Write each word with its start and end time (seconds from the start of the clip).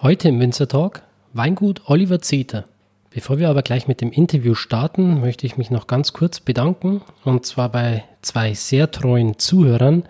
Heute 0.00 0.28
im 0.28 0.38
Winzer 0.38 0.68
Talk 0.68 1.02
Weingut 1.32 1.82
Oliver 1.86 2.20
Zeter. 2.20 2.66
Bevor 3.10 3.40
wir 3.40 3.48
aber 3.48 3.62
gleich 3.62 3.88
mit 3.88 4.00
dem 4.00 4.12
Interview 4.12 4.54
starten, 4.54 5.20
möchte 5.20 5.44
ich 5.44 5.56
mich 5.56 5.72
noch 5.72 5.88
ganz 5.88 6.12
kurz 6.12 6.38
bedanken 6.38 7.02
und 7.24 7.44
zwar 7.44 7.68
bei 7.68 8.04
zwei 8.22 8.54
sehr 8.54 8.92
treuen 8.92 9.40
Zuhörern, 9.40 10.04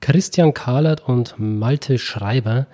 Christian 0.00 0.52
Kahlert 0.52 1.06
und 1.06 1.36
Malte 1.38 1.98
Schreiber. 1.98 2.66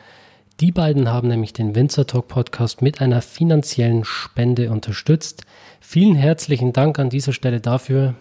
Die 0.60 0.72
beiden 0.72 1.12
haben 1.12 1.28
nämlich 1.28 1.52
den 1.52 1.74
Winzer 1.74 2.06
Talk 2.06 2.28
Podcast 2.28 2.80
mit 2.80 3.02
einer 3.02 3.20
finanziellen 3.20 4.06
Spende 4.06 4.70
unterstützt. 4.70 5.42
Vielen 5.82 6.14
herzlichen 6.14 6.72
Dank 6.72 6.98
an 6.98 7.10
dieser 7.10 7.34
Stelle 7.34 7.60
dafür. 7.60 8.14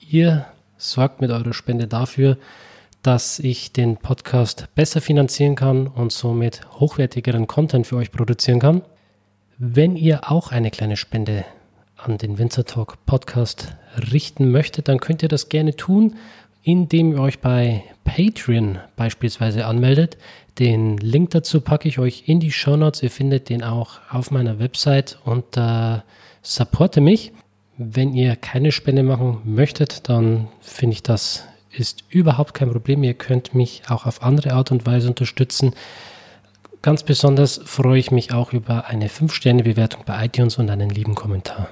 Ihr 0.00 0.46
sorgt 0.76 1.20
mit 1.20 1.30
eurer 1.30 1.54
Spende 1.54 1.86
dafür, 1.86 2.36
dass 3.06 3.38
ich 3.38 3.70
den 3.72 3.98
Podcast 3.98 4.66
besser 4.74 5.00
finanzieren 5.00 5.54
kann 5.54 5.86
und 5.86 6.10
somit 6.10 6.62
hochwertigeren 6.80 7.46
Content 7.46 7.86
für 7.86 7.94
euch 7.94 8.10
produzieren 8.10 8.58
kann. 8.58 8.82
Wenn 9.58 9.94
ihr 9.94 10.32
auch 10.32 10.50
eine 10.50 10.72
kleine 10.72 10.96
Spende 10.96 11.44
an 11.96 12.18
den 12.18 12.38
Winzer 12.38 12.64
Talk 12.64 13.06
Podcast 13.06 13.76
richten 14.12 14.50
möchtet, 14.50 14.88
dann 14.88 14.98
könnt 14.98 15.22
ihr 15.22 15.28
das 15.28 15.48
gerne 15.48 15.76
tun, 15.76 16.16
indem 16.64 17.12
ihr 17.12 17.20
euch 17.20 17.38
bei 17.38 17.84
Patreon 18.02 18.80
beispielsweise 18.96 19.66
anmeldet. 19.66 20.18
Den 20.58 20.98
Link 20.98 21.30
dazu 21.30 21.60
packe 21.60 21.88
ich 21.88 22.00
euch 22.00 22.24
in 22.26 22.40
die 22.40 22.50
Show 22.50 22.76
Notes. 22.76 23.04
Ihr 23.04 23.12
findet 23.12 23.50
den 23.50 23.62
auch 23.62 24.00
auf 24.10 24.32
meiner 24.32 24.58
Website 24.58 25.16
unter 25.24 26.02
Supporte 26.42 27.00
mich. 27.00 27.32
Wenn 27.78 28.14
ihr 28.14 28.34
keine 28.34 28.72
Spende 28.72 29.04
machen 29.04 29.42
möchtet, 29.44 30.08
dann 30.08 30.48
finde 30.60 30.94
ich 30.94 31.04
das 31.04 31.44
ist 31.78 32.04
überhaupt 32.08 32.54
kein 32.54 32.70
Problem. 32.70 33.02
Ihr 33.02 33.14
könnt 33.14 33.54
mich 33.54 33.82
auch 33.88 34.06
auf 34.06 34.22
andere 34.22 34.52
Art 34.52 34.70
und 34.70 34.86
Weise 34.86 35.08
unterstützen. 35.08 35.74
Ganz 36.82 37.02
besonders 37.02 37.60
freue 37.64 37.98
ich 37.98 38.10
mich 38.10 38.32
auch 38.32 38.52
über 38.52 38.86
eine 38.86 39.08
5-Sterne-Bewertung 39.08 40.02
bei 40.06 40.24
iTunes 40.24 40.58
und 40.58 40.70
einen 40.70 40.90
lieben 40.90 41.14
Kommentar. 41.14 41.68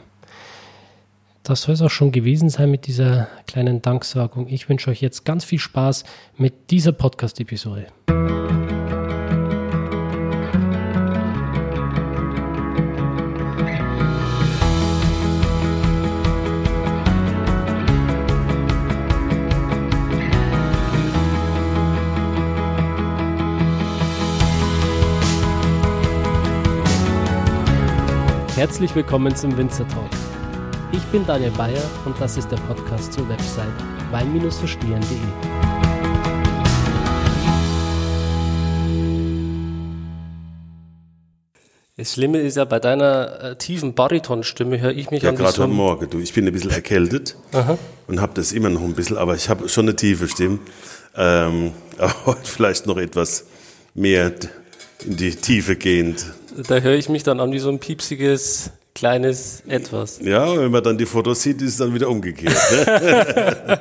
Das 1.42 1.62
soll 1.62 1.74
es 1.74 1.82
auch 1.82 1.90
schon 1.90 2.10
gewesen 2.10 2.48
sein 2.48 2.70
mit 2.70 2.86
dieser 2.86 3.28
kleinen 3.46 3.82
Danksagung. 3.82 4.48
Ich 4.48 4.68
wünsche 4.68 4.90
euch 4.90 5.02
jetzt 5.02 5.24
ganz 5.24 5.44
viel 5.44 5.58
Spaß 5.58 6.04
mit 6.38 6.70
dieser 6.70 6.92
Podcast-Episode. 6.92 7.86
Herzlich 28.64 28.94
willkommen 28.94 29.36
zum 29.36 29.54
Winzer 29.58 29.86
Talk. 29.88 30.08
Ich 30.90 31.02
bin 31.12 31.26
Daniel 31.26 31.50
Bayer 31.50 31.82
und 32.06 32.18
das 32.18 32.38
ist 32.38 32.50
der 32.50 32.56
Podcast 32.56 33.12
zur 33.12 33.28
Website 33.28 33.68
wein-verstehen.de. 34.10 35.18
Das 41.98 42.14
Schlimme 42.14 42.38
ist 42.38 42.56
ja, 42.56 42.64
bei 42.64 42.78
deiner 42.78 43.42
äh, 43.42 43.56
tiefen 43.56 43.92
Baritonstimme 43.92 44.80
höre 44.80 44.92
ich 44.92 45.10
mich 45.10 45.24
ja, 45.24 45.28
an 45.28 45.36
gerade 45.36 45.58
heute 45.58 45.66
Morgen. 45.66 46.08
Du, 46.08 46.18
ich 46.18 46.32
bin 46.32 46.46
ein 46.46 46.52
bisschen 46.54 46.70
erkältet 46.70 47.36
Aha. 47.52 47.76
und 48.06 48.22
habe 48.22 48.32
das 48.32 48.52
immer 48.52 48.70
noch 48.70 48.80
ein 48.80 48.94
bisschen, 48.94 49.18
aber 49.18 49.34
ich 49.34 49.50
habe 49.50 49.68
schon 49.68 49.84
eine 49.84 49.94
tiefe 49.94 50.26
Stimme. 50.26 50.58
Ähm, 51.14 51.72
aber 51.98 52.14
heute 52.24 52.48
vielleicht 52.50 52.86
noch 52.86 52.96
etwas 52.96 53.44
mehr 53.92 54.32
in 55.04 55.18
die 55.18 55.36
Tiefe 55.36 55.76
gehend 55.76 56.24
da 56.56 56.78
höre 56.78 56.94
ich 56.94 57.08
mich 57.08 57.22
dann 57.22 57.40
an 57.40 57.52
wie 57.52 57.58
so 57.58 57.68
ein 57.68 57.78
piepsiges 57.78 58.70
kleines 58.94 59.62
Etwas. 59.66 60.20
Ja, 60.22 60.56
wenn 60.56 60.70
man 60.70 60.82
dann 60.82 60.98
die 60.98 61.06
Fotos 61.06 61.42
sieht, 61.42 61.60
ist 61.62 61.70
es 61.70 61.76
dann 61.78 61.94
wieder 61.94 62.08
umgekehrt. 62.08 62.56
Ne? 62.70 63.80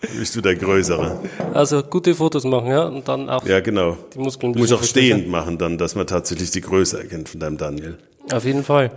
Bist 0.16 0.36
du 0.36 0.40
der 0.40 0.54
Größere. 0.54 1.20
Also 1.54 1.82
gute 1.82 2.14
Fotos 2.14 2.44
machen, 2.44 2.68
ja, 2.68 2.84
und 2.84 3.08
dann 3.08 3.28
auch 3.28 3.44
ja, 3.44 3.58
genau. 3.60 3.96
die 4.14 4.18
Muskeln. 4.20 4.52
Du 4.52 4.60
musst 4.60 4.72
auch 4.72 4.84
stehend 4.84 5.28
machen 5.28 5.58
dann, 5.58 5.76
dass 5.76 5.96
man 5.96 6.06
tatsächlich 6.06 6.52
die 6.52 6.60
Größe 6.60 6.98
erkennt 6.98 7.28
von 7.28 7.40
deinem 7.40 7.56
Daniel. 7.56 7.98
Auf 8.32 8.44
jeden 8.44 8.62
Fall. 8.62 8.92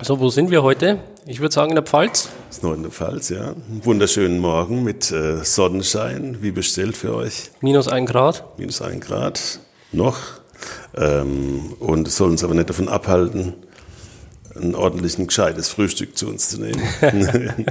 So, 0.00 0.20
wo 0.20 0.30
sind 0.30 0.50
wir 0.50 0.62
heute? 0.62 0.98
Ich 1.26 1.40
würde 1.40 1.54
sagen 1.54 1.70
in 1.70 1.76
der 1.76 1.84
Pfalz. 1.84 2.28
Das 2.48 2.58
ist 2.58 2.62
noch 2.62 2.74
in 2.74 2.82
der 2.82 2.90
Pfalz, 2.92 3.28
ja. 3.28 3.50
Einen 3.50 3.84
wunderschönen 3.84 4.38
Morgen 4.38 4.84
mit 4.84 5.10
äh, 5.10 5.44
Sonnenschein, 5.44 6.38
wie 6.40 6.50
bestellt 6.50 6.96
für 6.96 7.14
euch. 7.14 7.50
Minus 7.60 7.88
ein 7.88 8.06
Grad. 8.06 8.58
Minus 8.58 8.82
ein 8.82 9.00
Grad. 9.00 9.60
Noch. 9.92 10.41
Ähm, 10.96 11.74
und 11.78 12.08
es 12.08 12.16
soll 12.16 12.30
uns 12.30 12.44
aber 12.44 12.54
nicht 12.54 12.68
davon 12.68 12.88
abhalten, 12.88 13.54
ein 14.54 14.74
ordentlichen, 14.74 15.26
gescheites 15.26 15.68
Frühstück 15.68 16.16
zu 16.16 16.28
uns 16.28 16.50
zu 16.50 16.60
nehmen. 16.60 16.82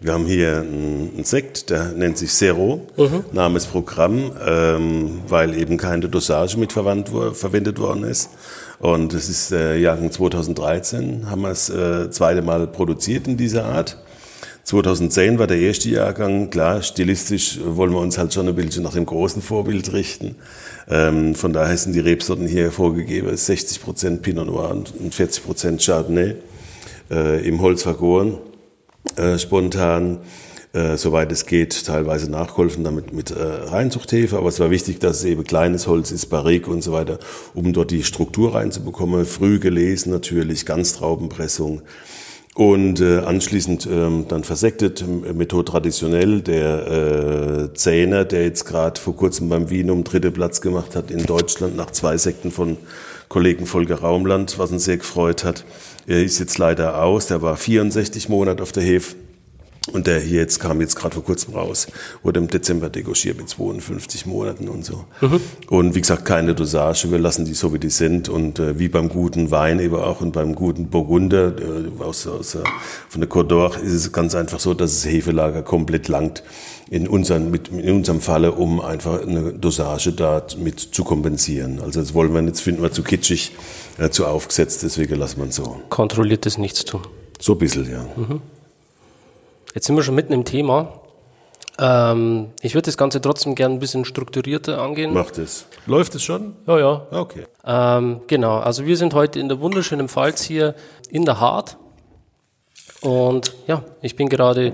Wir 0.00 0.12
haben 0.12 0.26
hier 0.26 0.58
einen 0.58 1.24
Sekt, 1.24 1.70
der 1.70 1.86
nennt 1.86 2.18
sich 2.18 2.30
Zero, 2.30 2.86
mhm. 2.96 3.24
Name 3.32 3.56
ist 3.56 3.66
Programm, 3.66 4.30
ähm, 4.46 5.22
weil 5.26 5.56
eben 5.56 5.76
keine 5.76 6.08
Dosage 6.08 6.56
mit 6.56 6.72
verwendet 6.72 7.80
worden 7.80 8.04
ist. 8.04 8.30
Und 8.78 9.12
es 9.12 9.28
ist 9.28 9.50
äh, 9.50 9.76
Jahrgang 9.76 10.12
2013, 10.12 11.28
haben 11.28 11.42
wir 11.42 11.50
es 11.50 11.68
äh, 11.68 12.12
zweite 12.12 12.42
Mal 12.42 12.68
produziert 12.68 13.26
in 13.26 13.36
dieser 13.36 13.64
Art. 13.64 13.96
2010 14.68 15.38
war 15.38 15.46
der 15.46 15.60
erste 15.60 15.88
Jahrgang. 15.88 16.50
Klar, 16.50 16.82
stilistisch 16.82 17.58
wollen 17.64 17.90
wir 17.92 18.00
uns 18.00 18.18
halt 18.18 18.34
schon 18.34 18.48
ein 18.48 18.54
bisschen 18.54 18.82
nach 18.82 18.92
dem 18.92 19.06
großen 19.06 19.40
Vorbild 19.40 19.94
richten. 19.94 20.36
Ähm, 20.90 21.34
von 21.34 21.54
daher 21.54 21.74
sind 21.78 21.94
die 21.94 22.00
Rebsorten 22.00 22.46
hier 22.46 22.70
vorgegeben. 22.70 23.34
60 23.34 23.80
Prozent 23.80 24.20
Pinot 24.20 24.46
Noir 24.46 24.72
und 24.72 25.14
40 25.14 25.42
Prozent 25.42 25.82
Chardonnay 25.82 26.34
äh, 27.10 27.48
im 27.48 27.62
Holz 27.62 27.82
vergoren, 27.82 28.36
äh, 29.16 29.38
spontan. 29.38 30.18
Äh, 30.74 30.98
soweit 30.98 31.32
es 31.32 31.46
geht, 31.46 31.86
teilweise 31.86 32.30
nachgeholfen 32.30 32.84
damit 32.84 33.14
mit 33.14 33.30
äh, 33.30 33.42
Reinzuchthefe, 33.42 34.36
aber 34.36 34.50
es 34.50 34.60
war 34.60 34.68
wichtig, 34.70 34.98
dass 34.98 35.20
es 35.20 35.24
eben 35.24 35.44
kleines 35.44 35.86
Holz 35.86 36.10
ist, 36.10 36.26
Barrique 36.26 36.70
und 36.70 36.82
so 36.82 36.92
weiter, 36.92 37.20
um 37.54 37.72
dort 37.72 37.90
die 37.90 38.04
Struktur 38.04 38.54
reinzubekommen. 38.54 39.24
Früh 39.24 39.60
gelesen 39.60 40.10
natürlich, 40.10 40.66
Ganztraubenpressung. 40.66 41.80
Und 42.58 43.00
äh, 43.00 43.18
anschließend 43.18 43.86
ähm, 43.86 44.24
dann 44.26 44.42
versektet, 44.42 45.04
Methode 45.06 45.70
traditionell. 45.70 46.40
Der 46.40 47.68
äh, 47.70 47.74
Zähner, 47.74 48.24
der 48.24 48.42
jetzt 48.42 48.64
gerade 48.64 49.00
vor 49.00 49.14
kurzem 49.14 49.48
beim 49.48 49.70
Wienum 49.70 50.02
dritte 50.02 50.32
Platz 50.32 50.60
gemacht 50.60 50.96
hat 50.96 51.12
in 51.12 51.24
Deutschland 51.24 51.76
nach 51.76 51.92
zwei 51.92 52.16
Sekten 52.16 52.50
von 52.50 52.76
Kollegen 53.28 53.64
Volker 53.64 54.00
Raumland, 54.00 54.58
was 54.58 54.72
uns 54.72 54.86
sehr 54.86 54.96
gefreut 54.96 55.44
hat, 55.44 55.64
er 56.08 56.20
ist 56.24 56.40
jetzt 56.40 56.58
leider 56.58 57.00
aus. 57.00 57.28
Der 57.28 57.42
war 57.42 57.56
64 57.56 58.28
Monate 58.28 58.64
auf 58.64 58.72
der 58.72 58.82
Hefe 58.82 59.14
und 59.92 60.06
der 60.06 60.20
hier 60.20 60.40
jetzt 60.40 60.60
kam 60.60 60.80
jetzt 60.80 60.96
gerade 60.96 61.14
vor 61.14 61.24
kurzem 61.24 61.54
raus, 61.54 61.86
wurde 62.22 62.40
im 62.40 62.48
Dezember 62.48 62.88
degauchiert 62.88 63.36
mit 63.38 63.48
52 63.48 64.26
Monaten 64.26 64.68
und 64.68 64.84
so. 64.84 65.04
Mhm. 65.20 65.40
Und 65.68 65.94
wie 65.94 66.00
gesagt, 66.00 66.24
keine 66.24 66.54
Dosage, 66.54 67.10
wir 67.10 67.18
lassen 67.18 67.44
die 67.44 67.54
so 67.54 67.72
wie 67.72 67.78
die 67.78 67.90
sind. 67.90 68.28
Und 68.28 68.58
äh, 68.58 68.78
wie 68.78 68.88
beim 68.88 69.08
guten 69.08 69.50
Wein 69.50 69.80
eben 69.80 69.96
auch 69.96 70.20
und 70.20 70.32
beim 70.32 70.54
guten 70.54 70.88
Burgunder 70.88 71.54
äh, 71.58 72.02
aus, 72.02 72.26
aus, 72.26 72.54
äh, 72.54 72.60
von 73.08 73.20
der 73.20 73.30
Côte 73.30 73.48
d'Or 73.48 73.80
ist 73.80 73.92
es 73.92 74.12
ganz 74.12 74.34
einfach 74.34 74.60
so, 74.60 74.74
dass 74.74 75.02
das 75.02 75.10
Hefelager 75.10 75.62
komplett 75.62 76.08
langt. 76.08 76.42
In, 76.90 77.06
unseren, 77.06 77.50
mit, 77.50 77.68
in 77.68 77.96
unserem 77.96 78.22
Falle, 78.22 78.52
um 78.52 78.80
einfach 78.80 79.20
eine 79.20 79.52
Dosage 79.52 80.10
da 80.12 80.42
mit 80.58 80.80
zu 80.80 81.04
kompensieren. 81.04 81.80
Also 81.82 82.00
das 82.00 82.14
wollen 82.14 82.32
wir 82.32 82.42
jetzt, 82.44 82.62
finden 82.62 82.80
wir 82.80 82.90
zu 82.90 83.02
kitschig, 83.02 83.52
äh, 83.98 84.08
zu 84.08 84.24
aufgesetzt, 84.24 84.82
deswegen 84.84 85.16
lassen 85.16 85.38
wir 85.42 85.48
es 85.48 85.56
so. 85.56 85.82
Kontrolliertes 85.90 86.56
Nichtstun. 86.56 87.02
So 87.38 87.52
ein 87.52 87.58
bisschen, 87.58 87.90
ja. 87.90 88.06
Mhm. 88.16 88.40
Jetzt 89.74 89.86
sind 89.86 89.96
wir 89.96 90.02
schon 90.02 90.14
mitten 90.14 90.32
im 90.32 90.44
Thema. 90.44 91.00
Ähm, 91.78 92.48
ich 92.60 92.74
würde 92.74 92.86
das 92.86 92.96
Ganze 92.96 93.20
trotzdem 93.20 93.54
gerne 93.54 93.74
ein 93.74 93.78
bisschen 93.78 94.04
strukturierter 94.04 94.80
angehen. 94.80 95.12
Macht 95.14 95.38
es. 95.38 95.66
Läuft 95.86 96.14
es 96.14 96.22
schon? 96.22 96.56
Ja, 96.66 96.78
ja. 96.78 97.06
Okay. 97.10 97.44
Ähm, 97.64 98.22
genau, 98.26 98.58
also 98.58 98.84
wir 98.84 98.96
sind 98.96 99.14
heute 99.14 99.38
in 99.38 99.48
der 99.48 99.60
wunderschönen 99.60 100.08
Pfalz 100.08 100.42
hier 100.42 100.74
in 101.10 101.24
der 101.24 101.38
Hart. 101.40 101.76
Und 103.00 103.54
ja, 103.68 103.84
ich 104.02 104.16
bin 104.16 104.28
gerade, 104.28 104.72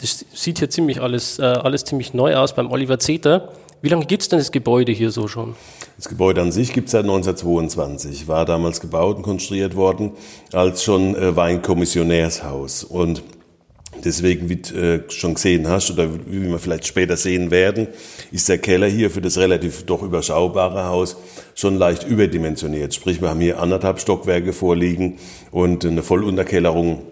das 0.00 0.24
sieht 0.34 0.58
hier 0.58 0.68
ziemlich 0.68 1.00
alles, 1.00 1.38
äh, 1.38 1.44
alles 1.44 1.84
ziemlich 1.84 2.12
neu 2.12 2.36
aus 2.36 2.54
beim 2.54 2.70
Oliver 2.70 2.98
Zeter. 2.98 3.52
Wie 3.80 3.88
lange 3.88 4.04
gibt 4.04 4.22
es 4.22 4.28
denn 4.28 4.38
das 4.38 4.52
Gebäude 4.52 4.92
hier 4.92 5.10
so 5.10 5.28
schon? 5.28 5.56
Das 5.96 6.08
Gebäude 6.08 6.42
an 6.42 6.52
sich 6.52 6.72
gibt 6.72 6.88
es 6.88 6.92
seit 6.92 7.04
1922, 7.04 8.28
war 8.28 8.44
damals 8.44 8.80
gebaut 8.80 9.16
und 9.16 9.22
konstruiert 9.22 9.76
worden 9.76 10.12
als 10.52 10.82
schon 10.82 11.14
äh, 11.14 11.36
Weinkommissionärshaus. 11.36 12.84
Und 12.84 13.22
Deswegen, 14.02 14.48
wie 14.48 14.56
du 14.56 14.74
äh, 14.74 15.00
schon 15.08 15.34
gesehen 15.34 15.68
hast 15.68 15.90
oder 15.90 16.08
wie 16.26 16.48
wir 16.48 16.58
vielleicht 16.58 16.86
später 16.86 17.16
sehen 17.16 17.50
werden, 17.50 17.88
ist 18.32 18.48
der 18.48 18.58
Keller 18.58 18.86
hier 18.86 19.10
für 19.10 19.20
das 19.20 19.38
relativ 19.38 19.84
doch 19.84 20.02
überschaubare 20.02 20.84
Haus 20.84 21.16
schon 21.54 21.76
leicht 21.76 22.04
überdimensioniert. 22.04 22.94
Sprich, 22.94 23.20
wir 23.20 23.30
haben 23.30 23.40
hier 23.40 23.60
anderthalb 23.60 24.00
Stockwerke 24.00 24.52
vorliegen 24.52 25.18
und 25.50 25.84
eine 25.84 26.02
Vollunterkellerung 26.02 27.02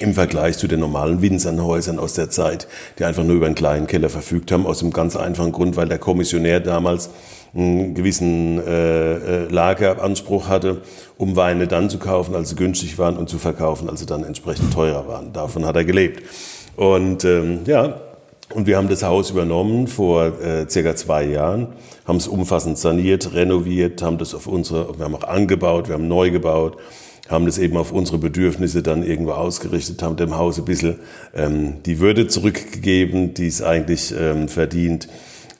im 0.00 0.14
Vergleich 0.14 0.56
zu 0.58 0.68
den 0.68 0.80
normalen 0.80 1.22
Winzernhäusern 1.22 1.98
aus 1.98 2.14
der 2.14 2.30
Zeit, 2.30 2.68
die 2.98 3.04
einfach 3.04 3.24
nur 3.24 3.36
über 3.36 3.46
einen 3.46 3.54
kleinen 3.54 3.86
Keller 3.86 4.08
verfügt 4.08 4.52
haben, 4.52 4.66
aus 4.66 4.78
dem 4.78 4.92
ganz 4.92 5.16
einfachen 5.16 5.52
Grund, 5.52 5.76
weil 5.76 5.88
der 5.88 5.98
Kommissionär 5.98 6.60
damals 6.60 7.10
einen 7.54 7.94
gewissen 7.94 8.58
äh, 8.58 9.44
äh, 9.44 9.48
Lageranspruch 9.48 10.48
hatte, 10.48 10.82
um 11.16 11.36
Weine 11.36 11.66
dann 11.66 11.90
zu 11.90 11.98
kaufen, 11.98 12.34
als 12.34 12.50
sie 12.50 12.56
günstig 12.56 12.98
waren 12.98 13.16
und 13.16 13.28
zu 13.28 13.38
verkaufen, 13.38 13.88
als 13.88 14.00
sie 14.00 14.06
dann 14.06 14.24
entsprechend 14.24 14.72
teurer 14.72 15.08
waren. 15.08 15.32
Davon 15.32 15.64
hat 15.64 15.76
er 15.76 15.84
gelebt. 15.84 16.22
Und 16.76 17.24
ähm, 17.24 17.60
ja, 17.66 18.00
und 18.54 18.66
wir 18.66 18.76
haben 18.76 18.88
das 18.88 19.02
Haus 19.02 19.30
übernommen 19.30 19.88
vor 19.88 20.40
äh, 20.40 20.68
circa 20.68 20.96
zwei 20.96 21.24
Jahren, 21.24 21.68
haben 22.06 22.16
es 22.16 22.26
umfassend 22.28 22.78
saniert, 22.78 23.34
renoviert, 23.34 24.00
haben 24.00 24.16
das 24.16 24.34
auf 24.34 24.46
unsere, 24.46 24.98
wir 24.98 25.04
haben 25.04 25.14
auch 25.14 25.24
angebaut, 25.24 25.88
wir 25.88 25.94
haben 25.94 26.08
neu 26.08 26.30
gebaut, 26.30 26.78
haben 27.28 27.44
das 27.44 27.58
eben 27.58 27.76
auf 27.76 27.92
unsere 27.92 28.16
Bedürfnisse 28.16 28.82
dann 28.82 29.02
irgendwo 29.02 29.32
ausgerichtet, 29.32 30.02
haben 30.02 30.16
dem 30.16 30.36
Haus 30.36 30.58
ein 30.58 30.64
bisschen 30.64 30.98
ähm, 31.34 31.82
die 31.84 31.98
Würde 31.98 32.26
zurückgegeben, 32.26 33.34
die 33.34 33.48
es 33.48 33.60
eigentlich 33.60 34.14
ähm, 34.18 34.48
verdient. 34.48 35.08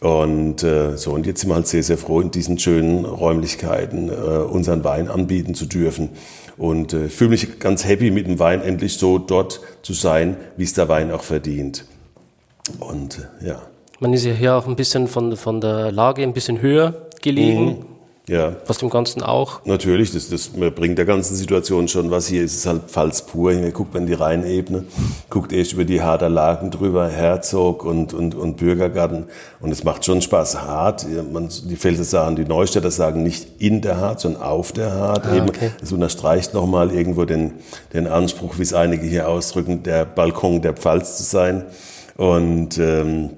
Und 0.01 0.63
äh, 0.63 0.97
so, 0.97 1.13
und 1.13 1.27
jetzt 1.27 1.41
sind 1.41 1.51
wir 1.51 1.57
halt 1.57 1.67
sehr, 1.67 1.83
sehr 1.83 1.99
froh, 1.99 2.21
in 2.21 2.31
diesen 2.31 2.59
schönen 2.59 3.05
Räumlichkeiten 3.05 4.09
äh, 4.09 4.13
unseren 4.13 4.85
Wein 4.85 5.09
anbieten 5.09 5.55
zu 5.55 5.67
dürfen. 5.67 6.11
Und 6.57 6.93
äh, 6.93 7.09
fühle 7.09 7.31
mich 7.31 7.59
ganz 7.59 7.85
happy 7.85 8.11
mit 8.11 8.27
dem 8.27 8.39
Wein, 8.39 8.63
endlich 8.63 8.97
so 8.97 9.19
dort 9.19 9.61
zu 9.83 9.93
sein, 9.93 10.37
wie 10.57 10.65
es 10.65 10.75
der 10.75 10.89
Wein 10.89 11.11
auch 11.11 11.23
verdient. 11.23 11.85
Und 12.79 13.29
äh, 13.41 13.49
ja. 13.49 13.63
Man 14.01 14.13
ist 14.13 14.25
ja 14.25 14.33
hier 14.33 14.55
auch 14.55 14.69
ein 14.69 14.77
bisschen 14.77 15.09
von, 15.09 15.37
von 15.37 15.61
der 15.61 15.91
Lage 15.91 16.23
ein 16.23 16.33
bisschen 16.33 16.61
höher 16.61 17.09
gelegen. 17.21 17.65
Mhm. 17.65 17.98
Ja. 18.29 18.57
Was 18.67 18.79
dem 18.79 18.91
Ganzen 18.91 19.23
auch. 19.23 19.65
Natürlich, 19.65 20.13
das, 20.13 20.29
das 20.29 20.49
bringt 20.49 20.99
der 20.99 21.07
ganzen 21.07 21.35
Situation 21.35 21.89
schon 21.89 22.11
was. 22.11 22.29
Hier 22.29 22.45
ist 22.45 22.57
es 22.57 22.67
halt 22.67 22.83
Pfalz 22.89 23.23
pur. 23.23 23.53
Hier 23.53 23.73
guckt 23.73 23.95
man 23.95 24.07
die 24.07 24.13
Rheinebene, 24.13 24.85
guckt 25.31 25.53
erst 25.53 25.73
über 25.73 25.85
die 25.85 26.03
Harder 26.03 26.29
Lagen 26.29 26.71
drüber, 26.71 27.09
Herzog 27.09 27.85
und, 27.85 28.13
und, 28.13 28.35
und 28.35 28.59
Bürgergarten. 28.59 29.25
Und 29.61 29.73
es 29.73 29.83
macht 29.83 30.05
schon 30.05 30.21
Spaß. 30.21 30.61
Hart, 30.61 31.07
man, 31.33 31.49
die 31.65 31.77
Felder 31.77 32.05
sagen, 32.05 32.37
die 32.37 32.45
Neustädter 32.45 32.91
sagen 32.91 33.23
nicht 33.23 33.61
in 33.61 33.81
der 33.81 33.97
Hart, 33.97 34.21
sondern 34.21 34.43
auf 34.43 34.73
der 34.73 34.93
Hart. 34.93 35.27
Ah, 35.27 35.37
Eben, 35.37 35.49
okay. 35.49 35.71
Das 35.81 35.91
unterstreicht 35.93 36.53
nochmal 36.53 36.93
irgendwo 36.93 37.25
den, 37.25 37.55
den 37.95 38.07
Anspruch, 38.07 38.59
wie 38.59 38.63
es 38.63 38.75
einige 38.75 39.07
hier 39.07 39.29
ausdrücken, 39.29 39.83
der 39.83 40.05
Balkon 40.05 40.61
der 40.61 40.75
Pfalz 40.75 41.17
zu 41.17 41.23
sein. 41.23 41.65
Und 42.17 42.79
ähm, 42.79 43.31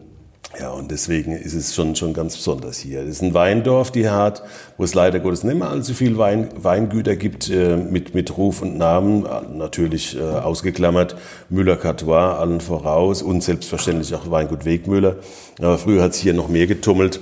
ja, 0.59 0.71
und 0.71 0.91
deswegen 0.91 1.33
ist 1.33 1.55
es 1.55 1.75
schon, 1.75 1.95
schon 1.95 2.13
ganz 2.13 2.37
besonders 2.37 2.79
hier. 2.79 3.03
Es 3.03 3.09
ist 3.09 3.23
ein 3.23 3.35
Weindorf, 3.35 3.93
die 3.93 4.09
Hart, 4.09 4.43
wo 4.77 4.85
es 4.85 4.95
leider 4.95 5.21
Gottes 5.21 5.45
nicht 5.45 5.57
mehr 5.57 5.71
allzu 5.71 5.95
viel 5.95 6.19
Wein, 6.19 6.49
Weingüter 6.57 7.15
gibt 7.15 7.49
äh, 7.49 7.77
mit, 7.77 8.15
mit 8.15 8.37
Ruf 8.37 8.61
und 8.61 8.77
Namen, 8.77 9.25
natürlich 9.57 10.19
äh, 10.19 10.21
ausgeklammert 10.21 11.15
Müller-Cartois 11.51 12.37
allen 12.37 12.61
voraus 12.61 13.23
und 13.23 13.45
selbstverständlich 13.45 14.13
auch 14.15 14.29
Weingut 14.31 14.65
Wegmüller. 14.65 15.17
Aber 15.59 15.79
früher 15.79 16.03
hat 16.03 16.13
es 16.13 16.19
hier 16.19 16.35
noch 16.35 16.49
mehr 16.49 16.67
getummelt. 16.67 17.21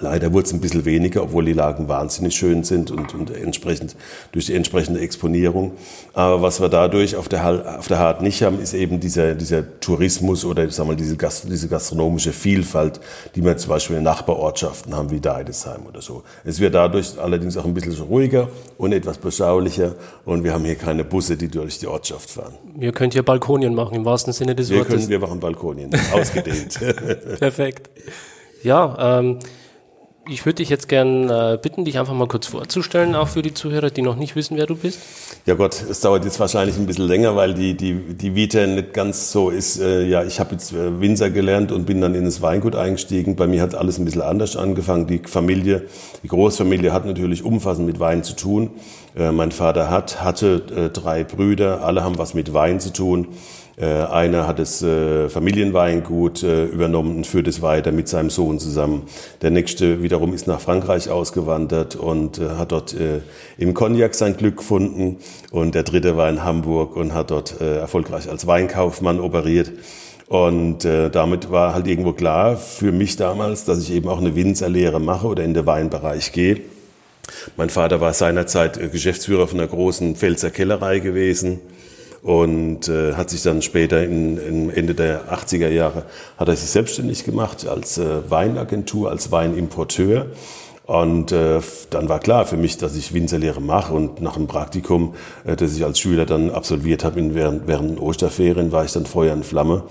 Leider 0.00 0.32
wurde 0.32 0.46
es 0.46 0.52
ein 0.52 0.60
bisschen 0.60 0.84
weniger, 0.84 1.22
obwohl 1.22 1.44
die 1.44 1.52
Lagen 1.52 1.86
wahnsinnig 1.86 2.34
schön 2.34 2.64
sind 2.64 2.90
und, 2.90 3.14
und 3.14 3.30
entsprechend 3.30 3.94
durch 4.32 4.46
die 4.46 4.54
entsprechende 4.54 5.00
Exponierung. 5.00 5.72
Aber 6.14 6.40
was 6.40 6.60
wir 6.60 6.68
dadurch 6.68 7.14
auf 7.16 7.28
der, 7.28 7.78
auf 7.78 7.88
der 7.88 7.98
Hart 7.98 8.22
nicht 8.22 8.42
haben, 8.42 8.58
ist 8.60 8.72
eben 8.72 9.00
dieser, 9.00 9.34
dieser 9.34 9.80
Tourismus 9.80 10.44
oder 10.44 10.64
ich 10.64 10.72
sag 10.72 10.86
mal, 10.86 10.96
diese, 10.96 11.16
Gast, 11.16 11.44
diese 11.48 11.68
gastronomische 11.68 12.32
Vielfalt, 12.32 13.00
die 13.34 13.44
wir 13.44 13.56
zum 13.58 13.68
Beispiel 13.68 13.96
in 13.96 14.02
Nachbarortschaften 14.02 14.94
haben, 14.94 15.10
wie 15.10 15.20
Deidesheim 15.20 15.86
oder 15.86 16.00
so. 16.00 16.22
Es 16.44 16.58
wird 16.58 16.74
dadurch 16.74 17.18
allerdings 17.18 17.56
auch 17.58 17.66
ein 17.66 17.74
bisschen 17.74 17.92
ruhiger 17.92 18.48
und 18.78 18.92
etwas 18.92 19.18
beschaulicher 19.18 19.94
und 20.24 20.42
wir 20.42 20.54
haben 20.54 20.64
hier 20.64 20.76
keine 20.76 21.04
Busse, 21.04 21.36
die 21.36 21.48
durch 21.48 21.78
die 21.78 21.86
Ortschaft 21.86 22.30
fahren. 22.30 22.54
Ihr 22.80 22.92
könnt 22.92 23.12
hier 23.12 23.22
Balkonien 23.22 23.74
machen, 23.74 23.94
im 23.94 24.04
wahrsten 24.06 24.32
Sinne 24.32 24.54
des 24.54 24.70
wir 24.70 24.78
Wortes. 24.78 24.94
Können, 24.94 25.08
wir 25.08 25.18
machen 25.18 25.38
Balkonien, 25.38 25.90
ausgedehnt. 26.14 26.80
Perfekt. 27.38 27.90
Ja, 28.62 29.18
ähm, 29.18 29.38
ich 30.28 30.46
würde 30.46 30.56
dich 30.56 30.68
jetzt 30.68 30.88
gern 30.88 31.28
äh, 31.28 31.58
bitten, 31.60 31.84
dich 31.84 31.98
einfach 31.98 32.14
mal 32.14 32.28
kurz 32.28 32.46
vorzustellen, 32.46 33.14
auch 33.16 33.28
für 33.28 33.42
die 33.42 33.54
Zuhörer, 33.54 33.90
die 33.90 34.02
noch 34.02 34.14
nicht 34.14 34.36
wissen, 34.36 34.56
wer 34.56 34.66
du 34.66 34.76
bist. 34.76 35.00
Ja 35.46 35.54
Gott, 35.54 35.82
es 35.82 36.00
dauert 36.00 36.24
jetzt 36.24 36.38
wahrscheinlich 36.38 36.76
ein 36.76 36.86
bisschen 36.86 37.08
länger, 37.08 37.34
weil 37.34 37.54
die, 37.54 37.76
die, 37.76 37.94
die 37.94 38.34
Vita 38.36 38.64
nicht 38.66 38.94
ganz 38.94 39.32
so 39.32 39.50
ist. 39.50 39.80
Äh, 39.80 40.06
ja, 40.06 40.22
ich 40.22 40.38
habe 40.38 40.52
jetzt 40.52 40.72
äh, 40.72 41.00
Winzer 41.00 41.30
gelernt 41.30 41.72
und 41.72 41.86
bin 41.86 42.00
dann 42.00 42.14
in 42.14 42.24
das 42.24 42.40
Weingut 42.40 42.76
eingestiegen. 42.76 43.34
Bei 43.34 43.48
mir 43.48 43.62
hat 43.62 43.74
alles 43.74 43.98
ein 43.98 44.04
bisschen 44.04 44.22
anders 44.22 44.56
angefangen. 44.56 45.08
Die 45.08 45.18
Familie, 45.18 45.82
die 46.22 46.28
Großfamilie 46.28 46.92
hat 46.92 47.04
natürlich 47.04 47.42
umfassend 47.42 47.86
mit 47.86 47.98
Wein 47.98 48.22
zu 48.22 48.34
tun. 48.36 48.70
Äh, 49.16 49.32
mein 49.32 49.50
Vater 49.50 49.90
hat, 49.90 50.22
hatte 50.22 50.62
äh, 50.74 50.90
drei 50.90 51.24
Brüder, 51.24 51.84
alle 51.84 52.04
haben 52.04 52.18
was 52.18 52.34
mit 52.34 52.54
Wein 52.54 52.78
zu 52.78 52.92
tun. 52.92 53.28
Äh, 53.76 53.86
einer 53.86 54.46
hat 54.46 54.58
das 54.58 54.82
äh, 54.82 55.30
Familienweingut 55.30 56.42
äh, 56.42 56.66
übernommen 56.66 57.16
und 57.16 57.26
führt 57.26 57.48
es 57.48 57.62
weiter 57.62 57.90
mit 57.90 58.06
seinem 58.06 58.28
Sohn 58.28 58.58
zusammen. 58.58 59.04
Der 59.40 59.50
nächste 59.50 60.02
wiederum 60.02 60.34
ist 60.34 60.46
nach 60.46 60.60
Frankreich 60.60 61.08
ausgewandert 61.08 61.96
und 61.96 62.38
hat 62.38 62.72
dort 62.72 62.94
im 63.58 63.74
Cognac 63.74 64.14
sein 64.14 64.36
Glück 64.36 64.58
gefunden. 64.58 65.16
Und 65.50 65.74
der 65.74 65.82
dritte 65.82 66.16
war 66.16 66.28
in 66.28 66.44
Hamburg 66.44 66.96
und 66.96 67.14
hat 67.14 67.30
dort 67.30 67.60
erfolgreich 67.60 68.28
als 68.28 68.46
Weinkaufmann 68.46 69.20
operiert. 69.20 69.72
Und 70.28 70.84
äh, 70.84 71.10
damit 71.10 71.50
war 71.50 71.74
halt 71.74 71.86
irgendwo 71.86 72.12
klar 72.12 72.56
für 72.56 72.92
mich 72.92 73.16
damals, 73.16 73.64
dass 73.64 73.80
ich 73.80 73.92
eben 73.92 74.08
auch 74.08 74.18
eine 74.18 74.34
Winzerlehre 74.34 75.00
mache 75.00 75.26
oder 75.26 75.44
in 75.44 75.54
den 75.54 75.66
Weinbereich 75.66 76.32
gehe. 76.32 76.60
Mein 77.56 77.70
Vater 77.70 78.00
war 78.00 78.12
seinerzeit 78.12 78.92
Geschäftsführer 78.92 79.46
von 79.46 79.58
einer 79.58 79.68
großen 79.68 80.16
Pfälzer 80.16 80.50
Kellerei 80.50 81.00
gewesen 81.00 81.60
und 82.22 82.88
äh, 82.88 83.14
hat 83.14 83.30
sich 83.30 83.42
dann 83.42 83.62
später 83.62 84.02
in, 84.04 84.38
in 84.38 84.70
Ende 84.70 84.94
der 84.94 85.32
80er 85.32 85.68
Jahre 85.68 86.04
hat 86.36 86.48
er 86.48 86.56
sich 86.56 86.70
selbstständig 86.70 87.24
gemacht 87.24 87.66
als 87.66 87.98
äh, 87.98 88.30
Weinagentur, 88.30 89.10
als 89.10 89.32
Weinimporteur. 89.32 90.26
Und 90.84 91.32
äh, 91.32 91.60
dann 91.90 92.08
war 92.08 92.18
klar 92.18 92.44
für 92.44 92.56
mich, 92.56 92.76
dass 92.76 92.96
ich 92.96 93.14
Winzerlehre 93.14 93.60
mache 93.60 93.94
und 93.94 94.20
nach 94.20 94.36
einem 94.36 94.46
Praktikum, 94.46 95.14
äh, 95.44 95.56
das 95.56 95.76
ich 95.76 95.84
als 95.84 95.98
Schüler 95.98 96.26
dann 96.26 96.50
absolviert 96.50 97.02
habe, 97.04 97.18
in, 97.18 97.34
während, 97.34 97.66
während 97.66 98.00
Osterferien, 98.00 98.72
war 98.72 98.84
ich 98.84 98.92
dann 98.92 99.06
Feuer 99.06 99.32
in 99.32 99.42
Flamme 99.42 99.84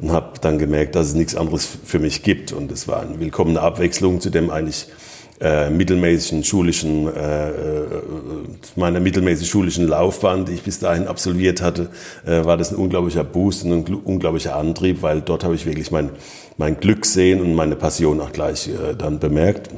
und 0.00 0.10
habe 0.10 0.38
dann 0.40 0.58
gemerkt, 0.58 0.94
dass 0.94 1.08
es 1.08 1.14
nichts 1.14 1.36
anderes 1.36 1.68
für 1.84 1.98
mich 1.98 2.22
gibt. 2.22 2.52
Und 2.52 2.70
es 2.70 2.86
war 2.88 3.00
eine 3.00 3.18
willkommene 3.18 3.60
Abwechslung 3.60 4.20
zu 4.20 4.30
dem 4.30 4.50
eigentlich 4.50 4.88
äh, 5.40 5.70
mittelmäßigen 5.70 6.44
schulischen, 6.44 7.06
äh, 7.14 7.50
äh, 7.50 7.54
meiner 8.76 9.00
mittelmäßig 9.00 9.48
schulischen 9.48 9.86
Laufbahn, 9.86 10.44
die 10.44 10.52
ich 10.52 10.62
bis 10.62 10.78
dahin 10.78 11.06
absolviert 11.06 11.62
hatte, 11.62 11.88
äh, 12.26 12.44
war 12.44 12.56
das 12.56 12.72
ein 12.72 12.76
unglaublicher 12.76 13.24
Boost 13.24 13.64
und 13.64 13.88
ein 13.88 13.94
unglaublicher 13.94 14.56
Antrieb, 14.56 15.02
weil 15.02 15.20
dort 15.20 15.44
habe 15.44 15.54
ich 15.54 15.66
wirklich 15.66 15.90
mein, 15.90 16.10
mein 16.56 16.80
Glück 16.80 17.06
sehen 17.06 17.40
und 17.40 17.54
meine 17.54 17.76
Passion 17.76 18.20
auch 18.20 18.32
gleich 18.32 18.68
äh, 18.68 18.94
dann 18.96 19.18
bemerkt 19.18 19.70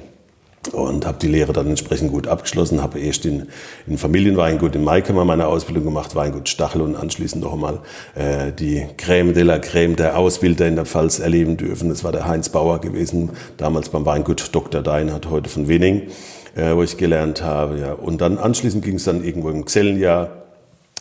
und 0.73 1.07
habe 1.07 1.19
die 1.19 1.27
Lehre 1.27 1.53
dann 1.55 1.69
entsprechend 1.69 2.13
gut 2.13 2.29
abgeschlossen, 2.29 2.83
habe 2.83 2.99
erst 2.99 3.25
in, 3.25 3.49
in 3.87 3.97
Familienweingut 3.97 4.75
in 4.75 4.85
Maikammer 4.85 5.25
meine 5.25 5.47
Ausbildung 5.47 5.85
gemacht, 5.85 6.15
Weingut 6.15 6.51
Stachel 6.51 6.83
und 6.83 6.97
anschließend 6.97 7.43
noch 7.43 7.55
einmal 7.55 7.81
äh, 8.15 8.53
die 8.53 8.85
Crème 8.99 9.33
de 9.33 9.43
la 9.43 9.57
Crème 9.57 9.97
der 9.97 10.19
Ausbilder 10.19 10.69
in 10.69 10.77
der 10.77 10.85
Pfalz 10.85 11.19
erleben 11.19 11.57
dürfen. 11.57 11.89
Das 11.89 12.05
war 12.05 12.13
der 12.13 12.27
Heinz 12.27 12.51
Bauer 12.51 12.81
gewesen, 12.81 13.31
damals 13.57 13.89
beim 13.89 14.05
Weingut 14.05 14.55
Dr. 14.55 14.83
Deinhardt, 14.83 15.31
heute 15.31 15.49
von 15.49 15.67
Winning, 15.67 16.09
äh, 16.55 16.75
wo 16.75 16.83
ich 16.83 16.99
gelernt 16.99 17.43
habe. 17.43 17.79
Ja. 17.79 17.93
Und 17.95 18.21
dann 18.21 18.37
anschließend 18.37 18.85
ging 18.85 18.97
es 18.97 19.05
dann 19.05 19.25
irgendwo 19.25 19.49
im 19.49 19.65
Gesellenjahr 19.65 20.41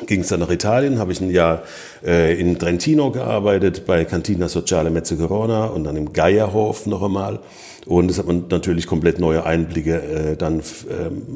ging 0.05 0.21
es 0.21 0.29
dann 0.29 0.39
nach 0.39 0.49
Italien, 0.49 0.97
habe 0.97 1.11
ich 1.11 1.19
ein 1.19 1.29
Jahr 1.29 1.63
äh, 2.05 2.39
in 2.39 2.57
Trentino 2.57 3.11
gearbeitet, 3.11 3.85
bei 3.85 4.05
Cantina 4.05 4.47
Sociale 4.47 4.89
Mezzo 4.91 5.17
Corona 5.17 5.65
und 5.65 5.83
dann 5.83 5.97
im 5.97 6.13
Geierhof 6.13 6.85
noch 6.85 7.03
einmal. 7.03 7.39
Und 7.85 8.11
es 8.11 8.19
hat 8.19 8.27
man 8.27 8.45
natürlich 8.49 8.87
komplett 8.87 9.19
neue 9.19 9.45
Einblicke 9.45 10.01
äh, 10.01 10.35
dann 10.35 10.59
äh, 10.59 10.63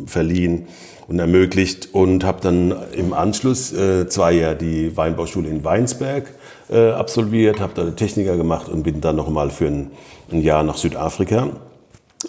verliehen 0.06 0.68
und 1.08 1.20
ermöglicht 1.20 1.90
und 1.94 2.24
habe 2.24 2.42
dann 2.42 2.76
im 2.96 3.14
Anschluss 3.14 3.74
äh, 3.74 4.08
zwei 4.08 4.34
Jahre 4.34 4.56
die 4.56 4.96
Weinbauschule 4.96 5.50
in 5.50 5.64
Weinsberg 5.64 6.34
äh, 6.70 6.90
absolviert, 6.92 7.60
habe 7.60 7.74
da 7.76 7.92
Techniker 7.92 8.38
gemacht 8.38 8.70
und 8.70 8.84
bin 8.84 9.02
dann 9.02 9.16
nochmal 9.16 9.50
für 9.50 9.68
ein, 9.68 9.92
ein 10.32 10.42
Jahr 10.42 10.64
nach 10.64 10.78
Südafrika 10.78 11.50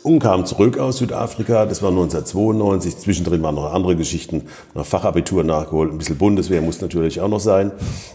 und 0.02 0.18
kam 0.18 0.44
zurück 0.44 0.78
aus 0.78 0.98
Südafrika. 0.98 1.66
Das 1.66 1.82
war 1.82 1.90
1992. 1.90 2.98
Zwischendrin 2.98 3.42
waren 3.42 3.54
noch 3.54 3.72
andere 3.72 3.96
Geschichten. 3.96 4.42
Noch 4.74 4.86
Fachabitur 4.86 5.44
nachgeholt. 5.44 5.92
Ein 5.92 5.98
bisschen 5.98 6.18
Bundeswehr 6.18 6.60
muss 6.62 6.80
natürlich 6.80 7.20
auch 7.20 7.28
noch 7.28 7.40
sein. 7.40 7.70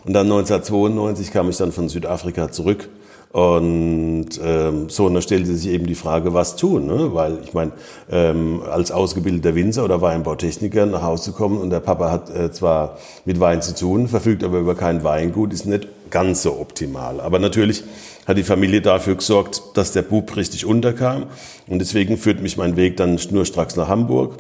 Und 0.06 0.14
dann 0.14 0.28
1992 0.28 1.32
kam 1.32 1.50
ich 1.50 1.58
dann 1.58 1.72
von 1.72 1.88
Südafrika 1.88 2.52
zurück 2.52 2.90
und 3.32 4.30
ähm, 4.44 4.90
so, 4.90 5.06
und 5.06 5.14
da 5.14 5.22
stellte 5.22 5.56
sich 5.56 5.72
eben 5.72 5.86
die 5.86 5.96
Frage, 5.96 6.34
was 6.34 6.56
tun, 6.56 6.88
ne? 6.88 7.14
weil 7.14 7.38
ich 7.44 7.54
meine, 7.54 7.74
ähm, 8.10 8.62
als 8.68 8.92
ausgebildeter 8.92 9.54
Winzer 9.54 9.86
oder 9.86 10.02
Weinbautechniker 10.02 10.88
nach 10.88 11.04
Hause 11.04 11.26
zu 11.26 11.34
kommen 11.34 11.60
und 11.60 11.70
der 11.70 11.80
Papa 11.80 12.10
hat 12.10 12.36
äh, 12.36 12.52
zwar 12.52 12.98
mit 13.26 13.40
Wein 13.40 13.62
zu 13.62 13.76
tun, 13.76 14.08
verfügt 14.08 14.44
aber 14.44 14.58
über 14.58 14.74
kein 14.74 15.04
Weingut, 15.04 15.54
ist 15.54 15.68
nicht 15.68 15.88
ganz 16.10 16.42
so 16.42 16.60
optimal. 16.60 17.22
Aber 17.22 17.38
natürlich 17.38 17.84
hat 18.26 18.38
die 18.38 18.44
Familie 18.44 18.82
dafür 18.82 19.16
gesorgt, 19.16 19.62
dass 19.76 19.92
der 19.92 20.02
Bub 20.02 20.36
richtig 20.36 20.66
unterkam 20.66 21.28
und 21.68 21.78
deswegen 21.80 22.18
führt 22.18 22.42
mich 22.42 22.58
mein 22.58 22.78
Weg 22.78 22.98
dann 22.98 23.20
nur 23.30 23.46
stracks 23.46 23.76
nach 23.76 23.90
Hamburg 23.90 24.38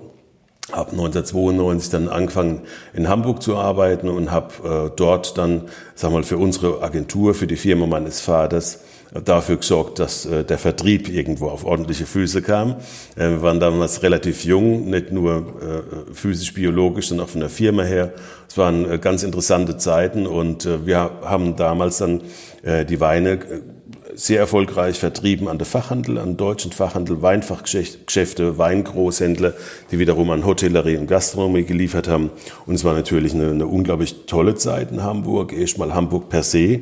habe 0.71 0.91
1992 0.91 1.89
dann 1.89 2.07
angefangen 2.09 2.61
in 2.93 3.07
Hamburg 3.07 3.41
zu 3.41 3.57
arbeiten 3.57 4.09
und 4.09 4.31
habe 4.31 4.87
äh, 4.87 4.95
dort 4.95 5.37
dann, 5.37 5.63
sag 5.95 6.11
mal, 6.11 6.23
für 6.23 6.37
unsere 6.37 6.81
Agentur, 6.81 7.33
für 7.33 7.47
die 7.47 7.55
Firma 7.55 7.85
meines 7.85 8.21
Vaters 8.21 8.79
dafür 9.25 9.57
gesorgt, 9.57 9.99
dass 9.99 10.25
äh, 10.25 10.43
der 10.43 10.57
Vertrieb 10.57 11.09
irgendwo 11.09 11.47
auf 11.47 11.65
ordentliche 11.65 12.05
Füße 12.05 12.41
kam. 12.41 12.75
Äh, 13.15 13.29
wir 13.29 13.41
waren 13.41 13.59
damals 13.59 14.03
relativ 14.03 14.45
jung, 14.45 14.89
nicht 14.89 15.11
nur 15.11 15.37
äh, 15.37 16.13
physisch, 16.13 16.53
biologisch, 16.53 17.09
sondern 17.09 17.25
auch 17.25 17.31
von 17.31 17.41
der 17.41 17.49
Firma 17.49 17.83
her. 17.83 18.13
Es 18.47 18.57
waren 18.57 18.89
äh, 18.89 18.99
ganz 18.99 19.23
interessante 19.23 19.77
Zeiten 19.77 20.27
und 20.27 20.65
äh, 20.65 20.85
wir 20.85 21.11
haben 21.23 21.55
damals 21.55 21.97
dann 21.97 22.21
äh, 22.61 22.85
die 22.85 22.99
Weine 22.99 23.39
sehr 24.19 24.39
erfolgreich 24.39 24.99
vertrieben 24.99 25.47
an 25.47 25.57
den 25.57 25.65
Fachhandel, 25.65 26.17
an 26.17 26.35
deutschen 26.35 26.73
Fachhandel, 26.73 27.21
Weinfachgeschäfte, 27.21 28.57
Weingroßhändler, 28.57 29.53
die 29.91 29.99
wiederum 29.99 30.29
an 30.31 30.45
Hotellerie 30.45 30.97
und 30.97 31.07
Gastronomie 31.07 31.63
geliefert 31.63 32.09
haben. 32.09 32.29
Und 32.65 32.75
es 32.75 32.83
war 32.83 32.93
natürlich 32.93 33.33
eine, 33.33 33.51
eine 33.51 33.65
unglaublich 33.65 34.25
tolle 34.25 34.55
Zeit 34.55 34.91
in 34.91 35.03
Hamburg. 35.03 35.53
Erstmal 35.53 35.93
Hamburg 35.93 36.27
per 36.27 36.43
se 36.43 36.81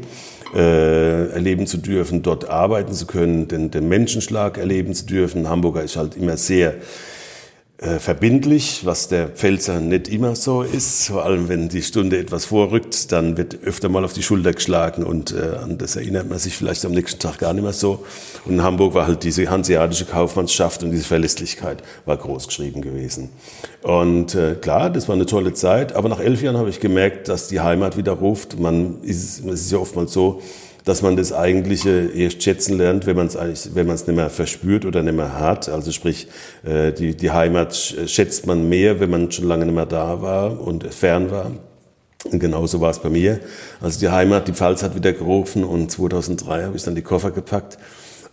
äh, 0.56 1.30
erleben 1.30 1.68
zu 1.68 1.78
dürfen, 1.78 2.24
dort 2.24 2.50
arbeiten 2.50 2.94
zu 2.94 3.06
können, 3.06 3.48
den, 3.48 3.70
den 3.70 3.88
Menschenschlag 3.88 4.58
erleben 4.58 4.96
zu 4.96 5.06
dürfen. 5.06 5.48
Hamburger 5.48 5.84
ist 5.84 5.96
halt 5.96 6.18
immer 6.18 6.38
sehr 6.38 6.74
äh, 7.80 8.00
verbindlich, 8.00 8.86
was 8.86 9.08
der 9.08 9.28
Pfälzer 9.28 9.80
nicht 9.80 10.08
immer 10.08 10.36
so 10.36 10.64
ist. 10.64 11.10
Vor 11.10 11.24
allem, 11.24 11.48
wenn 11.48 11.70
die 11.70 11.84
Stunde 11.84 12.18
etwas 12.18 12.46
vorrückt, 12.46 13.12
dann 13.12 13.38
wird 13.38 13.62
öfter 13.64 13.88
mal 13.88 14.04
auf 14.04 14.14
die 14.14 14.24
Schulter 14.24 14.54
geschlagen 14.54 15.04
und 15.04 15.32
äh, 15.32 15.58
an 15.62 15.78
das 15.78 15.96
erinnert 15.96 16.28
man 16.28 16.40
sich 16.40 16.58
vielleicht 16.58 16.84
am 16.86 16.94
nächsten 16.94 17.20
Tag 17.20 17.38
gar 17.38 17.54
nicht 17.54 17.62
mehr 17.62 17.74
so. 17.74 18.04
Und 18.46 18.54
in 18.54 18.64
Hamburg 18.64 18.96
war 18.96 19.06
halt 19.06 19.24
diese 19.24 19.48
hanseatische 19.52 20.06
Kaufmannschaft 20.06 20.82
und 20.82 20.90
diese 20.90 21.04
Verlässlichkeit 21.04 21.84
war 22.06 22.18
groß 22.18 22.48
geschrieben 22.48 22.82
gewesen. 22.82 23.30
Und 23.84 24.34
äh, 24.34 24.56
klar, 24.56 24.90
das 24.90 25.08
war 25.08 25.14
eine 25.14 25.28
tolle 25.28 25.54
Zeit, 25.54 25.94
aber 25.94 26.10
nach 26.10 26.20
elf 26.20 26.42
Jahren 26.42 26.58
habe 26.58 26.70
ich 26.70 26.80
gemerkt, 26.80 27.28
dass 27.28 27.48
die 27.48 27.60
Heimat 27.60 27.96
wieder 27.96 28.14
ruft. 28.14 28.60
Man 28.60 29.04
ist, 29.04 29.46
es 29.46 29.62
ist 29.62 29.72
ja 29.72 29.78
oftmals 29.78 30.14
so, 30.14 30.42
dass 30.88 31.02
man 31.02 31.18
das 31.18 31.34
Eigentliche 31.34 32.10
erst 32.16 32.42
schätzen 32.44 32.78
lernt, 32.78 33.06
wenn 33.06 33.18
man 33.18 33.28
es 33.28 33.36
eigentlich, 33.36 33.76
wenn 33.76 33.88
man 33.88 33.96
es 33.96 34.08
nicht 34.08 34.16
mehr 34.16 34.30
verspürt 34.30 34.86
oder 34.86 35.04
nicht 35.04 35.16
mehr 35.16 35.38
hat. 35.38 35.68
Also 35.68 35.92
sprich, 35.92 36.28
äh, 36.66 36.94
die, 36.94 37.16
die 37.16 37.32
Heimat 37.32 37.76
schätzt 37.76 38.48
man 38.48 38.70
mehr, 38.70 39.02
wenn 39.02 39.10
man 39.10 39.30
schon 39.32 39.48
lange 39.48 39.66
nicht 39.66 39.76
mehr 39.76 39.86
da 39.86 40.22
war 40.22 40.62
und 40.62 40.94
fern 40.94 41.30
war. 41.30 41.52
Und 42.32 42.40
genauso 42.40 42.80
war 42.80 42.92
es 42.92 43.00
bei 43.00 43.10
mir. 43.10 43.40
Also 43.82 44.00
die 44.00 44.10
Heimat, 44.10 44.48
die 44.48 44.54
Pfalz 44.54 44.82
hat 44.82 44.96
wieder 44.96 45.12
gerufen 45.12 45.66
und 45.66 45.92
2003 45.92 46.64
habe 46.64 46.78
ich 46.78 46.84
dann 46.84 46.96
die 46.96 47.02
Koffer 47.02 47.32
gepackt 47.32 47.78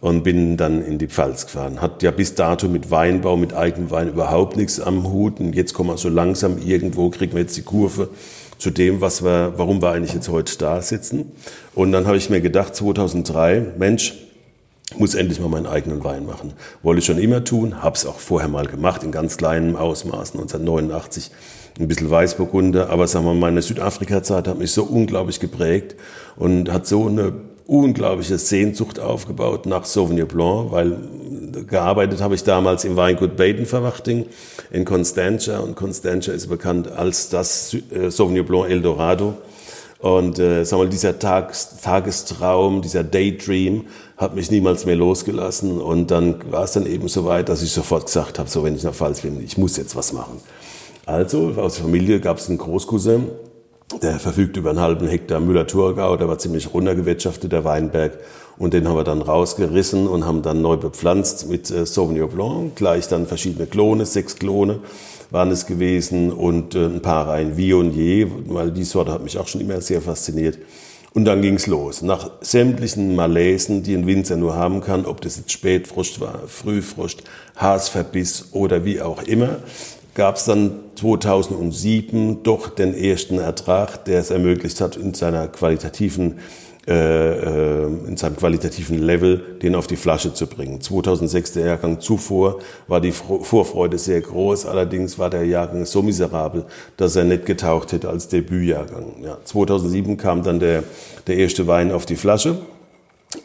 und 0.01 0.23
bin 0.23 0.57
dann 0.57 0.85
in 0.85 0.99
die 0.99 1.09
Pfalz 1.09 1.47
gefahren. 1.47 1.81
Hat 1.81 2.03
ja 2.03 2.13
bis 2.13 2.35
dato 2.35 2.69
mit 2.69 2.91
Weinbau, 2.91 3.37
mit 3.37 3.53
eigenem 3.53 3.91
Wein 3.91 4.09
überhaupt 4.09 4.57
nichts 4.57 4.79
am 4.79 5.11
Hut. 5.11 5.41
Und 5.41 5.55
jetzt 5.55 5.75
kommen 5.75 5.91
wir 5.91 5.97
so 5.97 6.09
langsam 6.09 6.59
irgendwo, 6.59 7.11
kriegen 7.11 7.33
wir 7.33 7.41
jetzt 7.41 7.57
die 7.57 7.63
Kurve 7.63 8.11
zu 8.65 8.71
dem, 8.71 9.03
was 9.03 9.23
wir, 9.23 9.53
warum 9.59 9.83
wir 9.83 9.91
eigentlich 9.91 10.15
jetzt 10.15 10.31
heute 10.31 10.57
da 10.57 10.81
sitzen. 10.81 11.33
Und 11.75 11.93
dann 11.93 12.07
habe 12.07 12.17
ich 12.17 12.31
mir 12.31 12.41
gedacht, 12.41 12.75
2003, 12.75 13.75
Mensch, 13.77 14.15
muss 14.97 15.15
endlich 15.15 15.39
mal 15.39 15.51
meinen 15.51 15.67
eigenen 15.67 16.03
Wein 16.03 16.25
machen. 16.25 16.55
Wollte 16.83 17.01
ich 17.01 17.05
schon 17.05 17.19
immer 17.19 17.45
tun, 17.45 17.83
habe 17.83 17.95
es 17.95 18.07
auch 18.07 18.19
vorher 18.19 18.49
mal 18.49 18.65
gemacht, 18.65 19.03
in 19.03 19.13
ganz 19.13 19.37
kleinem 19.37 19.77
Ausmaß, 19.77 20.33
1989, 20.33 21.31
ein 21.79 21.89
bisschen 21.89 22.09
Weißburgunder, 22.09 22.89
aber 22.89 23.07
sagen 23.07 23.27
wir 23.27 23.35
meine 23.35 23.61
Südafrika-Zeit 23.61 24.49
hat 24.49 24.59
mich 24.59 24.73
so 24.73 24.85
unglaublich 24.85 25.41
geprägt 25.41 25.95
und 26.37 26.73
hat 26.73 26.87
so 26.87 27.07
eine 27.07 27.35
unglaubliche 27.67 28.39
Sehnsucht 28.39 28.99
aufgebaut 28.99 29.67
nach 29.67 29.85
Sauvignon 29.85 30.29
Blanc, 30.29 30.73
weil 30.73 30.97
gearbeitet 31.67 32.21
habe 32.21 32.35
ich 32.35 32.45
damals 32.45 32.85
im 32.85 32.97
Weingut 32.97 33.37
Baden-Verwachting 33.37 34.27
in 34.71 34.85
Constantia 34.85 35.59
und 35.61 35.77
Constantia 35.77 36.35
ist 36.35 36.49
bekannt 36.49 36.91
als 36.91 37.29
das 37.29 37.77
äh, 37.93 38.11
Sauvignon 38.11 38.45
Blanc 38.45 38.71
Eldorado. 38.71 39.35
Und 40.05 40.39
äh, 40.39 40.65
sag 40.65 40.79
mal, 40.79 40.89
dieser 40.89 41.19
Tages, 41.19 41.81
Tagestraum, 41.83 42.83
dieser 42.83 43.03
Daydream 43.03 43.87
hat 44.19 44.35
mich 44.35 44.51
niemals 44.51 44.85
mehr 44.85 44.97
losgelassen. 44.97 45.81
Und 45.81 46.11
dann 46.11 46.37
war 46.51 46.65
es 46.65 46.73
dann 46.73 46.85
eben 46.85 47.09
so 47.09 47.25
weit, 47.25 47.49
dass 47.49 47.63
ich 47.63 47.73
sofort 47.73 48.05
gesagt 48.05 48.39
habe, 48.39 48.51
so 48.51 48.63
wenn 48.65 48.77
ich 48.77 48.83
nach 48.83 48.93
Pfalz 48.93 49.23
bin, 49.23 49.43
ich 49.43 49.57
muss 49.57 49.79
jetzt 49.79 49.97
was 49.97 50.13
machen. 50.13 50.43
Also 51.07 51.55
aus 51.57 51.77
der 51.77 51.85
Familie 51.85 52.21
gab 52.21 52.37
es 52.37 52.51
einen 52.51 52.59
Großcousin, 52.59 53.29
der 54.03 54.19
verfügt 54.19 54.57
über 54.57 54.71
einen 54.71 54.81
halben 54.81 55.07
Hektar 55.09 55.41
Müller-Thurgau, 55.41 56.17
der 56.17 56.29
war 56.29 56.39
ziemlich 56.39 56.73
runtergewirtschaftet, 56.75 57.53
der 57.53 57.65
Weinberg. 57.65 58.19
Und 58.57 58.75
den 58.75 58.87
haben 58.89 58.97
wir 58.97 59.05
dann 59.05 59.23
rausgerissen 59.23 60.07
und 60.07 60.25
haben 60.25 60.43
dann 60.43 60.63
neu 60.63 60.77
bepflanzt 60.77 61.49
mit 61.49 61.71
äh, 61.71 61.87
Sauvignon 61.87 62.29
Blanc. 62.29 62.77
Gleich 62.77 63.09
dann 63.09 63.27
verschiedene 63.27 63.67
Klone, 63.67 64.07
sechs 64.07 64.37
Klone 64.37 64.81
waren 65.31 65.51
es 65.51 65.67
gewesen 65.67 66.33
und 66.33 66.75
äh, 66.75 66.87
ein 66.87 67.03
paar 67.03 67.29
Reihen 67.29 67.57
Viognier, 67.57 68.31
weil 68.47 68.71
die 68.71 68.85
Sorte 68.85 69.13
hat 69.13 69.25
mich 69.25 69.39
auch 69.39 69.49
schon 69.49 69.61
immer 69.61 69.81
sehr 69.81 70.01
fasziniert. 70.01 70.59
Und 71.13 71.27
dann 71.27 71.43
ging's 71.43 71.67
los. 71.69 72.03
Nach 72.03 72.31
sämtlichen 72.41 73.15
Malaisen, 73.15 73.85
die 73.85 73.95
ein 73.95 74.07
Winzer 74.07 74.37
nur 74.37 74.57
haben 74.57 74.81
kann, 74.81 75.07
ob 75.07 75.21
das 75.21 75.37
jetzt 75.37 75.53
Spätfrost 75.53 76.21
war, 76.21 76.43
Frühfrost, 76.49 77.23
Haasverbiss 77.57 78.49
oder 78.53 78.85
wie 78.85 79.01
auch 79.01 79.23
immer, 79.23 79.59
gab 80.15 80.37
es 80.37 80.45
dann 80.45 80.81
2007 80.97 82.43
doch 82.43 82.69
den 82.69 82.95
ersten 82.95 83.39
Ertrag, 83.39 84.05
der 84.05 84.21
es 84.21 84.31
ermöglicht 84.31 84.81
hat, 84.81 84.97
in 84.97 85.15
seiner 85.15 85.47
qualitativen 85.49 86.39
äh, 86.87 87.85
äh, 87.85 87.87
in 88.07 88.17
seinem 88.17 88.37
qualitativen 88.37 88.99
Level 88.99 89.59
den 89.63 89.75
auf 89.75 89.87
die 89.87 89.97
Flasche 89.97 90.35
zu 90.35 90.47
bringen. 90.47 90.81
2006 90.81 91.53
der 91.53 91.67
Jahrgang 91.67 92.01
zuvor 92.01 92.59
war 92.89 93.01
die 93.01 93.13
Vorfreude 93.13 93.97
sehr 93.99 94.21
groß, 94.21 94.67
allerdings 94.67 95.19
war 95.19 95.31
der 95.31 95.47
Jahrgang 95.47 95.87
so 95.87 96.03
miserabel, 96.03 96.65
dass 96.97 97.17
er 97.17 97.25
nicht 97.25 97.47
getaucht 97.47 97.93
hätte 97.93 98.09
als 98.09 98.29
Debütjahrgang. 98.29 99.15
Ja, 99.23 99.39
2007 99.45 100.17
kam 100.17 100.43
dann 100.43 100.61
der, 100.61 100.85
der 101.27 101.37
erste 101.37 101.67
Wein 101.67 101.91
auf 101.91 102.05
die 102.05 102.17
Flasche 102.17 102.59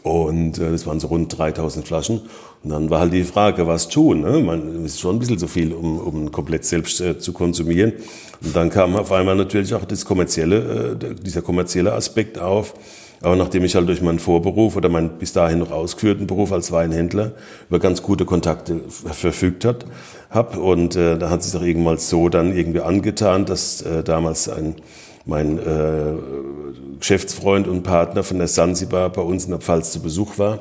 und 0.04 0.58
äh, 0.58 0.72
das 0.72 0.86
waren 0.86 1.00
so 1.00 1.08
rund 1.08 1.38
3000 1.38 1.88
Flaschen. 1.88 2.22
Und 2.64 2.72
dann 2.72 2.90
war 2.90 3.00
halt 3.00 3.14
die 3.14 3.24
Frage, 3.24 3.68
was 3.68 3.88
tun. 3.88 4.22
Ne? 4.22 4.40
Man 4.40 4.86
ist 4.86 5.00
schon 5.00 5.16
ein 5.16 5.20
bisschen 5.20 5.40
so 5.40 5.48
viel, 5.48 5.74
um, 5.74 5.98
um 6.00 6.32
komplett 6.32 6.66
selbst 6.66 7.00
äh, 7.02 7.18
zu 7.18 7.34
konsumieren. 7.34 7.94
Und 8.42 8.56
dann 8.56 8.70
kam 8.70 8.96
auf 8.96 9.12
einmal 9.12 9.36
natürlich 9.36 9.74
auch 9.74 9.86
das 9.86 10.06
kommerzielle, 10.06 10.98
äh, 11.02 11.16
dieser 11.16 11.42
kommerzielle 11.42 11.94
Aspekt 11.94 12.38
auf. 12.38 12.74
Aber 13.22 13.36
nachdem 13.36 13.66
ich 13.66 13.76
halt 13.76 13.88
durch 13.88 14.02
meinen 14.02 14.20
Vorberuf 14.20 14.76
oder 14.76 14.88
meinen 14.88 15.10
bis 15.18 15.34
dahin 15.34 15.60
noch 15.60 15.72
ausgeführten 15.72 16.28
Beruf 16.28 16.52
als 16.52 16.72
Weinhändler 16.72 17.34
über 17.68 17.80
ganz 17.80 18.02
gute 18.02 18.26
Kontakte 18.26 18.80
verfügt 18.88 19.66
hat, 19.66 19.86
hab 20.30 20.56
und 20.58 20.96
äh, 20.96 21.18
da 21.18 21.30
hat 21.30 21.44
sich 21.44 21.60
auch 21.60 21.66
irgendwann 21.66 21.98
so 21.98 22.30
dann 22.30 22.56
irgendwie 22.56 22.82
angetan, 22.82 23.46
dass 23.46 23.82
äh, 23.82 24.04
damals 24.04 24.48
ein 24.48 24.76
mein 25.26 25.60
äh, 25.60 26.14
Geschäftsfreund 27.00 27.68
und 27.68 27.84
Partner 27.84 28.24
von 28.24 28.40
der 28.40 28.48
Sansibar 28.48 29.10
bei 29.10 29.22
uns 29.22 29.46
in 29.46 29.52
der 29.52 29.60
Pfalz 29.60 29.92
zu 29.92 30.02
Besuch 30.02 30.38
war 30.38 30.60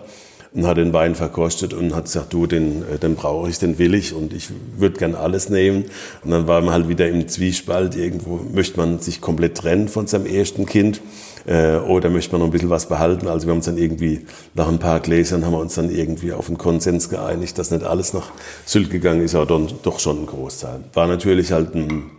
und 0.52 0.66
hat 0.66 0.76
den 0.76 0.92
Wein 0.92 1.14
verkostet 1.14 1.74
und 1.74 1.94
hat 1.94 2.04
gesagt, 2.04 2.32
du, 2.32 2.46
den, 2.46 2.82
äh, 2.82 2.98
den 2.98 3.14
brauche 3.14 3.48
ich, 3.48 3.58
den 3.58 3.78
will 3.78 3.94
ich 3.94 4.14
und 4.14 4.32
ich 4.32 4.50
würde 4.76 4.98
gern 4.98 5.14
alles 5.14 5.48
nehmen. 5.48 5.86
Und 6.22 6.30
dann 6.30 6.46
war 6.46 6.60
man 6.60 6.72
halt 6.72 6.88
wieder 6.88 7.08
im 7.08 7.28
Zwiespalt, 7.28 7.96
irgendwo 7.96 8.40
möchte 8.52 8.78
man 8.78 9.00
sich 9.00 9.20
komplett 9.20 9.56
trennen 9.56 9.88
von 9.88 10.06
seinem 10.06 10.26
ersten 10.26 10.66
Kind 10.66 11.00
äh, 11.48 11.78
oder 11.78 12.10
möchte 12.10 12.32
man 12.32 12.40
noch 12.40 12.48
ein 12.48 12.52
bisschen 12.52 12.70
was 12.70 12.86
behalten. 12.86 13.26
Also 13.26 13.46
wir 13.46 13.52
haben 13.52 13.58
uns 13.58 13.66
dann 13.66 13.78
irgendwie 13.78 14.26
nach 14.54 14.68
ein 14.68 14.78
paar 14.78 15.00
Gläsern 15.00 15.44
haben 15.44 15.52
wir 15.52 15.60
uns 15.60 15.74
dann 15.74 15.90
irgendwie 15.90 16.32
auf 16.32 16.48
einen 16.48 16.58
Konsens 16.58 17.08
geeinigt, 17.08 17.58
dass 17.58 17.70
nicht 17.70 17.84
alles 17.84 18.12
nach 18.12 18.30
Sylt 18.66 18.90
gegangen 18.90 19.22
ist, 19.22 19.34
aber 19.34 19.60
doch 19.82 19.98
schon 19.98 20.22
ein 20.22 20.26
Großteil. 20.26 20.80
War 20.92 21.06
natürlich 21.06 21.52
halt 21.52 21.74
ein 21.74 22.10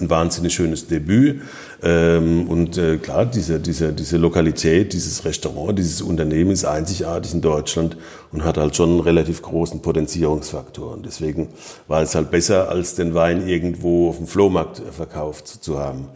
ein 0.00 0.08
wahnsinnig 0.08 0.54
schönes 0.54 0.86
Debüt. 0.86 1.42
Ähm, 1.82 2.48
und 2.48 2.78
äh, 2.78 2.96
klar, 2.96 3.26
diese, 3.26 3.60
diese, 3.60 3.92
diese 3.92 4.16
Lokalität, 4.16 4.94
dieses 4.94 5.24
Restaurant, 5.26 5.78
dieses 5.78 6.00
Unternehmen 6.00 6.50
ist 6.50 6.64
einzigartig 6.64 7.34
in 7.34 7.42
Deutschland 7.42 7.96
und 8.32 8.42
hat 8.42 8.56
halt 8.56 8.74
schon 8.74 8.90
einen 8.90 9.00
relativ 9.00 9.42
großen 9.42 9.82
Potenzierungsfaktor. 9.82 10.94
Und 10.94 11.04
deswegen 11.04 11.48
war 11.88 12.00
es 12.00 12.14
halt 12.14 12.30
besser, 12.30 12.70
als 12.70 12.94
den 12.94 13.14
Wein 13.14 13.46
irgendwo 13.46 14.08
auf 14.08 14.16
dem 14.16 14.26
Flohmarkt 14.26 14.80
verkauft 14.92 15.46
zu 15.46 15.78
haben. 15.78 16.08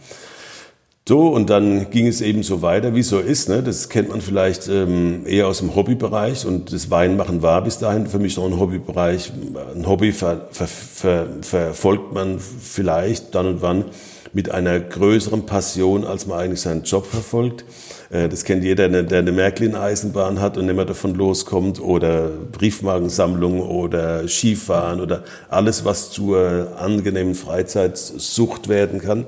So, 1.09 1.29
und 1.29 1.51
dann 1.51 1.89
ging 1.91 2.09
es 2.09 2.21
eben 2.21 2.43
so 2.43 2.63
weiter, 2.63 2.97
wie 2.97 3.01
es 3.01 3.11
so 3.11 3.21
ist. 3.21 3.49
Ne? 3.49 3.63
Das 3.63 3.89
kennt 3.89 4.09
man 4.09 4.21
vielleicht 4.21 4.67
ähm, 4.67 5.23
eher 5.25 5.47
aus 5.47 5.59
dem 5.59 5.77
Hobbybereich. 5.77 6.45
Und 6.45 6.73
das 6.73 6.91
Weinmachen 6.91 7.43
war 7.43 7.63
bis 7.63 7.79
dahin 7.79 8.09
für 8.09 8.19
mich 8.19 8.37
noch 8.37 8.47
ein 8.47 8.59
Hobbybereich. 8.59 9.33
Ein 9.73 9.87
Hobby 9.87 10.11
ver, 10.11 10.49
ver, 10.51 10.67
ver, 10.67 11.29
verfolgt 11.43 12.13
man 12.13 12.41
vielleicht 12.41 13.37
dann 13.37 13.47
und 13.47 13.63
wann 13.63 13.85
mit 14.33 14.51
einer 14.51 14.81
größeren 14.81 15.47
Passion, 15.47 16.05
als 16.05 16.27
man 16.27 16.41
eigentlich 16.41 16.63
seinen 16.63 16.83
Job 16.83 17.07
verfolgt. 17.07 17.65
Äh, 18.11 18.29
das 18.29 18.43
kennt 18.43 18.65
jeder, 18.65 18.89
der 18.89 19.21
eine 19.21 19.31
Märklin-Eisenbahn 19.31 20.41
hat 20.41 20.59
und 20.59 20.69
immer 20.69 20.87
davon 20.87 21.15
loskommt. 21.15 21.81
Oder 21.81 22.31
Briefmarkensammlung 22.51 23.61
oder 23.61 24.27
Skifahren 24.27 25.01
oder 25.01 25.23
alles, 25.51 25.85
was 25.85 26.11
zur 26.11 26.73
angenehmen 26.81 27.37
Freizeitsucht 27.37 28.69
werden 28.69 29.01
kann. 29.01 29.25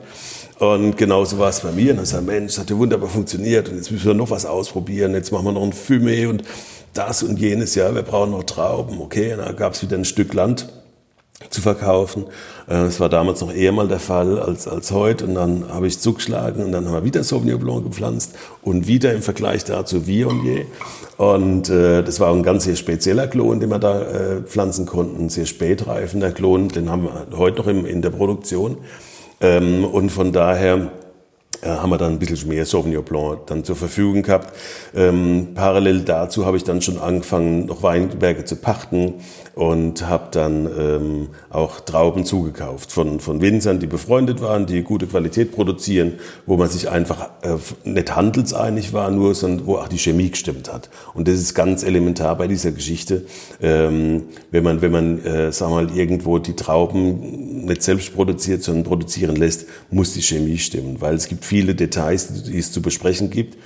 Und 0.59 0.97
genauso 0.97 1.38
war 1.38 1.50
es 1.50 1.61
bei 1.61 1.71
mir. 1.71 1.93
Und 1.93 1.99
dann 1.99 2.07
sagte 2.07 2.27
Mensch, 2.27 2.55
das 2.55 2.62
hat 2.62 2.71
ja 2.71 2.77
wunderbar 2.77 3.09
funktioniert 3.09 3.69
und 3.69 3.77
jetzt 3.77 3.91
müssen 3.91 4.07
wir 4.07 4.15
noch 4.15 4.31
was 4.31 4.45
ausprobieren. 4.45 5.15
Jetzt 5.15 5.31
machen 5.31 5.45
wir 5.45 5.53
noch 5.53 5.62
ein 5.62 5.73
Fumé 5.73 6.29
und 6.29 6.43
das 6.95 7.23
und 7.23 7.38
jenes. 7.38 7.75
Ja, 7.75 7.95
wir 7.95 8.03
brauchen 8.03 8.33
noch 8.33 8.43
Trauben. 8.43 9.00
Okay, 9.00 9.35
und 9.35 9.38
dann 9.38 9.57
gab 9.57 9.75
es 9.75 9.83
wieder 9.83 9.97
ein 9.97 10.05
Stück 10.05 10.35
Land 10.35 10.69
zu 11.50 11.61
verkaufen. 11.61 12.27
Das 12.67 12.99
war 12.99 13.09
damals 13.09 13.41
noch 13.41 13.55
eher 13.55 13.71
mal 13.71 13.87
der 13.87 14.00
Fall 14.00 14.41
als, 14.41 14.67
als 14.67 14.91
heute. 14.91 15.27
Und 15.27 15.37
dann 15.37 15.69
habe 15.69 15.87
ich 15.87 16.00
zugeschlagen 16.00 16.65
und 16.65 16.73
dann 16.73 16.87
haben 16.87 16.95
wir 16.95 17.05
wieder 17.05 17.23
Sauvignon 17.23 17.61
Blanc 17.61 17.85
gepflanzt 17.85 18.35
und 18.62 18.88
wieder 18.88 19.12
im 19.12 19.23
Vergleich 19.23 19.65
dazu 19.65 20.09
Viognier. 20.09 20.67
Und 21.17 21.69
äh, 21.71 22.03
das 22.03 22.19
war 22.19 22.33
ein 22.33 22.43
ganz 22.43 22.65
sehr 22.65 22.77
spezieller 22.77 23.29
Klon, 23.29 23.61
den 23.61 23.71
wir 23.71 23.79
da 23.79 24.03
äh, 24.03 24.43
pflanzen 24.43 24.87
konnten, 24.87 25.27
ein 25.27 25.29
sehr 25.29 25.47
spätreifender 25.47 26.33
Klon, 26.33 26.69
den 26.69 26.91
haben 26.91 27.05
wir 27.05 27.27
heute 27.37 27.59
noch 27.59 27.67
im, 27.69 27.87
in 27.87 28.03
der 28.03 28.11
Produktion. 28.11 28.79
Ähm, 29.40 29.85
und 29.85 30.11
von 30.11 30.33
daher 30.33 30.90
äh, 31.61 31.68
haben 31.68 31.90
wir 31.90 31.99
dann 31.99 32.12
ein 32.12 32.18
bisschen 32.18 32.49
mehr 32.49 32.64
Sauvignon 32.64 33.04
Blanc 33.04 33.47
dann 33.47 33.64
zur 33.64 33.76
Verfügung 33.76 34.23
gehabt. 34.23 34.54
Ähm, 34.95 35.49
parallel 35.54 36.00
dazu 36.00 36.47
habe 36.47 36.57
ich 36.57 36.64
dann 36.64 36.83
schon 36.83 36.99
angefangen, 36.99 37.66
noch 37.66 37.83
Weinberge 37.83 38.45
zu 38.45 38.57
pachten 38.57 39.14
und 39.59 40.09
habe 40.09 40.29
dann 40.31 40.71
ähm, 40.79 41.29
auch 41.50 41.81
Trauben 41.81 42.25
zugekauft 42.25 42.93
von, 42.93 43.19
von 43.19 43.41
Winzern, 43.41 43.81
die 43.81 43.88
befreundet 43.88 44.41
waren, 44.41 44.67
die 44.67 44.83
gute 44.83 45.09
Qualität 45.09 45.50
produzieren, 45.50 46.21
wo 46.47 46.57
man 46.57 46.69
sich 46.69 46.88
einfach 46.88 47.29
äh, 47.43 47.57
nicht 47.83 48.15
handelseinig 48.15 48.93
war, 48.93 49.11
nur, 49.11 49.35
sondern 49.35 49.67
wo 49.67 49.79
auch 49.79 49.88
die 49.88 49.99
Chemie 49.99 50.31
gestimmt 50.31 50.73
hat. 50.73 50.91
Und 51.12 51.27
das 51.27 51.41
ist 51.41 51.55
ganz 51.55 51.83
elementar 51.83 52.38
bei 52.38 52.47
dieser 52.47 52.71
Geschichte. 52.71 53.25
Ähm, 53.61 54.27
wenn 54.53 54.62
man, 54.62 54.81
wenn 54.81 54.93
man 54.93 55.25
äh, 55.25 55.50
sag 55.50 55.71
mal, 55.71 55.91
irgendwo 55.91 56.38
die 56.38 56.55
Trauben 56.55 57.65
nicht 57.65 57.83
selbst 57.83 58.15
produziert, 58.15 58.62
sondern 58.62 58.85
produzieren 58.85 59.35
lässt, 59.35 59.67
muss 59.91 60.12
die 60.12 60.23
Chemie 60.23 60.59
stimmen, 60.59 61.00
weil 61.00 61.17
es 61.17 61.27
gibt 61.27 61.45
viele 61.45 61.75
Details, 61.75 62.45
die 62.45 62.59
es 62.59 62.71
zu 62.71 62.81
besprechen 62.81 63.31
gibt. 63.31 63.57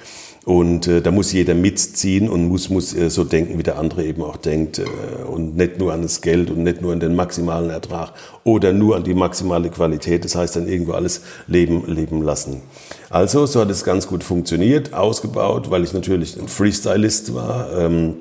Und 0.45 0.89
äh, 0.89 1.01
da 1.01 1.13
muss 1.13 1.33
jeder 1.33 1.55
mitziehen 1.55 2.29
und 2.29 2.49
muss, 2.49 2.69
muss 2.69 2.95
äh, 2.95 3.11
so 3.11 3.23
denken, 3.23 3.59
wie 3.59 3.63
der 3.63 3.79
andere 3.79 4.05
eben 4.05 4.23
auch 4.23 4.37
denkt. 4.37 4.81
Äh, 4.81 5.23
und 5.25 5.57
nicht 5.57 5.79
nur 5.79 5.93
an 5.93 6.03
das 6.03 6.21
Geld 6.21 6.51
und 6.51 6.65
nicht 6.65 6.83
nur 6.83 6.93
an 6.93 6.99
den 6.99 7.15
maximalen 7.15 7.71
Ertrag 7.71 8.13
oder 8.43 8.73
nur 8.73 8.97
an 8.97 9.05
die 9.05 9.15
maximale 9.15 9.71
Qualität. 9.71 10.25
Das 10.25 10.35
heißt 10.35 10.57
dann 10.57 10.67
irgendwo 10.67 10.93
alles 10.93 11.23
leben, 11.47 11.85
leben 11.87 12.23
lassen. 12.23 12.61
Also, 13.09 13.47
so 13.47 13.61
hat 13.61 13.71
es 13.71 13.85
ganz 13.85 14.09
gut 14.09 14.25
funktioniert, 14.25 14.95
ausgebaut, 14.95 15.71
weil 15.71 15.85
ich 15.85 15.93
natürlich 15.93 16.37
ein 16.37 16.49
Freestylist 16.49 17.35
war. 17.35 17.73
Ähm, 17.79 18.15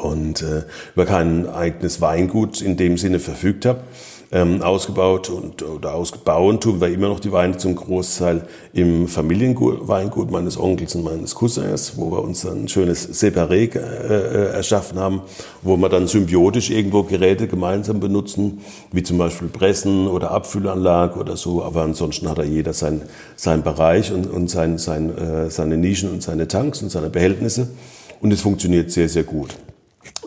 und 0.00 0.40
äh, 0.40 0.62
über 0.94 1.04
kein 1.04 1.46
eigenes 1.46 2.00
Weingut 2.00 2.62
in 2.62 2.78
dem 2.78 2.96
Sinne 2.96 3.18
verfügt 3.18 3.66
habe 3.66 3.82
ähm, 4.32 4.62
ausgebaut 4.62 5.28
und 5.28 5.62
oder 5.62 5.94
ausgebaut 5.94 6.62
tun 6.62 6.80
wir 6.80 6.88
immer 6.88 7.08
noch 7.08 7.20
die 7.20 7.32
Weine 7.32 7.58
zum 7.58 7.76
Großteil 7.76 8.42
im 8.72 9.06
Familienweingut 9.06 10.30
meines 10.30 10.58
Onkels 10.58 10.94
und 10.94 11.04
meines 11.04 11.34
Cousins, 11.34 11.92
wo 11.96 12.10
wir 12.10 12.22
uns 12.22 12.46
ein 12.46 12.66
schönes 12.66 13.22
Separé 13.22 13.74
äh, 13.74 13.78
äh, 13.78 14.52
erschaffen 14.54 14.98
haben, 14.98 15.20
wo 15.60 15.76
wir 15.76 15.88
dann 15.90 16.06
symbiotisch 16.06 16.70
irgendwo 16.70 17.02
Geräte 17.02 17.46
gemeinsam 17.46 18.00
benutzen, 18.00 18.60
wie 18.90 19.02
zum 19.02 19.18
Beispiel 19.18 19.48
Pressen 19.48 20.08
oder 20.08 20.30
Abfüllanlage 20.30 21.20
oder 21.20 21.36
so. 21.36 21.62
Aber 21.62 21.82
ansonsten 21.82 22.28
hat 22.28 22.38
da 22.38 22.42
jeder 22.42 22.72
sein, 22.72 23.02
sein 23.36 23.62
Bereich 23.62 24.12
und, 24.12 24.26
und 24.26 24.48
sein, 24.48 24.78
sein, 24.78 25.16
äh, 25.16 25.50
seine 25.50 25.76
Nischen 25.76 26.10
und 26.10 26.22
seine 26.22 26.48
Tanks 26.48 26.82
und 26.82 26.88
seine 26.88 27.10
Behältnisse. 27.10 27.68
Und 28.22 28.32
es 28.32 28.40
funktioniert 28.40 28.90
sehr, 28.90 29.08
sehr 29.08 29.24
gut. 29.24 29.56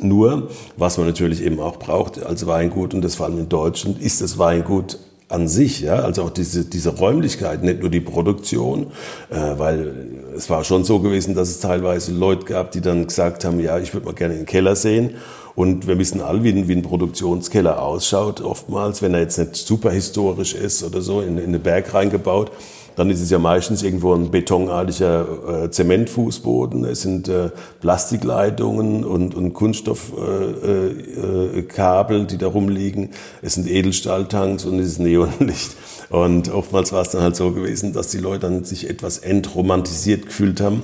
Nur, 0.01 0.49
was 0.77 0.97
man 0.97 1.07
natürlich 1.07 1.41
eben 1.43 1.59
auch 1.59 1.77
braucht 1.77 2.23
als 2.23 2.45
Weingut, 2.47 2.93
und 2.93 3.01
das 3.01 3.15
vor 3.15 3.27
allem 3.27 3.39
in 3.39 3.49
Deutschland, 3.49 4.01
ist 4.01 4.21
das 4.21 4.37
Weingut 4.37 4.99
an 5.27 5.47
sich, 5.47 5.81
ja, 5.81 5.95
also 5.95 6.23
auch 6.23 6.29
diese, 6.29 6.65
diese 6.65 6.95
Räumlichkeit, 6.97 7.63
nicht 7.63 7.81
nur 7.81 7.89
die 7.89 7.99
Produktion, 7.99 8.87
äh, 9.31 9.35
weil 9.57 9.93
es 10.35 10.49
war 10.49 10.63
schon 10.63 10.83
so 10.83 10.99
gewesen, 10.99 11.33
dass 11.33 11.49
es 11.49 11.59
teilweise 11.59 12.11
Leute 12.11 12.45
gab, 12.45 12.71
die 12.71 12.81
dann 12.81 13.07
gesagt 13.07 13.43
haben, 13.43 13.59
ja, 13.59 13.79
ich 13.79 13.93
würde 13.93 14.05
mal 14.05 14.13
gerne 14.13 14.35
den 14.35 14.45
Keller 14.45 14.75
sehen. 14.75 15.15
Und 15.55 15.87
wir 15.87 15.97
wissen 15.97 16.21
alle, 16.21 16.43
wie 16.43 16.49
ein, 16.49 16.67
wie 16.67 16.73
ein 16.73 16.81
Produktionskeller 16.81 17.81
ausschaut, 17.81 18.41
oftmals, 18.41 19.01
wenn 19.01 19.13
er 19.13 19.21
jetzt 19.21 19.39
nicht 19.39 19.55
super 19.55 19.89
historisch 19.89 20.53
ist 20.53 20.83
oder 20.83 21.01
so, 21.01 21.21
in, 21.21 21.37
in 21.37 21.53
den 21.53 21.61
Berg 21.61 21.93
reingebaut 21.93 22.51
dann 22.95 23.09
ist 23.09 23.21
es 23.21 23.29
ja 23.29 23.39
meistens 23.39 23.83
irgendwo 23.83 24.13
ein 24.13 24.31
betonartiger 24.31 25.65
äh, 25.65 25.71
Zementfußboden, 25.71 26.85
es 26.85 27.01
sind 27.01 27.27
äh, 27.27 27.49
Plastikleitungen 27.81 29.03
und, 29.03 29.35
und 29.35 29.53
Kunststoffkabel, 29.53 32.17
äh, 32.17 32.21
äh, 32.21 32.25
die 32.25 32.37
da 32.37 32.47
rumliegen, 32.47 33.09
es 33.41 33.55
sind 33.55 33.69
Edelstahltanks 33.69 34.65
und 34.65 34.79
es 34.79 34.87
ist 34.87 34.99
Neonlicht. 34.99 35.75
Und 36.09 36.51
oftmals 36.51 36.93
war 36.93 37.01
es 37.01 37.09
dann 37.09 37.21
halt 37.21 37.35
so 37.35 37.51
gewesen, 37.51 37.93
dass 37.93 38.09
die 38.09 38.19
Leute 38.19 38.41
dann 38.41 38.63
sich 38.63 38.89
etwas 38.89 39.17
entromantisiert 39.17 40.27
gefühlt 40.27 40.61
haben 40.61 40.83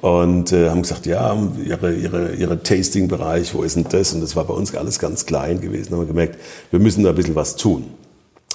und 0.00 0.52
äh, 0.52 0.70
haben 0.70 0.82
gesagt, 0.82 1.06
ja, 1.06 1.36
ihre, 1.64 1.94
ihre, 1.94 2.34
ihre 2.34 2.62
Tasting-Bereich, 2.62 3.54
wo 3.54 3.62
ist 3.62 3.76
denn 3.76 3.86
das? 3.88 4.14
Und 4.14 4.20
das 4.20 4.34
war 4.34 4.44
bei 4.44 4.54
uns 4.54 4.74
alles 4.74 4.98
ganz 4.98 5.26
klein 5.26 5.60
gewesen. 5.60 5.92
Haben 5.92 6.00
wir 6.00 6.06
gemerkt, 6.06 6.38
wir 6.70 6.80
müssen 6.80 7.04
da 7.04 7.10
ein 7.10 7.14
bisschen 7.14 7.36
was 7.36 7.56
tun. 7.56 7.84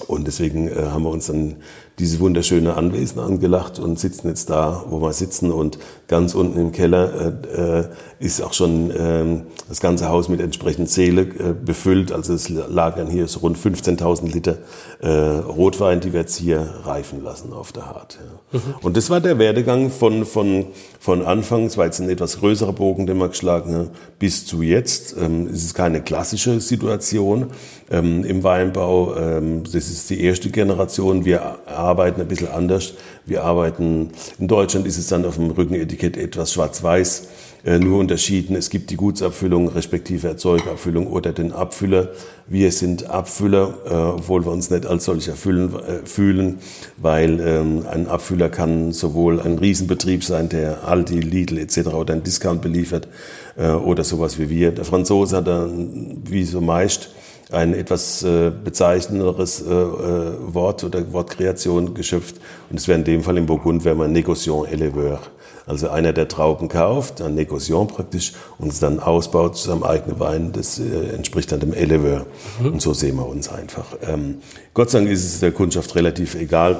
Und 0.07 0.27
deswegen 0.27 0.67
äh, 0.67 0.87
haben 0.91 1.03
wir 1.03 1.09
uns 1.09 1.27
dann 1.27 1.55
dieses 1.99 2.19
wunderschöne 2.19 2.75
Anwesen 2.75 3.19
angelacht 3.19 3.79
und 3.79 3.97
sitzen 3.97 4.27
jetzt 4.27 4.51
da, 4.51 4.83
wo 4.87 5.01
wir 5.01 5.13
sitzen. 5.13 5.51
Und 5.51 5.79
ganz 6.07 6.35
unten 6.35 6.59
im 6.59 6.71
Keller 6.71 7.35
äh, 7.55 7.79
äh, 7.79 7.85
ist 8.19 8.41
auch 8.41 8.53
schon 8.53 8.91
äh, 8.91 9.41
das 9.67 9.79
ganze 9.79 10.07
Haus 10.07 10.29
mit 10.29 10.39
entsprechend 10.39 10.89
Seele 10.89 11.23
äh, 11.23 11.53
befüllt. 11.53 12.11
Also 12.11 12.33
es 12.33 12.49
lagern 12.49 13.07
hier 13.07 13.27
so 13.27 13.39
rund 13.39 13.57
15.000 13.57 14.31
Liter 14.31 14.57
äh, 14.99 15.09
Rotwein, 15.09 15.99
die 15.99 16.13
wir 16.13 16.21
jetzt 16.21 16.37
hier 16.37 16.59
reifen 16.83 17.23
lassen 17.23 17.53
auf 17.53 17.71
der 17.71 17.85
Hart. 17.85 18.17
Ja. 18.51 18.59
Mhm. 18.59 18.75
Und 18.81 18.97
das 18.97 19.09
war 19.09 19.21
der 19.21 19.37
Werdegang 19.37 19.91
von, 19.91 20.25
von, 20.25 20.65
von 20.99 21.23
Anfang, 21.23 21.65
es 21.65 21.77
war 21.77 21.85
jetzt 21.85 21.99
ein 21.99 22.09
etwas 22.09 22.39
größerer 22.39 22.73
Bogen, 22.73 23.05
den 23.05 23.17
wir 23.17 23.29
geschlagen 23.29 23.75
haben, 23.75 23.89
bis 24.17 24.45
zu 24.45 24.61
jetzt. 24.61 25.15
Ähm, 25.19 25.47
es 25.47 25.63
ist 25.63 25.73
keine 25.75 26.01
klassische 26.01 26.59
Situation 26.59 27.47
ähm, 27.91 28.23
im 28.23 28.43
Weinbau. 28.43 29.15
Ähm, 29.15 29.63
das 29.63 29.89
ist 29.89 30.09
die 30.09 30.21
erste 30.21 30.49
Generation. 30.49 31.25
Wir 31.25 31.67
arbeiten 31.67 32.21
ein 32.21 32.27
bisschen 32.27 32.49
anders. 32.49 32.93
Wir 33.25 33.43
arbeiten, 33.43 34.11
in 34.39 34.47
Deutschland 34.47 34.87
ist 34.87 34.97
es 34.97 35.07
dann 35.07 35.25
auf 35.25 35.35
dem 35.35 35.51
Rückenetikett 35.51 36.17
etwas 36.17 36.53
schwarz-weiß, 36.53 37.27
nur 37.63 37.99
unterschieden. 37.99 38.55
Es 38.55 38.69
gibt 38.69 38.91
die 38.91 38.95
Gutsabfüllung 38.95 39.67
respektive 39.67 40.27
Erzeugerabfüllung 40.27 41.07
oder 41.07 41.33
den 41.33 41.51
Abfüller. 41.51 42.09
Wir 42.47 42.71
sind 42.71 43.09
Abfüller, 43.09 43.77
äh, 43.85 43.93
obwohl 43.93 44.45
wir 44.45 44.51
uns 44.51 44.69
nicht 44.69 44.85
als 44.85 45.03
solcher 45.05 45.33
fühlen, 45.33 45.73
äh, 45.73 46.05
fühlen 46.05 46.59
weil 46.95 47.41
ähm, 47.41 47.85
ein 47.91 48.07
Abfüller 48.07 48.49
kann 48.49 48.93
sowohl 48.93 49.41
ein 49.41 49.57
Riesenbetrieb 49.57 50.23
sein, 50.23 50.47
der 50.47 50.87
Aldi, 50.87 51.19
Lidl 51.19 51.57
etc. 51.57 51.87
oder 51.87 52.13
ein 52.13 52.23
Discount 52.23 52.61
beliefert 52.61 53.09
äh, 53.57 53.71
oder 53.71 54.05
sowas 54.05 54.39
wie 54.39 54.49
wir. 54.49 54.71
Der 54.71 54.85
Franzose 54.85 55.37
hat 55.37 55.47
dann, 55.47 56.21
wie 56.25 56.45
so 56.45 56.61
meist, 56.61 57.09
ein 57.51 57.73
etwas 57.73 58.23
äh, 58.23 58.51
bezeichnenderes 58.51 59.61
äh, 59.61 59.73
äh, 59.73 60.53
Wort 60.53 60.83
oder 60.83 61.11
Wortkreation 61.13 61.93
geschöpft. 61.93 62.35
Und 62.69 62.79
es 62.79 62.87
wäre 62.87 62.99
in 62.99 63.05
dem 63.05 63.23
Fall 63.23 63.37
im 63.37 63.45
Burgund, 63.45 63.85
wäre 63.85 63.95
man 63.95 64.13
Négociant 64.13 64.67
Éleveur. 64.67 65.19
Also 65.67 65.89
einer, 65.89 66.13
der 66.13 66.29
Trauben 66.29 66.69
kauft, 66.69 67.21
ein 67.21 67.37
Négociant 67.37 67.87
praktisch, 67.87 68.33
und 68.57 68.69
es 68.69 68.79
dann 68.79 68.99
ausbaut 68.99 69.57
zu 69.57 69.67
seinem 69.67 69.83
eigenen 69.83 70.19
Wein, 70.19 70.53
das 70.53 70.79
äh, 70.79 71.09
entspricht 71.13 71.51
dann 71.51 71.59
dem 71.59 71.73
Éleveur. 71.73 72.25
Mhm. 72.59 72.73
Und 72.73 72.81
so 72.81 72.93
sehen 72.93 73.17
wir 73.17 73.27
uns 73.27 73.49
einfach. 73.49 73.85
Ähm, 74.01 74.39
Gott 74.73 74.89
sei 74.89 74.99
Dank 74.99 75.11
ist 75.11 75.25
es 75.25 75.41
der 75.41 75.51
Kundschaft 75.51 75.93
relativ 75.95 76.35
egal, 76.35 76.79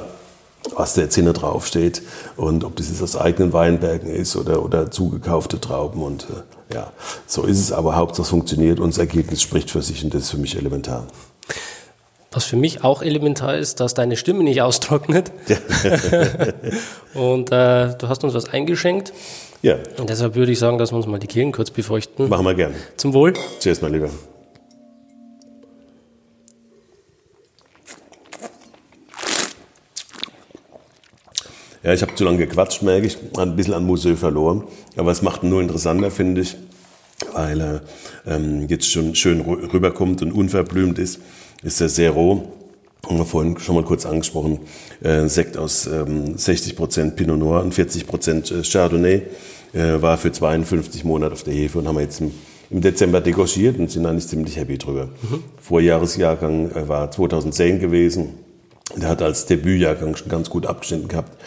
was 0.76 0.94
da 0.94 1.02
jetzt 1.02 1.16
hinten 1.16 1.34
draufsteht 1.34 2.02
und 2.36 2.64
ob 2.64 2.76
das 2.78 2.90
jetzt 2.90 3.02
aus 3.02 3.16
eigenen 3.16 3.54
Weinbergen 3.54 4.10
ist 4.10 4.36
oder, 4.36 4.64
oder 4.64 4.90
zugekaufte 4.90 5.60
Trauben 5.60 6.02
und 6.02 6.24
äh, 6.24 6.74
ja, 6.74 6.92
so 7.26 7.44
ist 7.44 7.60
es, 7.60 7.72
aber 7.72 7.96
Hauptsache 7.96 8.24
es 8.24 8.30
funktioniert 8.30 8.80
und 8.80 8.90
das 8.90 8.98
Ergebnis 8.98 9.42
spricht 9.42 9.70
für 9.70 9.82
sich 9.82 10.04
und 10.04 10.14
das 10.14 10.24
ist 10.24 10.32
für 10.32 10.38
mich 10.38 10.58
elementar. 10.58 11.06
Was 12.32 12.44
für 12.44 12.58
mich 12.58 12.84
auch 12.84 13.02
elementar 13.02 13.58
ist, 13.58 13.80
dass 13.80 13.94
deine 13.94 14.18
Stimme 14.18 14.44
nicht 14.44 14.62
austrocknet. 14.64 15.32
Und 17.14 17.52
äh, 17.52 17.96
du 17.98 18.08
hast 18.08 18.24
uns 18.24 18.34
was 18.34 18.50
eingeschenkt. 18.50 19.14
Ja. 19.62 19.78
Und 19.98 20.10
deshalb 20.10 20.36
würde 20.36 20.52
ich 20.52 20.60
sagen, 20.60 20.78
dass 20.78 20.92
wir 20.92 20.98
uns 20.98 21.08
mal 21.08 21.20
die 21.20 21.28
Kehlen 21.28 21.52
kurz 21.52 21.72
befeuchten. 21.72 22.30
Machen 22.30 22.46
wir 22.46 22.54
gerne. 22.54 22.76
Zum 22.96 23.14
Wohl. 23.14 23.34
Cheers, 23.60 23.82
mein 23.82 23.94
Lieber. 23.94 24.10
Ja, 31.84 31.94
ich 31.94 32.02
habe 32.02 32.14
zu 32.16 32.26
lange 32.26 32.40
gequatscht, 32.40 32.82
merke 32.82 33.08
ich. 33.08 33.18
Ein 33.38 33.56
bisschen 33.56 33.74
an 33.74 33.86
Museu 33.86 34.16
verloren. 34.16 34.66
Aber 34.98 35.12
es 35.12 35.22
macht 35.22 35.44
ihn 35.44 35.50
nur 35.50 35.62
interessanter, 35.62 36.12
finde 36.12 36.42
ich, 36.42 36.58
weil 37.32 37.62
er 37.62 37.82
ähm, 38.26 38.68
jetzt 38.68 38.92
schon 38.92 39.16
schön 39.16 39.40
rüberkommt 39.40 40.22
und 40.22 40.34
unverblümt 40.34 41.00
ist. 41.00 41.20
Ist 41.64 41.82
er 41.82 41.90
sehr 41.90 42.12
roh. 42.12 42.44
Haben 43.06 43.18
wir 43.18 43.26
vorhin 43.26 43.58
schon 43.60 43.76
mal 43.76 43.84
kurz 43.84 44.06
angesprochen. 44.06 44.60
Äh, 45.02 45.28
Sekt 45.28 45.58
aus 45.58 45.88
ähm, 45.88 46.36
60% 46.36 47.12
Pinot 47.12 47.40
Noir 47.40 47.62
und 47.62 47.74
40% 47.74 48.60
äh, 48.60 48.64
Chardonnay. 48.64 49.22
Äh, 49.74 50.02
war 50.02 50.18
für 50.18 50.32
52 50.32 51.04
Monate 51.04 51.34
auf 51.34 51.44
der 51.44 51.54
Hefe 51.54 51.80
und 51.80 51.88
haben 51.88 51.96
wir 51.96 52.02
jetzt 52.02 52.22
im, 52.22 52.32
im 52.70 52.82
Dezember 52.82 53.22
degochiert 53.22 53.78
und 53.80 53.92
sind 53.92 54.06
eigentlich 54.06 54.28
ziemlich 54.28 54.58
happy 54.58 54.78
drüber. 54.78 55.06
Mhm. 55.06 55.44
Vorjahresjahrgang 55.60 56.72
äh, 56.72 56.88
war 56.88 57.12
2010 57.12 57.80
gewesen. 57.80 58.30
Der 58.96 59.10
hat 59.10 59.22
als 59.22 59.46
Debütjahrgang 59.46 60.16
schon 60.16 60.30
ganz 60.30 60.50
gut 60.50 60.66
abgeschnitten 60.66 61.08
gehabt. 61.08 61.38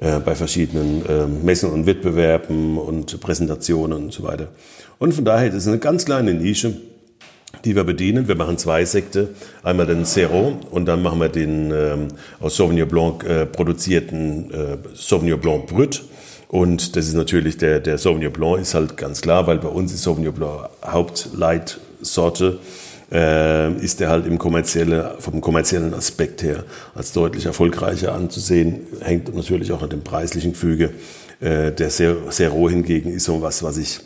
Äh, 0.00 0.20
bei 0.20 0.36
verschiedenen 0.36 1.04
äh, 1.06 1.26
Messen 1.26 1.70
und 1.70 1.86
Wettbewerben 1.86 2.78
und 2.78 3.20
Präsentationen 3.20 4.04
und 4.04 4.12
so 4.12 4.22
weiter. 4.22 4.48
Und 5.00 5.12
von 5.12 5.24
daher, 5.24 5.52
ist 5.52 5.66
eine 5.66 5.78
ganz 5.78 6.04
kleine 6.04 6.34
Nische, 6.34 6.76
die 7.68 7.76
wir 7.76 7.84
bedienen. 7.84 8.28
Wir 8.28 8.34
machen 8.34 8.56
zwei 8.56 8.86
Sekte. 8.86 9.28
Einmal 9.62 9.86
den 9.86 10.06
Zero 10.06 10.58
und 10.70 10.86
dann 10.86 11.02
machen 11.02 11.20
wir 11.20 11.28
den 11.28 11.70
ähm, 11.70 12.08
aus 12.40 12.56
Sauvignon 12.56 12.88
Blanc 12.88 13.24
äh, 13.24 13.44
produzierten 13.44 14.50
äh, 14.50 14.78
Sauvignon 14.94 15.38
Blanc 15.38 15.66
Brut. 15.66 16.02
Und 16.48 16.96
das 16.96 17.06
ist 17.06 17.14
natürlich 17.14 17.58
der, 17.58 17.80
der 17.80 17.98
Sauvignon 17.98 18.32
Blanc 18.32 18.58
ist 18.58 18.72
halt 18.72 18.96
ganz 18.96 19.20
klar, 19.20 19.46
weil 19.46 19.58
bei 19.58 19.68
uns 19.68 19.92
ist 19.92 20.02
Sauvignon 20.02 20.32
Blanc 20.32 20.70
Hauptleitsorte 20.82 22.58
äh, 23.12 23.72
ist 23.74 24.00
der 24.00 24.08
halt 24.08 24.26
im 24.26 24.38
kommerzielle, 24.38 25.16
vom 25.18 25.42
kommerziellen 25.42 25.92
Aspekt 25.92 26.42
her 26.42 26.64
als 26.94 27.12
deutlich 27.12 27.44
erfolgreicher 27.44 28.14
anzusehen. 28.14 28.86
Hängt 29.00 29.34
natürlich 29.34 29.72
auch 29.72 29.82
an 29.82 29.90
dem 29.90 30.02
preislichen 30.02 30.54
Füge. 30.54 30.90
Äh, 31.40 31.72
der 31.72 32.48
roh 32.48 32.70
hingegen 32.70 33.12
ist 33.12 33.24
so 33.24 33.42
was, 33.42 33.62
was 33.62 33.76
ich 33.76 34.00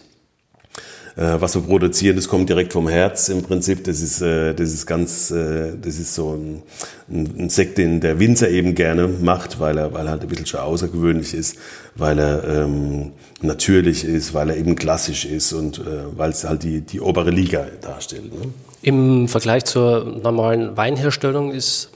was 1.16 1.54
wir 1.54 1.62
produzieren, 1.62 2.16
das 2.16 2.26
kommt 2.26 2.48
direkt 2.48 2.72
vom 2.72 2.88
Herz 2.88 3.28
im 3.28 3.42
Prinzip. 3.42 3.84
Das 3.84 4.00
ist, 4.00 4.22
äh, 4.22 4.54
das 4.54 4.72
ist 4.72 4.86
ganz, 4.86 5.30
äh, 5.30 5.72
das 5.80 5.98
ist 5.98 6.14
so 6.14 6.34
ein, 6.34 6.62
ein 7.08 7.50
Sekt, 7.50 7.78
den 7.78 8.00
der 8.00 8.18
Winzer 8.18 8.48
eben 8.48 8.74
gerne 8.74 9.08
macht, 9.08 9.60
weil 9.60 9.76
er, 9.76 9.92
weil 9.92 10.06
er 10.06 10.12
halt 10.12 10.22
ein 10.22 10.28
bisschen 10.28 10.46
schon 10.46 10.60
außergewöhnlich 10.60 11.34
ist, 11.34 11.56
weil 11.96 12.18
er 12.18 12.44
ähm, 12.44 13.12
natürlich 13.42 14.04
ist, 14.04 14.32
weil 14.32 14.50
er 14.50 14.56
eben 14.56 14.74
klassisch 14.74 15.26
ist 15.26 15.52
und 15.52 15.78
äh, 15.78 15.82
weil 16.16 16.30
es 16.30 16.44
halt 16.44 16.62
die, 16.62 16.80
die 16.80 17.00
obere 17.00 17.30
Liga 17.30 17.66
darstellt. 17.82 18.32
Ne? 18.32 18.50
Im 18.80 19.28
Vergleich 19.28 19.64
zur 19.64 20.04
normalen 20.04 20.76
Weinherstellung 20.76 21.52
ist 21.52 21.90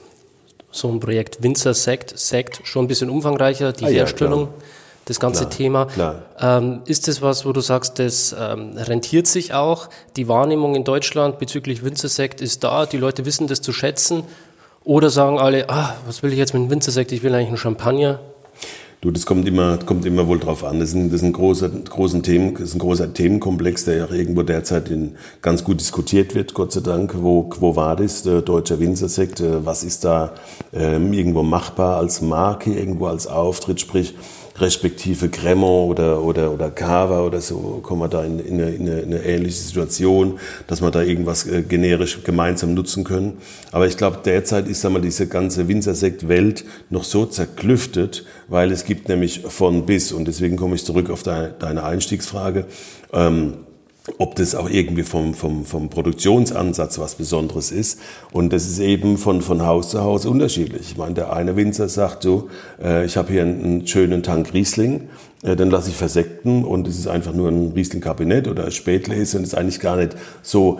so 0.71 0.91
ein 0.91 0.99
Projekt 0.99 1.41
Winzer 1.41 1.73
Sekt, 1.73 2.17
Sekt 2.17 2.61
schon 2.63 2.85
ein 2.85 2.87
bisschen 2.87 3.09
umfangreicher, 3.09 3.73
die 3.73 3.85
ah, 3.85 3.89
Herstellung. 3.89 4.41
Ja, 4.41 4.49
das 5.07 5.21
ganze 5.21 5.45
klar, 5.45 5.49
Thema. 5.49 5.85
Klar. 5.85 6.15
Ähm, 6.39 6.81
ist 6.85 7.07
das 7.07 7.21
was, 7.21 7.45
wo 7.45 7.53
du 7.53 7.61
sagst, 7.61 7.97
das 7.97 8.35
ähm, 8.37 8.77
rentiert 8.77 9.25
sich 9.25 9.53
auch? 9.53 9.87
Die 10.17 10.27
Wahrnehmung 10.27 10.75
in 10.75 10.83
Deutschland 10.83 11.39
bezüglich 11.39 11.83
Winzersekt 11.83 12.41
ist 12.41 12.63
da, 12.63 12.85
die 12.85 12.97
Leute 12.97 13.25
wissen 13.25 13.47
das 13.47 13.61
zu 13.61 13.71
schätzen? 13.71 14.23
Oder 14.83 15.09
sagen 15.09 15.39
alle, 15.39 15.69
ah, 15.69 15.95
was 16.05 16.23
will 16.23 16.31
ich 16.31 16.37
jetzt 16.37 16.53
mit 16.53 16.61
einem 16.61 16.71
Winzersekt? 16.71 17.11
Ich 17.11 17.23
will 17.23 17.33
eigentlich 17.33 17.47
einen 17.47 17.57
Champagner. 17.57 18.19
Du, 18.99 19.11
das 19.11 19.25
kommt 19.25 19.47
immer, 19.47 19.77
kommt 19.77 20.05
immer 20.05 20.27
wohl 20.27 20.39
drauf 20.39 20.63
an. 20.63 20.79
Das 20.79 20.89
ist 20.89 20.95
ein, 20.95 21.11
das 21.11 21.21
ist 21.21 21.27
ein 21.27 21.33
großer, 21.33 21.69
großen 21.69 22.23
Themen, 22.23 22.53
das 22.55 22.63
ist 22.63 22.75
ein 22.75 22.79
großer 22.79 23.13
Themenkomplex, 23.13 23.85
der 23.85 23.97
ja 23.97 24.09
irgendwo 24.09 24.41
derzeit 24.41 24.89
in, 24.89 25.15
ganz 25.41 25.63
gut 25.63 25.79
diskutiert 25.79 26.33
wird, 26.33 26.53
Gott 26.53 26.71
sei 26.71 26.79
Dank. 26.81 27.13
Wo, 27.21 27.43
Quo 27.43 27.75
Vadis, 27.75 28.23
der 28.23 28.41
deutsche 28.41 28.79
Winzersekt, 28.79 29.39
äh, 29.39 29.65
was 29.65 29.83
ist 29.83 30.03
da 30.03 30.33
ähm, 30.73 31.13
irgendwo 31.13 31.43
machbar 31.43 31.97
als 31.97 32.21
Marke, 32.21 32.73
irgendwo 32.73 33.05
als 33.05 33.27
Auftritt, 33.27 33.79
sprich, 33.79 34.15
respektive 34.59 35.29
Cremant 35.29 35.89
oder, 35.89 36.23
oder, 36.23 36.51
oder 36.51 36.71
Cava 36.71 37.21
oder 37.21 37.41
so, 37.41 37.79
kommen 37.83 38.01
wir 38.01 38.07
da 38.07 38.23
in, 38.23 38.39
in, 38.39 38.61
eine, 38.61 38.71
in, 38.71 38.87
eine, 38.87 39.23
ähnliche 39.23 39.57
Situation, 39.57 40.39
dass 40.67 40.81
wir 40.81 40.91
da 40.91 41.01
irgendwas 41.01 41.47
äh, 41.47 41.61
generisch 41.61 42.23
gemeinsam 42.23 42.73
nutzen 42.73 43.03
können. 43.03 43.37
Aber 43.71 43.87
ich 43.87 43.97
glaube, 43.97 44.19
derzeit 44.25 44.67
ist 44.67 44.85
einmal 44.85 45.01
diese 45.01 45.27
ganze 45.27 45.67
Winzersekt-Welt 45.67 46.65
noch 46.89 47.03
so 47.03 47.25
zerklüftet, 47.25 48.25
weil 48.47 48.71
es 48.71 48.85
gibt 48.85 49.09
nämlich 49.09 49.41
von 49.47 49.85
bis, 49.85 50.11
und 50.11 50.27
deswegen 50.27 50.57
komme 50.57 50.75
ich 50.75 50.85
zurück 50.85 51.09
auf 51.09 51.23
deine, 51.23 51.53
deine 51.59 51.83
Einstiegsfrage, 51.83 52.65
ähm, 53.13 53.66
ob 54.17 54.35
das 54.35 54.55
auch 54.55 54.69
irgendwie 54.69 55.03
vom, 55.03 55.33
vom, 55.33 55.65
vom 55.65 55.89
Produktionsansatz 55.89 56.99
was 56.99 57.15
Besonderes 57.15 57.71
ist. 57.71 57.99
Und 58.31 58.53
das 58.53 58.65
ist 58.65 58.79
eben 58.79 59.17
von, 59.17 59.41
von 59.41 59.65
Haus 59.65 59.89
zu 59.89 60.01
Haus 60.01 60.25
unterschiedlich. 60.25 60.91
Ich 60.91 60.97
meine, 60.97 61.13
der 61.13 61.33
eine 61.33 61.55
Winzer 61.55 61.89
sagt 61.89 62.23
so, 62.23 62.49
äh, 62.81 63.05
ich 63.05 63.17
habe 63.17 63.31
hier 63.31 63.41
einen, 63.41 63.63
einen, 63.63 63.87
schönen 63.87 64.23
Tank 64.23 64.53
Riesling, 64.53 65.09
äh, 65.43 65.55
dann 65.55 65.69
lasse 65.69 65.89
ich 65.89 65.95
versekten 65.95 66.63
und 66.63 66.87
es 66.87 66.97
ist 66.97 67.07
einfach 67.07 67.33
nur 67.33 67.49
ein 67.49 67.73
Riesling-Kabinett 67.73 68.47
oder 68.47 68.65
ein 68.65 68.71
Spätlese 68.71 69.37
und 69.37 69.43
ist 69.43 69.55
eigentlich 69.55 69.79
gar 69.79 69.97
nicht 69.97 70.15
so 70.41 70.79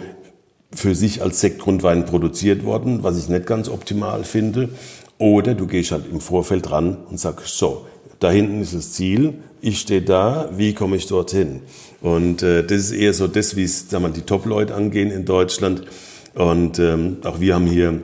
für 0.73 0.95
sich 0.95 1.21
als 1.21 1.39
Sektgrundwein 1.39 2.05
produziert 2.05 2.65
worden, 2.65 3.03
was 3.03 3.17
ich 3.17 3.29
nicht 3.29 3.45
ganz 3.45 3.69
optimal 3.69 4.23
finde. 4.23 4.69
Oder 5.17 5.55
du 5.55 5.65
gehst 5.65 5.91
halt 5.91 6.05
im 6.11 6.19
Vorfeld 6.19 6.69
ran 6.71 6.97
und 7.09 7.19
sagst, 7.19 7.57
so, 7.57 7.85
da 8.19 8.31
hinten 8.31 8.61
ist 8.61 8.73
das 8.73 8.93
Ziel, 8.93 9.35
ich 9.61 9.79
stehe 9.79 10.01
da, 10.01 10.49
wie 10.55 10.73
komme 10.73 10.95
ich 10.95 11.07
dorthin? 11.07 11.61
Und 12.07 12.41
äh, 12.41 12.63
das 12.63 12.77
ist 12.77 12.91
eher 12.93 13.13
so 13.13 13.27
das, 13.27 13.57
wie 13.57 13.63
es 13.63 13.87
die 13.87 14.21
Top-Leute 14.21 14.73
angehen 14.73 15.11
in 15.11 15.25
Deutschland. 15.25 15.83
Und 16.35 16.79
ähm, 16.79 17.17
auch 17.23 17.41
wir 17.41 17.55
haben 17.55 17.65
hier 17.65 17.99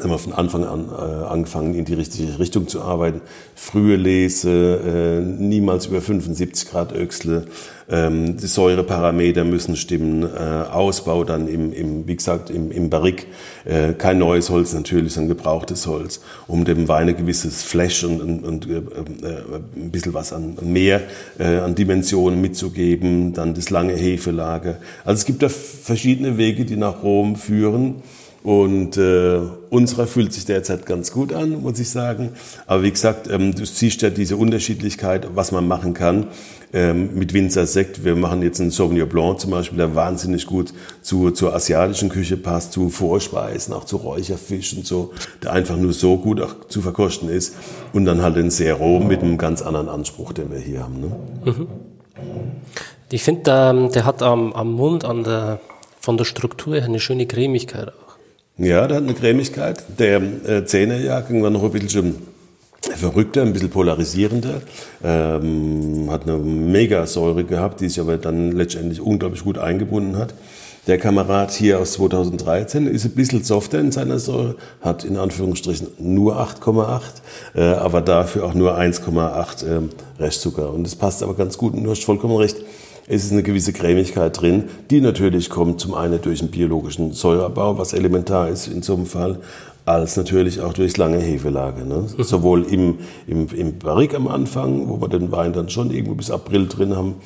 haben 0.00 0.10
wir 0.10 0.18
von 0.18 0.32
Anfang 0.32 0.64
an 0.64 0.88
äh, 0.88 1.24
angefangen, 1.24 1.74
in 1.74 1.84
die 1.84 1.94
richtige 1.94 2.38
Richtung 2.38 2.66
zu 2.66 2.82
arbeiten. 2.82 3.20
Frühe 3.54 3.96
Lese, 3.96 4.50
äh, 4.50 5.20
niemals 5.20 5.86
über 5.86 6.00
75 6.00 6.68
Grad 6.68 6.92
Öchsle, 6.92 7.46
ähm, 7.88 8.36
die 8.36 8.46
Säureparameter 8.46 9.44
müssen 9.44 9.76
stimmen, 9.76 10.22
äh, 10.22 10.26
Ausbau 10.72 11.22
dann 11.22 11.46
im, 11.46 11.72
im, 11.72 12.08
wie 12.08 12.16
gesagt, 12.16 12.50
im, 12.50 12.72
im 12.72 12.90
Barrik, 12.90 13.26
äh, 13.64 13.92
kein 13.92 14.18
neues 14.18 14.50
Holz 14.50 14.72
natürlich, 14.72 15.12
sondern 15.12 15.36
gebrauchtes 15.36 15.86
Holz, 15.86 16.20
um 16.48 16.64
dem 16.64 16.88
Wein 16.88 17.08
ein 17.08 17.16
gewisses 17.16 17.62
Flash 17.62 18.02
und, 18.04 18.20
und, 18.20 18.44
und 18.44 18.68
äh, 18.68 18.78
äh, 18.78 18.82
ein 19.76 19.90
bisschen 19.90 20.14
was 20.14 20.32
an 20.32 20.56
mehr 20.62 21.02
äh, 21.38 21.58
an 21.58 21.74
Dimensionen 21.74 22.40
mitzugeben, 22.40 23.32
dann 23.32 23.54
das 23.54 23.70
lange 23.70 23.94
Hefelager. 23.94 24.78
Also 25.04 25.20
es 25.20 25.24
gibt 25.24 25.42
da 25.42 25.48
verschiedene 25.48 26.36
Wege, 26.36 26.64
die 26.64 26.76
nach 26.76 27.02
Rom 27.02 27.36
führen. 27.36 28.02
Und 28.44 28.98
äh, 28.98 29.40
unserer 29.70 30.06
fühlt 30.06 30.34
sich 30.34 30.44
derzeit 30.44 30.84
ganz 30.84 31.10
gut 31.10 31.32
an, 31.32 31.62
muss 31.62 31.80
ich 31.80 31.88
sagen. 31.88 32.34
Aber 32.66 32.82
wie 32.82 32.90
gesagt, 32.90 33.26
ähm, 33.26 33.54
du 33.54 33.64
siehst 33.64 34.02
ja 34.02 34.10
diese 34.10 34.36
Unterschiedlichkeit, 34.36 35.28
was 35.34 35.50
man 35.50 35.66
machen 35.66 35.94
kann 35.94 36.26
ähm, 36.74 37.14
mit 37.14 37.32
Winzer 37.32 37.66
Sekt. 37.66 38.04
Wir 38.04 38.14
machen 38.16 38.42
jetzt 38.42 38.60
einen 38.60 38.70
Sauvignon 38.70 39.08
Blanc 39.08 39.40
zum 39.40 39.50
Beispiel, 39.50 39.78
der 39.78 39.94
wahnsinnig 39.94 40.44
gut 40.44 40.74
zu, 41.00 41.30
zur 41.30 41.54
asiatischen 41.54 42.10
Küche 42.10 42.36
passt, 42.36 42.74
zu 42.74 42.90
Vorspeisen, 42.90 43.72
auch 43.72 43.84
zu 43.84 43.96
Räucherfisch 43.96 44.76
und 44.76 44.86
so, 44.86 45.14
der 45.42 45.52
einfach 45.52 45.78
nur 45.78 45.94
so 45.94 46.18
gut 46.18 46.42
auch 46.42 46.68
zu 46.68 46.82
verkosten 46.82 47.30
ist. 47.30 47.54
Und 47.94 48.04
dann 48.04 48.20
halt 48.20 48.36
den 48.36 48.50
Zero 48.50 49.00
mit 49.00 49.22
einem 49.22 49.38
ganz 49.38 49.62
anderen 49.62 49.88
Anspruch, 49.88 50.34
den 50.34 50.52
wir 50.52 50.58
hier 50.58 50.82
haben. 50.82 51.00
Ne? 51.00 51.16
Mhm. 51.46 51.66
Ich 53.10 53.22
finde, 53.22 53.50
ähm, 53.50 53.90
der 53.90 54.04
hat 54.04 54.22
am, 54.22 54.52
am 54.52 54.70
Mund, 54.72 55.06
an 55.06 55.24
der, 55.24 55.60
von 55.98 56.18
der 56.18 56.26
Struktur 56.26 56.74
her 56.74 56.84
eine 56.84 57.00
schöne 57.00 57.24
Cremigkeit 57.24 57.90
ja, 58.56 58.86
der 58.86 58.96
hat 58.96 59.04
eine 59.04 59.14
Cremigkeit. 59.14 59.82
Der 59.98 60.22
äh, 60.46 60.64
Zehnerjahrgang 60.64 61.42
war 61.42 61.50
noch 61.50 61.64
ein 61.64 61.70
bisschen 61.70 62.14
verrückter, 62.96 63.42
ein 63.42 63.52
bisschen 63.52 63.70
polarisierender. 63.70 64.62
Ähm, 65.02 66.08
hat 66.10 66.22
eine 66.22 66.38
mega 66.38 67.06
Säure 67.06 67.44
gehabt, 67.44 67.80
die 67.80 67.88
sich 67.88 68.00
aber 68.00 68.16
dann 68.16 68.52
letztendlich 68.52 69.00
unglaublich 69.00 69.42
gut 69.42 69.58
eingebunden 69.58 70.16
hat. 70.16 70.34
Der 70.86 70.98
Kamerad 70.98 71.50
hier 71.50 71.78
aus 71.80 71.92
2013 71.94 72.86
ist 72.86 73.06
ein 73.06 73.12
bisschen 73.12 73.42
softer 73.42 73.80
in 73.80 73.90
seiner 73.90 74.18
Säure, 74.18 74.56
hat 74.82 75.02
in 75.04 75.16
Anführungsstrichen 75.16 75.88
nur 75.98 76.36
8,8, 76.36 77.00
äh, 77.54 77.62
aber 77.62 78.02
dafür 78.02 78.44
auch 78.44 78.52
nur 78.52 78.78
1,8 78.78 79.64
äh, 79.64 79.80
Restzucker. 80.22 80.70
Und 80.70 80.84
das 80.84 80.94
passt 80.94 81.22
aber 81.22 81.34
ganz 81.34 81.56
gut 81.56 81.72
und 81.72 81.84
du 81.84 81.90
hast 81.90 82.04
vollkommen 82.04 82.36
recht 82.36 82.58
es 83.06 83.24
ist 83.24 83.32
eine 83.32 83.42
gewisse 83.42 83.72
Cremigkeit 83.72 84.40
drin, 84.40 84.64
die 84.90 85.00
natürlich 85.00 85.50
kommt 85.50 85.80
zum 85.80 85.94
einen 85.94 86.20
durch 86.22 86.40
den 86.40 86.50
biologischen 86.50 87.12
Säureabbau, 87.12 87.78
was 87.78 87.92
elementar 87.92 88.48
ist 88.48 88.66
in 88.68 88.82
so 88.82 88.94
einem 88.94 89.06
Fall, 89.06 89.40
als 89.84 90.16
natürlich 90.16 90.60
auch 90.60 90.72
durchs 90.72 90.96
lange 90.96 91.18
Hefelager. 91.18 91.84
Ne? 91.84 92.06
Mhm. 92.16 92.22
Sowohl 92.22 92.64
im, 92.64 92.98
im, 93.26 93.48
im 93.48 93.78
Barrik 93.78 94.14
am 94.14 94.28
Anfang, 94.28 94.88
wo 94.88 95.00
wir 95.00 95.08
den 95.08 95.30
Wein 95.30 95.52
dann 95.52 95.68
schon 95.68 95.90
irgendwo 95.90 96.14
bis 96.14 96.30
April 96.30 96.66
drin 96.66 96.96
haben 96.96 97.16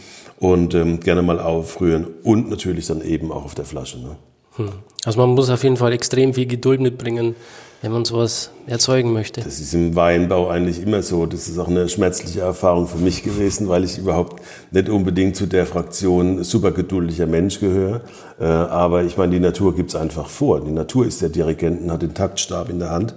und 0.40 0.74
ähm, 0.74 1.00
gerne 1.00 1.22
mal 1.22 1.38
aufrühren 1.38 2.06
und 2.24 2.50
natürlich 2.50 2.86
dann 2.86 3.00
eben 3.00 3.30
auch 3.30 3.44
auf 3.44 3.54
der 3.54 3.64
Flasche. 3.64 4.00
Ne? 4.00 4.16
Hm. 4.56 4.70
Also 5.04 5.20
man 5.20 5.30
muss 5.30 5.50
auf 5.50 5.62
jeden 5.62 5.76
Fall 5.76 5.92
extrem 5.92 6.34
viel 6.34 6.46
Geduld 6.46 6.80
mitbringen, 6.80 7.36
wenn 7.80 7.92
man 7.92 8.04
sowas 8.04 8.50
erzeugen 8.66 9.12
möchte. 9.12 9.40
Das 9.40 9.60
ist 9.60 9.72
im 9.72 9.94
Weinbau 9.94 10.48
eigentlich 10.48 10.82
immer 10.82 11.02
so. 11.02 11.26
Das 11.26 11.48
ist 11.48 11.58
auch 11.58 11.68
eine 11.68 11.88
schmerzliche 11.88 12.40
Erfahrung 12.40 12.88
für 12.88 12.98
mich 12.98 13.22
gewesen, 13.22 13.68
weil 13.68 13.84
ich 13.84 13.98
überhaupt 13.98 14.42
nicht 14.72 14.88
unbedingt 14.88 15.36
zu 15.36 15.46
der 15.46 15.64
Fraktion 15.64 16.42
supergeduldiger 16.42 17.26
Mensch 17.26 17.60
gehöre. 17.60 18.00
Äh, 18.40 18.44
aber 18.44 19.04
ich 19.04 19.16
meine, 19.16 19.32
die 19.32 19.40
Natur 19.40 19.74
gibt 19.74 19.90
es 19.90 19.96
einfach 19.96 20.28
vor. 20.28 20.60
Die 20.60 20.72
Natur 20.72 21.06
ist 21.06 21.22
der 21.22 21.28
Dirigent 21.28 21.82
und 21.82 21.92
hat 21.92 22.02
den 22.02 22.14
Taktstab 22.14 22.68
in 22.68 22.80
der 22.80 22.90
Hand. 22.90 23.14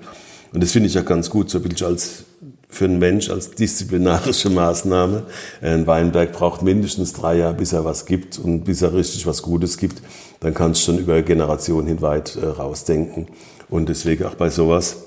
Und 0.53 0.61
das 0.61 0.71
finde 0.71 0.87
ich 0.87 0.93
ja 0.93 1.01
ganz 1.01 1.29
gut, 1.29 1.49
so 1.49 1.57
ein 1.57 1.83
als 1.83 2.25
für 2.71 2.85
einen 2.85 2.99
Mensch 2.99 3.29
als 3.29 3.51
disziplinarische 3.51 4.49
Maßnahme. 4.49 5.23
Ein 5.61 5.85
Weinberg 5.87 6.31
braucht 6.31 6.61
mindestens 6.61 7.13
drei 7.13 7.35
Jahre, 7.37 7.53
bis 7.53 7.73
er 7.73 7.83
was 7.83 8.05
gibt 8.05 8.39
und 8.39 8.63
bis 8.63 8.81
er 8.81 8.93
richtig 8.93 9.27
was 9.27 9.41
Gutes 9.41 9.77
gibt. 9.77 10.01
Dann 10.39 10.53
kannst 10.53 10.81
du 10.81 10.85
schon 10.85 10.99
über 10.99 11.21
Generationen 11.21 11.87
hinweit 11.87 12.37
äh, 12.41 12.45
rausdenken. 12.45 13.27
Und 13.71 13.89
deswegen 13.89 14.25
auch 14.25 14.35
bei 14.35 14.49
sowas, 14.49 14.97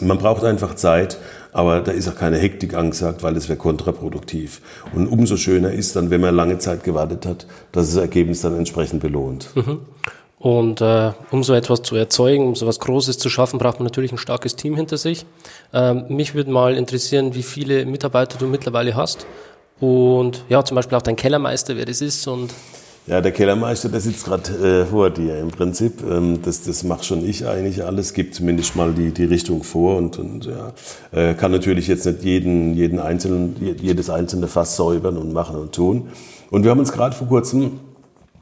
man 0.00 0.18
braucht 0.18 0.44
einfach 0.44 0.76
Zeit, 0.76 1.18
aber 1.52 1.80
da 1.80 1.90
ist 1.90 2.06
auch 2.06 2.14
keine 2.14 2.36
Hektik 2.36 2.74
angesagt, 2.74 3.22
weil 3.22 3.36
es 3.36 3.48
wäre 3.48 3.58
kontraproduktiv. 3.58 4.60
Und 4.94 5.08
umso 5.08 5.36
schöner 5.36 5.72
ist 5.72 5.96
dann, 5.96 6.10
wenn 6.10 6.20
man 6.20 6.36
lange 6.36 6.58
Zeit 6.58 6.84
gewartet 6.84 7.26
hat, 7.26 7.46
dass 7.72 7.86
das 7.86 7.96
Ergebnis 7.96 8.42
dann 8.42 8.56
entsprechend 8.56 9.00
belohnt. 9.00 9.48
Mhm. 9.56 9.80
Und 10.38 10.82
äh, 10.82 11.12
um 11.30 11.42
so 11.42 11.54
etwas 11.54 11.80
zu 11.80 11.96
erzeugen, 11.96 12.46
um 12.46 12.54
so 12.54 12.66
etwas 12.66 12.80
Großes 12.80 13.16
zu 13.16 13.30
schaffen, 13.30 13.58
braucht 13.58 13.80
man 13.80 13.84
natürlich 13.84 14.12
ein 14.12 14.18
starkes 14.18 14.54
Team 14.54 14.76
hinter 14.76 14.98
sich. 14.98 15.24
Ähm, 15.72 16.04
mich 16.08 16.34
würde 16.34 16.50
mal 16.50 16.76
interessieren, 16.76 17.34
wie 17.34 17.42
viele 17.42 17.86
Mitarbeiter 17.86 18.36
du 18.36 18.46
mittlerweile 18.46 18.94
hast. 18.94 19.26
Und 19.80 20.44
ja, 20.50 20.62
zum 20.62 20.74
Beispiel 20.74 20.98
auch 20.98 21.02
dein 21.02 21.16
Kellermeister, 21.16 21.76
wer 21.76 21.86
das 21.86 22.02
ist 22.02 22.28
und 22.28 22.52
Ja, 23.06 23.20
der 23.20 23.30
Kellermeister, 23.30 23.88
der 23.88 24.00
sitzt 24.00 24.24
gerade 24.24 24.82
äh, 24.82 24.84
vor 24.84 25.10
dir 25.10 25.38
im 25.38 25.48
Prinzip. 25.48 26.02
Ähm, 26.02 26.40
das, 26.42 26.62
das 26.62 26.82
macht 26.82 27.04
schon 27.04 27.24
ich 27.24 27.46
eigentlich 27.46 27.84
alles, 27.84 28.14
gibt 28.14 28.34
zumindest 28.34 28.74
mal 28.74 28.92
die, 28.92 29.12
die 29.12 29.24
Richtung 29.24 29.62
vor 29.62 29.96
und, 29.96 30.18
und 30.18 30.46
ja, 30.46 30.72
äh, 31.12 31.34
kann 31.34 31.52
natürlich 31.52 31.86
jetzt 31.86 32.04
nicht 32.04 32.24
jeden, 32.24 32.74
jeden 32.74 32.98
einzelnen, 32.98 33.54
jedes 33.80 34.10
einzelne 34.10 34.48
Fass 34.48 34.74
säubern 34.74 35.16
und 35.18 35.32
machen 35.32 35.56
und 35.56 35.72
tun. 35.72 36.08
Und 36.50 36.64
wir 36.64 36.72
haben 36.72 36.80
uns 36.80 36.90
gerade 36.90 37.14
vor 37.14 37.28
kurzem, 37.28 37.78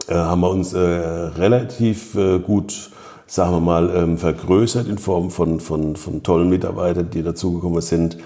äh, 0.08 0.14
haben 0.14 0.40
wir 0.40 0.50
uns 0.50 0.72
äh, 0.72 0.78
relativ 0.78 2.14
äh, 2.14 2.38
gut 2.38 2.90
sagen 3.26 3.52
wir 3.52 3.60
mal, 3.60 3.90
ähm, 3.94 4.18
vergrößert 4.18 4.86
in 4.86 4.98
Form 4.98 5.30
von, 5.30 5.58
von, 5.58 5.96
von 5.96 6.22
tollen 6.22 6.48
Mitarbeitern, 6.48 7.08
die 7.10 7.22
dazugekommen 7.22 7.80
sind. 7.80 8.18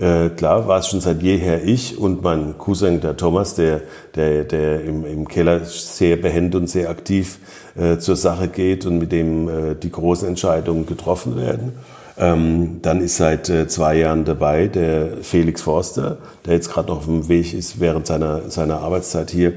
Äh, 0.00 0.30
klar 0.30 0.68
war 0.68 0.78
es 0.78 0.88
schon 0.88 1.00
seit 1.00 1.22
jeher 1.22 1.64
ich 1.64 1.98
und 1.98 2.22
mein 2.22 2.56
Cousin, 2.56 3.00
der 3.00 3.16
Thomas, 3.16 3.54
der, 3.54 3.82
der, 4.14 4.44
der 4.44 4.84
im, 4.84 5.04
im 5.04 5.26
Keller 5.26 5.64
sehr 5.64 6.16
behend 6.16 6.54
und 6.54 6.68
sehr 6.68 6.88
aktiv 6.88 7.38
äh, 7.76 7.98
zur 7.98 8.14
Sache 8.14 8.48
geht 8.48 8.86
und 8.86 8.98
mit 8.98 9.10
dem 9.10 9.48
äh, 9.48 9.74
die 9.74 9.90
großen 9.90 10.28
Entscheidungen 10.28 10.86
getroffen 10.86 11.36
werden. 11.36 11.72
Ähm, 12.16 12.78
dann 12.82 13.00
ist 13.00 13.16
seit 13.16 13.48
äh, 13.48 13.66
zwei 13.66 13.96
Jahren 13.96 14.24
dabei 14.24 14.66
der 14.66 15.18
Felix 15.22 15.62
Forster, 15.62 16.18
der 16.46 16.54
jetzt 16.54 16.70
gerade 16.70 16.88
noch 16.88 16.98
auf 16.98 17.04
dem 17.04 17.28
Weg 17.28 17.54
ist 17.54 17.80
während 17.80 18.06
seiner, 18.06 18.50
seiner 18.50 18.80
Arbeitszeit 18.80 19.30
hier 19.30 19.54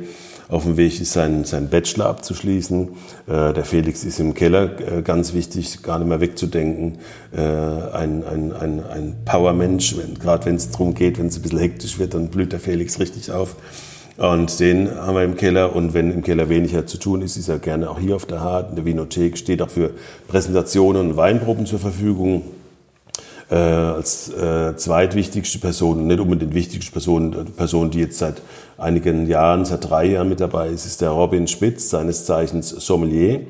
auf 0.51 0.63
dem 0.63 0.75
Weg 0.75 0.99
ist, 0.99 1.13
seinen, 1.13 1.45
seinen 1.45 1.69
Bachelor 1.69 2.07
abzuschließen. 2.07 2.89
Äh, 3.27 3.53
der 3.53 3.63
Felix 3.63 4.03
ist 4.03 4.19
im 4.19 4.33
Keller, 4.33 4.69
äh, 4.79 5.01
ganz 5.01 5.33
wichtig, 5.33 5.81
gar 5.81 5.97
nicht 5.97 6.09
mehr 6.09 6.19
wegzudenken. 6.19 6.99
Äh, 7.31 7.39
ein, 7.39 8.23
ein, 8.25 8.51
ein, 8.51 8.83
ein 8.85 9.15
Powermensch, 9.23 9.95
gerade 10.19 10.45
wenn 10.45 10.55
es 10.55 10.69
darum 10.69 10.93
geht, 10.93 11.17
wenn 11.17 11.27
es 11.27 11.37
ein 11.37 11.41
bisschen 11.41 11.59
hektisch 11.59 11.97
wird, 11.99 12.13
dann 12.13 12.27
blüht 12.27 12.51
der 12.51 12.59
Felix 12.59 12.99
richtig 12.99 13.31
auf. 13.31 13.55
Und 14.17 14.59
den 14.59 14.93
haben 14.93 15.15
wir 15.15 15.23
im 15.23 15.37
Keller. 15.37 15.73
Und 15.73 15.93
wenn 15.93 16.11
im 16.11 16.21
Keller 16.21 16.49
weniger 16.49 16.85
zu 16.85 16.97
tun 16.97 17.21
ist, 17.21 17.37
ist 17.37 17.47
er 17.47 17.57
gerne 17.57 17.89
auch 17.89 17.99
hier 17.99 18.17
auf 18.17 18.25
der 18.25 18.41
Hart. 18.41 18.71
In 18.71 18.75
der 18.75 18.83
Winothek 18.83 19.37
steht 19.37 19.61
auch 19.61 19.69
für 19.69 19.91
Präsentationen 20.27 21.11
und 21.11 21.17
Weinproben 21.17 21.65
zur 21.65 21.79
Verfügung 21.79 22.43
äh, 23.51 23.55
als 23.55 24.29
äh, 24.29 24.75
zweitwichtigste 24.77 25.59
Person, 25.59 26.07
nicht 26.07 26.19
unbedingt 26.19 26.53
wichtigste 26.53 26.91
Person, 26.91 27.33
äh, 27.33 27.43
Person, 27.43 27.91
die 27.91 27.99
jetzt 27.99 28.17
seit 28.17 28.41
einigen 28.77 29.27
Jahren, 29.27 29.65
seit 29.65 29.89
drei 29.89 30.05
Jahren 30.05 30.29
mit 30.29 30.39
dabei 30.39 30.69
ist, 30.69 30.85
ist 30.85 31.01
der 31.01 31.09
Robin 31.09 31.47
Spitz, 31.47 31.89
seines 31.89 32.25
Zeichens 32.25 32.69
Sommelier, 32.69 33.41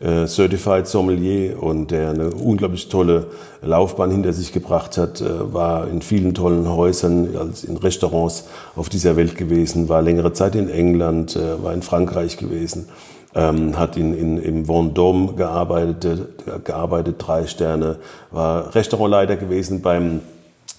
äh, 0.00 0.26
Certified 0.26 0.88
Sommelier 0.88 1.62
und 1.62 1.90
der 1.90 2.10
eine 2.10 2.30
unglaublich 2.30 2.88
tolle 2.88 3.26
Laufbahn 3.60 4.10
hinter 4.10 4.32
sich 4.32 4.52
gebracht 4.54 4.96
hat, 4.96 5.20
äh, 5.20 5.52
war 5.52 5.86
in 5.86 6.00
vielen 6.00 6.32
tollen 6.32 6.66
Häusern, 6.66 7.36
als 7.38 7.62
in 7.62 7.76
Restaurants 7.76 8.48
auf 8.74 8.88
dieser 8.88 9.16
Welt 9.16 9.36
gewesen, 9.36 9.90
war 9.90 10.00
längere 10.00 10.32
Zeit 10.32 10.54
in 10.54 10.70
England, 10.70 11.36
äh, 11.36 11.62
war 11.62 11.74
in 11.74 11.82
Frankreich 11.82 12.38
gewesen 12.38 12.88
ähm, 13.34 13.78
hat 13.78 13.96
in, 13.96 14.16
in, 14.16 14.38
im 14.38 14.66
Vendôme 14.66 15.34
gearbeitet, 15.34 16.64
gearbeitet, 16.64 17.16
drei 17.18 17.46
Sterne, 17.46 17.96
war 18.30 18.74
Restaurantleiter 18.74 19.36
gewesen 19.36 19.82
beim, 19.82 20.20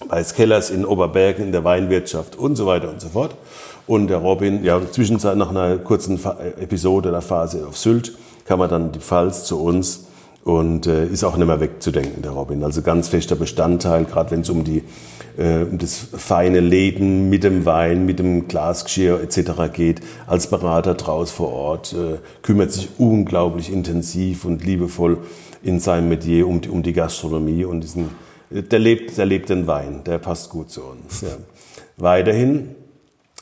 bei 0.08 0.22
Skellers 0.22 0.70
in 0.70 0.84
Oberbergen 0.84 1.44
in 1.44 1.52
der 1.52 1.64
Weinwirtschaft 1.64 2.36
und 2.36 2.56
so 2.56 2.66
weiter 2.66 2.90
und 2.90 3.00
so 3.00 3.08
fort. 3.08 3.34
Und 3.86 4.08
der 4.08 4.18
Robin, 4.18 4.64
ja, 4.64 4.80
zwischenzeit 4.90 5.36
nach 5.36 5.50
einer 5.50 5.76
kurzen 5.76 6.18
Episode 6.58 7.10
der 7.10 7.20
Phase 7.20 7.66
auf 7.66 7.76
Sylt, 7.76 8.16
kam 8.46 8.60
er 8.60 8.68
dann 8.68 8.92
die 8.92 8.98
Pfalz 8.98 9.44
zu 9.44 9.60
uns 9.60 10.06
und 10.44 10.86
äh, 10.86 11.06
ist 11.06 11.24
auch 11.24 11.36
nicht 11.36 11.46
mehr 11.46 11.60
wegzudenken, 11.60 12.22
der 12.22 12.32
Robin. 12.32 12.62
Also 12.62 12.82
ganz 12.82 13.08
fester 13.08 13.34
Bestandteil, 13.34 14.04
gerade 14.04 14.30
wenn 14.30 14.40
es 14.40 14.50
um 14.50 14.64
die 14.64 14.84
äh, 15.36 15.62
um 15.62 15.78
das 15.78 15.96
feine 16.16 16.60
Leben 16.60 17.28
mit 17.30 17.44
dem 17.44 17.64
Wein, 17.64 18.06
mit 18.06 18.18
dem 18.18 18.48
Glasgeschirr 18.48 19.20
etc. 19.22 19.72
geht. 19.72 20.00
Als 20.26 20.48
Berater 20.48 20.94
draus 20.94 21.30
vor 21.30 21.52
Ort 21.52 21.92
äh, 21.92 22.18
kümmert 22.42 22.72
sich 22.72 22.88
unglaublich 22.98 23.72
intensiv 23.72 24.44
und 24.44 24.64
liebevoll 24.64 25.18
in 25.62 25.80
seinem 25.80 26.08
Metier 26.08 26.46
um 26.46 26.60
die, 26.60 26.68
um 26.68 26.82
die 26.82 26.92
Gastronomie 26.92 27.64
und 27.64 27.80
diesen, 27.80 28.10
der 28.50 28.78
lebt, 28.78 29.16
der 29.16 29.26
lebt 29.26 29.48
den 29.48 29.66
Wein, 29.66 30.02
der 30.04 30.18
passt 30.18 30.50
gut 30.50 30.70
zu 30.70 30.82
uns. 30.82 31.22
Ja. 31.22 31.36
Weiterhin 31.96 32.74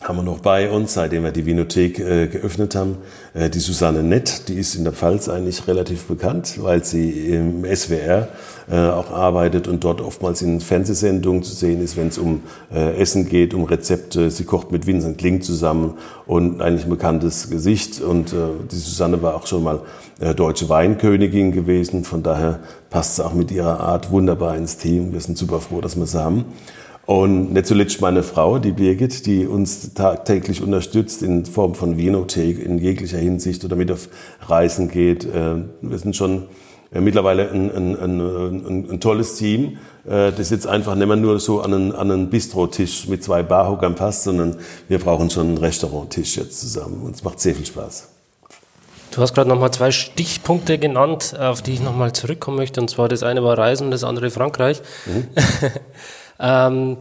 haben 0.03 0.17
wir 0.17 0.23
noch 0.25 0.41
bei 0.41 0.69
uns, 0.69 0.95
seitdem 0.95 1.23
wir 1.23 1.31
die 1.31 1.47
Vinothek 1.47 2.01
äh, 2.01 2.27
geöffnet 2.27 2.75
haben, 2.75 2.99
äh, 3.35 3.49
die 3.49 3.61
Susanne 3.61 4.03
Nett, 4.03 4.49
die 4.49 4.55
ist 4.55 4.75
in 4.75 4.85
der 4.85 4.93
Pfalz 4.93 5.29
eigentlich 5.29 5.69
relativ 5.69 6.05
bekannt, 6.05 6.59
weil 6.61 6.85
sie 6.85 7.29
im 7.29 7.65
SWR 7.65 8.29
äh, 8.71 8.77
auch 8.77 9.13
arbeitet 9.13 9.69
und 9.69 9.85
dort 9.85 10.01
oftmals 10.01 10.43
in 10.43 10.61
Fernsehsendungen 10.61 11.45
zu 11.45 11.55
sehen 11.55 11.81
ist, 11.83 11.97
wenn 11.97 12.09
es 12.09 12.19
um 12.19 12.43
äh, 12.75 12.97
Essen 12.97 13.29
geht, 13.29 13.55
um 13.55 13.65
Rezepte. 13.65 14.31
Sie 14.31 14.45
kocht 14.45 14.73
mit 14.73 14.87
Vincent 14.87 15.19
Kling 15.19 15.41
zusammen 15.41 15.95
und 16.27 16.61
eigentlich 16.61 16.85
ein 16.85 16.91
bekanntes 16.91 17.49
Gesicht. 17.49 18.01
Und 18.01 18.33
äh, 18.33 18.37
die 18.71 18.77
Susanne 18.77 19.23
war 19.23 19.37
auch 19.37 19.47
schon 19.47 19.63
mal 19.63 19.81
äh, 20.21 20.35
deutsche 20.35 20.69
Weinkönigin 20.69 21.53
gewesen, 21.53 22.05
von 22.05 22.23
daher 22.23 22.59
passt 22.91 23.17
sie 23.17 23.25
auch 23.25 23.35
mit 23.35 23.51
ihrer 23.53 23.81
Art 23.81 24.11
wunderbar 24.11 24.57
ins 24.57 24.77
Team. 24.77 25.13
Wir 25.13 25.21
sind 25.21 25.39
super 25.39 25.61
froh, 25.61 25.81
dass 25.81 25.97
wir 25.97 26.07
sie 26.07 26.21
haben. 26.21 26.45
Und 27.13 27.53
nicht 27.53 27.67
zuletzt 27.67 28.01
meine 28.01 28.23
Frau, 28.23 28.59
die 28.59 28.73
Birgit, 28.73 29.27
die 29.27 29.47
uns 29.47 29.93
tagtäglich 29.93 30.63
unterstützt 30.63 31.23
in 31.23 31.45
Form 31.45 31.75
von 31.75 31.99
Vinothek 31.99 32.59
in 32.59 32.79
jeglicher 32.79 33.19
Hinsicht 33.19 33.63
oder 33.67 33.77
mit 33.77 33.93
auf 33.93 34.09
Reisen 34.49 34.89
geht. 34.89 35.27
Äh, 35.27 35.57
wir 35.83 35.99
sind 35.99 36.17
schon 36.17 36.45
äh, 36.91 37.03
mittlerweile 37.03 37.51
ein, 37.51 37.71
ein, 37.71 37.97
ein, 37.99 38.87
ein, 38.93 39.01
tolles 39.01 39.35
Team, 39.35 39.77
äh, 40.07 40.33
das 40.33 40.49
jetzt 40.49 40.67
einfach 40.67 40.95
nicht 40.95 41.07
mehr 41.07 41.17
nur 41.17 41.39
so 41.39 41.61
an 41.61 41.75
einen, 41.75 41.93
an 41.93 42.11
einen 42.11 42.31
Bistrotisch 42.31 43.07
mit 43.09 43.23
zwei 43.23 43.43
Barhockern 43.43 43.95
passt, 43.95 44.23
sondern 44.23 44.57
wir 44.89 44.99
brauchen 44.99 45.29
schon 45.29 45.49
einen 45.49 45.59
Restauranttisch 45.59 46.39
jetzt 46.39 46.61
zusammen. 46.61 47.03
Und 47.03 47.17
es 47.17 47.23
macht 47.23 47.41
sehr 47.41 47.55
viel 47.55 47.67
Spaß. 47.67 48.09
Du 49.11 49.21
hast 49.21 49.35
gerade 49.35 49.51
nochmal 49.51 49.71
zwei 49.71 49.91
Stichpunkte 49.91 50.79
genannt, 50.79 51.39
auf 51.39 51.61
die 51.61 51.75
ich 51.75 51.83
nochmal 51.83 52.15
zurückkommen 52.15 52.57
möchte. 52.57 52.81
Und 52.81 52.89
zwar 52.89 53.11
das 53.11 53.23
eine 53.23 53.45
war 53.45 53.59
Reisen, 53.59 53.91
das 53.91 54.03
andere 54.03 54.31
Frankreich. 54.31 54.81
Mhm. 55.05 55.29
Ähm, 56.43 56.97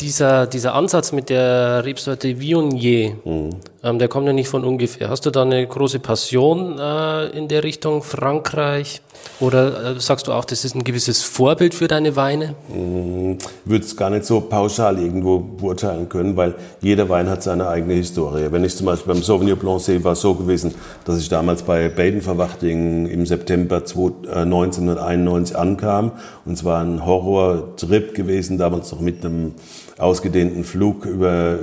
dieser, 0.00 0.46
dieser 0.46 0.74
Ansatz 0.74 1.12
mit 1.12 1.30
der 1.30 1.84
Rebsorte 1.84 2.40
Viognier, 2.40 3.16
mhm. 3.24 3.50
ähm, 3.82 3.98
der 3.98 4.08
kommt 4.08 4.26
ja 4.26 4.32
nicht 4.32 4.48
von 4.48 4.64
ungefähr. 4.64 5.08
Hast 5.08 5.24
du 5.26 5.30
da 5.30 5.42
eine 5.42 5.66
große 5.66 6.00
Passion 6.00 6.78
äh, 6.78 7.26
in 7.28 7.48
der 7.48 7.64
Richtung 7.64 8.02
Frankreich? 8.02 9.00
Oder 9.40 9.96
äh, 9.96 10.00
sagst 10.00 10.28
du 10.28 10.32
auch, 10.32 10.44
das 10.44 10.64
ist 10.64 10.74
ein 10.74 10.84
gewisses 10.84 11.22
Vorbild 11.22 11.74
für 11.74 11.88
deine 11.88 12.16
Weine? 12.16 12.54
Mhm. 12.68 13.38
Würde 13.64 13.84
es 13.84 13.96
gar 13.96 14.10
nicht 14.10 14.24
so 14.24 14.40
pauschal 14.40 14.98
irgendwo 14.98 15.38
beurteilen 15.38 16.08
können, 16.08 16.36
weil 16.36 16.54
jeder 16.80 17.08
Wein 17.08 17.28
hat 17.28 17.42
seine 17.42 17.68
eigene 17.68 17.94
Historie. 17.94 18.46
Wenn 18.50 18.64
ich 18.64 18.76
zum 18.76 18.86
Beispiel 18.86 19.12
beim 19.12 19.22
Sauvignon 19.22 19.58
Blanc 19.58 19.80
sehe, 19.80 20.02
war 20.04 20.12
es 20.12 20.20
so 20.20 20.34
gewesen, 20.34 20.74
dass 21.04 21.18
ich 21.18 21.28
damals 21.28 21.62
bei 21.62 21.88
Baden 21.88 22.22
Verwachting 22.22 23.06
im 23.06 23.26
September 23.26 23.76
1991 23.76 25.54
äh, 25.54 25.58
ankam. 25.58 26.12
Und 26.44 26.52
es 26.52 26.64
war 26.64 26.82
ein 26.82 27.04
Horror-Trip 27.04 28.14
gewesen, 28.14 28.58
damals 28.58 28.92
noch 28.92 29.00
mit 29.00 29.24
einem 29.24 29.54
ausgedehnten 29.98 30.64
Flug 30.64 31.04
über, 31.04 31.58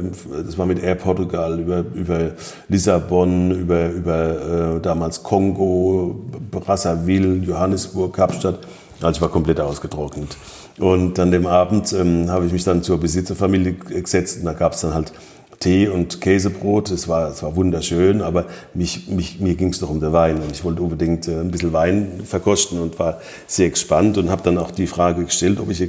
das 0.46 0.58
war 0.58 0.66
mit 0.66 0.82
Air 0.82 0.96
Portugal, 0.96 1.60
über, 1.60 1.84
über 1.94 2.32
Lissabon, 2.70 3.52
über, 3.52 3.90
über 3.90 4.76
äh, 4.78 4.82
damals 4.82 5.22
Kongo, 5.24 6.16
Brazzaville, 6.52 7.36
Johannesburg, 7.36 8.14
Kapstadt. 8.16 8.60
Also 9.02 9.18
ich 9.18 9.22
war 9.22 9.30
komplett 9.30 9.60
ausgetrocknet. 9.60 10.38
Und 10.80 11.20
an 11.20 11.32
dem 11.32 11.46
Abend 11.46 11.92
ähm, 11.94 12.30
habe 12.30 12.46
ich 12.46 12.54
mich 12.54 12.64
dann 12.64 12.84
zur 12.84 13.00
Besitzerfamilie 13.00 13.74
gesetzt 13.74 14.40
und 14.40 14.46
da 14.46 14.54
gab 14.54 14.74
es 14.74 14.82
dann 14.82 14.94
halt 14.94 15.12
Tee 15.60 15.88
und 15.88 16.22
Käsebrot. 16.22 16.90
Es 16.92 17.08
war, 17.08 17.30
es 17.30 17.44
war 17.44 17.56
wunderschön, 17.56 18.22
aber 18.22 18.46
mich, 18.74 19.08
mich, 19.10 19.40
mir 19.40 19.56
ging 19.56 19.70
es 19.70 19.80
doch 19.80 19.90
um 19.90 20.00
den 20.00 20.14
Wein 20.14 20.38
und 20.38 20.52
ich 20.52 20.64
wollte 20.64 20.82
unbedingt 20.82 21.28
äh, 21.28 21.40
ein 21.40 21.52
bisschen 21.52 21.74
Wein 21.74 22.22
verkosten 22.24 22.80
und 22.80 22.98
war 22.98 23.20
sehr 23.48 23.70
gespannt 23.70 24.18
und 24.18 24.30
habe 24.30 24.42
dann 24.44 24.58
auch 24.58 24.72
die 24.72 24.88
Frage 24.88 25.26
gestellt, 25.26 25.60
ob 25.60 25.70
ich 25.70 25.82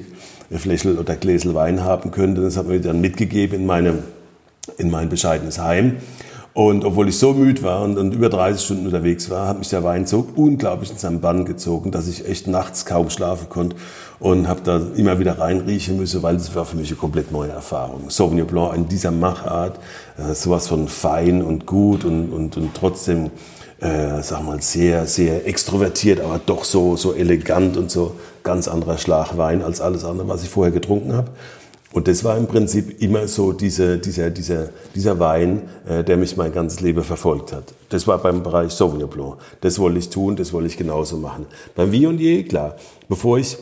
Fläschel 0.58 0.98
oder 0.98 1.16
Gläsel 1.16 1.54
Wein 1.54 1.84
haben 1.84 2.10
könnte. 2.10 2.42
Das 2.42 2.56
hat 2.56 2.66
mir 2.66 2.80
dann 2.80 3.00
mitgegeben 3.00 3.60
in, 3.60 3.66
meinem, 3.66 3.98
in 4.78 4.90
mein 4.90 5.08
bescheidenes 5.08 5.58
Heim. 5.58 5.96
Und 6.54 6.84
obwohl 6.84 7.08
ich 7.08 7.18
so 7.18 7.32
müde 7.32 7.62
war 7.62 7.82
und, 7.82 7.96
und, 7.96 8.12
über 8.12 8.28
30 8.28 8.62
Stunden 8.62 8.84
unterwegs 8.84 9.30
war, 9.30 9.48
hat 9.48 9.58
mich 9.58 9.70
der 9.70 9.84
Wein 9.84 10.04
so 10.04 10.26
unglaublich 10.36 10.90
in 10.90 10.98
seinen 10.98 11.20
Bann 11.22 11.46
gezogen, 11.46 11.90
dass 11.90 12.08
ich 12.08 12.28
echt 12.28 12.46
nachts 12.46 12.84
kaum 12.84 13.08
schlafen 13.08 13.48
konnte 13.48 13.76
und 14.20 14.48
habe 14.48 14.60
da 14.62 14.78
immer 14.96 15.18
wieder 15.18 15.38
reinriechen 15.38 15.96
müssen, 15.96 16.22
weil 16.22 16.36
das 16.36 16.54
war 16.54 16.66
für 16.66 16.76
mich 16.76 16.88
eine 16.88 16.98
komplett 16.98 17.32
neue 17.32 17.50
Erfahrung. 17.50 18.10
Sauvignon 18.10 18.46
Blanc 18.46 18.76
in 18.76 18.86
dieser 18.86 19.12
Machart, 19.12 19.78
äh, 20.18 20.34
sowas 20.34 20.68
von 20.68 20.88
fein 20.88 21.42
und 21.42 21.64
gut 21.64 22.04
und, 22.04 22.30
und, 22.30 22.58
und 22.58 22.74
trotzdem 22.74 23.30
äh, 23.82 24.22
sag 24.22 24.44
mal, 24.44 24.62
sehr, 24.62 25.06
sehr 25.06 25.46
extrovertiert, 25.46 26.20
aber 26.20 26.40
doch 26.44 26.64
so, 26.64 26.96
so 26.96 27.14
elegant 27.14 27.76
und 27.76 27.90
so 27.90 28.14
ganz 28.44 28.68
anderer 28.68 28.96
Schlagwein 28.96 29.60
als 29.60 29.80
alles 29.80 30.04
andere, 30.04 30.28
was 30.28 30.44
ich 30.44 30.48
vorher 30.48 30.72
getrunken 30.72 31.12
habe. 31.12 31.30
Und 31.92 32.08
das 32.08 32.24
war 32.24 32.38
im 32.38 32.46
Prinzip 32.46 33.02
immer 33.02 33.28
so 33.28 33.52
diese, 33.52 33.98
dieser, 33.98 34.30
dieser, 34.30 34.68
dieser 34.94 35.18
Wein, 35.18 35.62
äh, 35.86 36.04
der 36.04 36.16
mich 36.16 36.36
mein 36.36 36.52
ganzes 36.52 36.80
Leben 36.80 37.02
verfolgt 37.02 37.52
hat. 37.52 37.74
Das 37.88 38.06
war 38.06 38.18
beim 38.18 38.42
Bereich 38.42 38.72
Sauvignon 38.72 39.10
Blanc. 39.10 39.36
Das 39.60 39.78
wollte 39.78 39.98
ich 39.98 40.08
tun, 40.08 40.36
das 40.36 40.52
wollte 40.52 40.68
ich 40.68 40.78
genauso 40.78 41.16
machen. 41.16 41.46
Beim 41.74 41.90
Viognier, 41.90 42.44
klar, 42.44 42.76
bevor 43.08 43.38
ich 43.38 43.58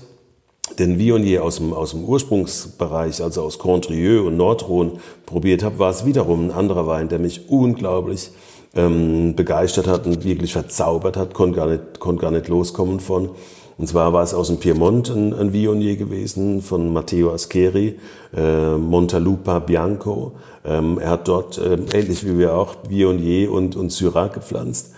den 0.79 0.99
Viognier 0.99 1.43
aus 1.43 1.57
dem, 1.57 1.73
aus 1.73 1.91
dem 1.93 2.05
Ursprungsbereich, 2.05 3.23
also 3.23 3.43
aus 3.43 3.59
Condrieu 3.59 4.27
und 4.27 4.37
Nordrhône 4.37 4.99
probiert 5.27 5.65
habe, 5.65 5.79
war 5.79 5.91
es 5.91 6.05
wiederum 6.05 6.47
ein 6.47 6.51
anderer 6.53 6.87
Wein, 6.87 7.09
der 7.09 7.19
mich 7.19 7.49
unglaublich 7.49 8.31
ähm, 8.75 9.35
begeistert 9.35 9.87
hat 9.87 10.07
und 10.07 10.25
wirklich 10.25 10.53
verzaubert 10.53 11.17
hat, 11.17 11.35
konnte 11.35 11.57
gar 11.57 11.67
nicht, 11.67 12.01
konnte 12.01 12.23
gar 12.23 12.31
nicht 12.31 12.49
loskommen 12.49 13.01
von. 13.01 13.31
Und 13.79 13.87
zwar 13.87 14.13
war 14.13 14.23
es 14.23 14.35
aus 14.35 14.49
dem 14.49 14.59
Piemont 14.59 15.09
ein, 15.09 15.33
ein 15.33 15.53
Viognier 15.55 15.97
gewesen 15.97 16.61
von 16.61 16.93
Matteo 16.93 17.33
Ascheri, 17.33 17.99
äh, 18.37 18.77
Montalupa 18.77 19.59
Bianco. 19.59 20.33
Ähm, 20.67 20.99
er 20.99 21.11
hat 21.11 21.29
dort, 21.29 21.57
äh, 21.57 21.79
ähnlich 21.95 22.27
wie 22.27 22.39
wir 22.39 22.55
auch, 22.55 22.77
Viognier 22.89 23.51
und, 23.51 23.77
und 23.77 23.91
Syrah 23.91 24.29
gepflanzt 24.29 24.93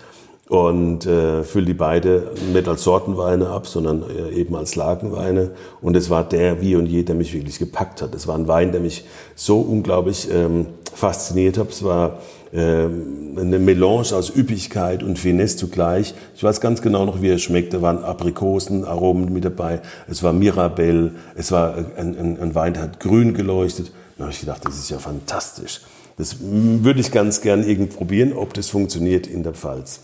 und 0.48 1.06
äh, 1.06 1.44
füllt 1.44 1.68
die 1.68 1.74
beide 1.74 2.32
nicht 2.52 2.66
als 2.68 2.82
Sortenweine 2.82 3.50
ab, 3.50 3.66
sondern 3.66 4.02
äh, 4.02 4.34
eben 4.34 4.54
als 4.56 4.74
Lagenweine. 4.74 5.52
Und 5.80 5.96
es 5.96 6.10
war 6.10 6.24
der 6.24 6.60
Viognier, 6.60 7.04
der 7.04 7.14
mich 7.14 7.32
wirklich 7.32 7.58
gepackt 7.58 8.02
hat. 8.02 8.14
Es 8.14 8.26
war 8.26 8.34
ein 8.34 8.48
Wein, 8.48 8.72
der 8.72 8.80
mich 8.80 9.04
so 9.34 9.60
unglaublich 9.60 10.28
ähm, 10.30 10.66
fasziniert 10.92 11.56
hat. 11.56 11.70
Es 11.70 11.84
war 11.84 12.18
eine 12.54 13.58
Melange 13.58 14.14
aus 14.14 14.30
Üppigkeit 14.36 15.02
und 15.02 15.18
Finesse 15.18 15.56
zugleich. 15.56 16.14
Ich 16.36 16.44
weiß 16.44 16.60
ganz 16.60 16.82
genau 16.82 17.06
noch, 17.06 17.22
wie 17.22 17.30
er 17.30 17.38
schmeckt. 17.38 17.72
Da 17.72 17.80
waren 17.80 18.04
Aprikosenaromen 18.04 19.32
mit 19.32 19.44
dabei. 19.44 19.80
Es 20.06 20.22
war 20.22 20.34
Mirabelle. 20.34 21.12
Es 21.34 21.50
war 21.50 21.74
ein, 21.96 22.18
ein, 22.18 22.38
ein 22.40 22.54
Wein, 22.54 22.74
der 22.74 22.82
hat 22.82 23.00
grün 23.00 23.32
geleuchtet. 23.32 23.90
Da 24.18 24.24
habe 24.24 24.32
ich 24.32 24.40
gedacht, 24.40 24.64
das 24.66 24.78
ist 24.78 24.90
ja 24.90 24.98
fantastisch. 24.98 25.80
Das 26.18 26.36
würde 26.40 27.00
ich 27.00 27.10
ganz 27.10 27.40
gern 27.40 27.66
irgend 27.66 27.96
probieren, 27.96 28.34
ob 28.34 28.52
das 28.52 28.68
funktioniert 28.68 29.26
in 29.26 29.42
der 29.42 29.54
Pfalz. 29.54 30.00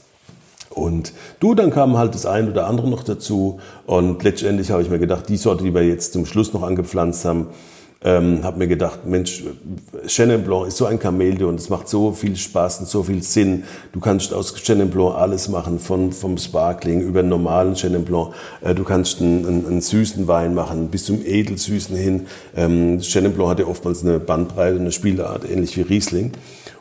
Und 0.71 1.13
du, 1.41 1.55
dann 1.55 1.71
kam 1.71 1.99
halt 1.99 2.15
das 2.15 2.25
ein 2.25 2.49
oder 2.49 2.67
andere 2.67 2.89
noch 2.89 3.03
dazu. 3.03 3.61
Und 3.87 4.23
letztendlich 4.23 4.71
habe 4.71 4.81
ich 4.81 4.89
mir 4.89 4.99
gedacht, 4.99 5.29
die 5.29 5.37
Sorte, 5.37 5.65
die 5.65 5.75
wir 5.75 5.87
jetzt 5.87 6.15
zum 6.15 6.25
Schluss 6.25 6.55
noch 6.55 6.63
angepflanzt 6.63 7.27
haben, 7.27 7.49
ähm, 8.05 8.45
habe 8.45 8.59
mir 8.59 8.69
gedacht, 8.69 9.07
Mensch, 9.07 9.43
Chenin 10.07 10.45
Blanc 10.45 10.69
ist 10.69 10.77
so 10.77 10.87
ein 10.87 11.01
Chamäleon, 11.01 11.57
es 11.57 11.69
macht 11.69 11.89
so 11.89 12.13
viel 12.13 12.37
Spaß 12.37 12.81
und 12.81 12.89
so 12.89 13.03
viel 13.03 13.25
Sinn. 13.25 13.65
Du 13.93 13.99
kannst 13.99 14.33
aus 14.33 14.55
Chenin 14.55 14.89
Blanc 14.89 15.17
alles 15.17 15.49
machen, 15.49 15.81
von, 15.81 16.13
vom 16.13 16.39
Sparkling 16.39 17.01
über 17.01 17.21
einen 17.21 17.29
normalen 17.29 17.75
Chenin 17.75 18.05
Blanc. 18.05 18.35
Äh, 18.61 18.77
du 18.77 18.85
kannst 18.85 19.21
einen, 19.21 19.45
einen, 19.45 19.67
einen, 19.67 19.81
süßen 19.81 20.29
Wein 20.29 20.55
machen, 20.55 20.89
bis 20.89 21.07
zum 21.07 21.25
edelsüßen 21.25 21.97
hin. 21.97 22.27
Ähm, 22.55 23.01
Chenin 23.01 23.33
Blanc 23.33 23.51
hat 23.51 23.59
ja 23.59 23.67
oftmals 23.67 24.05
eine 24.05 24.21
Bandbreite, 24.21 24.79
eine 24.79 24.93
Spielart, 24.93 25.51
ähnlich 25.51 25.77
wie 25.77 25.83
Riesling. 25.83 26.33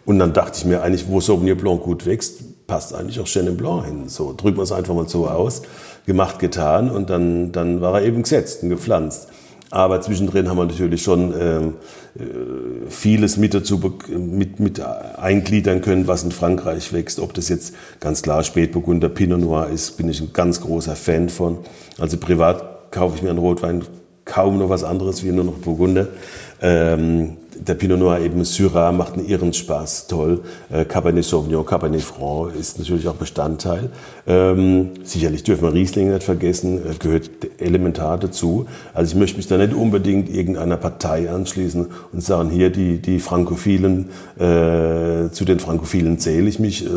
Und 0.05 0.19
dann 0.19 0.33
dachte 0.33 0.59
ich 0.59 0.65
mir 0.65 0.83
eigentlich, 0.83 1.07
wo 1.09 1.19
Sauvignon 1.19 1.57
Blanc 1.57 1.81
gut 1.81 2.05
wächst, 2.05 2.67
passt 2.67 2.93
eigentlich 2.93 3.19
auch 3.19 3.25
Chenin 3.25 3.57
Blanc 3.57 3.85
hin. 3.85 4.07
So 4.07 4.35
drücken 4.37 4.57
wir 4.57 4.63
es 4.63 4.71
einfach 4.71 4.93
mal 4.93 5.09
so 5.09 5.27
aus. 5.27 5.63
Gemacht, 6.05 6.37
getan 6.37 6.91
und 6.91 7.09
dann, 7.09 7.51
dann 7.51 7.81
war 7.81 7.99
er 7.99 8.05
eben 8.05 8.21
gesetzt 8.21 8.61
und 8.61 8.69
gepflanzt. 8.69 9.29
Aber 9.69 9.99
zwischendrin 10.01 10.49
haben 10.49 10.57
wir 10.57 10.65
natürlich 10.65 11.01
schon 11.01 11.33
ähm, 11.37 11.73
äh, 12.15 12.89
vieles 12.89 13.37
mit 13.37 13.53
dazu 13.53 13.81
mit, 14.09 14.59
mit 14.59 14.81
eingliedern 14.81 15.81
können, 15.81 16.07
was 16.07 16.23
in 16.23 16.31
Frankreich 16.31 16.93
wächst. 16.93 17.19
Ob 17.19 17.33
das 17.33 17.49
jetzt 17.49 17.75
ganz 17.99 18.21
klar 18.21 18.43
Spätburgunder 18.43 19.09
Pinot 19.09 19.41
Noir 19.41 19.67
ist, 19.67 19.97
bin 19.97 20.09
ich 20.09 20.21
ein 20.21 20.31
ganz 20.31 20.61
großer 20.61 20.95
Fan 20.95 21.29
von. 21.29 21.57
Also 21.97 22.17
privat 22.17 22.91
kaufe 22.91 23.17
ich 23.17 23.23
mir 23.23 23.29
einen 23.29 23.39
Rotwein 23.39 23.83
kaum 24.23 24.57
noch 24.57 24.69
was 24.69 24.83
anderes 24.83 25.23
wie 25.23 25.31
nur 25.31 25.45
noch 25.45 25.57
Burgunder. 25.57 26.07
Ähm, 26.61 27.37
der 27.59 27.75
Pinot 27.75 27.99
Noir 27.99 28.19
eben 28.19 28.43
Syrah 28.43 28.91
macht 28.91 29.13
einen 29.13 29.27
irren 29.27 29.53
Spaß, 29.53 30.07
toll. 30.07 30.41
Äh, 30.69 30.85
Cabernet 30.85 31.23
Sauvignon, 31.23 31.65
Cabernet 31.65 32.01
Franc 32.01 32.53
ist 32.55 32.79
natürlich 32.79 33.07
auch 33.07 33.15
Bestandteil. 33.15 33.89
Ähm, 34.25 34.91
sicherlich 35.03 35.43
dürfen 35.43 35.63
wir 35.63 35.73
Riesling 35.73 36.11
nicht 36.11 36.23
vergessen, 36.23 36.79
äh, 36.79 36.93
gehört 36.97 37.29
elementar 37.59 38.17
dazu. 38.17 38.65
Also 38.93 39.13
ich 39.13 39.19
möchte 39.19 39.37
mich 39.37 39.47
da 39.47 39.57
nicht 39.57 39.73
unbedingt 39.73 40.29
irgendeiner 40.29 40.77
Partei 40.77 41.29
anschließen 41.29 41.87
und 42.11 42.23
sagen, 42.23 42.49
hier 42.49 42.69
die, 42.69 42.99
die 42.99 43.19
Frankophilen, 43.19 44.09
äh, 44.35 45.29
zu 45.31 45.45
den 45.45 45.59
Frankophilen 45.59 46.19
zähle 46.19 46.49
ich 46.49 46.59
mich. 46.59 46.85
Äh, 46.85 46.89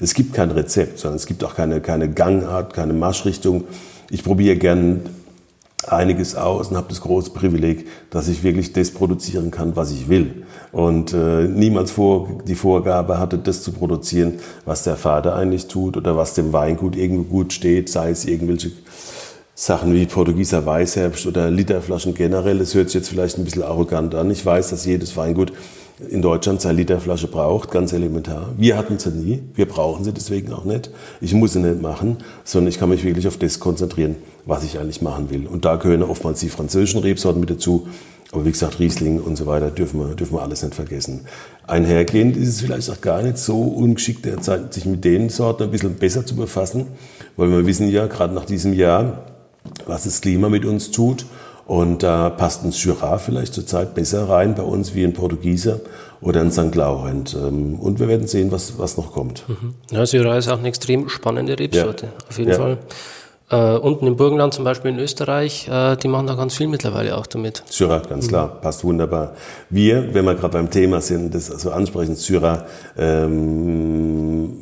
es 0.00 0.14
gibt 0.14 0.34
kein 0.34 0.50
Rezept, 0.50 0.98
sondern 0.98 1.16
es 1.16 1.26
gibt 1.26 1.44
auch 1.44 1.54
keine, 1.54 1.80
keine 1.80 2.10
Gangart, 2.10 2.74
keine 2.74 2.92
Marschrichtung. 2.92 3.64
Ich 4.10 4.22
probiere 4.22 4.56
gern 4.56 5.00
einiges 5.88 6.34
aus 6.34 6.68
und 6.68 6.76
habe 6.76 6.88
das 6.88 7.00
große 7.00 7.30
Privileg, 7.30 7.86
dass 8.10 8.28
ich 8.28 8.42
wirklich 8.42 8.72
das 8.72 8.90
produzieren 8.90 9.50
kann, 9.50 9.76
was 9.76 9.90
ich 9.90 10.08
will. 10.08 10.44
Und 10.72 11.12
äh, 11.12 11.44
niemals 11.44 11.90
vor, 11.90 12.28
die 12.46 12.54
Vorgabe 12.54 13.18
hatte, 13.18 13.38
das 13.38 13.62
zu 13.62 13.72
produzieren, 13.72 14.34
was 14.64 14.84
der 14.84 14.96
Vater 14.96 15.34
eigentlich 15.34 15.68
tut 15.68 15.96
oder 15.96 16.16
was 16.16 16.34
dem 16.34 16.52
Weingut 16.52 16.96
irgendwo 16.96 17.24
gut 17.24 17.52
steht, 17.52 17.88
sei 17.88 18.10
es 18.10 18.24
irgendwelche 18.24 18.72
Sachen 19.54 19.94
wie 19.94 20.04
Portugieser 20.04 20.66
Weißherbst 20.66 21.26
oder 21.26 21.50
Literflaschen 21.50 22.14
generell. 22.14 22.58
Das 22.58 22.74
hört 22.74 22.88
sich 22.88 22.96
jetzt 22.96 23.08
vielleicht 23.08 23.38
ein 23.38 23.44
bisschen 23.44 23.62
arrogant 23.62 24.14
an. 24.14 24.30
Ich 24.30 24.44
weiß, 24.44 24.68
dass 24.68 24.84
jedes 24.84 25.16
Weingut 25.16 25.52
in 26.10 26.20
Deutschland 26.20 26.60
seine 26.60 26.76
Literflasche 26.76 27.26
braucht, 27.26 27.70
ganz 27.70 27.92
elementar. 27.92 28.50
Wir 28.58 28.76
hatten 28.76 28.98
sie 28.98 29.10
nie, 29.10 29.42
wir 29.54 29.66
brauchen 29.66 30.04
sie 30.04 30.12
deswegen 30.12 30.52
auch 30.52 30.64
nicht. 30.64 30.90
Ich 31.22 31.32
muss 31.32 31.54
sie 31.54 31.60
nicht 31.60 31.80
machen, 31.80 32.18
sondern 32.44 32.68
ich 32.68 32.78
kann 32.78 32.90
mich 32.90 33.02
wirklich 33.02 33.26
auf 33.26 33.38
das 33.38 33.60
konzentrieren, 33.60 34.16
was 34.46 34.64
ich 34.64 34.78
eigentlich 34.78 35.02
machen 35.02 35.30
will. 35.30 35.46
Und 35.46 35.64
da 35.64 35.76
gehören 35.76 36.02
oftmals 36.02 36.40
die 36.40 36.48
französischen 36.48 37.00
Rebsorten 37.00 37.40
mit 37.40 37.50
dazu. 37.50 37.88
Aber 38.32 38.44
wie 38.44 38.52
gesagt, 38.52 38.80
Riesling 38.80 39.20
und 39.20 39.36
so 39.36 39.46
weiter 39.46 39.70
dürfen 39.70 40.00
wir, 40.00 40.14
dürfen 40.14 40.34
wir 40.34 40.42
alles 40.42 40.62
nicht 40.62 40.74
vergessen. 40.74 41.26
Einhergehend 41.66 42.36
ist 42.36 42.48
es 42.48 42.60
vielleicht 42.60 42.90
auch 42.90 43.00
gar 43.00 43.22
nicht 43.22 43.38
so 43.38 43.60
ungeschickt 43.62 44.24
derzeit, 44.24 44.72
sich 44.72 44.84
mit 44.86 45.04
den 45.04 45.28
Sorten 45.28 45.64
ein 45.64 45.70
bisschen 45.70 45.94
besser 45.94 46.24
zu 46.24 46.34
befassen, 46.34 46.86
weil 47.36 47.50
wir 47.50 47.66
wissen 47.66 47.88
ja, 47.88 48.06
gerade 48.06 48.34
nach 48.34 48.44
diesem 48.44 48.72
Jahr, 48.72 49.26
was 49.86 50.04
das 50.04 50.20
Klima 50.20 50.48
mit 50.48 50.64
uns 50.64 50.90
tut 50.90 51.26
und 51.66 52.04
da 52.04 52.30
passt 52.30 52.64
ein 52.64 52.70
Syrah 52.70 53.18
vielleicht 53.18 53.52
zurzeit 53.52 53.94
besser 53.94 54.28
rein 54.28 54.54
bei 54.54 54.62
uns 54.62 54.94
wie 54.94 55.04
ein 55.04 55.12
Portugieser 55.12 55.80
oder 56.20 56.40
ein 56.40 56.52
St. 56.52 56.74
Laurent. 56.76 57.34
Ähm, 57.34 57.80
und 57.80 57.98
wir 57.98 58.06
werden 58.06 58.28
sehen, 58.28 58.52
was, 58.52 58.78
was 58.78 58.96
noch 58.96 59.12
kommt. 59.12 59.42
Mhm. 59.48 59.74
Ja, 59.90 60.06
Syrah 60.06 60.38
ist 60.38 60.48
auch 60.48 60.58
eine 60.58 60.68
extrem 60.68 61.08
spannende 61.08 61.58
Rebsorte, 61.58 62.06
ja. 62.06 62.12
auf 62.28 62.38
jeden 62.38 62.52
ja. 62.52 62.56
Fall. 62.56 62.78
Äh, 63.48 63.76
unten 63.76 64.08
im 64.08 64.16
Burgenland, 64.16 64.54
zum 64.54 64.64
Beispiel 64.64 64.90
in 64.90 64.98
Österreich, 64.98 65.68
äh, 65.68 65.96
die 65.96 66.08
machen 66.08 66.26
da 66.26 66.34
ganz 66.34 66.56
viel 66.56 66.66
mittlerweile 66.66 67.16
auch 67.16 67.26
damit. 67.26 67.62
Syrah, 67.70 68.00
ganz 68.00 68.26
mhm. 68.26 68.30
klar, 68.30 68.48
passt 68.60 68.82
wunderbar. 68.82 69.34
Wir, 69.70 70.12
wenn 70.14 70.24
wir 70.24 70.34
gerade 70.34 70.54
beim 70.54 70.68
Thema 70.68 71.00
sind, 71.00 71.32
das 71.32 71.52
also 71.52 71.70
ansprechen, 71.70 72.16
Syrah, 72.16 72.66
ähm, 72.96 74.56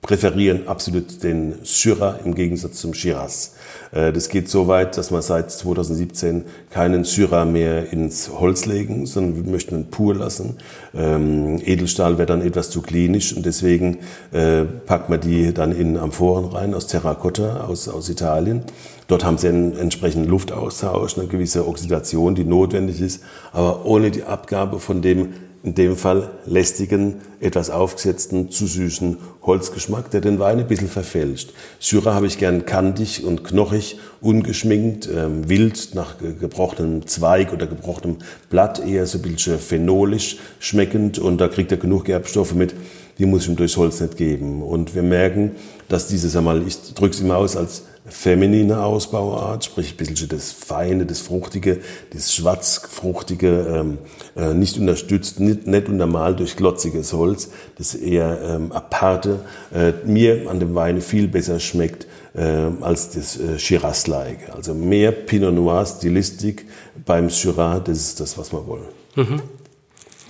präferieren 0.00 0.68
absolut 0.68 1.24
den 1.24 1.56
Syrah 1.64 2.20
im 2.24 2.36
Gegensatz 2.36 2.80
zum 2.80 2.94
Shiraz. 2.94 3.54
Äh, 3.94 4.12
das 4.12 4.28
geht 4.28 4.48
so 4.48 4.66
weit, 4.66 4.96
dass 4.98 5.10
wir 5.10 5.22
seit 5.22 5.50
2017 5.50 6.44
keinen 6.70 7.04
Syrah 7.04 7.44
mehr 7.44 7.92
ins 7.92 8.30
Holz 8.38 8.66
legen, 8.66 9.06
sondern 9.06 9.36
wir 9.44 9.50
möchten 9.50 9.76
ihn 9.76 9.90
pur 9.90 10.14
lassen. 10.14 10.56
Ähm, 10.94 11.60
Edelstahl 11.64 12.18
wäre 12.18 12.26
dann 12.26 12.42
etwas 12.42 12.70
zu 12.70 12.82
klinisch 12.82 13.34
und 13.34 13.46
deswegen 13.46 13.98
äh, 14.32 14.64
packt 14.64 15.08
man 15.08 15.20
die 15.20 15.54
dann 15.54 15.72
in 15.72 15.96
Amphoren 15.96 16.46
rein 16.46 16.74
aus 16.74 16.88
Terracotta, 16.88 17.64
aus, 17.68 17.88
aus 17.88 18.08
Italien. 18.08 18.62
Dort 19.06 19.24
haben 19.24 19.36
sie 19.36 19.48
einen 19.48 19.76
entsprechenden 19.76 20.28
Luftaustausch, 20.30 21.18
eine 21.18 21.26
gewisse 21.26 21.68
Oxidation, 21.68 22.34
die 22.34 22.44
notwendig 22.44 23.02
ist, 23.02 23.22
aber 23.52 23.84
ohne 23.84 24.10
die 24.10 24.22
Abgabe 24.24 24.80
von 24.80 25.02
dem 25.02 25.34
in 25.64 25.74
dem 25.74 25.96
Fall 25.96 26.30
lästigen, 26.44 27.16
etwas 27.40 27.70
aufgesetzten, 27.70 28.50
zu 28.50 28.66
süßen 28.66 29.16
Holzgeschmack, 29.42 30.10
der 30.10 30.20
den 30.20 30.38
Wein 30.38 30.58
ein 30.58 30.66
bisschen 30.66 30.88
verfälscht. 30.88 31.54
Syrah 31.80 32.14
habe 32.14 32.26
ich 32.26 32.36
gern 32.36 32.66
kantig 32.66 33.24
und 33.24 33.44
knochig, 33.44 33.98
ungeschminkt, 34.20 35.08
ähm, 35.08 35.48
wild 35.48 35.94
nach 35.94 36.16
gebrochenem 36.18 37.06
Zweig 37.06 37.52
oder 37.54 37.66
gebrochenem 37.66 38.18
Blatt, 38.50 38.86
eher 38.86 39.06
so 39.06 39.18
ein 39.18 39.22
bisschen 39.22 39.58
phenolisch 39.58 40.36
schmeckend 40.60 41.18
und 41.18 41.40
da 41.40 41.48
kriegt 41.48 41.72
er 41.72 41.78
genug 41.78 42.04
Gerbstoffe 42.04 42.54
mit, 42.54 42.74
die 43.18 43.24
muss 43.24 43.44
ich 43.44 43.48
ihm 43.48 43.56
durchs 43.56 43.78
Holz 43.78 44.00
nicht 44.00 44.18
geben. 44.18 44.62
Und 44.62 44.94
wir 44.94 45.02
merken, 45.02 45.52
dass 45.88 46.08
dieses 46.08 46.36
einmal, 46.36 46.62
ich 46.66 46.94
drücke 46.94 47.14
es 47.14 47.20
immer 47.20 47.38
aus 47.38 47.56
als 47.56 47.84
feminine 48.06 48.82
Ausbauart, 48.82 49.64
sprich 49.64 49.94
ein 49.94 49.96
bisschen 49.96 50.28
das 50.28 50.52
Feine, 50.52 51.06
das 51.06 51.20
Fruchtige, 51.20 51.80
das 52.10 52.34
Schwarzfruchtige, 52.34 53.66
ähm, 53.68 53.98
äh, 54.36 54.52
nicht 54.52 54.78
unterstützt, 54.78 55.40
nicht, 55.40 55.66
nicht 55.66 55.88
untermalt 55.88 56.38
durch 56.38 56.56
glotziges 56.56 57.12
Holz, 57.14 57.50
das 57.78 57.94
eher 57.94 58.40
ähm, 58.42 58.72
aparte, 58.72 59.40
äh, 59.74 59.92
mir 60.04 60.50
an 60.50 60.60
dem 60.60 60.74
Wein 60.74 61.00
viel 61.00 61.28
besser 61.28 61.60
schmeckt 61.60 62.06
äh, 62.34 62.42
als 62.82 63.10
das 63.10 63.40
äh, 63.40 63.58
Shiraz-like. 63.58 64.54
Also 64.54 64.74
mehr 64.74 65.10
Pinot 65.12 65.54
Noir 65.54 65.86
Stilistik 65.86 66.66
beim 67.06 67.30
Syrah, 67.30 67.80
das 67.80 67.98
ist 67.98 68.20
das, 68.20 68.36
was 68.36 68.52
wir 68.52 68.66
wollen. 68.66 68.88
Mhm. 69.16 69.42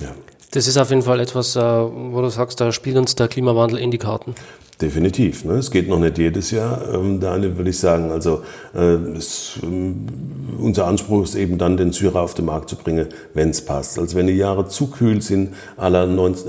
Ja. 0.00 0.14
Das 0.52 0.68
ist 0.68 0.76
auf 0.76 0.90
jeden 0.90 1.02
Fall 1.02 1.18
etwas, 1.18 1.56
äh, 1.56 1.60
wo 1.60 2.20
du 2.20 2.28
sagst, 2.28 2.60
da 2.60 2.70
spielt 2.70 2.96
uns 2.96 3.16
der 3.16 3.26
Klimawandel 3.26 3.78
in 3.80 3.90
die 3.90 3.98
Karten. 3.98 4.36
Definitiv. 4.80 5.44
Ne? 5.44 5.54
Es 5.54 5.70
geht 5.70 5.88
noch 5.88 6.00
nicht 6.00 6.18
jedes 6.18 6.50
Jahr, 6.50 6.92
ähm, 6.92 7.20
Daniel, 7.20 7.56
würde 7.56 7.70
ich 7.70 7.78
sagen. 7.78 8.10
Also 8.10 8.42
äh, 8.74 8.94
es, 9.16 9.58
ähm, 9.62 10.06
unser 10.58 10.86
Anspruch 10.86 11.22
ist 11.22 11.36
eben 11.36 11.58
dann, 11.58 11.76
den 11.76 11.92
Syrah 11.92 12.22
auf 12.22 12.34
den 12.34 12.46
Markt 12.46 12.70
zu 12.70 12.76
bringen, 12.76 13.06
wenn 13.34 13.50
es 13.50 13.64
passt. 13.64 13.98
Also 14.00 14.16
wenn 14.16 14.26
die 14.26 14.32
Jahre 14.32 14.66
zu 14.68 14.88
kühl 14.88 15.22
sind, 15.22 15.54
aller 15.76 16.08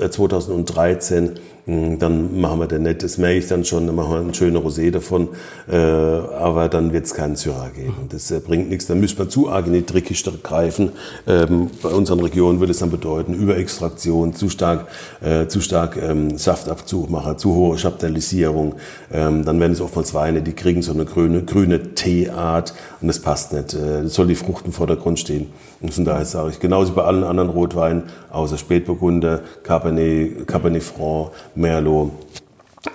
2013, 0.10 1.28
hm, 1.28 1.34
dann 1.68 2.40
machen 2.40 2.60
wir 2.60 2.68
den 2.68 2.84
nicht, 2.84 3.02
das 3.02 3.18
merke 3.18 3.40
ich 3.40 3.48
dann 3.48 3.66
schon, 3.66 3.88
dann 3.88 3.96
machen 3.96 4.12
wir 4.12 4.20
ein 4.20 4.34
schöner 4.36 4.60
Rosé 4.60 4.92
davon, 4.92 5.30
äh, 5.68 5.76
aber 5.76 6.70
dann 6.70 6.94
wird 6.94 7.06
es 7.06 7.16
keinen 7.16 7.36
Syrah 7.36 7.70
geben. 7.76 8.08
Das 8.10 8.30
äh, 8.30 8.40
bringt 8.40 8.70
nichts, 8.70 8.86
dann 8.86 9.00
müssen 9.00 9.18
wir 9.18 9.30
zu 9.30 9.50
arg 9.50 9.66
in 9.66 9.74
die 9.74 9.82
Trickkiste 9.82 10.32
greifen. 10.44 10.92
Ähm, 11.26 11.72
bei 11.82 11.90
unseren 11.90 12.20
Regionen 12.20 12.60
würde 12.60 12.72
es 12.72 12.80
dann 12.80 12.92
bedeuten, 12.92 13.34
Überextraktion, 13.34 14.36
zu 14.36 14.50
stark, 14.50 14.88
äh, 15.22 15.48
zu 15.48 15.60
stark 15.60 15.98
ähm, 15.98 16.38
Saftabzug 16.38 17.10
machen, 17.10 17.40
zu 17.40 17.56
hohe 17.56 17.78
Chaptalisierung. 17.78 18.76
Ähm, 19.12 19.44
dann 19.44 19.60
werden 19.60 19.74
es 19.74 19.82
oftmals 19.82 20.14
Weine, 20.14 20.44
die 20.44 20.54
kriegen 20.54 20.84
so 20.84 20.94
eine 20.94 21.06
grüne, 21.06 21.44
grüne 21.44 21.96
Teeart 21.96 22.76
und 23.06 23.10
das 23.10 23.20
passt 23.20 23.54
nicht. 23.54 23.76
Äh, 23.76 24.08
soll 24.08 24.26
die 24.26 24.34
Frucht 24.34 24.66
im 24.66 24.72
Vordergrund 24.72 25.20
stehen. 25.20 25.52
Und 25.80 25.94
von 25.94 26.06
daher 26.06 26.26
sage 26.26 26.50
ich, 26.50 26.60
genauso 26.60 26.94
bei 26.94 27.04
allen 27.04 27.24
anderen 27.24 27.52
Rotweinen, 27.52 28.06
außer 28.32 28.58
Spätburgunder, 28.58 29.42
Cabernet, 29.62 30.48
Cabernet 30.48 30.82
Franc, 30.82 31.30
Merlot, 31.54 32.10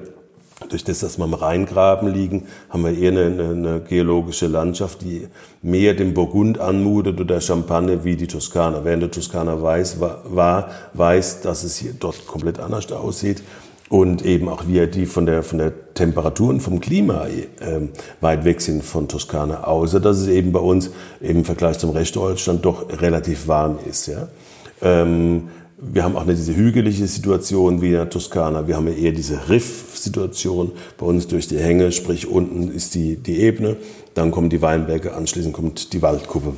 durch 0.68 0.84
das, 0.84 1.01
dass 1.01 1.18
wir 1.18 1.24
am 1.24 1.34
Rheingraben 1.34 2.12
liegen, 2.12 2.47
haben 2.68 2.84
wir 2.84 2.97
eher 2.97 3.12
eine, 3.12 3.49
eine, 3.51 3.80
geologische 3.80 4.49
Landschaft, 4.49 5.03
die 5.03 5.28
mehr 5.62 5.95
dem 5.95 6.14
Burgund 6.14 6.59
anmutet 6.59 7.20
oder 7.20 7.41
Champagne 7.41 8.05
wie 8.05 8.16
die 8.16 8.26
Toskana. 8.26 8.78
In 8.78 9.01
der 9.01 9.11
Toskana 9.11 9.62
weiß, 9.62 10.01
war, 10.01 10.70
weiß, 10.95 11.43
dass 11.43 11.62
es 11.62 11.76
hier 11.76 11.95
dort 11.99 12.26
komplett 12.26 12.59
anders 12.59 12.91
aussieht 12.91 13.43
und 13.89 14.24
eben 14.24 14.49
auch 14.49 14.66
wir, 14.66 14.86
die 14.86 15.07
von 15.07 15.26
der, 15.26 15.43
von 15.43 15.59
der 15.59 15.95
Temperatur 15.95 16.51
und 16.51 16.61
vom 16.61 16.80
Klima 16.80 17.26
äh, 17.26 17.80
weit 18.20 18.45
weg 18.45 18.61
sind 18.61 18.84
von 18.84 19.09
Toskana, 19.09 19.64
außer 19.64 20.01
dass 20.01 20.18
es 20.18 20.28
eben 20.28 20.53
bei 20.53 20.61
uns 20.61 20.91
im 21.20 21.45
Vergleich 21.45 21.78
zum 21.78 21.91
Rest 21.91 22.16
Deutschland 22.16 22.64
doch 22.64 23.01
relativ 23.01 23.49
warm 23.49 23.78
ist. 23.89 24.07
Ja? 24.07 24.28
Ähm, 24.82 25.49
wir 25.80 26.03
haben 26.03 26.16
auch 26.16 26.24
nicht 26.24 26.39
diese 26.39 26.57
hügelige 26.57 27.07
Situation 27.07 27.80
wie 27.80 27.86
in 27.86 27.93
der 27.93 28.11
Toskana. 28.11 28.66
Wir 28.66 28.76
haben 28.76 28.89
ja 28.89 28.95
eher 28.95 29.12
diese 29.12 29.49
Riff-Situation 29.49 30.72
bei 30.99 31.07
uns 31.07 31.28
durch 31.28 31.47
die 31.47 31.59
Hänge, 31.59 31.93
sprich 31.93 32.26
unten 32.26 32.70
ist 32.70 32.95
die, 32.95 33.16
die 33.16 33.41
Ebene, 33.41 33.76
dann 34.14 34.32
kommen 34.32 34.51
die 34.51 34.61
Weinberge, 34.61 35.14
anschließend 35.14 35.55
kommt 35.55 35.93
die 35.93 36.03
Waldkuppe. 36.03 36.55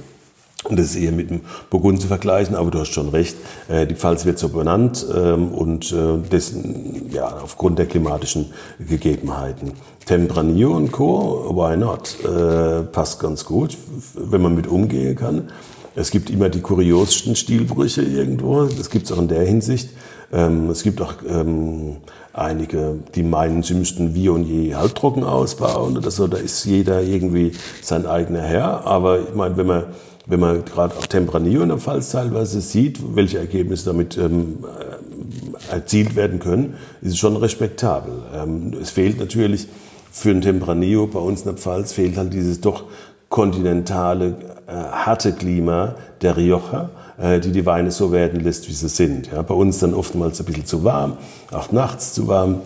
Und 0.65 0.79
das 0.79 0.87
ist 0.87 0.97
eher 0.97 1.13
mit 1.13 1.31
dem 1.31 1.41
Burgund 1.71 2.03
zu 2.03 2.09
vergleichen, 2.09 2.55
aber 2.55 2.71
du 2.71 2.81
hast 2.81 2.93
schon 2.93 3.09
recht, 3.09 3.37
äh, 3.69 3.87
die 3.87 3.95
Pfalz 3.95 4.27
wird 4.27 4.39
so 4.39 4.51
benannt 4.51 5.07
ähm, 5.15 5.49
und 5.53 5.91
äh, 5.91 6.19
dessen, 6.31 7.11
ja, 7.11 7.39
aufgrund 7.43 7.79
der 7.79 7.87
klimatischen 7.87 8.53
Gegebenheiten. 8.79 9.73
Tempranillo 10.05 10.77
und 10.77 10.93
Co., 10.93 11.51
why 11.55 11.77
not? 11.77 12.17
Äh, 12.25 12.83
passt 12.83 13.21
ganz 13.21 13.45
gut, 13.45 13.79
wenn 14.15 14.43
man 14.43 14.55
mit 14.55 14.67
umgehen 14.67 15.17
kann. 15.17 15.51
Es 15.95 16.11
gibt 16.11 16.31
immer 16.31 16.49
die 16.51 16.61
kuriosesten 16.61 17.37
Stilbrüche 17.37 18.03
irgendwo. 18.03 18.65
Das 18.65 18.91
gibt 18.91 19.07
es 19.07 19.13
auch 19.13 19.19
in 19.19 19.29
der 19.29 19.43
Hinsicht. 19.43 19.91
Ähm, 20.33 20.71
es 20.71 20.83
gibt 20.83 21.01
auch 21.01 21.15
ähm, 21.29 21.97
einige, 22.33 22.99
die 23.15 23.23
meinen, 23.23 23.63
sie 23.63 23.75
müssten 23.75 24.15
wie 24.15 24.29
und 24.29 24.45
je 24.45 24.75
halbtrocken 24.75 25.25
ausbauen 25.25 25.97
oder 25.97 26.11
so. 26.11 26.27
Da 26.27 26.37
ist 26.37 26.65
jeder 26.65 27.03
irgendwie 27.03 27.53
sein 27.83 28.07
eigener 28.07 28.43
Herr. 28.43 28.87
Aber 28.87 29.21
ich 29.21 29.35
meine, 29.35 29.57
wenn 29.57 29.67
man 29.67 29.85
wenn 30.31 30.41
man 30.41 30.65
gerade 30.65 30.97
auf 30.97 31.09
Tempranillo 31.09 31.63
in 31.63 31.69
der 31.69 31.79
Pfalz 31.79 32.11
teilweise 32.11 32.61
sieht, 32.61 33.01
welche 33.17 33.39
Ergebnisse 33.39 33.87
damit 33.87 34.17
ähm, 34.17 34.65
äh, 34.65 35.73
erzielt 35.75 36.15
werden 36.15 36.39
können, 36.39 36.75
ist 37.03 37.13
es 37.13 37.19
schon 37.19 37.37
respektabel. 37.37 38.13
Ähm, 38.35 38.73
es 38.81 38.91
fehlt 38.91 39.19
natürlich 39.19 39.67
für 40.13 40.31
ein 40.31 40.41
Tempranillo 40.41 41.07
bei 41.09 41.19
uns 41.19 41.41
in 41.41 41.47
der 41.47 41.55
Pfalz 41.55 41.93
fehlt 41.93 42.17
halt 42.17 42.33
dieses 42.33 42.61
doch 42.61 42.85
kontinentale, 43.29 44.37
äh, 44.67 44.73
harte 44.73 45.33
Klima 45.33 45.95
der 46.21 46.37
Rioja, 46.37 46.91
äh, 47.19 47.41
die 47.41 47.53
die 47.53 47.67
Weine 47.67 47.91
so 47.91 48.13
werden 48.13 48.41
lässt, 48.41 48.69
wie 48.69 48.73
sie 48.73 48.89
sind. 48.89 49.31
Ja, 49.33 49.43
bei 49.43 49.55
uns 49.55 49.79
dann 49.79 49.95
oftmals 49.95 50.41
ein 50.41 50.47
bisschen 50.47 50.67
zu 50.67 50.85
warm, 50.85 51.17
auch 51.51 51.73
nachts 51.73 52.13
zu 52.15 52.29
warm. 52.29 52.61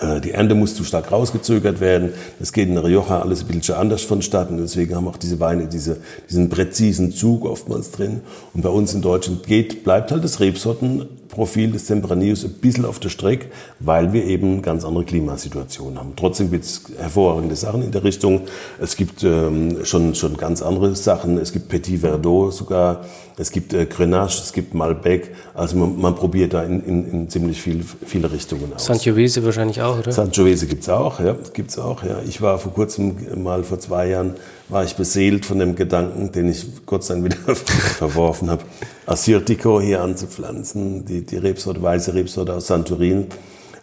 Äh, 0.00 0.20
die 0.20 0.32
Ernte 0.32 0.54
muss 0.54 0.74
zu 0.74 0.84
stark 0.84 1.10
rausgezögert 1.10 1.80
werden. 1.80 2.12
Das 2.38 2.52
geht 2.52 2.68
in 2.68 2.78
Rioja 2.78 3.20
alles 3.20 3.40
ein 3.42 3.46
bisschen 3.48 3.74
anders 3.74 4.02
vonstatten. 4.02 4.58
Deswegen 4.58 4.94
haben 4.94 5.08
auch 5.08 5.16
diese 5.16 5.40
Weine 5.40 5.66
diese, 5.66 5.98
diesen 6.28 6.48
präzisen 6.48 7.12
Zug 7.12 7.44
oftmals 7.44 7.90
drin. 7.90 8.20
Und 8.54 8.62
bei 8.62 8.68
uns 8.68 8.94
in 8.94 9.02
Deutschland 9.02 9.46
geht, 9.46 9.84
bleibt 9.84 10.12
halt 10.12 10.24
das 10.24 10.40
Rebsorten 10.40 11.06
Profil 11.32 11.72
des 11.72 11.86
Tempranillos 11.86 12.44
ein 12.44 12.52
bisschen 12.52 12.84
auf 12.84 13.00
der 13.00 13.08
Strecke, 13.08 13.46
weil 13.80 14.12
wir 14.12 14.26
eben 14.26 14.60
ganz 14.60 14.84
andere 14.84 15.04
Klimasituationen 15.04 15.98
haben. 15.98 16.12
Trotzdem 16.14 16.50
gibt 16.50 16.64
es 16.64 16.82
hervorragende 16.98 17.56
Sachen 17.56 17.82
in 17.82 17.90
der 17.90 18.04
Richtung. 18.04 18.42
Es 18.78 18.96
gibt 18.96 19.24
ähm, 19.24 19.78
schon, 19.84 20.14
schon 20.14 20.36
ganz 20.36 20.60
andere 20.60 20.94
Sachen. 20.94 21.38
Es 21.38 21.52
gibt 21.52 21.70
Petit 21.70 22.00
Verdot 22.00 22.52
sogar. 22.52 23.06
Es 23.38 23.50
gibt 23.50 23.72
äh, 23.72 23.86
Grenache, 23.86 24.42
es 24.42 24.52
gibt 24.52 24.74
Malbec. 24.74 25.34
Also 25.54 25.76
man, 25.76 26.00
man 26.00 26.14
probiert 26.14 26.52
da 26.52 26.62
in, 26.62 26.84
in, 26.84 27.10
in 27.10 27.28
ziemlich 27.30 27.60
viel, 27.60 27.84
viele 28.04 28.30
Richtungen 28.30 28.72
aus. 28.74 28.86
Sangiovese 28.86 29.44
wahrscheinlich 29.44 29.80
auch, 29.82 29.98
oder? 29.98 30.12
Sangiovese 30.12 30.66
gibt's 30.66 30.88
auch, 30.88 31.20
ja. 31.20 31.36
Gibt's 31.52 31.78
auch, 31.78 32.02
ja. 32.02 32.20
Ich 32.26 32.42
war 32.42 32.58
vor 32.58 32.72
kurzem 32.72 33.16
mal 33.42 33.64
vor 33.64 33.80
zwei 33.80 34.08
Jahren 34.08 34.34
war 34.68 34.84
ich 34.84 34.96
beseelt 34.96 35.44
von 35.44 35.58
dem 35.58 35.76
Gedanken, 35.76 36.32
den 36.32 36.50
ich 36.50 36.66
Gott 36.86 37.04
sei 37.04 37.14
Dank 37.14 37.26
wieder 37.26 37.54
verworfen 37.54 38.50
habe, 38.50 38.64
Assyrtiko 39.06 39.80
hier 39.80 40.02
anzupflanzen, 40.02 41.04
die, 41.04 41.22
die 41.22 41.36
Rebsorte, 41.36 41.82
weiße 41.82 42.14
Rebsorte 42.14 42.54
aus 42.54 42.66
Santorin. 42.66 43.26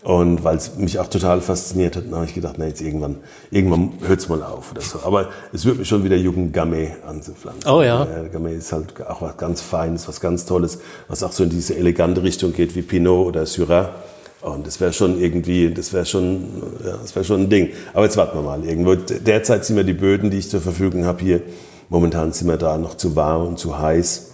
Und 0.02 0.45
weil 0.45 0.56
es 0.56 0.78
mich 0.78 0.97
auch 1.00 1.08
total 1.08 1.41
fasziniert 1.41 1.97
hat, 1.97 2.06
habe 2.12 2.24
ich 2.24 2.34
gedacht, 2.34 2.56
na 2.58 2.68
jetzt 2.68 2.82
irgendwann, 2.82 3.18
irgendwann 3.52 3.91
hört 4.08 4.20
es 4.20 4.30
mal 4.30 4.41
auf 4.41 4.72
oder 4.72 4.82
so. 4.82 5.00
Aber 5.04 5.28
es 5.52 5.66
wird 5.66 5.78
mich 5.78 5.89
schon 5.89 6.06
wieder 6.06 6.16
jucken, 6.16 6.54
Gamay 6.54 6.93
anzupflanzen. 7.06 7.70
Oh 7.70 7.82
ja. 7.82 8.06
ja 8.06 8.28
Gamay 8.32 8.56
ist 8.56 8.72
halt 8.72 9.06
auch 9.06 9.22
was 9.22 9.36
ganz 9.36 9.62
Feines, 9.62 10.08
was 10.08 10.22
ganz 10.22 10.45
Tolles, 10.45 10.80
was 11.10 11.22
auch 11.22 11.34
so 11.34 11.43
in 11.43 11.50
diese 11.50 11.76
elegante 11.76 12.24
Richtung 12.24 12.54
geht 12.54 12.76
wie 12.76 12.82
Pinot 12.82 13.28
oder 13.28 13.45
Syrah. 13.45 13.89
Und 14.41 14.66
das 14.66 14.80
wäre 14.80 14.93
schon 14.93 15.20
irgendwie, 15.20 15.74
das 15.74 15.91
wäre 15.91 16.06
schon, 16.06 16.45
ja, 16.86 16.95
das 17.02 17.14
wäre 17.14 17.26
schon 17.26 17.41
ein 17.41 17.50
Ding. 17.50 17.72
Aber 17.93 18.06
jetzt 18.06 18.16
warten 18.16 18.38
wir 18.38 18.41
mal. 18.41 18.64
Irgendwo 18.64 18.95
derzeit 18.95 19.66
sind 19.66 19.76
mir 19.76 19.84
die 19.84 19.93
Böden, 19.93 20.32
die 20.32 20.38
ich 20.38 20.50
zur 20.50 20.62
Verfügung 20.62 21.04
habe 21.04 21.22
hier, 21.22 21.41
momentan 21.89 22.32
sind 22.32 22.47
wir 22.47 22.56
da 22.56 22.78
noch 22.78 22.95
zu 22.95 23.18
warm 23.18 23.47
und 23.47 23.60
zu 23.60 23.78
heiß, 23.78 24.32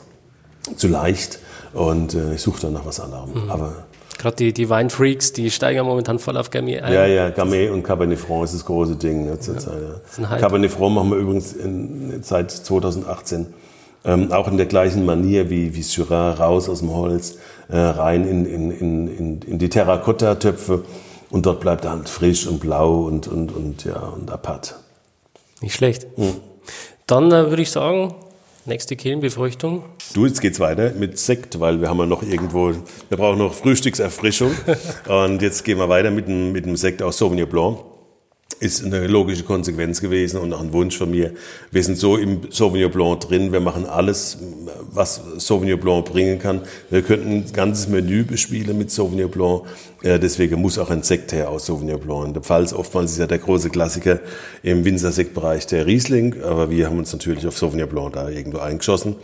zu 0.75 0.87
leicht. 0.87 1.39
Und 1.73 2.13
äh, 2.13 2.35
ich 2.35 2.41
suche 2.41 2.61
dann 2.61 2.73
nach 2.73 2.85
was 2.85 2.99
anderem. 2.99 3.31
Mhm. 3.31 3.49
Aber 3.49 3.84
Gerade 4.25 4.37
die, 4.37 4.53
die 4.53 4.69
Weinfreaks, 4.71 5.33
die 5.33 5.51
steigen 5.51 5.85
momentan 5.85 6.17
voll 6.17 6.35
auf 6.35 6.49
Gamay 6.49 6.79
ein. 6.79 6.91
Ja, 6.91 7.05
ja, 7.05 7.29
Gamay 7.29 7.69
und 7.69 7.83
Cabernet 7.83 8.17
Franc 8.17 8.45
ist 8.45 8.55
das 8.55 8.65
große 8.65 8.95
Ding. 8.95 9.27
Ne, 9.27 9.39
zur 9.39 9.53
ja, 9.53 9.59
Zeit, 9.59 9.73
ja. 10.17 10.37
Cabernet 10.37 10.71
Franc 10.71 10.95
machen 10.95 11.11
wir 11.11 11.17
übrigens 11.17 11.53
in, 11.53 12.23
seit 12.23 12.49
2018 12.49 13.53
ähm, 14.03 14.31
auch 14.31 14.47
in 14.47 14.57
der 14.57 14.65
gleichen 14.65 15.05
Manier 15.05 15.51
wie, 15.51 15.75
wie 15.75 15.83
Syrah, 15.83 16.31
raus 16.31 16.67
aus 16.69 16.79
dem 16.79 16.91
Holz, 16.91 17.37
äh, 17.69 17.77
rein 17.77 18.27
in, 18.27 18.47
in, 18.47 18.71
in, 18.71 19.41
in 19.43 19.59
die 19.59 19.69
Terrakotta-Töpfe 19.69 20.85
und 21.29 21.45
dort 21.45 21.59
bleibt 21.59 21.85
er 21.85 21.91
halt 21.91 22.09
frisch 22.09 22.47
und 22.47 22.59
blau 22.59 23.01
und, 23.01 23.27
und, 23.27 23.55
und, 23.55 23.85
ja, 23.85 23.99
und 23.99 24.31
apart. 24.31 24.73
Nicht 25.61 25.75
schlecht. 25.75 26.07
Hm. 26.15 26.33
Dann 27.05 27.31
äh, 27.31 27.51
würde 27.51 27.61
ich 27.61 27.69
sagen, 27.69 28.15
Nächste 28.67 28.95
Kehlenbefeuchtung. 28.95 29.83
Du, 30.15 30.25
jetzt 30.25 30.41
geht's 30.41 30.59
weiter 30.59 30.91
mit 30.91 31.19
Sekt, 31.19 31.59
weil 31.59 31.81
wir 31.81 31.87
haben 31.87 31.99
ja 31.99 32.07
noch 32.07 32.23
irgendwo, 32.23 32.73
wir 33.09 33.17
brauchen 33.17 33.37
noch 33.37 33.53
Frühstückserfrischung. 33.53 34.51
und 35.07 35.43
jetzt 35.43 35.63
gehen 35.63 35.77
wir 35.77 35.87
weiter 35.87 36.09
mit 36.09 36.27
dem, 36.27 36.51
mit 36.51 36.65
dem 36.65 36.75
Sekt 36.75 37.03
aus 37.03 37.19
Sauvignon 37.19 37.47
Blanc 37.47 37.77
ist 38.59 38.85
eine 38.85 39.07
logische 39.07 39.43
Konsequenz 39.43 39.99
gewesen 39.99 40.39
und 40.39 40.53
auch 40.53 40.61
ein 40.61 40.71
Wunsch 40.71 40.97
von 40.97 41.11
mir. 41.11 41.31
Wir 41.71 41.83
sind 41.83 41.97
so 41.97 42.15
im 42.15 42.41
Sauvignon 42.49 42.91
Blanc 42.91 43.21
drin, 43.21 43.51
wir 43.51 43.59
machen 43.59 43.85
alles, 43.85 44.37
was 44.91 45.21
Sauvignon 45.37 45.79
Blanc 45.79 46.05
bringen 46.05 46.39
kann. 46.39 46.61
Wir 46.89 47.01
könnten 47.01 47.29
ein 47.29 47.45
ganzes 47.51 47.89
Menü 47.89 48.23
bespielen 48.23 48.77
mit 48.77 48.91
Sauvignon 48.91 49.29
Blanc, 49.29 49.63
deswegen 50.03 50.61
muss 50.61 50.79
auch 50.79 50.89
ein 50.89 51.03
Sekt 51.03 51.33
her 51.33 51.49
aus 51.49 51.65
Sauvignon 51.65 51.99
Blanc. 51.99 52.27
In 52.27 52.33
der 52.33 52.43
Pfalz 52.43 52.71
oftmals 52.71 53.11
ist 53.11 53.17
ja 53.17 53.27
der 53.27 53.39
große 53.39 53.69
Klassiker 53.69 54.19
im 54.63 54.85
Winzersektbereich 54.85 55.67
der 55.67 55.85
Riesling, 55.85 56.41
aber 56.41 56.69
wir 56.69 56.87
haben 56.87 56.97
uns 56.97 57.11
natürlich 57.11 57.45
auf 57.45 57.57
Sauvignon 57.57 57.89
Blanc 57.89 58.13
da 58.13 58.29
irgendwo 58.29 58.59
eingeschossen. 58.59 59.15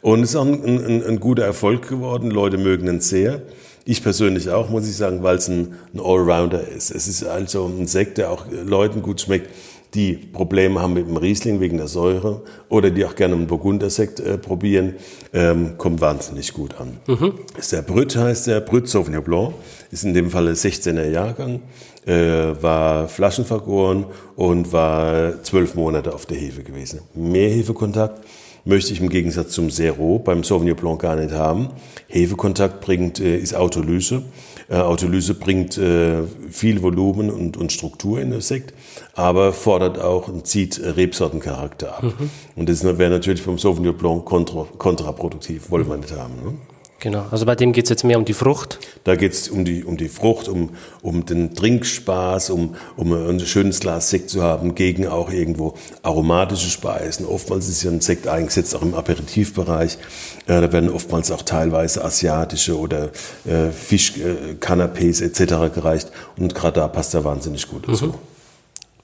Und 0.00 0.22
es 0.22 0.30
ist 0.30 0.36
auch 0.36 0.46
ein, 0.46 0.62
ein, 0.64 1.02
ein 1.02 1.20
guter 1.20 1.44
Erfolg 1.44 1.88
geworden, 1.88 2.30
Leute 2.30 2.56
mögen 2.56 2.86
ihn 2.86 3.00
sehr. 3.00 3.42
Ich 3.88 4.02
persönlich 4.02 4.50
auch, 4.50 4.68
muss 4.68 4.88
ich 4.88 4.96
sagen, 4.96 5.22
weil 5.22 5.36
es 5.36 5.48
ein, 5.48 5.76
ein 5.94 6.00
Allrounder 6.00 6.66
ist. 6.66 6.90
Es 6.90 7.06
ist 7.06 7.22
also 7.22 7.66
ein 7.66 7.86
Sekt, 7.86 8.18
der 8.18 8.32
auch 8.32 8.44
Leuten 8.50 9.00
gut 9.00 9.20
schmeckt, 9.20 9.48
die 9.94 10.14
Probleme 10.14 10.82
haben 10.82 10.94
mit 10.94 11.06
dem 11.06 11.16
Riesling 11.16 11.60
wegen 11.60 11.76
der 11.78 11.86
Säure 11.86 12.42
oder 12.68 12.90
die 12.90 13.04
auch 13.04 13.14
gerne 13.14 13.36
einen 13.36 13.46
Burgundersekt 13.46 14.18
äh, 14.18 14.38
probieren, 14.38 14.94
ähm, 15.32 15.78
kommt 15.78 16.00
wahnsinnig 16.00 16.52
gut 16.52 16.74
an. 16.80 16.98
Mhm. 17.06 17.34
Ist 17.56 17.70
der 17.70 17.82
Brüt 17.82 18.16
heißt 18.16 18.48
der, 18.48 18.58
Brüt 18.60 18.88
Sauvignon 18.88 19.22
Blanc, 19.22 19.54
ist 19.92 20.02
in 20.02 20.14
dem 20.14 20.30
Falle 20.30 20.52
16er 20.52 21.08
Jahrgang, 21.08 21.60
äh, 22.06 22.60
war 22.60 23.08
flaschenvergoren 23.08 24.06
und 24.34 24.72
war 24.72 25.44
zwölf 25.44 25.76
Monate 25.76 26.12
auf 26.12 26.26
der 26.26 26.38
Hefe 26.38 26.64
gewesen. 26.64 27.02
Mehr 27.14 27.50
Hefekontakt 27.50 28.20
möchte 28.66 28.92
ich 28.92 29.00
im 29.00 29.08
Gegensatz 29.08 29.52
zum 29.52 29.70
Zero 29.70 30.18
beim 30.18 30.44
Sauvignon 30.44 30.76
Blanc 30.76 31.00
gar 31.00 31.16
nicht 31.16 31.32
haben. 31.32 31.68
Hefekontakt 32.08 32.80
bringt, 32.80 33.20
äh, 33.20 33.38
ist 33.38 33.54
Autolyse. 33.54 34.22
Äh, 34.68 34.76
Autolyse 34.76 35.34
bringt 35.34 35.78
äh, 35.78 36.24
viel 36.50 36.82
Volumen 36.82 37.30
und, 37.30 37.56
und 37.56 37.72
Struktur 37.72 38.20
in 38.20 38.32
das 38.32 38.48
Sekt, 38.48 38.74
aber 39.14 39.52
fordert 39.52 40.00
auch 40.00 40.28
und 40.28 40.46
zieht 40.46 40.80
Rebsortencharakter 40.82 41.98
ab. 41.98 42.02
Mhm. 42.02 42.30
Und 42.56 42.68
das 42.68 42.84
wäre 42.84 43.10
natürlich 43.10 43.44
beim 43.44 43.58
Sauvignon 43.58 43.96
Blanc 43.96 44.24
kontra, 44.24 44.66
kontraproduktiv, 44.76 45.70
wollen 45.70 45.88
wir 45.88 45.96
nicht 45.96 46.12
haben. 46.12 46.34
Ne? 46.44 46.75
Genau, 46.98 47.26
also 47.30 47.44
bei 47.44 47.54
dem 47.54 47.72
geht 47.72 47.84
es 47.84 47.90
jetzt 47.90 48.04
mehr 48.04 48.18
um 48.18 48.24
die 48.24 48.32
Frucht. 48.32 48.78
Da 49.04 49.16
geht 49.16 49.32
es 49.32 49.50
um 49.50 49.66
die, 49.66 49.84
um 49.84 49.98
die 49.98 50.08
Frucht, 50.08 50.48
um, 50.48 50.70
um 51.02 51.26
den 51.26 51.54
Trinkspaß, 51.54 52.48
um, 52.48 52.74
um 52.96 53.12
ein 53.12 53.38
schönes 53.40 53.80
Glas 53.80 54.08
Sekt 54.08 54.30
zu 54.30 54.42
haben, 54.42 54.74
gegen 54.74 55.06
auch 55.06 55.30
irgendwo 55.30 55.74
aromatische 56.02 56.70
Speisen. 56.70 57.26
Oftmals 57.26 57.68
ist 57.68 57.82
ja 57.82 57.90
ein 57.90 58.00
Sekt 58.00 58.28
eingesetzt, 58.28 58.74
auch 58.74 58.80
im 58.80 58.94
Aperitivbereich. 58.94 59.98
Äh, 60.46 60.62
da 60.62 60.72
werden 60.72 60.88
oftmals 60.88 61.30
auch 61.30 61.42
teilweise 61.42 62.02
asiatische 62.02 62.78
oder 62.78 63.10
äh, 63.44 63.68
Fischkanapés 63.70 65.20
äh, 65.20 65.26
etc. 65.26 65.74
gereicht. 65.74 66.10
Und 66.38 66.54
gerade 66.54 66.80
da 66.80 66.88
passt 66.88 67.12
er 67.12 67.24
wahnsinnig 67.24 67.68
gut 67.68 67.86
dazu. 67.86 68.06
Mhm. 68.06 68.14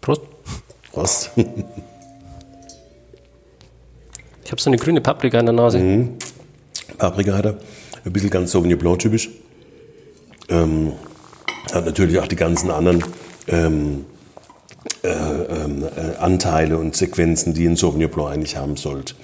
Prost. 0.01 0.22
Prost. 0.93 1.30
ich 4.45 4.51
habe 4.51 4.62
so 4.62 4.70
eine 4.70 4.78
grüne 4.78 5.03
Paprika 5.03 5.38
in 5.38 5.47
der 5.47 5.55
Nase. 5.55 5.78
Mhm. 5.78 6.16
Paprika 6.97 7.34
hat 7.34 7.45
er. 7.45 7.59
Ein 8.05 8.12
bisschen 8.12 8.30
ganz 8.30 8.50
Sauvignon 8.50 8.78
Blanc 8.78 8.98
typisch. 8.98 9.30
Ähm, 10.48 10.92
hat 11.72 11.86
natürlich 11.86 12.18
auch 12.18 12.26
die 12.26 12.36
ganzen 12.36 12.70
anderen 12.70 13.05
ähm, 13.46 14.05
äh, 15.05 15.09
äh, 15.09 16.16
Anteile 16.18 16.78
und 16.78 16.96
Sequenzen, 16.96 17.55
die 17.55 17.66
ein 17.66 17.76
Sauvignon 17.76 18.11
Blanc 18.11 18.30
eigentlich 18.30 18.57
haben 18.57 18.76
sollte. 18.76 19.14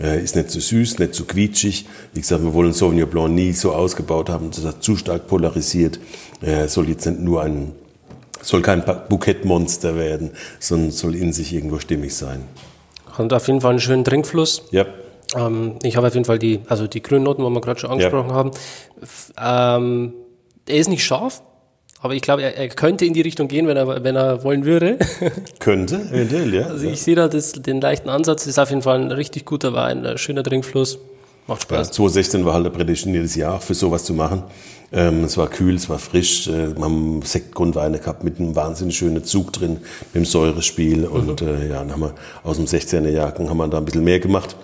Äh, 0.00 0.22
ist 0.22 0.36
nicht 0.36 0.50
zu 0.50 0.60
so 0.60 0.76
süß, 0.76 1.00
nicht 1.00 1.14
zu 1.14 1.22
so 1.22 1.26
quietschig. 1.26 1.86
Wie 2.14 2.20
gesagt, 2.20 2.44
wir 2.44 2.54
wollen 2.54 2.72
Sauvignon 2.72 3.10
Blanc 3.10 3.34
nie 3.34 3.52
so 3.52 3.72
ausgebaut 3.72 4.28
haben, 4.28 4.52
dass 4.52 4.64
er 4.64 4.80
zu 4.80 4.96
stark 4.96 5.26
polarisiert. 5.26 5.98
Äh, 6.40 6.68
soll 6.68 6.88
jetzt 6.88 7.06
nicht 7.06 7.20
nur 7.20 7.42
ein, 7.42 7.72
soll 8.40 8.62
kein 8.62 8.84
Bukettmonster 9.08 9.96
werden, 9.96 10.30
sondern 10.60 10.92
soll 10.92 11.16
in 11.16 11.32
sich 11.32 11.52
irgendwo 11.52 11.80
stimmig 11.80 12.14
sein. 12.14 12.44
Hat 13.12 13.32
auf 13.32 13.48
jeden 13.48 13.60
Fall 13.60 13.70
einen 13.70 13.80
schönen 13.80 14.04
Trinkfluss. 14.04 14.62
Ja. 14.70 14.86
Ähm, 15.36 15.76
ich 15.82 15.96
habe 15.96 16.06
auf 16.06 16.14
jeden 16.14 16.24
Fall 16.24 16.38
die, 16.38 16.60
also 16.68 16.86
die 16.86 17.02
grünen 17.02 17.24
Noten, 17.24 17.42
wo 17.42 17.50
wir 17.50 17.60
gerade 17.60 17.80
schon 17.80 17.90
angesprochen 17.90 18.30
ja. 18.30 18.34
haben. 18.34 18.50
Ähm, 19.38 20.12
er 20.66 20.76
ist 20.76 20.88
nicht 20.88 21.04
scharf, 21.04 21.42
aber 22.00 22.14
ich 22.14 22.22
glaube, 22.22 22.42
er, 22.42 22.56
er, 22.56 22.68
könnte 22.68 23.04
in 23.04 23.12
die 23.12 23.20
Richtung 23.20 23.48
gehen, 23.48 23.66
wenn 23.66 23.76
er, 23.76 24.04
wenn 24.04 24.16
er 24.16 24.44
wollen 24.44 24.64
würde. 24.64 24.98
Könnte, 25.58 25.96
eventuell, 25.96 26.54
ja. 26.54 26.66
Also 26.66 26.86
ich 26.86 27.02
sehe 27.02 27.16
da 27.16 27.28
das, 27.28 27.52
den 27.52 27.80
leichten 27.80 28.08
Ansatz, 28.08 28.42
das 28.42 28.48
ist 28.48 28.58
auf 28.58 28.70
jeden 28.70 28.82
Fall 28.82 29.00
ein 29.00 29.10
richtig 29.10 29.44
guter 29.44 29.72
Wein, 29.72 30.06
ein 30.06 30.18
schöner 30.18 30.44
Trinkfluss. 30.44 30.98
Macht 31.48 31.62
Spaß. 31.62 31.88
Ja, 31.88 31.92
2016 31.92 32.44
war 32.44 32.54
halt 32.54 32.66
ein 32.66 32.72
prädestiniertes 32.72 33.34
Jahr 33.34 33.58
für 33.60 33.74
sowas 33.74 34.04
zu 34.04 34.14
machen. 34.14 34.44
Ähm, 34.92 35.24
es 35.24 35.36
war 35.36 35.48
kühl, 35.48 35.74
es 35.74 35.88
war 35.88 35.98
frisch. 35.98 36.46
Äh, 36.46 36.76
wir 36.76 36.84
haben 36.84 37.22
Sektgrundweine 37.22 37.98
gehabt 37.98 38.22
mit 38.22 38.38
einem 38.38 38.54
wahnsinnig 38.54 38.96
schönen 38.96 39.24
Zug 39.24 39.52
drin, 39.52 39.78
mit 40.12 40.14
dem 40.14 40.24
Säurespiel. 40.24 40.98
Mhm. 40.98 41.06
Und 41.06 41.42
äh, 41.42 41.68
ja, 41.68 41.78
dann 41.78 41.92
haben 41.92 42.00
wir 42.00 42.14
aus 42.44 42.56
dem 42.56 42.66
16er 42.66 43.08
Jahrgang 43.08 43.48
haben 43.48 43.56
wir 43.56 43.68
da 43.68 43.78
ein 43.78 43.84
bisschen 43.84 44.04
mehr 44.04 44.20
gemacht. 44.20 44.56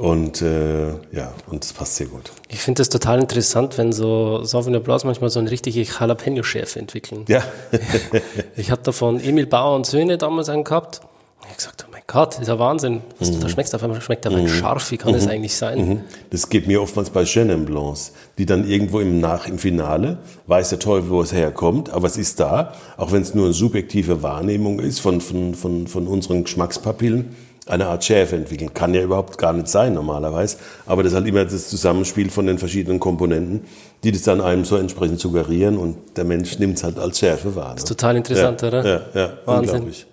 Und 0.00 0.40
äh, 0.40 0.92
ja, 1.12 1.34
und 1.50 1.62
es 1.62 1.74
passt 1.74 1.96
sehr 1.96 2.06
gut. 2.06 2.30
Ich 2.48 2.60
finde 2.60 2.80
das 2.80 2.88
total 2.88 3.20
interessant, 3.20 3.76
wenn 3.76 3.92
so 3.92 4.42
Sauvignon 4.44 4.82
Blancs 4.82 5.04
manchmal 5.04 5.28
so 5.28 5.40
eine 5.40 5.50
richtige 5.50 5.82
Jalapeno-Schärfe 5.82 6.78
entwickeln. 6.78 7.26
Ja. 7.28 7.42
ich 8.56 8.70
habe 8.70 8.80
da 8.82 8.92
von 8.92 9.20
Emil 9.20 9.44
Bauer 9.44 9.76
und 9.76 9.84
Söhne 9.84 10.16
damals 10.16 10.48
einen 10.48 10.64
gehabt. 10.64 11.02
Ich 11.42 11.48
habe 11.48 11.56
gesagt, 11.56 11.84
oh 11.86 11.92
mein 11.92 12.00
Gott, 12.06 12.38
ist 12.38 12.48
ja 12.48 12.58
Wahnsinn. 12.58 13.02
Was 13.18 13.30
mhm. 13.30 13.40
da 13.40 13.50
schmeckt 13.50 13.74
auf 13.74 13.82
einmal 13.82 14.00
schmeckt 14.00 14.26
aber 14.26 14.38
mhm. 14.38 14.48
scharf. 14.48 14.90
Wie 14.90 14.96
kann 14.96 15.12
mhm. 15.12 15.16
das 15.16 15.28
eigentlich 15.28 15.54
sein? 15.54 15.86
Mhm. 15.86 16.00
Das 16.30 16.48
geht 16.48 16.66
mir 16.66 16.80
oftmals 16.80 17.10
bei 17.10 17.24
Chenin 17.24 17.66
Blancs, 17.66 18.14
die 18.38 18.46
dann 18.46 18.66
irgendwo 18.66 19.00
im 19.00 19.20
Nach 19.20 19.46
im 19.46 19.58
Finale 19.58 20.16
weiß 20.46 20.70
der 20.70 20.78
Teufel, 20.78 21.10
wo 21.10 21.20
es 21.20 21.34
herkommt, 21.34 21.90
aber 21.90 22.06
es 22.06 22.16
ist 22.16 22.40
da, 22.40 22.72
auch 22.96 23.12
wenn 23.12 23.20
es 23.20 23.34
nur 23.34 23.44
eine 23.44 23.52
subjektive 23.52 24.22
Wahrnehmung 24.22 24.80
ist 24.80 25.00
von 25.00 25.20
von 25.20 25.54
von 25.54 25.86
von 25.88 26.06
unseren 26.06 26.44
Geschmackspapillen 26.44 27.36
eine 27.70 27.86
Art 27.86 28.04
Schärfe 28.04 28.36
entwickeln. 28.36 28.74
Kann 28.74 28.94
ja 28.94 29.02
überhaupt 29.02 29.38
gar 29.38 29.52
nicht 29.52 29.68
sein 29.68 29.94
normalerweise, 29.94 30.58
aber 30.86 31.02
das 31.02 31.12
ist 31.12 31.16
halt 31.16 31.26
immer 31.26 31.44
das 31.44 31.68
Zusammenspiel 31.68 32.30
von 32.30 32.46
den 32.46 32.58
verschiedenen 32.58 33.00
Komponenten, 33.00 33.62
die 34.04 34.12
das 34.12 34.22
dann 34.22 34.40
einem 34.40 34.64
so 34.64 34.76
entsprechend 34.76 35.20
suggerieren 35.20 35.78
und 35.78 35.96
der 36.16 36.24
Mensch 36.24 36.58
nimmt 36.58 36.76
es 36.76 36.84
halt 36.84 36.98
als 36.98 37.18
Schärfe 37.18 37.54
wahr. 37.54 37.74
Das 37.74 37.84
ist 37.84 37.90
ne? 37.90 37.96
total 37.96 38.16
interessant, 38.16 38.62
ja, 38.62 38.68
oder? 38.68 38.84
Ja, 38.84 39.00
ja, 39.14 39.32
Wahnsinn. 39.44 39.74
unglaublich. 39.74 40.06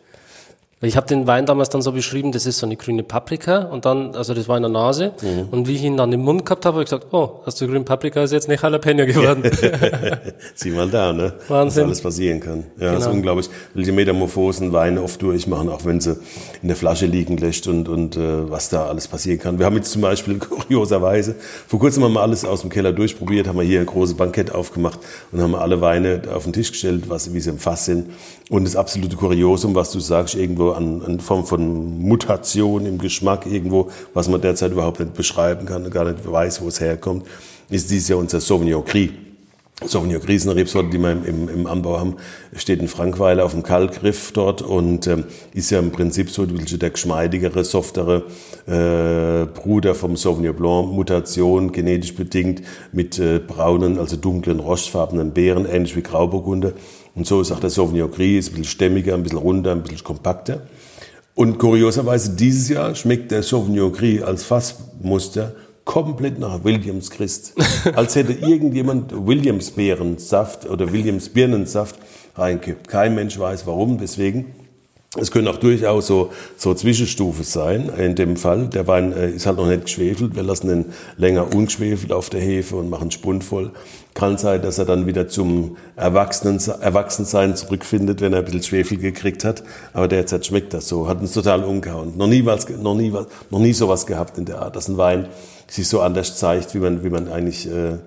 Ich 0.80 0.96
habe 0.96 1.08
den 1.08 1.26
Wein 1.26 1.48
damals 1.48 1.70
dann 1.70 1.82
so 1.82 1.92
beschrieben, 1.92 2.32
das 2.32 2.46
ist 2.46 2.60
so 2.60 2.68
eine 2.68 2.76
grüne 2.76 3.02
Paprika 3.02 3.64
und 3.64 3.86
dann, 3.86 4.16
also 4.16 4.36
das 4.36 4.48
war 4.48 4.58
in 4.58 4.62
der 4.62 4.72
Nase 4.72 5.12
mhm. 5.24 5.48
und 5.50 5.68
wie 5.68 5.74
ich 5.74 5.84
ihn 5.84 5.98
dann 5.98 6.14
im 6.14 6.22
Mund 6.22 6.46
gehabt 6.46 6.68
habe, 6.68 6.76
habe 6.76 6.84
ich 6.84 6.90
gesagt, 6.92 7.08
oh, 7.14 7.42
aus 7.44 7.56
der 7.56 7.68
grünen 7.68 7.84
Paprika 7.84 8.22
ist 8.22 8.32
jetzt 8.32 8.48
eine 8.48 8.60
Jalapeno 8.62 9.08
geworden. 9.08 9.42
Sieh 10.54 10.70
mal 10.70 10.88
da, 10.88 11.14
ne? 11.14 11.34
Wahnsinn. 11.48 11.82
Was 11.82 11.88
alles 11.88 12.02
passieren 12.02 12.40
kann. 12.42 12.60
Ja, 12.78 12.90
genau. 12.90 12.94
das 12.94 13.08
ist 13.08 13.12
unglaublich, 13.12 13.50
welche 13.74 13.92
Metamorphosen 13.92 14.72
Weine 14.72 15.02
oft 15.02 15.20
durchmachen, 15.20 15.68
auch 15.70 15.84
wenn 15.84 16.00
sie 16.00 16.16
in 16.62 16.68
der 16.68 16.78
Flasche 16.78 17.08
liegen 17.08 17.38
lässt 17.38 17.68
und, 17.68 17.90
und 17.90 18.16
äh, 18.16 18.48
was 18.48 18.70
da 18.70 18.86
alles 18.86 19.08
passieren 19.08 19.40
kann. 19.40 19.58
Wir 19.58 19.66
haben 19.66 19.78
jetzt 19.78 19.92
zum 19.92 20.04
Beispiel 20.04 20.38
kurioserweise, 20.38 21.38
vor 21.68 21.80
kurzem 21.80 22.04
haben 22.04 22.14
wir 22.14 22.22
alles 22.22 22.46
aus 22.46 22.62
dem 22.62 22.70
Keller 22.70 22.94
durchprobiert, 22.94 23.48
haben 23.48 23.58
wir 23.58 23.66
hier 23.66 23.80
ein 23.80 23.88
großes 23.88 24.16
Bankett 24.16 24.54
aufgemacht 24.54 25.00
und 25.32 25.42
haben 25.42 25.56
alle 25.56 25.82
Weine 25.82 26.22
auf 26.32 26.44
den 26.44 26.54
Tisch 26.54 26.72
gestellt, 26.72 27.06
was, 27.10 27.34
wie 27.34 27.40
sie 27.40 27.50
im 27.50 27.58
Fass 27.58 27.86
sind. 27.86 28.12
Und 28.50 28.64
das 28.64 28.78
absolute 28.78 29.18
Kuriosum, 29.18 29.76
was 29.76 29.92
du 29.92 30.00
sagst, 30.00 30.36
irgendwo 30.36 30.72
an, 30.72 31.02
an 31.02 31.20
Form 31.20 31.46
von 31.46 32.00
Mutation 32.00 32.86
im 32.86 32.98
Geschmack 32.98 33.46
irgendwo, 33.46 33.90
was 34.14 34.30
man 34.30 34.40
derzeit 34.40 34.72
überhaupt 34.72 35.02
nicht 35.02 35.14
beschreiben 35.16 35.66
kann, 35.66 35.90
gar 35.90 36.06
nicht 36.06 36.30
weiß, 36.30 36.62
wo 36.62 36.70
es 36.70 36.80
herkommt, 36.80 37.26
ist 37.70 37.92
dieses 37.92 38.08
Jahr 38.08 38.20
unser 38.20 38.40
Sauvignon 38.40 38.86
Gris. 38.86 39.10
Sauvignon 39.86 40.22
Gris 40.22 40.44
ist 40.44 40.48
eine 40.48 40.56
Rebsorte, 40.60 40.90
die 40.90 40.98
wir 40.98 41.12
im, 41.12 41.26
im, 41.26 41.50
im, 41.50 41.68
Anbau 41.68 42.00
haben, 42.00 42.16
steht 42.56 42.80
in 42.80 42.88
Frankweiler 42.88 43.44
auf 43.44 43.52
dem 43.52 43.64
Kalkriff 43.64 44.32
dort 44.32 44.62
und 44.62 45.06
ähm, 45.08 45.26
ist 45.54 45.70
ja 45.70 45.80
im 45.80 45.92
Prinzip 45.92 46.32
so 46.32 46.46
der 46.46 46.90
geschmeidigere, 46.90 47.64
softere 47.66 48.24
äh, 48.66 49.46
Bruder 49.46 49.94
vom 49.94 50.16
Sauvignon 50.16 50.56
Blanc, 50.56 50.94
Mutation, 50.94 51.74
genetisch 51.74 52.16
bedingt, 52.16 52.64
mit 52.94 53.20
äh, 53.20 53.40
braunen, 53.40 54.00
also 54.00 54.16
dunklen, 54.16 54.60
rostfarbenen 54.62 55.32
Beeren, 55.32 55.66
ähnlich 55.66 55.98
wie 55.98 56.02
Grauburgunder. 56.02 56.72
Und 57.18 57.26
so 57.26 57.42
ist 57.42 57.52
auch 57.52 57.60
der 57.60 57.72
Sauvignon 57.72 58.12
Gris, 58.12 58.48
ein 58.48 58.52
bisschen 58.52 58.64
stämmiger, 58.66 59.16
ein 59.16 59.24
bisschen 59.24 59.40
runder, 59.40 59.72
ein 59.72 59.82
bisschen 59.82 60.04
kompakter. 60.04 60.62
Und 61.34 61.58
kurioserweise 61.58 62.36
dieses 62.36 62.70
Jahr 62.70 62.94
schmeckt 62.94 63.32
der 63.32 63.42
Sauvignon 63.42 63.92
Gris 63.92 64.22
als 64.22 64.44
Fassmuster 64.44 65.56
komplett 65.84 66.38
nach 66.38 66.64
Williams 66.64 67.10
Christ. 67.10 67.54
Als 67.96 68.16
hätte 68.16 68.34
irgendjemand 68.34 69.14
Williams 69.26 69.72
Beerensaft 69.72 70.70
oder 70.70 70.92
Williams 70.92 71.30
Birnensaft 71.30 71.96
reingekippt. 72.36 72.90
Kein 72.90 73.16
Mensch 73.16 73.40
weiß 73.40 73.66
warum, 73.66 73.98
deswegen 73.98 74.54
Es 75.16 75.32
können 75.32 75.48
auch 75.48 75.58
durchaus 75.58 76.08
so, 76.08 76.32
so 76.58 76.74
Zwischenstufen 76.74 77.46
sein. 77.46 77.90
In 77.98 78.16
dem 78.16 78.36
Fall, 78.36 78.68
der 78.68 78.86
Wein 78.86 79.14
äh, 79.14 79.32
ist 79.32 79.46
halt 79.46 79.58
noch 79.58 79.68
nicht 79.68 79.84
geschwefelt. 79.86 80.36
Wir 80.36 80.44
lassen 80.44 80.70
ihn 80.70 80.86
länger 81.16 81.56
ungeschwefelt 81.56 82.12
auf 82.12 82.30
der 82.30 82.42
Hefe 82.42 82.76
und 82.76 82.90
machen 82.90 83.10
Spund 83.10 83.44
voll. 83.46 83.72
Kann 84.18 84.40
sein, 84.40 84.64
dass 84.64 84.80
er 84.80 84.86
dann 84.86 85.06
wieder 85.06 85.28
zum 85.28 85.78
Erwachsenen, 85.96 86.60
Erwachsensein 86.82 87.56
zurückfindet, 87.56 88.20
wenn 88.20 88.34
er 88.34 88.40
ein 88.40 88.46
bisschen 88.46 88.64
Schwefel 88.64 88.98
gekriegt 88.98 89.46
hat. 89.46 89.62
Aber 89.94 90.08
derzeit 90.08 90.44
schmeckt 90.44 90.74
das 90.74 90.88
so. 90.88 91.08
Hat 91.08 91.22
uns 91.22 91.34
total 91.34 91.64
umgehauen. 91.64 92.18
Noch 92.18 92.26
nie, 92.26 92.44
was, 92.44 92.68
noch 92.68 92.96
nie, 92.96 93.14
was, 93.14 93.28
noch 93.52 93.60
nie 93.60 93.74
sowas 93.74 94.08
gehabt 94.08 94.40
in 94.40 94.46
der 94.46 94.60
Art, 94.64 94.76
dass 94.76 94.88
ein 94.88 94.98
Wein 94.98 95.28
sich 95.68 95.88
so 95.88 96.02
anders 96.02 96.36
zeigt, 96.36 96.74
wie 96.74 96.80
man, 96.80 97.04
wie 97.04 97.12
man 97.12 97.32
eigentlich 97.32 97.68
äh, 97.68 98.00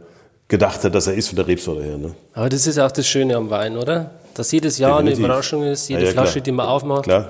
gedacht 0.48 0.82
hat, 0.82 0.96
dass 0.96 1.06
er 1.06 1.14
ist 1.14 1.28
von 1.28 1.36
der 1.36 1.46
Rebsorte 1.46 1.84
her. 1.84 1.96
Ne? 1.96 2.12
Aber 2.32 2.48
das 2.48 2.66
ist 2.66 2.80
auch 2.80 2.90
das 2.90 3.06
Schöne 3.06 3.36
am 3.36 3.48
Wein, 3.50 3.76
oder? 3.76 4.10
Dass 4.34 4.50
jedes 4.50 4.78
Jahr 4.78 4.96
Definitiv. 4.96 5.18
eine 5.18 5.26
Überraschung 5.26 5.62
ist, 5.62 5.88
jede 5.88 6.00
ja, 6.00 6.06
ja, 6.08 6.12
Flasche, 6.12 6.40
die 6.40 6.50
man 6.50 6.66
aufmacht. 6.66 7.04
Klar 7.04 7.28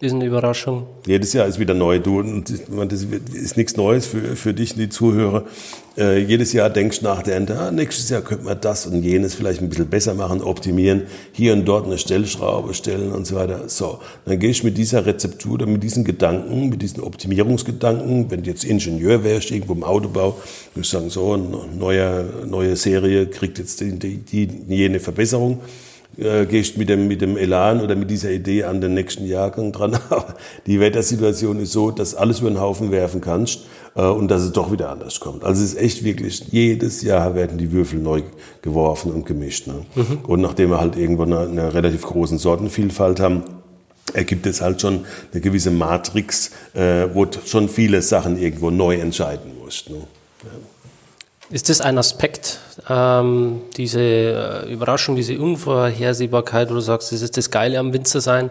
ist 0.00 0.12
eine 0.12 0.26
Überraschung. 0.26 0.86
Jedes 1.06 1.32
Jahr 1.32 1.46
ist 1.48 1.58
wieder 1.58 1.74
neu. 1.74 1.98
Du, 1.98 2.22
das 2.22 3.02
ist 3.32 3.56
nichts 3.56 3.76
Neues 3.76 4.06
für, 4.06 4.36
für 4.36 4.54
dich, 4.54 4.74
die 4.74 4.88
Zuhörer. 4.88 5.44
Äh, 5.96 6.18
jedes 6.18 6.52
Jahr 6.52 6.70
denkst 6.70 7.00
du 7.00 7.06
nach 7.06 7.22
der 7.22 7.34
Ende, 7.34 7.58
ah, 7.58 7.72
nächstes 7.72 8.08
Jahr 8.08 8.22
könnte 8.22 8.44
man 8.44 8.60
das 8.60 8.86
und 8.86 9.02
jenes 9.02 9.34
vielleicht 9.34 9.60
ein 9.60 9.68
bisschen 9.68 9.88
besser 9.88 10.14
machen, 10.14 10.40
optimieren, 10.40 11.02
hier 11.32 11.52
und 11.52 11.64
dort 11.64 11.86
eine 11.86 11.98
Stellschraube 11.98 12.74
stellen 12.74 13.10
und 13.10 13.26
so 13.26 13.34
weiter. 13.34 13.68
So, 13.68 13.98
dann 14.24 14.38
gehst 14.38 14.62
du 14.62 14.66
mit 14.66 14.78
dieser 14.78 15.04
Rezeptur 15.04 15.54
oder 15.54 15.66
mit 15.66 15.82
diesen 15.82 16.04
Gedanken, 16.04 16.68
mit 16.68 16.80
diesen 16.80 17.02
Optimierungsgedanken, 17.02 18.30
wenn 18.30 18.44
du 18.44 18.50
jetzt 18.50 18.62
Ingenieur 18.62 19.24
wärst, 19.24 19.50
irgendwo 19.50 19.72
im 19.72 19.82
Autobau, 19.82 20.38
würdest 20.74 20.92
du 20.92 20.98
sagen, 20.98 21.10
so, 21.10 21.32
eine 21.32 21.76
neue, 21.76 22.24
neue 22.46 22.76
Serie 22.76 23.26
kriegt 23.26 23.58
jetzt 23.58 23.80
die, 23.80 23.98
die, 23.98 24.18
die 24.18 24.48
jene 24.68 25.00
Verbesserung 25.00 25.58
äh, 26.16 26.46
gehst 26.46 26.76
mit 26.76 26.88
dem, 26.88 27.06
mit 27.06 27.20
dem 27.20 27.36
Elan 27.36 27.80
oder 27.80 27.94
mit 27.94 28.10
dieser 28.10 28.30
Idee 28.30 28.64
an 28.64 28.80
den 28.80 28.94
nächsten 28.94 29.26
Jahrgang 29.26 29.72
dran. 29.72 29.96
Aber 30.10 30.34
die 30.66 30.80
Wettersituation 30.80 31.60
ist 31.60 31.72
so, 31.72 31.90
dass 31.90 32.14
alles 32.14 32.40
über 32.40 32.50
den 32.50 32.60
Haufen 32.60 32.90
werfen 32.90 33.20
kannst 33.20 33.66
äh, 33.94 34.02
und 34.02 34.28
dass 34.28 34.42
es 34.42 34.52
doch 34.52 34.72
wieder 34.72 34.90
anders 34.90 35.20
kommt. 35.20 35.44
Also 35.44 35.62
es 35.62 35.74
ist 35.74 35.80
echt 35.80 36.04
wirklich, 36.04 36.44
jedes 36.50 37.02
Jahr 37.02 37.34
werden 37.34 37.58
die 37.58 37.72
Würfel 37.72 38.00
neu 38.00 38.22
geworfen 38.62 39.12
und 39.12 39.26
gemischt. 39.26 39.66
Ne? 39.66 39.84
Mhm. 39.94 40.18
Und 40.26 40.40
nachdem 40.40 40.70
wir 40.70 40.80
halt 40.80 40.96
irgendwo 40.96 41.22
eine, 41.22 41.40
eine 41.40 41.74
relativ 41.74 42.02
großen 42.02 42.38
Sortenvielfalt 42.38 43.20
haben, 43.20 43.44
ergibt 44.14 44.46
es 44.46 44.60
halt 44.60 44.80
schon 44.80 45.04
eine 45.32 45.40
gewisse 45.40 45.70
Matrix, 45.70 46.50
äh, 46.74 47.06
wo 47.12 47.26
schon 47.44 47.68
viele 47.68 48.02
Sachen 48.02 48.38
irgendwo 48.38 48.70
neu 48.70 48.96
entscheiden 48.96 49.52
musst. 49.62 49.90
Ne? 49.90 49.96
Ja. 50.42 50.50
Ist 51.50 51.70
das 51.70 51.80
ein 51.80 51.96
Aspekt, 51.96 52.58
ähm, 52.90 53.62
diese 53.76 54.00
äh, 54.00 54.72
Überraschung, 54.72 55.16
diese 55.16 55.38
Unvorhersehbarkeit, 55.38 56.68
wo 56.68 56.74
du 56.74 56.80
sagst, 56.80 57.10
das 57.10 57.22
ist 57.22 57.38
das 57.38 57.50
Geile 57.50 57.78
am 57.78 57.94
Winzer 57.94 58.20
sein? 58.20 58.50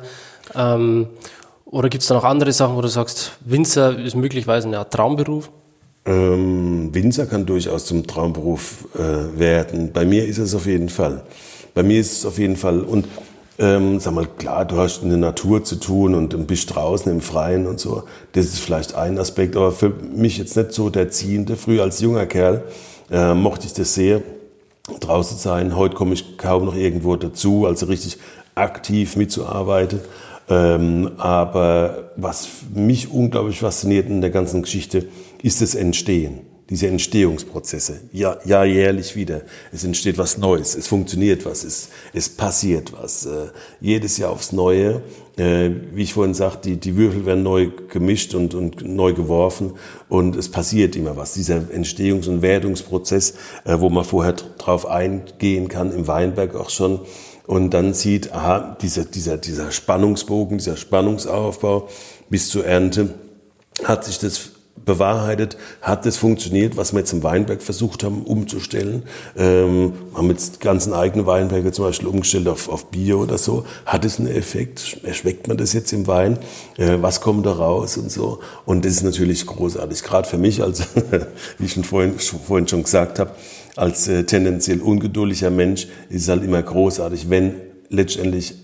Ähm, 0.55 1.07
oder 1.65 1.89
gibt 1.89 2.01
es 2.01 2.07
da 2.07 2.15
noch 2.15 2.23
andere 2.23 2.51
Sachen, 2.53 2.75
wo 2.75 2.81
du 2.81 2.87
sagst, 2.87 3.33
Winzer 3.41 3.99
ist 3.99 4.15
möglicherweise 4.15 4.67
ein 4.67 4.89
Traumberuf? 4.89 5.51
Ähm, 6.05 6.89
Winzer 6.91 7.27
kann 7.27 7.45
durchaus 7.45 7.85
zum 7.85 8.07
Traumberuf 8.07 8.85
äh, 8.95 9.37
werden. 9.37 9.91
Bei 9.91 10.03
mir 10.03 10.25
ist 10.25 10.39
es 10.39 10.55
auf 10.55 10.65
jeden 10.65 10.89
Fall. 10.89 11.23
Bei 11.75 11.83
mir 11.83 11.99
ist 11.99 12.13
es 12.13 12.25
auf 12.25 12.39
jeden 12.39 12.55
Fall. 12.55 12.81
Und 12.81 13.05
ähm, 13.59 13.99
sag 13.99 14.13
mal, 14.13 14.27
klar, 14.27 14.65
du 14.65 14.77
hast 14.77 15.01
in 15.01 15.09
der 15.09 15.17
Natur 15.17 15.63
zu 15.63 15.77
tun 15.77 16.13
und 16.13 16.47
bist 16.47 16.75
draußen 16.75 17.11
im 17.11 17.21
Freien 17.21 17.65
und 17.65 17.79
so. 17.79 18.03
Das 18.33 18.45
ist 18.45 18.59
vielleicht 18.59 18.95
ein 18.95 19.17
Aspekt, 19.17 19.55
aber 19.55 19.71
für 19.71 19.89
mich 19.89 20.37
jetzt 20.37 20.55
nicht 20.55 20.73
so 20.73 20.89
der 20.89 21.09
ziehende. 21.09 21.55
Früher 21.55 21.83
als 21.83 21.99
junger 21.99 22.25
Kerl 22.27 22.63
äh, 23.09 23.33
mochte 23.33 23.65
ich 23.65 23.73
das 23.73 23.93
sehr, 23.93 24.21
draußen 24.99 25.37
sein. 25.37 25.75
Heute 25.75 25.95
komme 25.95 26.13
ich 26.13 26.37
kaum 26.37 26.65
noch 26.65 26.75
irgendwo 26.75 27.15
dazu, 27.15 27.65
also 27.65 27.87
richtig 27.87 28.17
aktiv 28.55 29.15
mitzuarbeiten. 29.15 29.99
Ähm, 30.49 31.11
aber 31.17 32.11
was 32.15 32.47
mich 32.73 33.11
unglaublich 33.11 33.59
fasziniert 33.59 34.07
in 34.07 34.21
der 34.21 34.29
ganzen 34.29 34.61
Geschichte, 34.61 35.07
ist 35.41 35.61
das 35.61 35.75
Entstehen 35.75 36.46
diese 36.69 36.87
Entstehungsprozesse. 36.87 38.01
Ja, 38.11 38.37
ja, 38.45 38.63
jährlich 38.63 39.15
wieder. 39.15 39.41
Es 39.71 39.83
entsteht 39.83 40.17
was 40.17 40.37
Neues, 40.37 40.75
es 40.75 40.87
funktioniert 40.87 41.45
was, 41.45 41.63
es, 41.63 41.89
es 42.13 42.29
passiert 42.29 42.93
was. 42.93 43.25
Äh, 43.25 43.47
jedes 43.79 44.17
Jahr 44.17 44.31
aufs 44.31 44.51
Neue. 44.51 45.01
Äh, 45.37 45.69
wie 45.93 46.03
ich 46.03 46.13
vorhin 46.13 46.33
sagte, 46.33 46.69
die, 46.69 46.77
die 46.77 46.95
Würfel 46.97 47.25
werden 47.25 47.43
neu 47.43 47.69
gemischt 47.89 48.33
und, 48.33 48.53
und 48.55 48.81
neu 48.83 49.13
geworfen 49.13 49.73
und 50.09 50.35
es 50.35 50.49
passiert 50.49 50.95
immer 50.95 51.15
was. 51.15 51.33
Dieser 51.35 51.57
Entstehungs- 51.57 52.27
und 52.27 52.41
Wertungsprozess, 52.41 53.35
äh, 53.63 53.79
wo 53.79 53.89
man 53.89 54.03
vorher 54.03 54.33
drauf 54.33 54.85
eingehen 54.87 55.67
kann, 55.67 55.91
im 55.91 56.07
Weinberg 56.07 56.55
auch 56.55 56.69
schon, 56.69 57.01
und 57.45 57.73
dann 57.73 57.93
sieht, 57.93 58.33
aha, 58.33 58.75
dieser, 58.81 59.05
dieser, 59.05 59.37
dieser 59.37 59.71
Spannungsbogen, 59.71 60.57
dieser 60.57 60.75
Spannungsaufbau 60.75 61.87
bis 62.29 62.49
zur 62.49 62.65
Ernte, 62.65 63.13
hat 63.85 64.03
sich 64.03 64.19
das 64.19 64.51
bewahrheitet, 64.85 65.57
hat 65.81 66.05
es 66.05 66.17
funktioniert, 66.17 66.77
was 66.77 66.93
wir 66.93 66.99
jetzt 66.99 67.13
im 67.13 67.23
Weinberg 67.23 67.61
versucht 67.61 68.03
haben 68.03 68.23
umzustellen. 68.23 69.03
Ähm, 69.37 69.93
haben 70.13 70.29
jetzt 70.29 70.59
ganzen 70.59 70.93
eigenen 70.93 71.25
Weinberge 71.25 71.71
zum 71.71 71.85
Beispiel 71.85 72.07
umgestellt 72.07 72.47
auf, 72.47 72.69
auf 72.69 72.89
Bio 72.91 73.21
oder 73.21 73.37
so. 73.37 73.65
Hat 73.85 74.05
es 74.05 74.19
einen 74.19 74.29
Effekt? 74.29 74.99
Schmeckt 75.11 75.47
man 75.47 75.57
das 75.57 75.73
jetzt 75.73 75.91
im 75.93 76.07
Wein? 76.07 76.39
Äh, 76.77 76.97
was 77.01 77.21
kommt 77.21 77.45
da 77.45 77.51
raus 77.53 77.97
und 77.97 78.11
so? 78.11 78.39
Und 78.65 78.85
das 78.85 78.93
ist 78.93 79.03
natürlich 79.03 79.45
großartig, 79.45 80.03
gerade 80.03 80.27
für 80.27 80.37
mich, 80.37 80.63
als 80.63 80.83
wie 81.57 81.65
ich 81.65 81.73
schon 81.73 81.83
vorhin, 81.83 82.17
vorhin 82.19 82.67
schon 82.67 82.83
gesagt 82.83 83.19
habe, 83.19 83.31
als 83.75 84.07
äh, 84.07 84.23
tendenziell 84.23 84.81
ungeduldiger 84.81 85.49
Mensch 85.49 85.87
ist 86.09 86.23
es 86.23 86.29
halt 86.29 86.43
immer 86.43 86.61
großartig, 86.61 87.29
wenn 87.29 87.55
letztendlich 87.89 88.55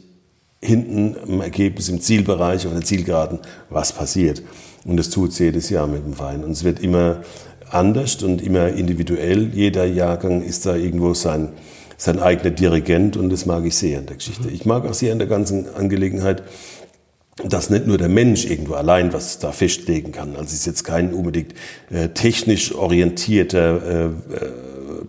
hinten 0.62 1.16
im 1.28 1.42
Ergebnis, 1.42 1.90
im 1.90 2.00
Zielbereich 2.00 2.66
oder 2.66 2.82
Zielgeraden 2.82 3.40
was 3.70 3.92
passiert. 3.92 4.42
Und 4.86 4.98
das 4.98 5.10
tut 5.10 5.32
es 5.32 5.40
jedes 5.40 5.70
Jahr 5.70 5.88
mit 5.88 6.06
dem 6.06 6.20
Wein. 6.20 6.44
Und 6.44 6.52
es 6.52 6.64
wird 6.64 6.80
immer 6.82 7.22
anders 7.70 8.22
und 8.22 8.42
immer 8.42 8.68
individuell. 8.70 9.50
Jeder 9.54 9.86
Jahrgang 9.86 10.44
ist 10.44 10.66
da 10.66 10.76
irgendwo 10.76 11.14
sein, 11.14 11.50
sein 11.98 12.20
eigener 12.20 12.52
Dirigent 12.52 13.18
und 13.18 13.30
das 13.30 13.46
mag 13.46 13.66
ich 13.66 13.76
sehr 13.76 14.00
in 14.00 14.06
der 14.06 14.18
Geschichte. 14.18 14.50
Ich 14.50 14.66
mag 14.66 14.86
auch 14.86 14.94
sehr 14.94 15.14
in 15.14 15.20
der 15.20 15.28
ganzen 15.28 15.74
Angelegenheit, 15.74 16.44
dass 17.44 17.70
nicht 17.70 17.88
nur 17.88 17.98
der 17.98 18.10
Mensch 18.10 18.46
irgendwo 18.46 18.74
allein 18.74 19.12
was 19.12 19.40
da 19.40 19.52
festlegen 19.52 20.12
kann. 20.12 20.32
Also 20.32 20.46
es 20.46 20.54
ist 20.54 20.66
jetzt 20.66 20.84
kein 20.84 21.14
unbedingt 21.14 21.54
äh, 21.90 22.10
technisch 22.10 22.76
orientierter 22.76 23.82
äh, 23.82 24.06
äh, 24.06 24.12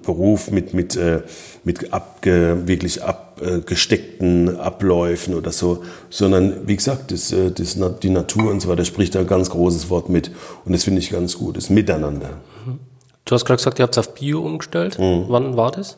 Beruf 0.03 0.51
mit, 0.51 0.72
mit, 0.72 0.97
äh, 0.97 1.22
mit 1.64 1.93
abge, 1.93 2.66
wirklich 2.66 3.03
abgesteckten 3.41 4.59
Abläufen 4.59 5.35
oder 5.35 5.53
so, 5.53 5.82
sondern 6.11 6.66
wie 6.66 6.76
gesagt, 6.76 7.11
das, 7.11 7.32
äh, 7.32 7.51
das, 7.51 7.78
die 8.03 8.11
Natur 8.11 8.51
und 8.51 8.61
so 8.61 8.68
weiter 8.68 8.85
spricht 8.85 9.14
da 9.14 9.20
ein 9.20 9.26
ganz 9.26 9.51
großes 9.51 9.91
Wort 9.91 10.09
mit 10.09 10.30
und 10.64 10.72
das 10.72 10.85
finde 10.85 11.01
ich 11.01 11.11
ganz 11.11 11.39
gut, 11.39 11.57
das 11.57 11.70
Miteinander. 11.70 12.30
Du 13.24 13.35
hast 13.35 13.45
gerade 13.45 13.57
gesagt, 13.57 13.78
ihr 13.78 13.85
habt 13.85 13.97
es 13.97 14.07
auf 14.07 14.14
Bio 14.14 14.43
umgestellt. 14.43 14.99
Mhm. 14.99 15.24
Wann 15.28 15.57
war 15.57 15.70
das? 15.70 15.97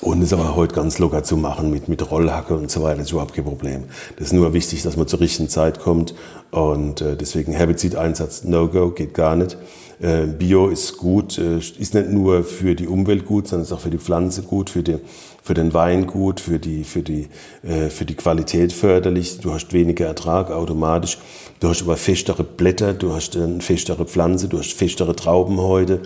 Und 0.00 0.22
ist 0.22 0.32
aber 0.32 0.56
heute 0.56 0.74
ganz 0.74 0.98
locker 0.98 1.22
zu 1.22 1.36
machen 1.36 1.70
mit, 1.70 1.88
mit 1.88 2.10
Rollhacke 2.10 2.54
und 2.54 2.70
so 2.70 2.82
weiter, 2.82 2.96
das 2.96 3.06
ist 3.06 3.12
überhaupt 3.12 3.34
kein 3.34 3.44
Problem. 3.44 3.84
Das 4.16 4.28
ist 4.28 4.32
nur 4.32 4.52
wichtig, 4.52 4.82
dass 4.82 4.96
man 4.96 5.06
zur 5.06 5.20
richtigen 5.20 5.48
Zeit 5.48 5.80
kommt 5.80 6.14
und 6.50 7.00
äh, 7.00 7.16
deswegen 7.16 7.52
Herbizideinsatz 7.52 8.44
No-Go, 8.44 8.90
geht 8.90 9.14
gar 9.14 9.36
nicht. 9.36 9.56
äh, 10.00 10.26
Bio 10.26 10.68
ist 10.68 10.96
gut, 10.98 11.38
äh, 11.38 11.58
ist 11.58 11.94
nicht 11.94 12.10
nur 12.10 12.44
für 12.44 12.74
die 12.74 12.86
Umwelt 12.88 13.24
gut, 13.24 13.48
sondern 13.48 13.64
ist 13.64 13.72
auch 13.72 13.80
für 13.80 13.90
die 13.90 13.98
Pflanze 13.98 14.42
gut, 14.42 14.70
für, 14.70 14.82
die, 14.82 14.96
für 15.42 15.54
den 15.54 15.72
Wein 15.72 16.06
gut, 16.06 16.40
für 16.40 16.58
die, 16.58 16.84
für, 16.84 17.02
die, 17.02 17.28
äh, 17.62 17.88
für 17.88 18.04
die 18.04 18.14
Qualität 18.14 18.72
förderlich. 18.72 19.40
Du 19.40 19.52
hast 19.52 19.72
weniger 19.72 20.06
Ertrag 20.06 20.50
automatisch. 20.50 21.18
Du 21.60 21.68
hast 21.68 21.82
aber 21.82 21.96
festere 21.96 22.44
Blätter, 22.44 22.92
du 22.92 23.14
hast 23.14 23.36
eine 23.36 23.60
festere 23.60 24.04
Pflanze, 24.04 24.48
du 24.48 24.58
hast 24.58 24.72
festere 24.72 25.16
Traubenhäute, 25.16 26.00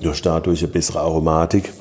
du 0.00 0.10
hast 0.10 0.22
dadurch 0.22 0.62
eine 0.62 0.72
bessere 0.72 1.00
Aromatik. 1.00 1.72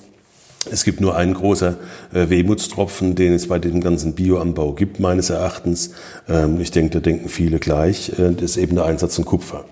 Es 0.71 0.83
gibt 0.83 1.01
nur 1.01 1.15
einen 1.15 1.33
großer 1.33 1.75
äh, 2.13 2.29
Wehmutstropfen, 2.29 3.15
den 3.15 3.33
es 3.33 3.47
bei 3.47 3.59
dem 3.59 3.81
ganzen 3.81 4.13
Bioanbau 4.13 4.73
gibt, 4.73 4.99
meines 4.99 5.29
Erachtens. 5.29 5.91
Ähm, 6.29 6.59
ich 6.59 6.71
denke, 6.71 6.91
da 6.91 6.99
denken 6.99 7.29
viele 7.29 7.59
gleich. 7.59 8.17
Äh, 8.17 8.31
das 8.33 8.51
ist 8.51 8.57
eben 8.57 8.75
der 8.75 8.85
Einsatz 8.85 9.15
von 9.15 9.25
Kupfer. 9.25 9.65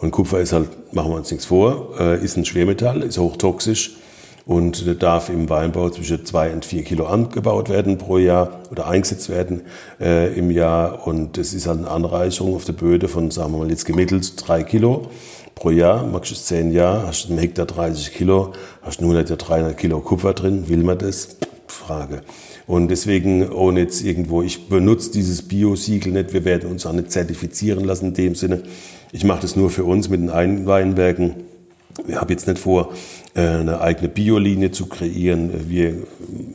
Und 0.00 0.10
Kupfer 0.10 0.40
ist 0.40 0.52
halt, 0.52 0.68
machen 0.92 1.12
wir 1.12 1.16
uns 1.16 1.30
nichts 1.30 1.46
vor, 1.46 1.94
äh, 1.98 2.22
ist 2.22 2.36
ein 2.36 2.44
Schwermetall, 2.44 3.02
ist 3.02 3.18
hochtoxisch 3.18 3.96
und 4.44 5.00
darf 5.00 5.28
im 5.28 5.48
Weinbau 5.48 5.90
zwischen 5.90 6.24
zwei 6.24 6.52
und 6.52 6.64
vier 6.64 6.82
Kilo 6.82 7.06
angebaut 7.06 7.68
werden 7.68 7.98
pro 7.98 8.18
Jahr 8.18 8.62
oder 8.72 8.88
eingesetzt 8.88 9.28
werden 9.28 9.62
äh, 10.00 10.36
im 10.36 10.50
Jahr. 10.50 11.06
Und 11.06 11.38
das 11.38 11.54
ist 11.54 11.68
halt 11.68 11.78
eine 11.78 11.88
Anreicherung 11.88 12.56
auf 12.56 12.64
der 12.64 12.72
Böde 12.72 13.06
von, 13.06 13.30
sagen 13.30 13.52
wir 13.52 13.58
mal 13.58 13.70
jetzt 13.70 13.84
gemittelt 13.84 14.34
drei 14.36 14.64
Kilo 14.64 15.08
pro 15.54 15.70
Jahr. 15.70 16.06
Machst 16.06 16.30
du 16.30 16.34
es 16.34 16.46
zehn 16.46 16.72
Jahre, 16.72 17.06
hast 17.06 17.28
du 17.28 17.32
im 17.32 17.38
Hektar 17.38 17.66
30 17.66 18.12
Kilo, 18.12 18.52
hast 18.82 19.00
du 19.00 19.04
100 19.04 19.48
300 19.48 19.76
Kilo 19.76 20.00
Kupfer 20.00 20.34
drin. 20.34 20.68
Will 20.68 20.82
man 20.82 20.98
das? 20.98 21.36
Frage. 21.72 22.22
Und 22.66 22.88
deswegen, 22.88 23.50
ohne 23.50 23.80
jetzt 23.80 24.04
irgendwo, 24.04 24.42
ich 24.42 24.68
benutze 24.68 25.10
dieses 25.10 25.42
Bio-Siegel 25.42 26.12
nicht, 26.12 26.32
wir 26.32 26.44
werden 26.44 26.70
uns 26.70 26.86
auch 26.86 26.92
nicht 26.92 27.10
zertifizieren 27.10 27.84
lassen 27.84 28.08
in 28.08 28.14
dem 28.14 28.34
Sinne. 28.34 28.62
Ich 29.10 29.24
mache 29.24 29.42
das 29.42 29.56
nur 29.56 29.70
für 29.70 29.84
uns 29.84 30.08
mit 30.08 30.20
den 30.20 30.30
Einweinbergen. 30.30 31.34
Ich 32.06 32.14
habe 32.14 32.32
jetzt 32.32 32.46
nicht 32.46 32.58
vor, 32.58 32.94
äh, 33.34 33.40
eine 33.40 33.80
eigene 33.80 34.08
Biolinie 34.08 34.70
zu 34.70 34.86
kreieren. 34.86 35.50
Wir 35.68 35.94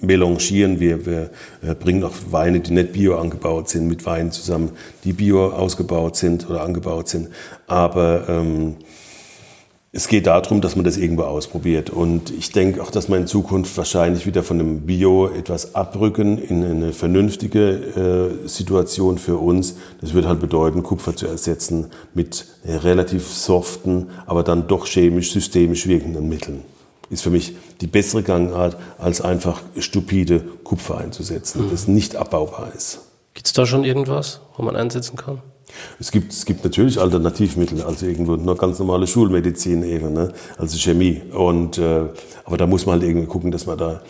melangieren, 0.02 0.80
wir, 0.80 1.06
wir 1.06 1.30
äh, 1.62 1.76
bringen 1.76 2.04
auch 2.04 2.14
Weine, 2.32 2.60
die 2.60 2.74
nicht 2.74 2.94
bio 2.94 3.18
angebaut 3.18 3.70
sind, 3.70 3.88
mit 3.88 4.06
Weinen 4.06 4.32
zusammen, 4.32 4.72
die 5.04 5.14
bio 5.14 5.50
ausgebaut 5.50 6.16
sind 6.16 6.50
oder 6.50 6.64
angebaut 6.64 7.10
sind. 7.10 7.30
Aber 7.68 8.28
ähm, 8.28 8.78
es 9.92 10.08
geht 10.08 10.28
darum, 10.28 10.62
dass 10.62 10.76
man 10.76 10.86
das 10.86 10.98
irgendwo 10.98 11.24
ausprobiert. 11.24 11.90
Und 11.90 12.30
ich 12.30 12.52
denke 12.52 12.82
auch, 12.82 12.92
dass 12.92 13.10
wir 13.10 13.18
in 13.18 13.28
Zukunft 13.28 13.76
wahrscheinlich 13.78 14.26
wieder 14.26 14.44
von 14.44 14.58
dem 14.58 14.82
Bio 14.82 15.28
etwas 15.28 15.76
abrücken 15.76 16.38
in 16.38 16.64
eine 16.64 16.94
vernünftige 16.94 18.40
äh, 18.44 18.48
Situation 18.48 19.18
für 19.18 19.38
uns. 19.38 19.76
Das 20.02 20.14
wird 20.14 20.26
halt 20.26 20.40
bedeuten, 20.40 20.84
Kupfer 20.84 21.16
zu 21.16 21.28
ersetzen 21.28 21.88
mit 22.14 22.46
relativ 22.66 23.28
soften, 23.28 24.10
aber 24.26 24.44
dann 24.44 24.68
doch 24.68 24.88
chemisch, 24.88 25.32
systemisch 25.32 25.88
wirkenden 25.88 26.30
Mitteln. 26.30 26.64
Ist 27.10 27.24
für 27.24 27.30
mich 27.30 27.56
die 27.80 27.88
bessere 27.88 28.22
Gangart, 28.22 28.78
als 28.98 29.22
einfach 29.22 29.62
stupide 29.78 30.42
Kupfer 30.64 30.98
einzusetzen, 30.98 31.66
mhm. 31.66 31.72
das 31.72 31.88
nicht 31.88 32.18
abbaubar 32.18 32.72
ist. 32.76 33.00
Gibt 33.34 33.48
es 33.48 33.54
da 33.54 33.66
schon 33.66 33.84
irgendwas, 33.86 34.42
wo 34.58 34.64
man 34.64 34.76
einsetzen 34.76 35.16
kann? 35.16 35.42
Es 36.00 36.12
gibt, 36.12 36.32
es 36.32 36.46
gibt 36.46 36.64
natürlich 36.64 37.00
Alternativmittel, 37.00 37.82
also 37.84 38.06
irgendwo 38.06 38.36
nur 38.36 38.56
ganz 38.56 38.80
normale 38.80 39.08
Schulmedizin 39.08 39.84
eben, 39.84 40.14
ne? 40.14 40.32
also 40.58 40.78
Chemie. 40.78 41.22
Und, 41.34 41.78
äh, 41.78 42.06
aber 42.46 42.58
da 42.58 42.68
muss 42.68 42.86
man 42.86 43.00
halt 43.00 43.04
irgendwie 43.04 43.28
gucken, 43.28 43.52
dass 43.52 43.66
man 43.66 43.78
da 43.78 44.02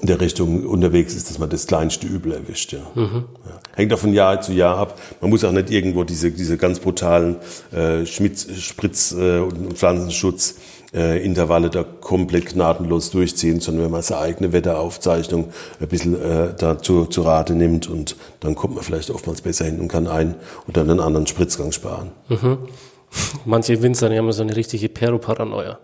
in 0.00 0.06
der 0.06 0.20
Richtung 0.20 0.66
unterwegs 0.66 1.14
ist, 1.14 1.30
dass 1.30 1.38
man 1.38 1.50
das 1.50 1.66
kleinste 1.66 2.06
Übel 2.06 2.32
erwischt. 2.32 2.72
Ja. 2.72 2.80
Mhm. 2.94 3.24
Ja. 3.46 3.58
Hängt 3.74 3.92
auch 3.92 3.98
von 3.98 4.12
Jahr 4.12 4.40
zu 4.40 4.52
Jahr 4.52 4.78
ab. 4.78 4.98
Man 5.20 5.30
muss 5.30 5.44
auch 5.44 5.52
nicht 5.52 5.70
irgendwo 5.70 6.04
diese, 6.04 6.30
diese 6.30 6.56
ganz 6.56 6.78
brutalen 6.80 7.36
äh, 7.72 8.06
Schmitz, 8.06 8.46
Spritz- 8.58 9.14
äh, 9.18 9.40
und 9.40 9.74
Pflanzenschutz 9.74 10.56
äh, 10.94 11.24
Intervalle 11.24 11.70
da 11.70 11.84
komplett 11.84 12.46
gnadenlos 12.46 13.10
durchziehen, 13.10 13.60
sondern 13.60 13.84
wenn 13.84 13.90
man 13.90 14.02
seine 14.02 14.20
eigene 14.20 14.52
Wetteraufzeichnung 14.52 15.48
ein 15.80 15.88
bisschen 15.88 16.20
äh, 16.20 16.54
dazu 16.56 17.06
zu 17.06 17.22
Rate 17.22 17.54
nimmt 17.54 17.88
und 17.88 18.16
dann 18.40 18.54
kommt 18.54 18.74
man 18.74 18.84
vielleicht 18.84 19.10
oftmals 19.10 19.42
besser 19.42 19.64
hin 19.64 19.80
und 19.80 19.88
kann 19.88 20.06
einen 20.06 20.36
oder 20.68 20.82
einen 20.82 21.00
anderen 21.00 21.26
Spritzgang 21.26 21.72
sparen. 21.72 22.10
Mhm. 22.28 22.58
Manche 23.44 23.82
Winzer 23.82 24.08
die 24.08 24.18
haben 24.18 24.30
so 24.32 24.42
eine 24.42 24.56
richtige 24.56 24.88
Pero-Paranoia. 24.88 25.78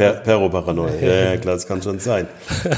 Per, 0.00 0.12
Pero-Paranoia, 0.14 0.94
ja, 1.00 1.30
ja, 1.32 1.36
klar, 1.36 1.54
das 1.54 1.66
kann 1.66 1.82
schon 1.82 1.98
sein. 1.98 2.26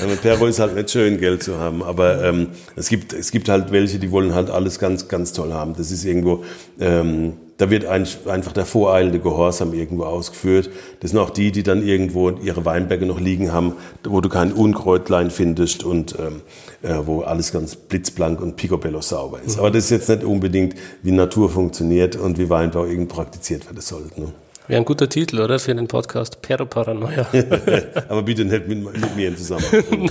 Mit 0.08 0.22
Pero 0.22 0.46
ist 0.46 0.58
halt 0.58 0.74
nicht 0.74 0.90
schön, 0.90 1.18
Geld 1.18 1.42
zu 1.42 1.58
haben, 1.58 1.82
aber 1.82 2.24
ähm, 2.24 2.48
es, 2.74 2.88
gibt, 2.88 3.12
es 3.12 3.30
gibt 3.30 3.48
halt 3.48 3.70
welche, 3.70 3.98
die 3.98 4.10
wollen 4.10 4.34
halt 4.34 4.50
alles 4.50 4.78
ganz, 4.78 5.06
ganz 5.06 5.32
toll 5.32 5.52
haben. 5.52 5.74
Das 5.76 5.90
ist 5.90 6.04
irgendwo... 6.04 6.44
Ähm, 6.80 7.34
da 7.58 7.70
wird 7.70 7.84
einfach 7.84 8.52
der 8.52 8.66
voreilende 8.66 9.20
Gehorsam 9.20 9.72
irgendwo 9.72 10.02
ausgeführt. 10.02 10.68
Das 10.98 11.12
sind 11.12 11.20
auch 11.20 11.30
die, 11.30 11.52
die 11.52 11.62
dann 11.62 11.86
irgendwo 11.86 12.30
ihre 12.30 12.64
Weinberge 12.64 13.06
noch 13.06 13.20
liegen 13.20 13.52
haben, 13.52 13.74
wo 14.02 14.20
du 14.20 14.28
kein 14.28 14.52
Unkräutlein 14.52 15.30
findest 15.30 15.84
und 15.84 16.16
ähm, 16.18 16.40
äh, 16.82 17.06
wo 17.06 17.20
alles 17.20 17.52
ganz 17.52 17.76
blitzblank 17.76 18.40
und 18.40 18.56
picobello 18.56 19.00
sauber 19.00 19.38
ist. 19.46 19.60
Aber 19.60 19.70
das 19.70 19.84
ist 19.84 19.90
jetzt 19.90 20.08
nicht 20.08 20.24
unbedingt, 20.24 20.74
wie 21.04 21.12
Natur 21.12 21.50
funktioniert 21.50 22.16
und 22.16 22.36
wie 22.36 22.50
Weinbau 22.50 22.84
irgendwie 22.84 23.14
praktiziert 23.14 23.66
werden 23.66 23.80
sollte. 23.80 24.20
Ne? 24.20 24.32
Wäre 24.68 24.80
ein 24.80 24.84
guter 24.84 25.08
Titel, 25.08 25.40
oder? 25.40 25.58
Für 25.58 25.74
den 25.74 25.88
Podcast 25.88 26.40
Pero 26.40 26.66
Paranoia. 26.66 27.26
Aber 28.08 28.22
bitte 28.22 28.44
nicht 28.44 28.68
mit, 28.68 28.82
mit 28.84 29.16
mir 29.16 29.36
zusammen. 29.36 29.64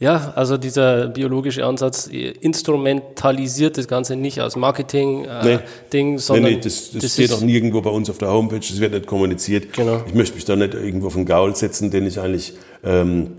Ja, 0.00 0.32
also 0.36 0.56
dieser 0.58 1.08
biologische 1.08 1.66
Ansatz 1.66 2.06
instrumentalisiert 2.06 3.76
das 3.76 3.88
Ganze 3.88 4.14
nicht 4.14 4.38
als 4.38 4.54
Marketing-Ding, 4.54 5.26
äh, 5.28 6.12
nee. 6.12 6.18
sondern. 6.18 6.44
Nee, 6.44 6.54
nee, 6.54 6.60
das, 6.62 6.92
das, 6.92 7.02
das 7.02 7.12
steht 7.14 7.32
auch 7.32 7.40
nirgendwo 7.40 7.80
bei 7.80 7.90
uns 7.90 8.08
auf 8.08 8.18
der 8.18 8.30
Homepage, 8.30 8.60
das 8.60 8.78
wird 8.78 8.92
nicht 8.92 9.08
kommuniziert. 9.08 9.72
Genau. 9.72 10.04
Ich 10.06 10.14
möchte 10.14 10.36
mich 10.36 10.44
da 10.44 10.54
nicht 10.54 10.74
irgendwo 10.74 11.08
auf 11.08 11.14
den 11.14 11.26
Gaul 11.26 11.56
setzen, 11.56 11.90
den 11.90 12.06
ich 12.06 12.20
eigentlich 12.20 12.54
ähm, 12.84 13.32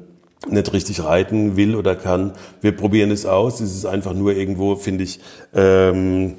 nicht 0.49 0.73
richtig 0.73 1.01
reiten 1.01 1.55
will 1.55 1.75
oder 1.75 1.95
kann. 1.95 2.33
Wir 2.59 2.73
probieren 2.73 3.11
es 3.11 3.25
aus. 3.25 3.61
Es 3.61 3.73
ist 3.73 3.85
einfach 3.85 4.13
nur 4.13 4.33
irgendwo, 4.33 4.75
finde 4.75 5.05
ich, 5.05 5.21
ähm, 5.53 6.35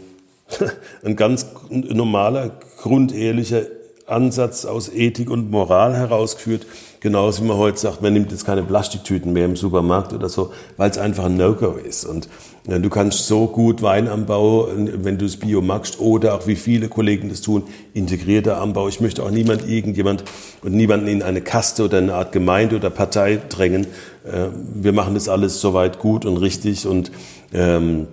ein 1.03 1.16
ganz 1.16 1.47
normaler, 1.70 2.59
grundehrlicher 2.81 3.62
Ansatz 4.07 4.64
aus 4.64 4.89
Ethik 4.93 5.31
und 5.31 5.51
Moral 5.51 5.95
herausgeführt 5.97 6.66
Genauso 7.01 7.43
wie 7.43 7.49
man 7.49 7.57
heute 7.57 7.78
sagt, 7.78 8.03
man 8.03 8.12
nimmt 8.12 8.31
jetzt 8.31 8.45
keine 8.45 8.62
Plastiktüten 8.62 9.33
mehr 9.33 9.47
im 9.47 9.57
Supermarkt 9.57 10.12
oder 10.12 10.28
so, 10.28 10.53
weil 10.76 10.91
es 10.91 10.99
einfach 10.99 11.24
ein 11.24 11.39
No-Go 11.39 11.78
ist. 11.83 12.05
Und 12.05 12.28
ja, 12.68 12.78
du 12.78 12.91
kannst 12.91 13.26
so 13.26 13.47
gut 13.47 13.81
Weinanbau, 13.81 14.68
wenn 14.76 15.16
du 15.16 15.24
es 15.24 15.39
Bio 15.39 15.62
magst, 15.62 15.99
oder 15.99 16.35
auch 16.35 16.47
wie 16.47 16.57
viele 16.57 16.91
Kollegen 16.91 17.31
das 17.31 17.41
tun, 17.41 17.62
integrierter 17.95 18.61
Anbau. 18.61 18.87
Ich 18.89 19.01
möchte 19.01 19.22
auch 19.22 19.31
niemand, 19.31 19.66
irgendjemand 19.66 20.24
und 20.62 20.74
niemanden 20.74 21.07
in 21.07 21.22
eine 21.22 21.41
Kaste 21.41 21.85
oder 21.85 21.97
eine 21.97 22.12
Art 22.12 22.33
Gemeinde 22.33 22.76
oder 22.76 22.91
Partei 22.91 23.41
drängen. 23.49 23.87
Äh, 24.24 24.49
wir 24.74 24.93
machen 24.93 25.14
das 25.14 25.31
alles 25.31 25.62
soweit 25.62 26.01
gut 26.01 26.26
und 26.26 26.37
richtig 26.37 26.87
und 26.87 27.12
ähm, 27.55 28.09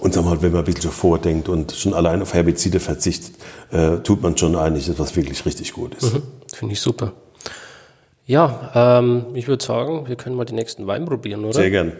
und 0.00 0.14
sagen 0.14 0.26
wir 0.26 0.34
mal, 0.36 0.42
wenn 0.42 0.52
man 0.52 0.60
ein 0.64 0.72
bisschen 0.72 0.90
vordenkt 0.92 1.48
und 1.48 1.72
schon 1.72 1.94
allein 1.94 2.22
auf 2.22 2.32
Herbizide 2.34 2.78
verzichtet, 2.78 3.32
äh, 3.72 3.96
tut 3.98 4.22
man 4.22 4.36
schon 4.36 4.54
eigentlich 4.54 4.88
etwas 4.88 5.16
wirklich 5.16 5.44
richtig 5.44 5.72
gut 5.72 5.94
ist. 5.94 6.14
Mhm, 6.14 6.22
Finde 6.54 6.72
ich 6.74 6.80
super. 6.80 7.12
Ja, 8.26 9.00
ähm, 9.00 9.26
ich 9.34 9.48
würde 9.48 9.64
sagen, 9.64 10.06
wir 10.06 10.14
können 10.14 10.36
mal 10.36 10.44
den 10.44 10.54
nächsten 10.54 10.86
Wein 10.86 11.04
probieren, 11.04 11.44
oder? 11.44 11.54
Sehr 11.54 11.70
gern. 11.70 11.92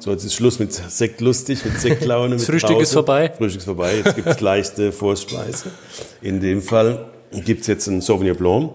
So, 0.00 0.10
jetzt 0.10 0.22
ist 0.22 0.34
Schluss 0.34 0.58
mit 0.58 0.72
Sekt 0.74 1.22
lustig, 1.22 1.64
mit 1.64 1.80
Sektlaune. 1.80 2.36
das 2.36 2.44
Frühstück 2.44 2.72
Pause. 2.72 2.82
ist 2.82 2.92
vorbei. 2.92 3.32
Frühstück 3.34 3.60
ist 3.60 3.64
vorbei, 3.64 3.96
jetzt 3.96 4.14
gibt 4.14 4.28
es 4.28 4.40
leichte 4.42 4.92
Vorspeise. 4.92 5.70
In 6.20 6.40
dem 6.40 6.60
Fall 6.60 7.06
gibt 7.32 7.62
es 7.62 7.68
jetzt 7.68 7.88
einen 7.88 8.02
Sauvignon 8.02 8.36
Blanc, 8.36 8.72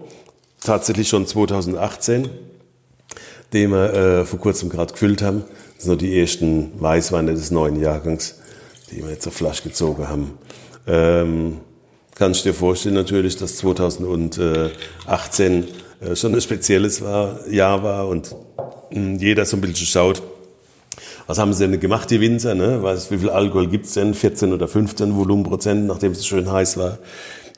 tatsächlich 0.60 1.08
schon 1.08 1.24
2018, 1.24 2.28
den 3.52 3.70
wir 3.70 3.94
äh, 3.94 4.24
vor 4.24 4.40
kurzem 4.40 4.68
gerade 4.68 4.92
gefüllt 4.92 5.22
haben. 5.22 5.44
Das 5.76 5.84
sind 5.84 5.92
noch 5.92 5.98
die 5.98 6.18
ersten 6.18 6.72
Weißweine 6.80 7.32
des 7.32 7.52
neuen 7.52 7.80
Jahrgangs, 7.80 8.40
die 8.94 9.02
wir 9.02 9.10
jetzt 9.10 9.26
auf 9.26 9.34
Flasche 9.34 9.64
gezogen 9.64 10.08
haben. 10.08 10.38
Ähm, 10.86 11.58
kannst 12.14 12.44
du 12.44 12.50
dir 12.50 12.54
vorstellen 12.54 12.94
natürlich, 12.94 13.36
dass 13.36 13.56
2018 13.56 15.64
äh, 16.00 16.16
schon 16.16 16.34
ein 16.34 16.40
spezielles 16.40 17.00
Jahr 17.00 17.82
war 17.82 18.08
und 18.08 18.34
hm, 18.90 19.18
jeder 19.18 19.44
so 19.44 19.56
ein 19.56 19.60
bisschen 19.60 19.86
schaut, 19.86 20.22
was 21.26 21.38
haben 21.38 21.52
sie 21.54 21.66
denn 21.66 21.80
gemacht, 21.80 22.10
die 22.10 22.20
Winzer? 22.20 22.54
Ne? 22.54 22.82
Was, 22.82 23.10
wie 23.10 23.18
viel 23.18 23.30
Alkohol 23.30 23.66
gibt's 23.68 23.94
denn? 23.94 24.14
14 24.14 24.52
oder 24.52 24.68
15 24.68 25.16
Volumenprozent, 25.16 25.86
nachdem 25.86 26.12
es 26.12 26.26
schön 26.26 26.52
heiß 26.52 26.76
war. 26.76 26.98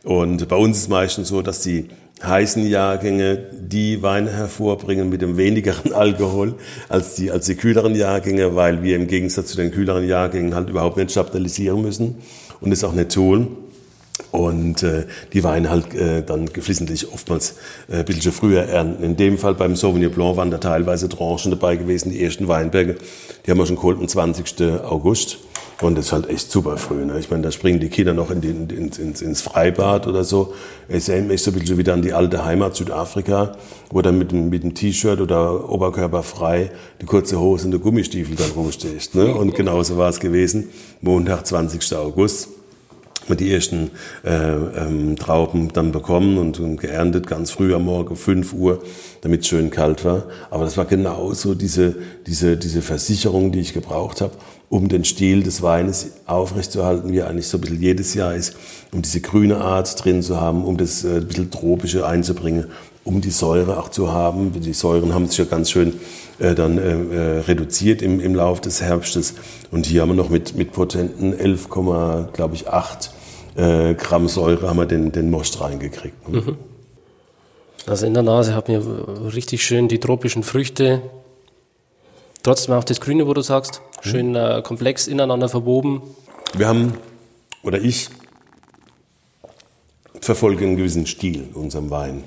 Und 0.04 0.48
bei 0.48 0.56
uns 0.56 0.76
ist 0.76 0.84
es 0.84 0.88
meistens 0.88 1.28
so, 1.28 1.42
dass 1.42 1.60
die 1.60 1.88
heißen 2.22 2.66
Jahrgänge 2.66 3.36
die 3.52 4.02
Weine 4.02 4.30
hervorbringen 4.30 5.08
mit 5.08 5.22
dem 5.22 5.36
wenigeren 5.36 5.92
Alkohol 5.94 6.54
als 6.88 7.14
die, 7.14 7.30
als 7.30 7.46
die 7.46 7.56
kühleren 7.56 7.94
Jahrgänge, 7.94 8.56
weil 8.56 8.82
wir 8.82 8.96
im 8.96 9.06
Gegensatz 9.06 9.48
zu 9.48 9.56
den 9.56 9.70
kühleren 9.70 10.06
Jahrgängen 10.06 10.54
halt 10.54 10.70
überhaupt 10.70 10.96
nicht 10.96 11.10
stabilisieren 11.10 11.82
müssen 11.82 12.16
und 12.60 12.72
es 12.72 12.84
auch 12.84 12.92
nicht 12.92 13.12
tun 13.12 13.56
und 14.30 14.82
äh, 14.82 15.04
die 15.32 15.44
Weine 15.44 15.70
halt 15.70 15.94
äh, 15.94 16.22
dann 16.22 16.46
geflissentlich 16.46 17.12
oftmals 17.12 17.56
äh, 17.88 17.98
ein 17.98 18.04
bisschen 18.04 18.32
früher 18.32 18.62
ernten. 18.62 19.02
In 19.02 19.16
dem 19.16 19.36
Fall 19.38 19.54
beim 19.54 19.76
Sauvignon 19.76 20.10
Blanc 20.10 20.36
waren 20.36 20.50
da 20.50 20.58
teilweise 20.58 21.08
Tranchen 21.08 21.50
dabei 21.50 21.76
gewesen, 21.76 22.10
die 22.10 22.22
ersten 22.22 22.48
Weinberge, 22.48 22.96
die 23.44 23.50
haben 23.50 23.58
wir 23.58 23.66
schon 23.66 23.76
geholt 23.76 23.98
am 23.98 24.08
20. 24.08 24.62
August. 24.84 25.38
Und 25.82 25.98
ist 25.98 26.12
halt 26.12 26.30
echt 26.30 26.50
super 26.50 26.78
früh. 26.78 27.04
Ne? 27.04 27.18
Ich 27.18 27.30
meine, 27.30 27.42
da 27.42 27.50
springen 27.50 27.80
die 27.80 27.90
Kinder 27.90 28.14
noch 28.14 28.30
in 28.30 28.40
die, 28.40 28.48
in, 28.48 28.88
ins, 28.88 29.20
ins 29.20 29.42
Freibad 29.42 30.06
oder 30.06 30.24
so. 30.24 30.54
Es 30.88 31.08
erinnert 31.10 31.32
mich 31.32 31.42
so 31.42 31.50
ein 31.50 31.58
bisschen 31.58 31.76
wieder 31.76 31.92
an 31.92 32.00
die 32.00 32.14
alte 32.14 32.46
Heimat 32.46 32.74
Südafrika, 32.76 33.56
wo 33.90 34.00
dann 34.00 34.16
mit, 34.16 34.32
mit 34.32 34.62
dem 34.62 34.74
T-Shirt 34.74 35.20
oder 35.20 35.68
Oberkörper 35.68 36.22
frei 36.22 36.70
die 37.02 37.04
kurze 37.04 37.38
Hose 37.38 37.66
und 37.66 37.72
die 37.72 37.78
Gummistiefel 37.78 38.36
dann 38.36 38.52
rumstehst. 38.52 39.14
Ne? 39.14 39.34
Und 39.34 39.54
genauso 39.54 39.98
war 39.98 40.08
es 40.08 40.18
gewesen. 40.18 40.70
Montag, 41.02 41.46
20. 41.46 41.94
August 41.94 42.48
die 43.34 43.52
ersten 43.52 43.90
äh, 44.24 44.30
ähm, 44.30 45.16
Trauben 45.16 45.72
dann 45.72 45.90
bekommen 45.90 46.38
und, 46.38 46.60
und, 46.60 46.76
geerntet, 46.76 47.26
ganz 47.26 47.50
früh 47.50 47.74
am 47.74 47.84
Morgen, 47.86 48.14
5 48.14 48.52
Uhr, 48.52 48.82
damit 49.22 49.40
es 49.40 49.48
schön 49.48 49.70
kalt 49.70 50.04
war. 50.04 50.24
Aber 50.50 50.64
das 50.64 50.76
war 50.76 50.84
genauso 50.84 51.54
diese, 51.54 51.96
diese, 52.26 52.56
diese 52.56 52.82
Versicherung, 52.82 53.50
die 53.50 53.60
ich 53.60 53.74
gebraucht 53.74 54.20
habe, 54.20 54.32
um 54.68 54.88
den 54.88 55.04
Stil 55.04 55.42
des 55.42 55.62
Weines 55.62 56.12
aufrechtzuerhalten, 56.26 57.12
wie 57.12 57.22
eigentlich 57.22 57.48
so 57.48 57.58
ein 57.58 57.60
bisschen 57.60 57.80
jedes 57.80 58.14
Jahr 58.14 58.34
ist, 58.34 58.56
um 58.92 59.02
diese 59.02 59.20
grüne 59.20 59.58
Art 59.58 60.04
drin 60.04 60.22
zu 60.22 60.40
haben, 60.40 60.64
um 60.64 60.76
das 60.76 61.04
äh, 61.04 61.16
ein 61.16 61.26
bisschen 61.26 61.50
tropische 61.50 62.06
einzubringen, 62.06 62.66
um 63.04 63.20
die 63.20 63.30
Säure 63.30 63.78
auch 63.78 63.88
zu 63.88 64.12
haben. 64.12 64.52
Die 64.52 64.72
Säuren 64.72 65.14
haben 65.14 65.28
sich 65.28 65.38
ja 65.38 65.44
ganz 65.44 65.70
schön 65.70 65.94
äh, 66.38 66.54
dann 66.54 66.78
äh, 66.78 66.90
äh 66.90 67.40
reduziert 67.40 68.02
im, 68.02 68.20
im 68.20 68.34
Lauf 68.34 68.60
des 68.60 68.82
Herbstes. 68.82 69.34
Und 69.70 69.86
hier 69.86 70.02
haben 70.02 70.10
wir 70.10 70.14
noch 70.14 70.30
mit, 70.30 70.56
mit 70.56 70.72
potenten 70.72 71.38
11, 71.38 71.68
glaube 71.70 72.54
ich, 72.54 72.68
8 72.68 73.12
äh, 73.56 73.94
Gramm 73.94 74.28
Säure 74.28 74.68
haben 74.68 74.78
wir 74.78 74.86
den, 74.86 75.12
den 75.12 75.30
Most 75.30 75.60
reingekriegt. 75.60 76.28
Ne? 76.28 76.40
Mhm. 76.40 76.56
Also 77.86 78.06
in 78.06 78.14
der 78.14 78.22
Nase 78.22 78.54
haben 78.54 78.68
wir 78.68 79.34
richtig 79.34 79.64
schön 79.64 79.88
die 79.88 80.00
tropischen 80.00 80.42
Früchte. 80.42 81.02
Trotzdem 82.42 82.74
auch 82.74 82.84
das 82.84 83.00
Grüne, 83.00 83.26
wo 83.26 83.34
du 83.34 83.42
sagst, 83.42 83.80
mhm. 84.04 84.08
schön 84.08 84.34
äh, 84.34 84.62
komplex 84.62 85.06
ineinander 85.06 85.48
verwoben. 85.48 86.02
Wir 86.54 86.68
haben, 86.68 86.94
oder 87.62 87.80
ich, 87.80 88.08
verfolge 90.20 90.64
einen 90.64 90.76
gewissen 90.76 91.06
Stil 91.06 91.44
in 91.44 91.54
unserem 91.54 91.90
Wein. 91.90 92.24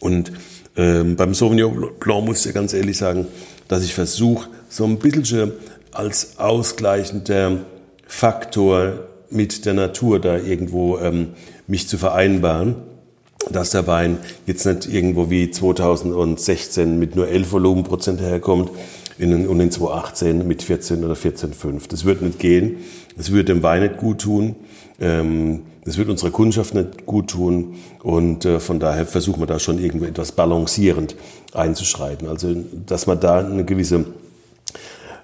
Und 0.00 0.32
ähm, 0.76 1.16
beim 1.16 1.34
Sauvignon 1.34 1.90
Blanc 2.00 2.24
muss 2.24 2.40
ich 2.40 2.46
ja 2.46 2.52
ganz 2.52 2.72
ehrlich 2.72 2.96
sagen, 2.96 3.26
dass 3.68 3.84
ich 3.84 3.94
versuche, 3.94 4.48
so 4.68 4.84
ein 4.84 4.98
bisschen 4.98 5.52
als 5.92 6.38
ausgleichender 6.38 7.58
Faktor 8.06 9.08
mit 9.32 9.64
der 9.64 9.74
Natur 9.74 10.20
da 10.20 10.38
irgendwo 10.38 10.98
ähm, 10.98 11.28
mich 11.66 11.88
zu 11.88 11.98
vereinbaren, 11.98 12.76
dass 13.50 13.70
der 13.70 13.86
Wein 13.86 14.18
jetzt 14.46 14.64
nicht 14.66 14.86
irgendwo 14.86 15.30
wie 15.30 15.50
2016 15.50 16.98
mit 16.98 17.16
nur 17.16 17.28
11 17.28 17.52
Volumenprozent 17.52 18.20
herkommt 18.20 18.70
in, 19.18 19.46
und 19.46 19.60
in 19.60 19.70
2018 19.70 20.46
mit 20.46 20.62
14 20.62 21.04
oder 21.04 21.14
14,5. 21.14 21.88
Das 21.88 22.04
wird 22.04 22.22
nicht 22.22 22.38
gehen. 22.38 22.78
Das 23.16 23.30
würde 23.30 23.52
dem 23.52 23.62
Wein 23.62 23.82
nicht 23.82 23.98
gut 23.98 24.20
tun. 24.20 24.56
Ähm, 25.00 25.62
das 25.84 25.98
wird 25.98 26.08
unserer 26.08 26.30
Kundschaft 26.30 26.74
nicht 26.74 27.06
gut 27.06 27.30
tun. 27.30 27.74
Und 28.02 28.44
äh, 28.44 28.60
von 28.60 28.78
daher 28.78 29.06
versuchen 29.06 29.40
wir 29.40 29.46
da 29.46 29.58
schon 29.58 29.78
irgendwie 29.78 30.06
etwas 30.06 30.32
balancierend 30.32 31.16
einzuschreiten. 31.52 32.28
Also, 32.28 32.54
dass 32.86 33.06
man 33.06 33.20
da 33.20 33.38
eine 33.38 33.64
gewisse 33.64 34.04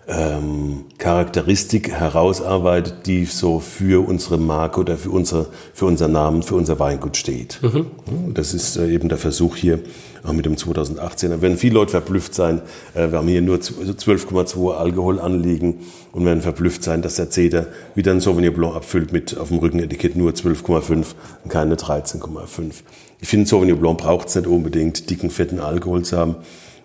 ähm, 0.09 0.87
Charakteristik 0.97 1.91
herausarbeitet, 1.93 3.07
die 3.07 3.27
so 3.27 3.61
für 3.61 4.09
unsere 4.09 4.39
Marke 4.39 4.81
oder 4.81 4.97
für, 4.97 5.11
unsere, 5.11 5.47
für 5.75 5.85
unseren 5.85 6.13
Namen, 6.13 6.43
für 6.43 6.55
unser 6.55 6.79
Weingut 6.79 7.17
steht. 7.17 7.61
Mhm. 7.63 7.87
Das 8.33 8.55
ist 8.55 8.77
äh, 8.77 8.91
eben 8.91 9.11
der 9.11 9.19
Versuch 9.19 9.57
hier 9.57 9.81
auch 10.25 10.33
mit 10.33 10.47
dem 10.47 10.57
2018. 10.57 11.31
Da 11.31 11.43
werden 11.43 11.59
viele 11.59 11.75
Leute 11.75 11.91
verblüfft 11.91 12.35
sein. 12.35 12.63
Äh, 12.95 13.11
wir 13.11 13.19
haben 13.19 13.29
hier 13.29 13.43
nur 13.43 13.59
12,2 13.59 14.75
Alkohol 14.75 15.21
anliegen 15.21 15.81
und 16.13 16.25
werden 16.25 16.41
verblüfft 16.41 16.83
sein, 16.83 17.03
dass 17.03 17.17
der 17.17 17.29
Zeder 17.29 17.67
wieder 17.95 18.13
ein 18.13 18.21
Sauvignon 18.21 18.55
Blanc 18.55 18.77
abfüllt 18.77 19.13
mit 19.13 19.37
auf 19.37 19.49
dem 19.49 19.59
Rückenetikett 19.59 20.17
nur 20.17 20.33
12,5 20.33 21.05
und 21.45 21.51
keine 21.51 21.75
13,5. 21.75 22.73
Ich 23.21 23.29
finde, 23.29 23.47
Sauvignon 23.47 23.79
Blanc 23.79 23.99
braucht 23.99 24.29
es 24.29 24.37
nicht 24.37 24.47
unbedingt, 24.47 25.11
dicken, 25.11 25.29
fetten 25.29 25.61
Alkohol 25.61 26.03
zu 26.03 26.17
haben 26.17 26.37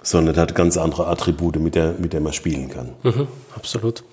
sondern 0.03 0.35
hat 0.35 0.53
ganz 0.53 0.77
andere 0.77 1.07
Attribute, 1.07 1.59
mit 1.59 1.75
der, 1.75 1.95
mit 1.97 2.13
der 2.13 2.21
man 2.21 2.33
spielen 2.33 2.69
kann. 2.69 2.89
Mhm, 3.03 3.27
absolut. 3.55 4.03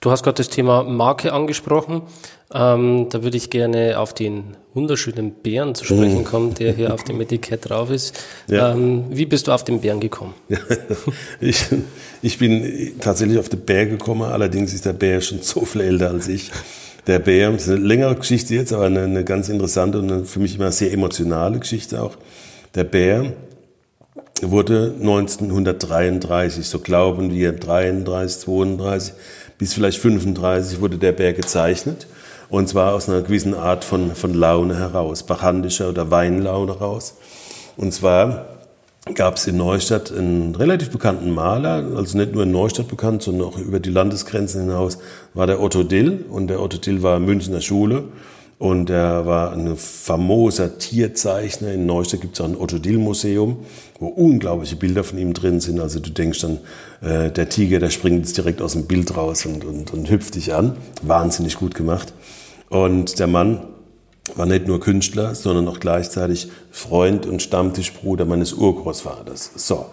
Du 0.00 0.10
hast 0.10 0.22
gerade 0.22 0.36
das 0.36 0.50
Thema 0.50 0.82
Marke 0.82 1.32
angesprochen. 1.32 2.02
Ähm, 2.52 3.08
da 3.10 3.22
würde 3.22 3.36
ich 3.36 3.50
gerne 3.50 3.98
auf 3.98 4.12
den 4.12 4.56
wunderschönen 4.74 5.32
Bären 5.32 5.74
zu 5.74 5.84
sprechen 5.84 6.18
mhm. 6.18 6.24
kommen, 6.24 6.54
der 6.54 6.72
hier 6.74 6.92
auf 6.92 7.02
dem 7.02 7.20
Etikett 7.22 7.70
drauf 7.70 7.90
ist. 7.90 8.22
Ja. 8.48 8.72
Ähm, 8.72 9.06
wie 9.10 9.26
bist 9.26 9.46
du 9.46 9.52
auf 9.52 9.64
den 9.64 9.80
Bären 9.80 10.00
gekommen? 10.00 10.34
ich, 11.40 11.64
ich 12.22 12.38
bin 12.38 12.92
tatsächlich 13.00 13.38
auf 13.38 13.48
den 13.48 13.60
Bär 13.60 13.86
gekommen, 13.86 14.22
allerdings 14.22 14.74
ist 14.74 14.84
der 14.84 14.92
Bär 14.92 15.20
schon 15.20 15.40
so 15.40 15.64
viel 15.64 15.80
älter 15.80 16.10
als 16.10 16.28
ich. 16.28 16.52
Der 17.06 17.18
Bär, 17.20 17.52
das 17.52 17.62
ist 17.62 17.70
eine 17.70 17.78
längere 17.78 18.16
Geschichte 18.16 18.54
jetzt, 18.54 18.72
aber 18.72 18.86
eine, 18.86 19.04
eine 19.04 19.24
ganz 19.24 19.48
interessante 19.48 19.98
und 19.98 20.26
für 20.26 20.40
mich 20.40 20.56
immer 20.56 20.72
sehr 20.72 20.92
emotionale 20.92 21.58
Geschichte 21.58 22.02
auch. 22.02 22.16
Der 22.74 22.84
Bär 22.84 23.32
wurde 24.42 24.94
1933, 24.98 26.66
so 26.66 26.78
glauben 26.78 27.32
wir, 27.32 27.52
33, 27.52 28.40
32 28.40 29.14
bis 29.58 29.74
vielleicht 29.74 29.98
35 29.98 30.80
wurde 30.80 30.98
der 30.98 31.12
Bär 31.12 31.32
gezeichnet. 31.32 32.06
Und 32.48 32.68
zwar 32.68 32.94
aus 32.94 33.08
einer 33.08 33.22
gewissen 33.22 33.54
Art 33.54 33.84
von, 33.84 34.14
von 34.14 34.32
Laune 34.32 34.78
heraus, 34.78 35.24
bachandischer 35.24 35.88
oder 35.88 36.10
Weinlaune 36.10 36.74
heraus. 36.74 37.14
Und 37.76 37.92
zwar 37.92 38.46
gab 39.14 39.36
es 39.36 39.46
in 39.46 39.56
Neustadt 39.56 40.12
einen 40.12 40.54
relativ 40.54 40.90
bekannten 40.90 41.32
Maler, 41.32 41.84
also 41.96 42.18
nicht 42.18 42.34
nur 42.34 42.44
in 42.44 42.52
Neustadt 42.52 42.88
bekannt, 42.88 43.22
sondern 43.22 43.48
auch 43.48 43.58
über 43.58 43.80
die 43.80 43.90
Landesgrenzen 43.90 44.62
hinaus, 44.62 44.98
war 45.34 45.46
der 45.46 45.60
Otto 45.60 45.82
Dill. 45.82 46.24
Und 46.30 46.48
der 46.48 46.60
Otto 46.60 46.78
Dill 46.78 47.02
war 47.02 47.18
Münchner 47.18 47.60
Schule 47.60 48.04
und 48.58 48.88
er 48.88 49.26
war 49.26 49.52
ein 49.52 49.76
famoser 49.76 50.78
Tierzeichner. 50.78 51.72
In 51.72 51.84
Neustadt 51.84 52.22
gibt 52.22 52.34
es 52.34 52.40
auch 52.40 52.48
ein 52.48 52.56
Otto-Dill-Museum, 52.56 53.58
wo 53.98 54.06
unglaubliche 54.06 54.76
Bilder 54.76 55.04
von 55.04 55.18
ihm 55.18 55.34
drin 55.34 55.60
sind. 55.60 55.78
Also 55.78 56.00
du 56.00 56.10
denkst 56.10 56.40
dann, 56.40 56.58
äh, 57.02 57.30
der 57.30 57.50
Tiger, 57.50 57.80
der 57.80 57.90
springt 57.90 58.24
jetzt 58.24 58.36
direkt 58.36 58.62
aus 58.62 58.72
dem 58.72 58.86
Bild 58.86 59.14
raus 59.16 59.44
und, 59.44 59.64
und, 59.64 59.92
und 59.92 60.10
hüpft 60.10 60.36
dich 60.36 60.54
an. 60.54 60.76
Wahnsinnig 61.02 61.56
gut 61.56 61.74
gemacht. 61.74 62.14
Und 62.70 63.18
der 63.18 63.26
Mann 63.26 63.60
war 64.36 64.46
nicht 64.46 64.66
nur 64.66 64.80
Künstler, 64.80 65.34
sondern 65.34 65.68
auch 65.68 65.80
gleichzeitig 65.80 66.48
Freund 66.70 67.26
und 67.26 67.42
Stammtischbruder 67.42 68.24
meines 68.24 68.52
Urgroßvaters. 68.52 69.52
So. 69.56 69.86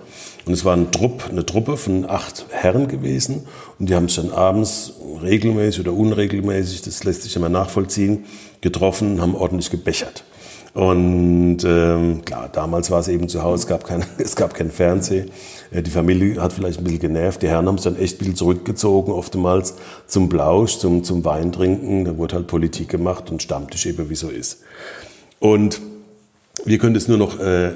Und 0.46 0.54
es 0.54 0.66
war 0.66 0.76
ein 0.76 0.92
Trupp, 0.92 1.30
eine 1.30 1.46
Truppe 1.46 1.78
von 1.78 2.10
acht 2.10 2.46
Herren 2.50 2.88
gewesen 2.88 3.48
und 3.80 3.90
die 3.90 3.96
haben 3.96 4.10
sich 4.10 4.18
dann 4.18 4.32
abends 4.32 4.94
regelmäßig 5.22 5.82
oder 5.82 5.94
unregelmäßig, 5.94 6.82
das 6.82 7.04
lässt 7.06 7.24
sich 7.24 7.36
immer 7.36 7.50
nachvollziehen, 7.50 8.26
getroffen, 8.60 9.22
haben 9.22 9.36
ordentlich 9.36 9.70
gebechert. 9.70 10.26
Und 10.74 11.60
ähm, 11.64 12.26
klar, 12.26 12.50
damals 12.52 12.90
war 12.90 13.00
es 13.00 13.08
eben 13.08 13.30
zu 13.30 13.44
Hause, 13.44 13.64
es 13.64 13.68
gab 13.68 13.86
kein, 13.86 14.04
es 14.18 14.36
gab 14.36 14.54
kein 14.54 14.72
Fernsehen. 14.72 15.30
Die 15.82 15.90
Familie 15.90 16.42
hat 16.42 16.54
vielleicht 16.54 16.80
ein 16.80 16.84
bisschen 16.84 17.00
genervt. 17.00 17.42
Die 17.42 17.48
Herren 17.48 17.68
haben 17.68 17.78
sich 17.78 17.92
dann 17.92 18.02
echt 18.02 18.16
ein 18.16 18.20
bisschen 18.20 18.36
zurückgezogen, 18.36 19.12
oftmals 19.12 19.76
zum 20.08 20.30
Blausch, 20.30 20.78
zum, 20.78 21.04
zum 21.04 21.26
Weintrinken. 21.26 22.06
Da 22.06 22.18
wurde 22.18 22.36
halt 22.36 22.48
Politik 22.48 22.90
gemacht 22.90 23.32
und 23.32 23.42
Stammtisch 23.42 23.86
eben, 23.86 24.10
wie 24.10 24.16
so 24.16 24.30
ist. 24.30 24.62
Und 25.40 25.82
wir 26.66 26.78
können 26.78 26.96
es 26.96 27.08
nur 27.08 27.18
noch 27.18 27.40
äh, 27.40 27.68
äh, 27.68 27.74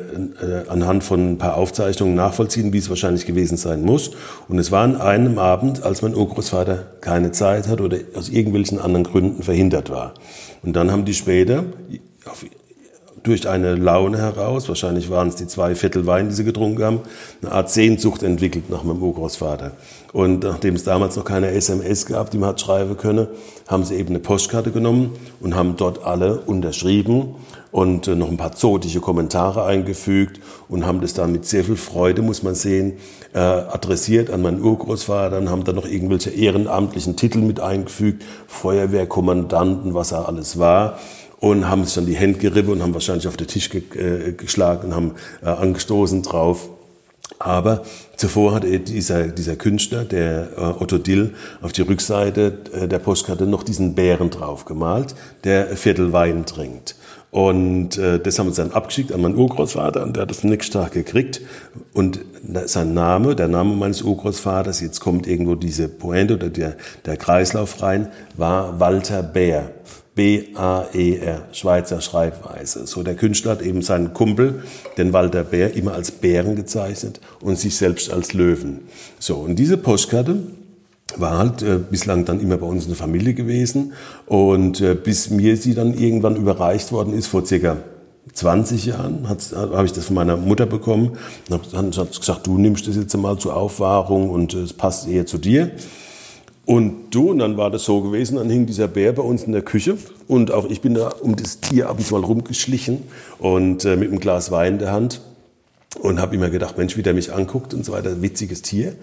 anhand 0.70 1.04
von 1.04 1.34
ein 1.34 1.38
paar 1.38 1.58
Aufzeichnungen 1.58 2.16
nachvollziehen, 2.16 2.72
wie 2.72 2.78
es 2.78 2.90
wahrscheinlich 2.90 3.26
gewesen 3.26 3.58
sein 3.58 3.82
muss. 3.82 4.12
Und 4.48 4.60
es 4.60 4.72
war 4.72 4.84
an 4.84 4.96
einem 4.96 5.40
Abend, 5.40 5.84
als 5.84 6.02
mein 6.02 6.16
Urgroßvater 6.16 6.86
keine 7.02 7.32
Zeit 7.32 7.68
hat 7.68 7.82
oder 7.82 7.98
aus 8.16 8.30
irgendwelchen 8.30 8.80
anderen 8.80 9.04
Gründen 9.04 9.44
verhindert 9.44 9.90
war. 9.90 10.14
Und 10.64 10.74
dann 10.74 10.92
haben 10.92 11.04
die 11.04 11.16
später 11.16 11.66
auf, 12.26 12.46
durch 13.24 13.48
eine 13.48 13.76
Laune 13.76 14.18
heraus, 14.18 14.68
wahrscheinlich 14.70 15.10
waren 15.10 15.30
es 15.30 15.36
die 15.36 15.48
zwei 15.48 15.76
Viertel 15.76 16.06
Wein, 16.06 16.30
die 16.30 16.36
sie 16.36 16.44
getrunken 16.44 16.84
haben, 16.84 17.00
eine 17.42 17.52
Art 17.52 17.70
Sehnsucht 17.70 18.24
entwickelt 18.24 18.70
nach 18.70 18.84
meinem 18.84 19.02
Urgroßvater. 19.02 19.72
Und 20.14 20.44
nachdem 20.44 20.76
es 20.76 20.84
damals 20.84 21.16
noch 21.16 21.26
keine 21.26 21.52
SMS 21.52 22.06
gab, 22.06 22.32
die 22.32 22.38
man 22.38 22.50
hat 22.50 22.62
schreiben 22.62 22.98
können, 22.98 23.28
haben 23.68 23.84
sie 23.84 23.96
eben 23.96 24.10
eine 24.10 24.20
Postkarte 24.20 24.72
genommen 24.72 25.14
und 25.42 25.56
haben 25.56 25.76
dort 25.78 26.04
alle 26.04 26.40
unterschrieben 26.40 27.36
und 27.72 28.08
äh, 28.08 28.16
noch 28.16 28.30
ein 28.30 28.38
paar 28.38 28.54
zotische 28.54 29.02
Kommentare 29.02 29.66
eingefügt 29.66 30.40
und 30.70 30.86
haben 30.86 31.02
das 31.02 31.14
dann 31.14 31.32
mit 31.32 31.46
sehr 31.46 31.64
viel 31.64 31.76
Freude, 31.76 32.22
muss 32.22 32.42
man 32.42 32.56
sehen, 32.56 32.94
äh, 33.34 33.40
adressiert 33.40 34.32
an 34.32 34.42
meinen 34.42 34.62
Urgroßvater 34.62 35.38
und 35.38 35.50
haben 35.50 35.66
dann 35.66 35.76
noch 35.76 35.86
irgendwelche 35.86 36.30
ehrenamtlichen 36.30 37.18
Titel 37.18 37.40
mit 37.40 37.60
eingefügt, 37.60 38.24
Feuerwehrkommandanten, 38.48 39.94
was 39.94 40.14
er 40.14 40.28
alles 40.28 40.58
war 40.58 40.98
und 41.40 41.68
haben 41.68 41.86
sich 41.86 41.96
dann 41.96 42.06
die 42.06 42.16
Hände 42.16 42.40
gerieben 42.40 42.70
und 42.70 42.82
haben 42.82 42.94
wahrscheinlich 42.94 43.28
auf 43.28 43.38
den 43.38 43.48
Tisch 43.48 43.70
ge 43.70 43.82
äh, 43.96 44.34
geschlagen 44.34 44.88
und 44.88 44.96
haben 44.96 45.12
äh, 45.42 45.48
angestoßen 45.48 46.24
drauf. 46.24 46.70
Aber 47.40 47.84
zuvor 48.16 48.56
hat 48.56 48.64
dieser, 48.64 49.28
dieser 49.28 49.56
Künstler, 49.56 50.06
der 50.06 50.50
äh, 50.58 50.62
Otto 50.62 50.98
Dill, 50.98 51.36
auf 51.62 51.72
die 51.72 51.82
Rückseite 51.82 52.58
äh, 52.74 52.88
der 52.88 53.00
Postkarte 53.00 53.46
noch 53.46 53.64
diesen 53.64 53.94
Bären 53.96 54.30
drauf 54.30 54.66
gemalt, 54.66 55.14
der 55.44 55.68
Viertel 55.78 56.14
Wein 56.14 56.46
trinkt. 56.46 56.96
Und 57.30 57.98
äh, 57.98 58.20
das 58.20 58.40
haben 58.40 58.48
wir 58.48 58.56
dann 58.56 58.72
abgeschickt 58.72 59.12
an 59.12 59.22
meinen 59.22 59.36
Urgroßvater 59.36 60.02
und 60.04 60.16
der 60.16 60.24
hat 60.24 60.30
das 60.32 60.44
nächsten 60.44 60.74
Tag 60.74 60.94
gekriegt. 60.94 61.42
Und 61.94 62.22
sein 62.66 62.94
Name, 62.94 63.36
der 63.36 63.50
Name 63.50 63.76
meines 63.76 64.02
Urgroßvaters, 64.02 64.80
jetzt 64.80 65.02
kommt 65.02 65.28
irgendwo 65.28 65.56
diese 65.56 65.90
Pointe 65.90 66.36
oder 66.36 66.50
der, 66.50 66.78
der 67.06 67.18
Kreislauf 67.18 67.82
rein, 67.84 68.08
war 68.38 68.80
Walter 68.80 69.22
Bär. 69.22 69.72
B-A-E-R, 70.18 71.44
Schweizer 71.54 72.02
Schreibweise. 72.02 72.88
So, 72.88 73.04
der 73.04 73.16
Künstler 73.16 73.52
hat 73.52 73.62
eben 73.62 73.82
seinen 73.82 74.14
Kumpel, 74.14 74.64
den 74.98 75.14
Walter 75.14 75.44
Bär, 75.44 75.76
immer 75.76 75.94
als 75.94 76.12
Bären 76.12 76.56
gezeichnet 76.56 77.22
und 77.40 77.58
sich 77.58 77.78
selbst 77.78 78.12
als 78.12 78.34
Löwen. 78.34 78.82
So, 79.20 79.36
und 79.36 79.56
diese 79.56 79.78
Postkarte, 79.78 80.40
war 81.16 81.38
halt 81.38 81.62
äh, 81.62 81.78
bislang 81.78 82.26
dann 82.26 82.42
immer 82.42 82.58
bei 82.58 82.66
uns 82.66 82.84
in 82.84 82.90
der 82.90 82.98
Familie 82.98 83.34
gewesen 83.34 83.94
und 84.26 84.82
äh, 84.82 84.94
bis 84.94 85.30
mir 85.30 85.56
sie 85.56 85.74
dann 85.74 85.94
irgendwann 85.94 86.36
überreicht 86.36 86.92
worden 86.92 87.14
ist 87.14 87.28
vor 87.28 87.46
circa 87.46 87.78
20 88.34 88.86
Jahren 88.86 89.28
habe 89.28 89.86
ich 89.86 89.94
das 89.94 90.06
von 90.06 90.16
meiner 90.16 90.36
Mutter 90.36 90.66
bekommen 90.66 91.18
und 91.50 91.94
sie 91.94 92.20
gesagt, 92.20 92.46
du 92.46 92.58
nimmst 92.58 92.88
das 92.88 92.98
jetzt 92.98 93.16
mal 93.16 93.38
zur 93.38 93.56
Aufwahrung 93.56 94.30
und 94.30 94.54
äh, 94.54 94.58
es 94.58 94.74
passt 94.74 95.08
eher 95.08 95.26
zu 95.26 95.38
dir. 95.38 95.72
Und 96.68 97.12
du, 97.12 97.32
und 97.32 97.40
dann 97.40 97.56
war 97.56 97.72
das 97.72 97.86
so 97.86 98.02
gewesen, 98.02 98.36
dann 98.36 98.50
hing 98.50 98.66
dieser 98.66 98.90
Bär 98.90 99.14
bei 99.14 99.22
uns 99.22 99.44
in 99.44 99.54
der 99.54 99.62
Küche 99.62 99.98
und 100.28 100.52
auch 100.52 100.70
ich 100.70 100.82
bin 100.82 100.96
da 100.96 101.08
um 101.22 101.38
das 101.38 101.62
Tier 101.62 101.88
ab 101.88 101.98
und 101.98 102.06
zu 102.06 102.14
mal 102.14 102.26
rumgeschlichen 102.26 103.04
und 103.40 103.86
äh, 103.86 103.96
mit 103.96 104.10
einem 104.10 104.20
Glas 104.20 104.52
Wein 104.52 104.74
in 104.74 104.80
der 104.80 104.92
Hand 104.92 105.22
und 106.02 106.20
habe 106.20 106.36
immer 106.36 106.50
gedacht, 106.50 106.78
Mensch, 106.78 106.98
wie 106.98 107.04
der 107.04 107.14
mich 107.14 107.32
anguckt 107.32 107.74
und 107.74 107.86
so 107.86 107.94
weiter, 107.94 108.22
witziges 108.22 108.64
Tier. 108.64 108.96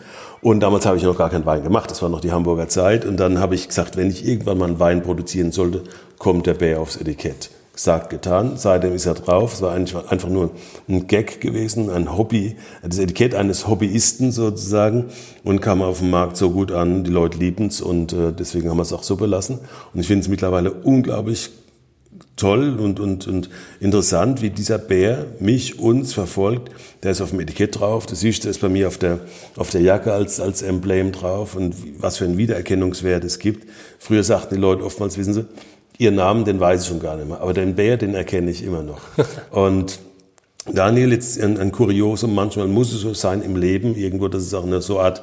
Und 0.42 0.60
damals 0.60 0.84
habe 0.84 0.98
ich 0.98 1.04
noch 1.04 1.16
gar 1.16 1.30
keinen 1.30 1.46
Wein 1.46 1.62
gemacht, 1.62 1.90
das 1.90 2.02
war 2.02 2.10
noch 2.10 2.20
die 2.20 2.32
Hamburger 2.32 2.68
Zeit. 2.68 3.06
Und 3.06 3.16
dann 3.16 3.38
habe 3.38 3.54
ich 3.54 3.66
gesagt, 3.66 3.96
wenn 3.96 4.10
ich 4.10 4.28
irgendwann 4.28 4.58
mal 4.58 4.68
einen 4.68 4.78
Wein 4.78 5.02
produzieren 5.02 5.50
sollte, 5.50 5.84
kommt 6.18 6.46
der 6.46 6.54
Bär 6.54 6.82
aufs 6.82 6.96
Etikett. 6.96 7.48
Gesagt, 7.74 8.10
getan. 8.10 8.52
Seitdem 8.56 8.94
ist 8.94 9.06
er 9.06 9.14
drauf. 9.14 9.54
Es 9.54 9.62
war 9.62 9.72
eigentlich 9.72 9.96
einfach 10.08 10.28
nur 10.28 10.52
ein 10.88 11.08
Gag 11.08 11.40
gewesen, 11.40 11.90
ein 11.90 12.16
Hobby, 12.16 12.56
das 12.82 12.98
Etikett 12.98 13.34
eines 13.34 13.66
Hobbyisten 13.66 14.30
sozusagen 14.30 15.06
und 15.42 15.60
kam 15.60 15.82
auf 15.82 15.98
dem 15.98 16.10
Markt 16.10 16.36
so 16.36 16.50
gut 16.50 16.70
an. 16.70 17.02
Die 17.02 17.10
Leute 17.10 17.38
lieben 17.38 17.66
es 17.66 17.80
und 17.80 18.12
äh, 18.12 18.32
deswegen 18.32 18.70
haben 18.70 18.76
wir 18.76 18.82
es 18.82 18.92
auch 18.92 19.02
so 19.02 19.16
belassen. 19.16 19.58
Und 19.92 20.00
ich 20.00 20.06
finde 20.06 20.22
es 20.22 20.28
mittlerweile 20.28 20.72
unglaublich 20.72 21.50
toll 22.36 22.78
und, 22.80 23.00
und, 23.00 23.26
und 23.26 23.48
interessant, 23.80 24.42
wie 24.42 24.50
dieser 24.50 24.78
Bär 24.78 25.26
mich, 25.38 25.78
uns 25.78 26.12
verfolgt. 26.12 26.70
Der 27.02 27.12
ist 27.12 27.20
auf 27.20 27.30
dem 27.30 27.40
Etikett 27.40 27.78
drauf, 27.78 28.06
das 28.06 28.20
siehst 28.20 28.44
ist 28.44 28.60
bei 28.60 28.68
mir 28.68 28.88
auf 28.88 28.98
der, 28.98 29.20
auf 29.56 29.70
der 29.70 29.82
Jacke 29.82 30.12
als, 30.12 30.40
als 30.40 30.62
Emblem 30.62 31.12
drauf 31.12 31.54
und 31.54 31.74
was 31.98 32.18
für 32.18 32.24
einen 32.24 32.38
Wiedererkennungswert 32.38 33.24
es 33.24 33.38
gibt. 33.38 33.68
Früher 33.98 34.24
sagten 34.24 34.54
die 34.56 34.60
Leute 34.60 34.84
oftmals, 34.84 35.16
wissen 35.18 35.34
Sie, 35.34 35.44
Ihr 35.98 36.10
Namen, 36.10 36.44
den 36.44 36.58
weiß 36.58 36.82
ich 36.82 36.88
schon 36.88 37.00
gar 37.00 37.16
nicht 37.16 37.28
mehr, 37.28 37.40
aber 37.40 37.54
den 37.54 37.74
Bär, 37.74 37.96
den 37.96 38.14
erkenne 38.14 38.50
ich 38.50 38.64
immer 38.64 38.82
noch. 38.82 39.00
Und 39.50 40.00
Daniel, 40.72 41.12
jetzt 41.12 41.40
ein, 41.40 41.58
ein 41.58 41.72
Kuriosum, 41.72 42.34
manchmal 42.34 42.68
muss 42.68 42.92
es 42.92 43.02
so 43.02 43.14
sein 43.14 43.42
im 43.42 43.56
Leben, 43.56 43.94
irgendwo, 43.94 44.28
dass 44.28 44.42
es 44.42 44.54
auch 44.54 44.64
eine 44.64 44.80
so 44.80 44.98
Art 44.98 45.22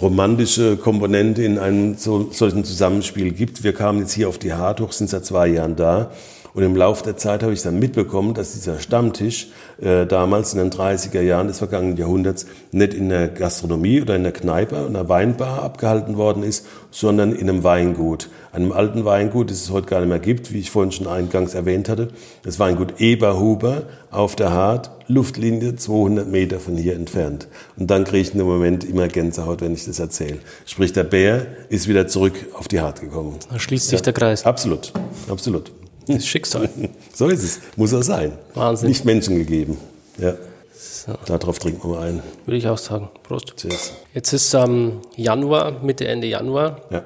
romantische 0.00 0.76
Komponente 0.76 1.42
in 1.42 1.58
einem 1.58 1.96
so, 1.96 2.30
solchen 2.30 2.64
Zusammenspiel 2.64 3.32
gibt. 3.32 3.64
Wir 3.64 3.72
kamen 3.72 4.00
jetzt 4.00 4.12
hier 4.12 4.28
auf 4.28 4.38
die 4.38 4.52
Hardhoch, 4.52 4.92
sind 4.92 5.10
seit 5.10 5.26
zwei 5.26 5.48
Jahren 5.48 5.74
da 5.76 6.12
und 6.54 6.62
im 6.62 6.74
Laufe 6.76 7.04
der 7.04 7.16
Zeit 7.16 7.42
habe 7.42 7.52
ich 7.52 7.62
dann 7.62 7.78
mitbekommen, 7.78 8.34
dass 8.34 8.52
dieser 8.52 8.80
Stammtisch 8.80 9.48
äh, 9.80 10.06
damals 10.06 10.54
in 10.54 10.58
den 10.58 10.70
30er 10.70 11.20
Jahren 11.20 11.46
des 11.48 11.58
vergangenen 11.58 11.96
Jahrhunderts 11.96 12.46
nicht 12.72 12.94
in 12.94 13.08
der 13.10 13.28
Gastronomie 13.28 14.02
oder 14.02 14.16
in 14.16 14.22
der 14.22 14.32
Kneipe, 14.32 14.76
in 14.86 14.94
der 14.94 15.08
Weinbar 15.08 15.62
abgehalten 15.62 16.16
worden 16.16 16.42
ist, 16.42 16.66
sondern 16.90 17.32
in 17.32 17.48
einem 17.48 17.64
Weingut. 17.64 18.28
Einem 18.50 18.72
alten 18.72 19.04
Weingut, 19.04 19.50
das 19.50 19.62
es 19.62 19.70
heute 19.70 19.86
gar 19.86 20.00
nicht 20.00 20.08
mehr 20.08 20.18
gibt, 20.18 20.52
wie 20.52 20.58
ich 20.58 20.70
vorhin 20.70 20.90
schon 20.90 21.06
eingangs 21.06 21.54
erwähnt 21.54 21.88
hatte. 21.88 22.08
Das 22.42 22.58
Weingut 22.58 23.00
Eberhuber 23.00 23.82
auf 24.10 24.34
der 24.34 24.52
Hart, 24.52 24.90
Luftlinie 25.06 25.76
200 25.76 26.26
Meter 26.26 26.58
von 26.58 26.76
hier 26.76 26.94
entfernt. 26.94 27.46
Und 27.76 27.90
dann 27.90 28.04
kriege 28.04 28.20
ich 28.20 28.32
in 28.32 28.38
dem 28.38 28.46
Moment 28.46 28.84
immer 28.84 29.08
Gänsehaut, 29.08 29.60
wenn 29.60 29.74
ich 29.74 29.84
das 29.84 29.98
erzähle. 29.98 30.38
Sprich, 30.66 30.92
der 30.92 31.04
Bär 31.04 31.46
ist 31.68 31.88
wieder 31.88 32.08
zurück 32.08 32.34
auf 32.54 32.68
die 32.68 32.80
Hart 32.80 33.00
gekommen. 33.00 33.36
Da 33.50 33.58
schließt 33.58 33.88
sich 33.88 34.00
ja, 34.00 34.04
der 34.04 34.12
Kreis. 34.12 34.44
Absolut, 34.44 34.92
absolut. 35.28 35.70
Das 36.08 36.26
Schicksal. 36.26 36.68
so 37.12 37.28
ist 37.28 37.42
es. 37.42 37.60
Muss 37.76 37.92
er 37.92 38.02
sein. 38.02 38.32
Wahnsinn. 38.54 38.88
Nicht 38.88 39.04
Menschen 39.04 39.36
gegeben. 39.36 39.78
Ja. 40.18 40.34
So. 40.76 41.14
Darauf 41.26 41.58
trinken 41.58 41.88
wir 41.88 41.96
mal 41.96 42.08
ein. 42.08 42.22
Würde 42.46 42.56
ich 42.56 42.68
auch 42.68 42.78
sagen. 42.78 43.08
Prost. 43.22 43.54
Cheers. 43.56 43.92
Jetzt 44.14 44.32
ist 44.32 44.54
ähm, 44.54 45.00
Januar, 45.16 45.72
Mitte, 45.82 46.06
Ende 46.06 46.26
Januar. 46.26 46.80
Ja. 46.90 47.04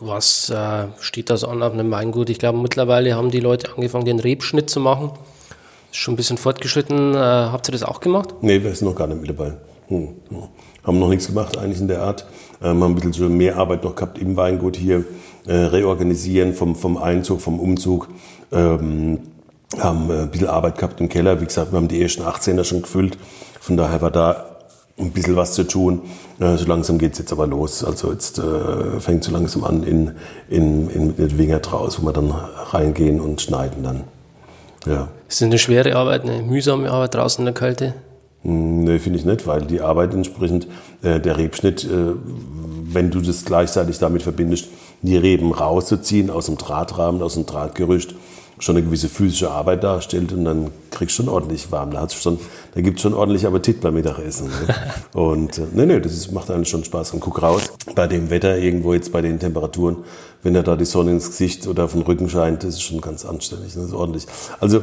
Was 0.00 0.50
äh, 0.50 0.86
steht 1.00 1.30
da 1.30 1.36
so 1.36 1.48
an 1.48 1.62
auf 1.62 1.72
einem 1.72 1.90
Weingut? 1.90 2.30
Ich 2.30 2.38
glaube, 2.38 2.58
mittlerweile 2.58 3.14
haben 3.14 3.30
die 3.30 3.40
Leute 3.40 3.72
angefangen, 3.74 4.04
den 4.04 4.20
Rebschnitt 4.20 4.70
zu 4.70 4.80
machen. 4.80 5.10
Ist 5.90 5.98
schon 5.98 6.14
ein 6.14 6.16
bisschen 6.16 6.38
fortgeschritten. 6.38 7.14
Äh, 7.14 7.18
habt 7.18 7.68
ihr 7.68 7.72
das 7.72 7.82
auch 7.82 8.00
gemacht? 8.00 8.34
Nee, 8.40 8.62
wir 8.62 8.74
sind 8.74 8.88
noch 8.88 8.96
gar 8.96 9.06
nicht 9.06 9.20
mit 9.20 9.30
dabei. 9.30 9.54
Hm. 9.88 10.08
Haben 10.84 10.98
noch 10.98 11.08
nichts 11.08 11.26
gemacht, 11.26 11.58
eigentlich 11.58 11.80
in 11.80 11.88
der 11.88 12.02
Art. 12.02 12.26
Ähm, 12.62 12.82
haben 12.82 12.92
ein 12.92 12.94
bisschen 12.94 13.12
so 13.12 13.28
mehr 13.28 13.56
Arbeit 13.56 13.84
noch 13.84 13.94
gehabt 13.94 14.18
im 14.18 14.36
Weingut 14.36 14.76
hier. 14.76 15.04
Äh, 15.46 15.54
reorganisieren 15.54 16.54
vom, 16.54 16.74
vom 16.74 16.96
Einzug, 16.96 17.40
vom 17.40 17.60
Umzug. 17.60 18.08
Ähm, 18.52 19.20
haben 19.78 20.10
äh, 20.10 20.22
ein 20.22 20.30
bisschen 20.30 20.48
Arbeit 20.48 20.76
gehabt 20.76 21.00
im 21.00 21.08
Keller. 21.08 21.40
Wie 21.40 21.46
gesagt, 21.46 21.72
wir 21.72 21.78
haben 21.78 21.88
die 21.88 22.02
ersten 22.02 22.22
18er 22.22 22.64
schon 22.64 22.82
gefüllt. 22.82 23.16
Von 23.60 23.76
daher 23.76 24.02
war 24.02 24.10
da 24.10 24.46
ein 24.98 25.10
bisschen 25.10 25.36
was 25.36 25.54
zu 25.54 25.64
tun. 25.64 26.02
So 26.38 26.66
langsam 26.66 26.98
geht's 26.98 27.18
jetzt 27.18 27.32
aber 27.32 27.46
los. 27.46 27.82
Also 27.82 28.12
jetzt 28.12 28.38
äh, 28.38 29.00
fängt 29.00 29.24
so 29.24 29.32
langsam 29.32 29.64
an 29.64 29.84
in, 29.84 30.12
in, 30.50 30.90
in 30.90 31.16
den 31.16 31.38
Winger 31.38 31.60
draus, 31.60 32.00
wo 32.00 32.06
wir 32.06 32.12
dann 32.12 32.30
reingehen 32.30 33.20
und 33.20 33.40
schneiden 33.40 33.82
dann. 33.82 34.04
Ja. 34.86 35.08
Ist 35.28 35.40
das 35.40 35.46
eine 35.46 35.58
schwere 35.58 35.96
Arbeit, 35.96 36.22
eine 36.22 36.42
mühsame 36.42 36.90
Arbeit 36.90 37.14
draußen 37.14 37.40
in 37.42 37.46
der 37.46 37.54
Kälte? 37.54 37.94
Hm, 38.42 38.84
nee, 38.84 38.98
finde 38.98 39.18
ich 39.18 39.24
nicht, 39.24 39.46
weil 39.46 39.62
die 39.62 39.80
Arbeit 39.80 40.14
entsprechend, 40.14 40.66
äh, 41.02 41.20
der 41.20 41.38
Rebschnitt, 41.38 41.84
äh, 41.84 42.14
wenn 42.84 43.10
du 43.10 43.20
das 43.20 43.44
gleichzeitig 43.44 43.98
damit 43.98 44.22
verbindest, 44.22 44.68
die 45.02 45.16
Reben 45.16 45.52
rauszuziehen 45.52 46.30
aus 46.30 46.46
dem 46.46 46.58
Drahtrahmen, 46.58 47.22
aus 47.22 47.34
dem 47.34 47.46
Drahtgerüst, 47.46 48.14
schon 48.62 48.76
eine 48.76 48.84
gewisse 48.84 49.08
physische 49.08 49.50
Arbeit 49.50 49.82
darstellt 49.82 50.32
und 50.32 50.44
dann 50.44 50.70
kriegst 50.90 51.18
du 51.18 51.24
schon 51.24 51.32
ordentlich 51.32 51.72
warm. 51.72 51.90
Da, 51.90 52.00
hat's 52.00 52.14
schon, 52.14 52.38
da 52.74 52.80
gibt 52.80 52.98
es 52.98 53.02
schon 53.02 53.12
ordentlich 53.12 53.44
Appetit 53.44 53.80
beim 53.80 53.94
Mittagessen. 53.94 54.46
Ne? 54.46 54.74
und 55.20 55.58
äh, 55.58 55.62
nee, 55.74 55.86
nee, 55.86 56.00
das 56.00 56.12
ist, 56.12 56.30
macht 56.30 56.48
eigentlich 56.50 56.68
schon 56.68 56.84
Spaß. 56.84 57.12
Und 57.12 57.20
guck 57.20 57.42
raus, 57.42 57.72
bei 57.96 58.06
dem 58.06 58.30
Wetter 58.30 58.56
irgendwo 58.56 58.94
jetzt 58.94 59.10
bei 59.10 59.20
den 59.20 59.40
Temperaturen, 59.40 59.96
wenn 60.44 60.54
da 60.54 60.76
die 60.76 60.84
Sonne 60.84 61.10
ins 61.10 61.26
Gesicht 61.26 61.66
oder 61.66 61.84
auf 61.84 61.92
den 61.92 62.02
Rücken 62.02 62.28
scheint, 62.28 62.62
das 62.62 62.74
ist 62.74 62.82
schon 62.82 63.00
ganz 63.00 63.24
anständig, 63.24 63.74
das 63.74 63.86
ist 63.86 63.94
ordentlich. 63.94 64.26
Also 64.60 64.80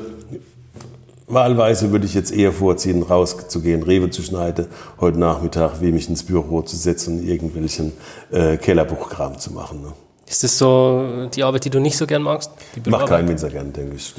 Wahlweise 1.27 1.91
würde 1.91 2.05
ich 2.05 2.15
jetzt 2.15 2.31
eher 2.31 2.51
vorziehen, 2.51 3.03
rauszugehen, 3.03 3.83
Rewe 3.83 4.09
zu 4.09 4.23
schneiden, 4.23 4.65
heute 4.99 5.19
Nachmittag, 5.19 5.79
wie 5.79 5.91
mich 5.91 6.09
ins 6.09 6.23
Büro 6.23 6.63
zu 6.63 6.75
setzen 6.75 7.19
und 7.19 7.27
irgendwelchen 7.27 7.93
äh, 8.31 8.57
Kellerbuchkram 8.57 9.37
zu 9.37 9.53
machen. 9.53 9.83
Ne? 9.83 9.93
Ist 10.29 10.43
das 10.43 10.59
so 10.59 11.27
die 11.33 11.43
Arbeit, 11.43 11.65
die 11.65 11.71
du 11.71 11.79
nicht 11.79 11.97
so 11.97 12.05
gern 12.05 12.21
magst? 12.21 12.51
Macht 12.85 13.07
kein 13.07 13.27
Winzer 13.27 13.49
gern, 13.49 13.73
denke 13.73 13.95
ich. 13.95 14.13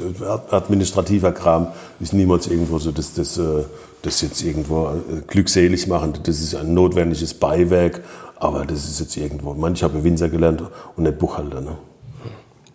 Administrativer 0.50 1.30
Kram 1.30 1.68
ist 2.00 2.12
niemals 2.12 2.48
irgendwo 2.48 2.80
so, 2.80 2.90
dass 2.90 3.14
das, 3.14 3.38
äh, 3.38 3.62
das 4.02 4.20
jetzt 4.20 4.42
irgendwo 4.42 4.88
äh, 4.88 5.20
glückselig 5.28 5.86
machen. 5.86 6.14
Das 6.24 6.40
ist 6.40 6.56
ein 6.56 6.74
notwendiges 6.74 7.34
Beiwerk, 7.34 8.00
aber 8.40 8.66
das 8.66 8.86
ist 8.86 8.98
jetzt 8.98 9.16
irgendwo. 9.16 9.52
Ich, 9.52 9.58
meine, 9.58 9.76
ich 9.76 9.84
habe 9.84 10.02
Winzer 10.02 10.28
gelernt 10.28 10.64
und 10.96 11.04
nicht 11.04 11.16
Buchhalter. 11.16 11.60
Ne? 11.60 11.78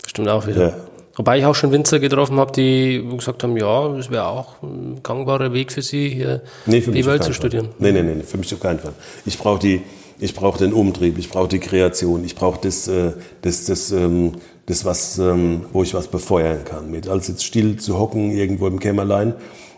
Stimmt 0.08 0.30
auch 0.30 0.48
wieder. 0.48 0.70
Ja. 0.70 0.74
Wobei 1.18 1.40
ich 1.40 1.46
auch 1.46 1.56
schon 1.56 1.74
Winzer 1.74 2.00
getroffen 2.00 2.38
habe, 2.38 2.54
die 2.54 3.06
gesagt 3.18 3.44
haben, 3.44 3.58
ja, 3.58 3.90
das 3.90 4.10
wäre 4.12 4.28
auch 4.28 4.62
ein 4.64 5.02
gangbarer 5.04 5.52
Weg 5.52 5.74
für 5.74 5.82
sie, 5.82 6.08
hier 6.10 6.42
nee, 6.66 6.80
für 6.80 6.92
die 6.92 7.06
Welt 7.06 7.24
zu 7.24 7.34
studieren. 7.34 7.70
Nein, 7.80 7.96
nein, 7.96 8.06
nein, 8.06 8.24
für 8.24 8.38
mich 8.38 8.54
auf 8.54 8.62
keinen 8.62 8.80
Fall. 8.80 8.94
Ich 9.26 9.38
brauche 9.38 9.60
die, 9.60 9.82
ich 10.20 10.34
brauche 10.34 10.60
den 10.60 10.74
Umtrieb, 10.74 11.18
ich 11.18 11.30
brauche 11.30 11.48
die 11.48 11.60
Kreation, 11.60 12.24
ich 12.24 12.36
brauche 12.36 12.60
das, 12.62 12.88
äh, 12.88 13.14
das, 13.42 13.66
das, 13.66 13.92
ähm, 13.92 14.34
das 14.66 14.86
was, 14.86 15.18
ähm, 15.20 15.66
wo 15.74 15.84
ich 15.84 15.94
was 15.94 16.08
befeuern 16.08 16.64
kann 16.66 16.90
mit. 16.90 17.08
Als 17.08 17.28
jetzt 17.28 17.44
still 17.44 17.78
zu 17.78 18.00
hocken 18.00 18.32
irgendwo 18.32 18.68
im 18.68 18.80
Kämmerlein 18.80 19.34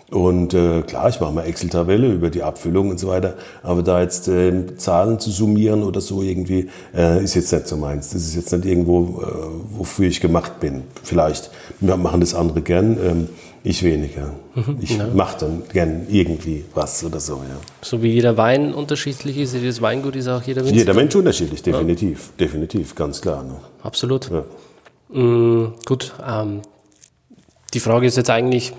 und 0.10 0.54
äh, 0.54 0.84
klar, 0.84 1.10
ich 1.10 1.20
mache 1.20 1.34
mal 1.34 1.46
Excel-Tabelle 1.46 2.14
über 2.14 2.30
die 2.30 2.42
Abfüllung 2.42 2.92
und 2.92 3.00
so 3.00 3.10
weiter, 3.10 3.34
aber 3.62 3.84
da 3.84 4.02
jetzt 4.02 4.30
äh, 4.30 4.78
Zahlen 4.78 5.20
zu 5.20 5.32
summieren 5.32 5.84
oder 5.84 6.00
so 6.00 6.22
irgendwie, 6.22 6.70
äh, 6.96 7.22
ist 7.22 7.36
jetzt 7.36 7.52
nicht 7.52 7.68
so 7.68 7.76
meins. 7.76 8.12
Das 8.12 8.22
ist 8.22 8.36
jetzt 8.36 8.54
nicht 8.54 8.66
irgendwo, 8.66 9.22
äh, 9.22 9.78
wofür 9.78 10.08
ich 10.08 10.22
gemacht 10.22 10.62
bin. 10.62 10.84
Vielleicht 11.04 11.52
machen 11.82 12.22
das 12.22 12.36
andere 12.36 12.62
gern. 12.62 12.98
Ähm, 13.06 13.30
ich 13.64 13.84
weniger. 13.84 14.36
Mhm, 14.56 14.78
ich 14.82 14.98
ja. 14.98 15.08
mache 15.08 15.40
dann 15.40 15.64
gern 15.72 16.08
irgendwie 16.10 16.66
was 16.74 17.04
oder 17.04 17.20
so, 17.20 17.36
ja. 17.36 17.58
So 17.82 18.02
wie 18.02 18.10
jeder 18.10 18.38
Wein 18.38 18.74
unterschiedlich 18.74 19.38
ist, 19.38 19.54
jedes 19.54 19.82
Weingut 19.82 20.16
ist 20.16 20.28
auch 20.28 20.42
jeder 20.44 20.62
Winzer. 20.64 20.76
Jeder 20.76 20.94
Mensch 20.94 21.16
unterschiedlich, 21.16 21.62
definitiv. 21.62 22.32
Ja. 22.38 22.46
Definitiv, 22.46 22.96
ganz 22.96 23.22
klar. 23.22 23.44
Ne? 23.44 23.56
Absolut. 23.84 24.30
Ja. 24.30 24.44
Mhm, 25.10 25.74
gut, 25.86 26.14
ähm, 26.26 26.62
die 27.74 27.80
Frage 27.80 28.08
ist 28.08 28.18
jetzt 28.18 28.30
eigentlich, 28.30 28.74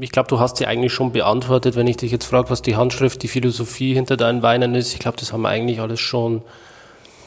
ich 0.00 0.12
glaube, 0.12 0.28
du 0.28 0.38
hast 0.38 0.58
sie 0.58 0.66
eigentlich 0.66 0.92
schon 0.92 1.12
beantwortet, 1.12 1.76
wenn 1.76 1.86
ich 1.86 1.96
dich 1.96 2.12
jetzt 2.12 2.26
frage, 2.26 2.50
was 2.50 2.62
die 2.62 2.76
Handschrift, 2.76 3.22
die 3.22 3.28
Philosophie 3.28 3.94
hinter 3.94 4.16
deinen 4.16 4.42
Weinen 4.42 4.74
ist. 4.74 4.92
Ich 4.92 4.98
glaube, 4.98 5.16
das 5.18 5.32
haben 5.32 5.42
wir 5.42 5.48
eigentlich 5.48 5.80
alles 5.80 6.00
schon 6.00 6.42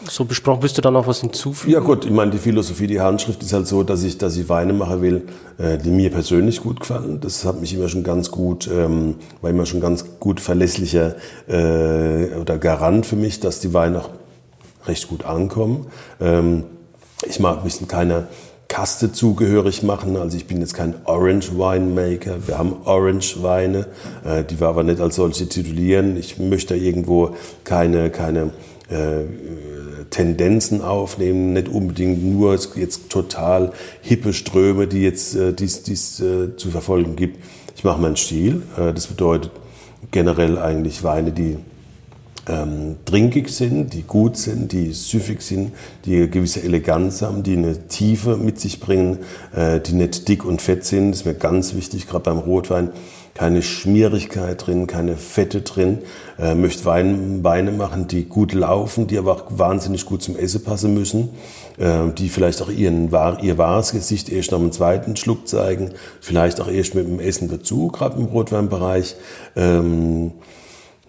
so 0.08 0.26
besprochen. 0.26 0.64
Willst 0.64 0.78
du 0.78 0.82
da 0.82 0.92
noch 0.92 1.08
was 1.08 1.22
hinzufügen? 1.22 1.74
Ja 1.74 1.80
gut, 1.80 2.06
ich 2.06 2.12
meine, 2.12 2.32
die 2.32 2.38
Philosophie, 2.38 2.88
die 2.88 3.02
Handschrift 3.02 3.42
ist 3.44 3.54
halt 3.54 3.68
so, 3.68 3.84
dass 3.84 4.04
ich, 4.04 4.18
dass 4.18 4.38
ich 4.38 4.50
Weine 4.50 4.74
machen 4.74 5.02
will, 5.02 5.24
äh, 5.58 5.78
die 5.78 5.90
mir 5.90 6.10
persönlich 6.10 6.62
gut 6.62 6.80
gefallen. 6.80 7.20
Das 7.22 7.46
hat 7.46 7.60
mich 7.60 7.74
immer 7.74 7.90
schon 7.90 8.04
ganz 8.04 8.32
gut, 8.32 8.70
ähm, 8.72 9.16
war 9.42 9.50
immer 9.50 9.66
schon 9.66 9.82
ganz 9.82 10.06
gut 10.20 10.40
verlässlicher 10.40 11.16
äh, 11.48 12.36
oder 12.36 12.58
Garant 12.58 13.06
für 13.06 13.16
mich, 13.16 13.40
dass 13.40 13.60
die 13.60 13.74
Weine 13.74 14.00
auch 14.00 14.10
recht 14.86 15.08
gut 15.08 15.26
ankommen. 15.26 15.88
Ähm, 16.22 16.64
ich 17.28 17.40
mag 17.40 17.64
mich 17.64 17.86
keiner 17.88 18.28
Kaste 18.70 19.12
zugehörig 19.12 19.84
machen. 19.84 20.16
Also 20.16 20.38
ich 20.38 20.46
bin 20.46 20.62
jetzt 20.62 20.76
kein 20.76 20.94
Orange 21.06 21.52
Winemaker. 21.58 22.48
Wir 22.48 22.58
haben 22.58 22.78
Orange 22.86 23.42
Weine, 23.42 23.88
äh, 24.24 24.44
die 24.44 24.60
wir 24.60 24.68
aber 24.68 24.84
nicht 24.84 25.02
als 25.02 25.16
solche 25.16 25.50
titulieren. 25.50 26.16
Ich 26.16 26.38
möchte 26.38 26.76
irgendwo 26.76 27.36
keine, 27.64 28.12
keine 28.12 28.52
äh, 28.90 29.24
Tendenzen 30.10 30.82
aufnehmen, 30.82 31.54
nicht 31.54 31.70
unbedingt 31.70 32.24
nur 32.24 32.58
jetzt 32.76 33.10
total 33.10 33.72
hippe 34.02 34.34
Ströme, 34.34 34.88
die 34.88 35.04
jetzt 35.04 35.36
äh, 35.36 35.54
dies, 35.54 35.84
dies 35.84 36.20
äh, 36.20 36.56
zu 36.56 36.72
verfolgen 36.72 37.16
gibt. 37.16 37.44
Ich 37.76 37.84
mache 37.84 38.02
meinen 38.02 38.18
Stil. 38.18 38.64
Äh, 38.78 38.94
das 38.94 39.08
bedeutet 39.08 39.52
generell 40.12 40.58
eigentlich 40.58 41.04
Weine, 41.04 41.32
die 41.32 41.58
ähm, 42.48 42.96
trinkig 43.06 43.50
sind, 43.50 43.94
die 43.94 44.04
gut 44.04 44.38
sind, 44.38 44.72
die 44.72 44.92
süffig 44.92 45.42
sind, 45.42 45.72
die 46.06 46.16
eine 46.16 46.30
gewisse 46.30 46.64
Eleganz 46.64 47.22
haben, 47.22 47.44
die 47.44 47.54
eine 47.54 47.88
Tiefe 47.88 48.38
mit 48.38 48.60
sich 48.60 48.80
bringen, 48.80 49.20
äh, 49.56 49.80
die 49.80 49.94
nicht 49.94 50.28
dick 50.28 50.44
und 50.46 50.62
fett 50.62 50.86
sind. 50.86 51.12
Das 51.12 51.20
ist 51.22 51.26
mir 51.26 51.36
ganz 51.36 51.76
wichtig, 51.76 52.08
gerade 52.08 52.24
beim 52.24 52.40
Rotwein. 52.40 52.90
Keine 53.40 53.62
Schmierigkeit 53.62 54.68
drin, 54.68 54.86
keine 54.86 55.16
Fette 55.16 55.62
drin. 55.62 56.00
Äh, 56.38 56.56
möchte 56.56 56.84
Wein, 56.84 57.42
Weine 57.42 57.72
machen, 57.72 58.06
die 58.06 58.26
gut 58.26 58.52
laufen, 58.52 59.08
die 59.08 59.18
aber 59.18 59.32
auch 59.32 59.46
wahnsinnig 59.48 60.06
gut 60.06 60.22
zum 60.22 60.36
Essen 60.36 60.62
passen 60.62 60.94
müssen, 60.94 61.30
äh, 61.78 62.10
die 62.18 62.28
vielleicht 62.28 62.62
auch 62.62 62.70
ihren, 62.70 63.10
ihr 63.42 63.58
wahres 63.58 63.94
Gesicht 63.94 64.28
erst 64.28 64.52
nach 64.52 64.60
dem 64.60 64.74
zweiten 64.74 65.16
Schluck 65.16 65.48
zeigen, 65.48 65.92
vielleicht 66.20 66.60
auch 66.60 66.68
erst 66.68 66.96
mit 66.96 67.08
dem 67.08 67.22
Essen 67.22 67.48
dazu, 67.48 67.88
gerade 67.88 68.20
im 68.20 68.26
Rotweinbereich. 68.26 69.16
Ähm, 69.56 70.34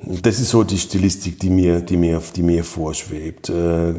das 0.02 0.38
ist 0.38 0.50
so 0.50 0.62
die 0.62 0.78
Stilistik, 0.78 1.40
die 1.40 1.50
mir, 1.50 1.80
die 1.80 1.96
mir, 1.96 2.22
die 2.34 2.42
mir 2.42 2.62
vorschwebt. 2.64 3.50
Äh, 3.50 3.92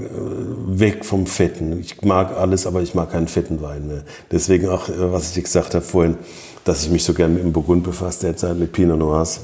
weg 0.68 1.04
vom 1.06 1.28
Fetten. 1.28 1.80
Ich 1.80 2.02
mag 2.02 2.36
alles, 2.38 2.66
aber 2.66 2.82
ich 2.82 2.96
mag 2.96 3.12
keinen 3.12 3.28
fetten 3.28 3.62
Wein 3.62 3.88
mehr. 3.88 4.04
Deswegen 4.32 4.70
auch, 4.70 4.90
äh, 4.90 5.12
was 5.12 5.36
ich 5.36 5.44
gesagt 5.44 5.76
habe 5.76 5.84
vorhin, 5.84 6.18
dass 6.66 6.84
ich 6.84 6.90
mich 6.90 7.04
so 7.04 7.14
gerne 7.14 7.34
mit 7.34 7.44
dem 7.44 7.54
Burgund 7.54 7.84
befasse 7.84 8.28
derzeit, 8.28 8.58
mit 8.58 8.72
Pinot 8.72 9.00
Noirs. 9.00 9.42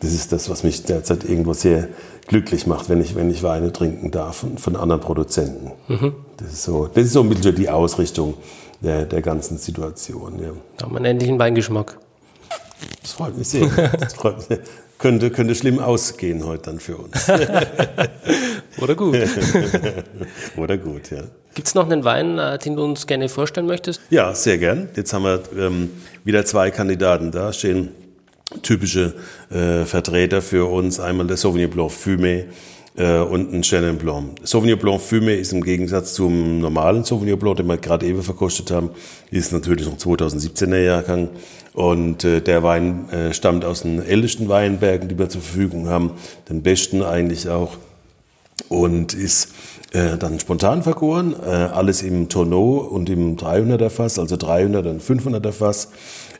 Das 0.00 0.12
ist 0.12 0.32
das, 0.32 0.50
was 0.50 0.62
mich 0.62 0.82
derzeit 0.84 1.24
irgendwo 1.24 1.54
sehr 1.54 1.88
glücklich 2.26 2.66
macht, 2.66 2.88
wenn 2.88 3.00
ich, 3.00 3.14
wenn 3.14 3.30
ich 3.30 3.42
Weine 3.42 3.72
trinken 3.72 4.10
darf 4.10 4.36
von, 4.36 4.58
von 4.58 4.76
anderen 4.76 5.00
Produzenten. 5.00 5.72
Mhm. 5.88 6.14
Das, 6.36 6.52
ist 6.52 6.62
so, 6.64 6.86
das 6.86 7.04
ist 7.04 7.12
so 7.12 7.22
ein 7.22 7.28
bisschen 7.28 7.54
die 7.54 7.70
Ausrichtung 7.70 8.34
der, 8.80 9.06
der 9.06 9.22
ganzen 9.22 9.58
Situation. 9.58 10.38
Ja. 10.40 10.48
Da 10.76 10.84
haben 10.84 10.92
wir 10.92 10.98
einen 10.98 11.06
ähnlichen 11.06 11.38
Weingeschmack. 11.38 11.98
Das 13.00 13.12
freut 13.12 13.38
mich 13.38 13.48
sehr. 13.48 13.68
Das 13.98 14.14
freut 14.14 14.50
mich 14.50 14.58
könnte, 14.98 15.30
könnte 15.30 15.54
schlimm 15.54 15.78
ausgehen 15.78 16.44
heute 16.44 16.64
dann 16.64 16.80
für 16.80 16.96
uns. 16.96 17.28
Oder 18.80 18.94
gut. 18.94 19.16
Oder 20.56 20.78
gut, 20.78 21.10
ja. 21.10 21.22
Gibt 21.54 21.68
es 21.68 21.74
noch 21.74 21.86
einen 21.86 22.04
Wein, 22.04 22.38
äh, 22.38 22.58
den 22.58 22.76
du 22.76 22.84
uns 22.84 23.06
gerne 23.06 23.28
vorstellen 23.28 23.66
möchtest? 23.66 24.00
Ja, 24.10 24.34
sehr 24.34 24.58
gern. 24.58 24.88
Jetzt 24.94 25.12
haben 25.12 25.24
wir 25.24 25.40
ähm, 25.56 25.90
wieder 26.26 26.44
zwei 26.44 26.70
Kandidaten 26.70 27.30
da 27.30 27.52
stehen. 27.52 27.90
Typische 28.62 29.14
äh, 29.48 29.84
Vertreter 29.84 30.42
für 30.42 30.70
uns. 30.70 31.00
Einmal 31.00 31.26
der 31.28 31.36
Sauvignon 31.36 31.70
Blanc 31.70 31.92
Fumé 31.92 32.46
äh, 32.96 33.18
und 33.18 33.54
ein 33.54 33.62
Chenin 33.62 33.96
Blanc. 33.96 34.36
Sauvignon 34.42 34.78
Blanc 34.78 35.00
Fumé 35.00 35.36
ist 35.36 35.52
im 35.52 35.62
Gegensatz 35.62 36.14
zum 36.14 36.58
normalen 36.58 37.04
Sauvignon 37.04 37.38
Blanc, 37.38 37.58
den 37.58 37.68
wir 37.68 37.78
gerade 37.78 38.06
eben 38.06 38.22
verkostet 38.22 38.72
haben, 38.72 38.90
ist 39.30 39.52
natürlich 39.52 39.86
noch 39.86 39.98
2017er 39.98 40.82
Jahrgang 40.82 41.28
und 41.74 42.24
äh, 42.24 42.40
der 42.40 42.64
Wein 42.64 43.08
äh, 43.10 43.32
stammt 43.32 43.64
aus 43.64 43.82
den 43.82 44.02
ältesten 44.02 44.48
Weinbergen, 44.48 45.08
die 45.08 45.18
wir 45.18 45.28
zur 45.28 45.42
Verfügung 45.42 45.88
haben, 45.88 46.12
den 46.48 46.62
besten 46.62 47.02
eigentlich 47.02 47.48
auch 47.48 47.76
und 48.68 49.14
ist 49.14 49.52
äh, 49.96 50.18
dann 50.18 50.38
spontan 50.38 50.82
vergoren, 50.82 51.34
äh, 51.42 51.48
alles 51.48 52.02
im 52.02 52.28
Tonneau 52.28 52.76
und 52.78 53.08
im 53.08 53.36
300er 53.36 53.88
Fass, 53.88 54.18
also 54.18 54.34
300er 54.36 54.90
und 54.90 55.02
500er 55.02 55.52
Fass. 55.52 55.88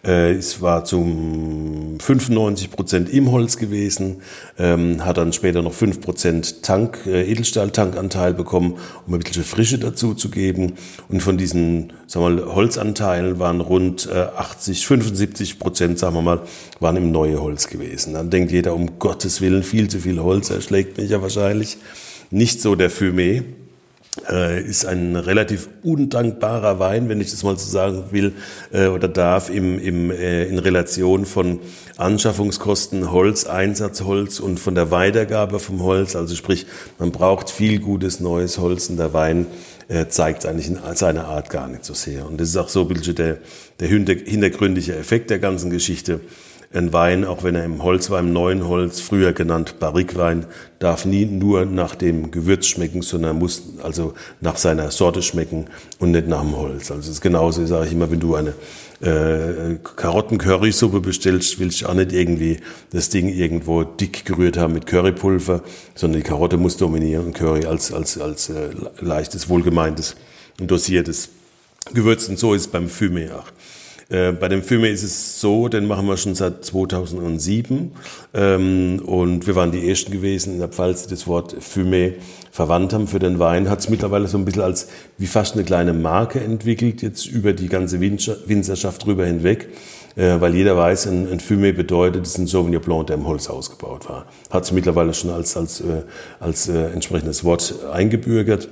Äh, 0.05 0.33
es 0.33 0.61
war 0.61 0.85
zum 0.85 1.99
95 1.99 2.71
Prozent 2.71 3.09
im 3.09 3.33
Holz 3.33 3.57
gewesen, 3.57 4.19
ähm, 4.59 5.05
hat 5.05 5.17
dann 5.17 5.33
später 5.33 5.63
noch 5.63 5.73
5 5.73 6.03
Prozent 6.03 6.63
Tank, 6.63 6.99
äh, 7.07 7.23
Edelstahl-Tankanteil 7.31 8.35
bekommen, 8.35 8.75
um 9.07 9.15
ein 9.15 9.21
bisschen 9.21 9.43
Frische 9.43 9.79
dazu 9.79 10.13
zu 10.13 10.29
geben. 10.29 10.75
Und 11.09 11.23
von 11.23 11.39
diesen 11.39 11.95
sagen 12.07 12.27
wir 12.27 12.45
mal, 12.45 12.55
Holzanteilen 12.55 13.39
waren 13.39 13.63
rund 13.63 14.07
äh, 14.13 14.27
80, 14.37 14.87
75 14.87 15.59
Prozent, 15.59 15.99
sagen 15.99 16.15
wir 16.15 16.23
mal, 16.23 16.43
waren 16.79 16.97
im 16.97 17.11
neue 17.11 17.41
Holz 17.41 17.69
gewesen. 17.69 18.13
Dann 18.13 18.29
denkt 18.29 18.53
jeder, 18.53 18.75
um 18.75 18.99
Gottes 18.99 19.41
Willen, 19.41 19.63
viel 19.63 19.89
zu 19.89 19.99
viel 19.99 20.21
Holz 20.21 20.51
erschlägt 20.51 20.99
mich 20.99 21.11
ja 21.11 21.23
wahrscheinlich. 21.23 21.79
Nicht 22.31 22.61
so 22.61 22.75
der 22.75 22.91
Fumé 22.91 23.43
äh, 24.31 24.63
ist 24.63 24.87
ein 24.87 25.17
relativ 25.17 25.69
undankbarer 25.83 26.79
Wein, 26.79 27.09
wenn 27.09 27.21
ich 27.21 27.31
das 27.31 27.43
mal 27.43 27.59
so 27.59 27.71
sagen 27.71 28.05
will 28.11 28.33
äh, 28.73 28.87
oder 28.87 29.09
darf, 29.09 29.51
im, 29.51 29.79
im, 29.79 30.11
äh, 30.11 30.45
in 30.45 30.59
Relation 30.59 31.27
von 31.27 31.61
Anschaffungskosten, 31.97 33.11
Holz, 33.11 33.45
Einsatzholz 33.45 34.41
und 34.41 34.59
von 34.59 34.75
der 34.75 34.91
Weitergabe 34.91 35.59
vom 35.59 35.83
Holz. 35.83 36.17
Also 36.17 36.35
sprich, 36.35 36.67
man 36.99 37.13
braucht 37.13 37.51
viel 37.51 37.79
gutes 37.79 38.21
neues 38.21 38.59
Holz 38.59 38.91
und 38.91 38.97
der 38.97 39.13
Wein 39.13 39.47
äh, 39.89 40.07
zeigt 40.09 40.47
eigentlich 40.47 40.69
in 40.69 40.79
seiner 40.95 41.27
Art 41.27 41.51
gar 41.51 41.69
nicht 41.69 41.85
so 41.85 41.95
sehr. 41.95 42.27
Und 42.27 42.41
das 42.41 42.49
ist 42.49 42.57
auch 42.57 42.69
so 42.69 42.83
ein 42.83 42.89
bisschen 42.89 43.15
der, 43.15 43.39
der 43.81 43.89
hintergründige 43.89 44.97
Effekt 44.97 45.31
der 45.31 45.39
ganzen 45.39 45.71
Geschichte. 45.71 46.21
Ein 46.73 46.93
Wein, 46.93 47.25
auch 47.25 47.43
wenn 47.45 47.55
er 47.55 47.65
im 47.65 47.83
Holz 47.83 48.11
war, 48.11 48.19
im 48.19 48.33
neuen 48.33 48.67
Holz, 48.67 49.01
früher 49.01 49.33
genannt 49.33 49.79
Barrikwein, 49.79 50.47
darf 50.79 51.05
nie 51.05 51.25
nur 51.25 51.65
nach 51.65 51.95
dem 51.95 52.31
Gewürz 52.31 52.67
schmecken, 52.67 53.03
sondern 53.03 53.39
muss 53.39 53.63
also 53.83 54.15
nach 54.41 54.57
seiner 54.57 54.91
Sorte 54.91 55.23
schmecken 55.23 55.67
und 56.01 56.11
nicht 56.11 56.27
nach 56.27 56.43
dem 56.43 56.57
Holz. 56.57 56.91
Also 56.91 57.03
es 57.03 57.09
ist 57.17 57.21
genauso, 57.21 57.65
sage 57.67 57.87
ich 57.87 57.93
immer, 57.93 58.11
wenn 58.11 58.21
du 58.21 58.35
eine 58.35 58.53
äh, 59.01 59.77
Karotten-Currysuppe 59.97 61.01
bestellst, 61.01 61.59
willst 61.61 61.83
du 61.83 61.87
auch 61.87 61.95
nicht 61.95 62.13
irgendwie 62.13 62.59
das 62.93 63.11
Ding 63.11 63.29
irgendwo 63.29 63.85
dick 63.85 64.25
gerührt 64.25 64.57
haben 64.57 64.75
mit 64.75 64.87
Currypulver, 64.87 65.63
sondern 65.95 66.21
die 66.21 66.29
Karotte 66.29 66.57
muss 66.57 66.77
dominieren 66.77 67.27
und 67.27 67.35
Curry 67.35 67.65
als, 67.65 67.93
als, 67.93 68.19
als 68.19 68.49
äh, 68.49 68.71
leichtes, 69.01 69.49
wohlgemeintes 69.49 70.17
und 70.61 70.71
dosiertes 70.71 71.29
Gewürz. 71.95 72.29
Und 72.29 72.39
so 72.39 72.55
ist 72.55 72.63
es 72.63 72.69
beim 72.69 72.87
Fumé 72.87 73.33
auch. 73.33 73.47
Äh, 74.09 74.33
bei 74.33 74.49
dem 74.49 74.63
Film 74.63 74.85
ist 74.85 75.03
es 75.03 75.41
so, 75.41 75.69
den 75.69 75.87
machen 75.87 76.07
wir 76.07 76.17
schon 76.17 76.35
seit 76.35 76.65
2007 76.65 77.93
ähm, 78.35 79.03
und 79.05 79.47
wir 79.47 79.57
waren 79.57 79.73
die 79.73 79.89
Ersten 79.89 80.13
gewesen 80.13 80.55
in 80.55 80.59
der 80.61 80.69
Pfalz, 80.69 81.05
die 81.05 81.11
das 81.11 81.27
Wort 81.27 81.57
Fumé 81.57 82.13
verwandt 82.53 82.93
haben 82.93 83.09
für 83.09 83.19
den 83.19 83.39
Wein. 83.39 83.69
Hat 83.69 83.81
es 83.81 83.89
mittlerweile 83.89 84.29
so 84.29 84.39
ein 84.39 84.45
bisschen 84.45 84.63
als 84.63 84.89
wie 85.19 85.27
fast 85.27 85.55
eine 85.55 85.65
kleine 85.65 85.93
Marke 85.93 86.41
entwickelt, 86.41 87.03
jetzt 87.03 87.27
über 87.27 87.53
die 87.53 87.69
ganze 87.69 88.01
Winzerschaft 88.01 89.05
drüber 89.05 89.27
hinweg 89.27 89.69
äh, 90.17 90.41
weil 90.41 90.55
jeder 90.55 90.77
weiß, 90.77 91.07
ein, 91.07 91.31
ein 91.31 91.41
Fumé 91.41 91.73
bedeutet, 91.73 92.25
es 92.25 92.33
ist 92.33 92.39
ein 92.39 92.47
Sauvignon 92.47 92.81
Blanc, 92.81 93.07
der 93.09 93.17
im 93.17 93.27
Holz 93.27 93.49
ausgebaut 93.49 94.09
war. 94.09 94.27
Hat 94.51 94.65
es 94.65 94.73
mittlerweile 94.73 95.15
schon 95.15 95.31
als, 95.31 95.57
als, 95.57 95.81
äh, 95.81 96.03
als 96.41 96.69
äh, 96.69 96.91
entsprechendes 96.91 97.45
Wort 97.45 97.75
eingebürgert. 97.93 98.69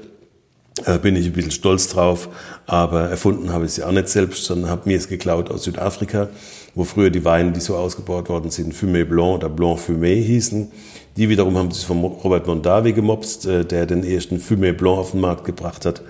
Äh, 0.85 0.99
bin 0.99 1.14
ich 1.14 1.27
ein 1.27 1.33
bisschen 1.33 1.53
stolz 1.53 1.87
drauf, 1.89 2.29
aber 2.66 3.03
erfunden 3.03 3.53
habe 3.53 3.64
ich 3.64 3.72
sie 3.72 3.85
auch 3.85 3.93
nicht 3.93 4.09
selbst, 4.09 4.45
sondern 4.45 4.70
habe 4.70 4.89
mir 4.89 4.97
es 4.97 5.09
geklaut 5.09 5.49
aus 5.49 5.62
Südafrika, 5.62 6.29
wo 6.75 6.83
früher 6.83 7.11
die 7.11 7.25
Weine, 7.25 7.53
die 7.53 7.61
so 7.61 7.77
ausgebaut 7.77 8.29
worden 8.29 8.51
sind, 8.51 8.75
Fumé 8.75 9.05
Blanc 9.05 9.37
oder 9.37 9.49
Blanc 9.49 9.79
Fumé 9.79 10.20
hießen. 10.20 10.72
Die 11.16 11.29
wiederum 11.29 11.57
haben 11.57 11.70
sich 11.70 11.87
von 11.87 12.03
Robert 12.03 12.49
Mondavi 12.49 12.93
gemobst, 12.93 13.47
äh, 13.47 13.64
der 13.64 13.87
den 13.87 14.03
ersten 14.03 14.39
Fumé 14.39 14.72
Blanc 14.72 14.99
auf 14.99 15.11
den 15.12 15.20
Markt 15.20 15.45
gebracht 15.45 15.87
hat. 15.87 16.03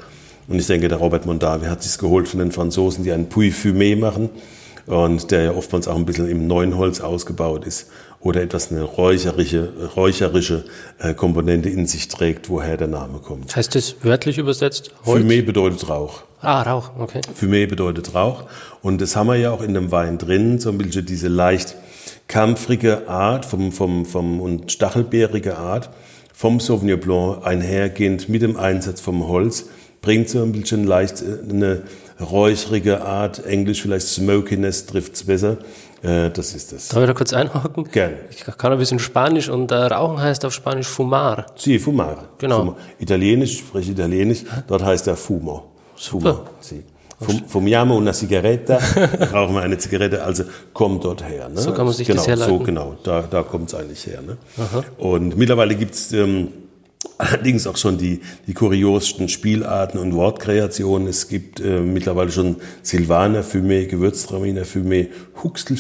Und 0.49 0.59
ich 0.59 0.67
denke, 0.67 0.89
der 0.89 0.99
Robert 0.99 1.27
Mondavi 1.27 1.67
hat 1.67 1.83
sich 1.83 1.99
geholt 1.99 2.27
von 2.27 2.41
den 2.41 2.51
Franzosen, 2.51 3.05
die 3.05 3.13
einen 3.13 3.29
Puy 3.29 3.51
Fumé 3.51 3.97
machen 3.97 4.31
und 4.87 5.31
der 5.31 5.43
ja 5.45 5.53
oftmals 5.53 5.89
auch 5.89 5.97
ein 5.97 6.07
bisschen 6.07 6.29
im 6.29 6.47
neuen 6.47 6.77
Holz 6.77 7.01
ausgebaut 7.01 7.67
ist 7.67 7.87
oder 8.25 8.43
etwas 8.43 8.73
eine 8.73 8.83
räucherische, 8.83 9.73
räucherische 9.95 10.65
äh, 10.99 11.15
Komponente 11.15 11.69
in 11.69 11.87
sich 11.87 12.09
trägt, 12.09 12.49
woher 12.49 12.77
der 12.77 12.89
Name 12.89 13.19
kommt. 13.19 13.55
Heißt 13.55 13.75
das 13.75 13.97
wörtlich 14.03 14.39
übersetzt 14.39 14.91
Holz? 15.05 15.25
Fumé 15.25 15.43
bedeutet 15.45 15.89
Rauch. 15.89 16.23
Ah, 16.41 16.63
Rauch, 16.63 16.91
okay. 16.99 17.21
Fumé 17.39 17.69
bedeutet 17.69 18.15
Rauch 18.15 18.45
und 18.83 19.01
das 19.01 19.15
haben 19.15 19.29
wir 19.29 19.37
ja 19.37 19.51
auch 19.51 19.63
in 19.63 19.75
dem 19.75 19.93
Wein 19.93 20.19
drin, 20.19 20.59
so 20.59 20.71
ein 20.71 20.79
bisschen 20.79 21.07
diese 21.07 21.29
leicht 21.29 21.77
kampfrige 22.27 23.09
Art 23.09 23.45
vom, 23.45 23.73
vom, 23.73 24.07
vom, 24.07 24.41
und 24.41 24.73
stachelbeerige 24.73 25.59
Art 25.59 25.91
vom 26.33 26.61
Sauvignon 26.61 27.01
Blanc 27.01 27.47
einhergehend 27.47 28.31
mit 28.31 28.41
dem 28.41 28.57
Einsatz 28.57 29.03
vom 29.03 29.29
Holz 29.29 29.67
bringt 30.01 30.29
so 30.29 30.43
ein 30.43 30.53
bisschen 30.53 30.85
leicht 30.85 31.23
äh, 31.23 31.51
eine 31.51 31.83
räucherige 32.21 33.03
Art, 33.03 33.45
Englisch 33.45 33.83
vielleicht 33.83 34.07
Smokiness 34.07 34.87
trifft's 34.87 35.25
besser, 35.25 35.59
Äh, 36.05 36.31
das 36.31 36.55
ist 36.55 36.73
das. 36.73 36.89
Darf 36.89 37.03
ich 37.03 37.07
da 37.09 37.15
kurz 37.15 37.33
einhaken? 37.33 37.85
Gerne. 37.91 38.17
Ich 38.31 38.45
kann 38.45 38.73
ein 38.73 38.79
bisschen 38.79 38.99
Spanisch 38.99 39.49
und 39.49 39.71
äh, 39.71 39.75
Rauchen 39.75 40.21
heißt 40.21 40.45
auf 40.45 40.53
Spanisch 40.53 40.87
Fumar. 40.87 41.47
Si, 41.57 41.79
fumare. 41.79 42.25
Genau. 42.39 42.59
Fum- 42.61 42.77
Italienisch, 42.99 43.53
ich 43.53 43.59
spreche 43.61 43.93
Italienisch, 43.93 44.45
dort 44.67 44.83
heißt 44.83 45.07
er 45.09 45.17
fumo. 45.17 45.65
Fumo, 45.97 46.41
si. 46.61 46.83
Fum, 47.21 47.43
fumiamo 47.47 47.97
una 47.97 48.13
sigaretta, 48.13 48.79
rauchen 49.33 49.55
wir 49.55 49.63
eine 49.63 49.79
Zigarette, 49.79 50.23
also 50.23 50.45
kommt 50.75 51.05
dort 51.05 51.23
her. 51.27 51.49
Ne? 51.49 51.61
So 51.61 51.73
kann 51.73 51.87
man 51.87 51.95
sich 51.95 52.07
genau, 52.07 52.19
das 52.19 52.27
herleiten. 52.29 52.59
So, 52.59 52.65
genau, 52.65 52.97
da, 53.05 53.23
da 53.23 53.43
kommt 53.45 53.69
es 53.73 53.75
eigentlich 53.79 54.05
her. 54.07 54.21
Ne? 54.21 54.37
Und 54.99 55.37
mittlerweile 55.39 55.75
gibt 55.77 55.95
es 55.95 56.13
ähm, 56.13 56.49
allerdings 57.19 57.67
auch 57.67 57.77
schon 57.77 57.99
die, 57.99 58.21
die 58.47 58.55
kuriosesten 58.55 59.29
Spielarten 59.29 59.99
und 59.99 60.15
Wortkreationen. 60.15 61.09
Es 61.09 61.29
gibt 61.29 61.61
äh, 61.61 61.81
mittlerweile 61.81 62.31
schon 62.31 62.57
Silvaner 62.83 63.43
Fumé, 63.43 63.87
Gewürztraminer 63.87 64.65
Fumé, 64.65 65.09
Huxtel 65.43 65.77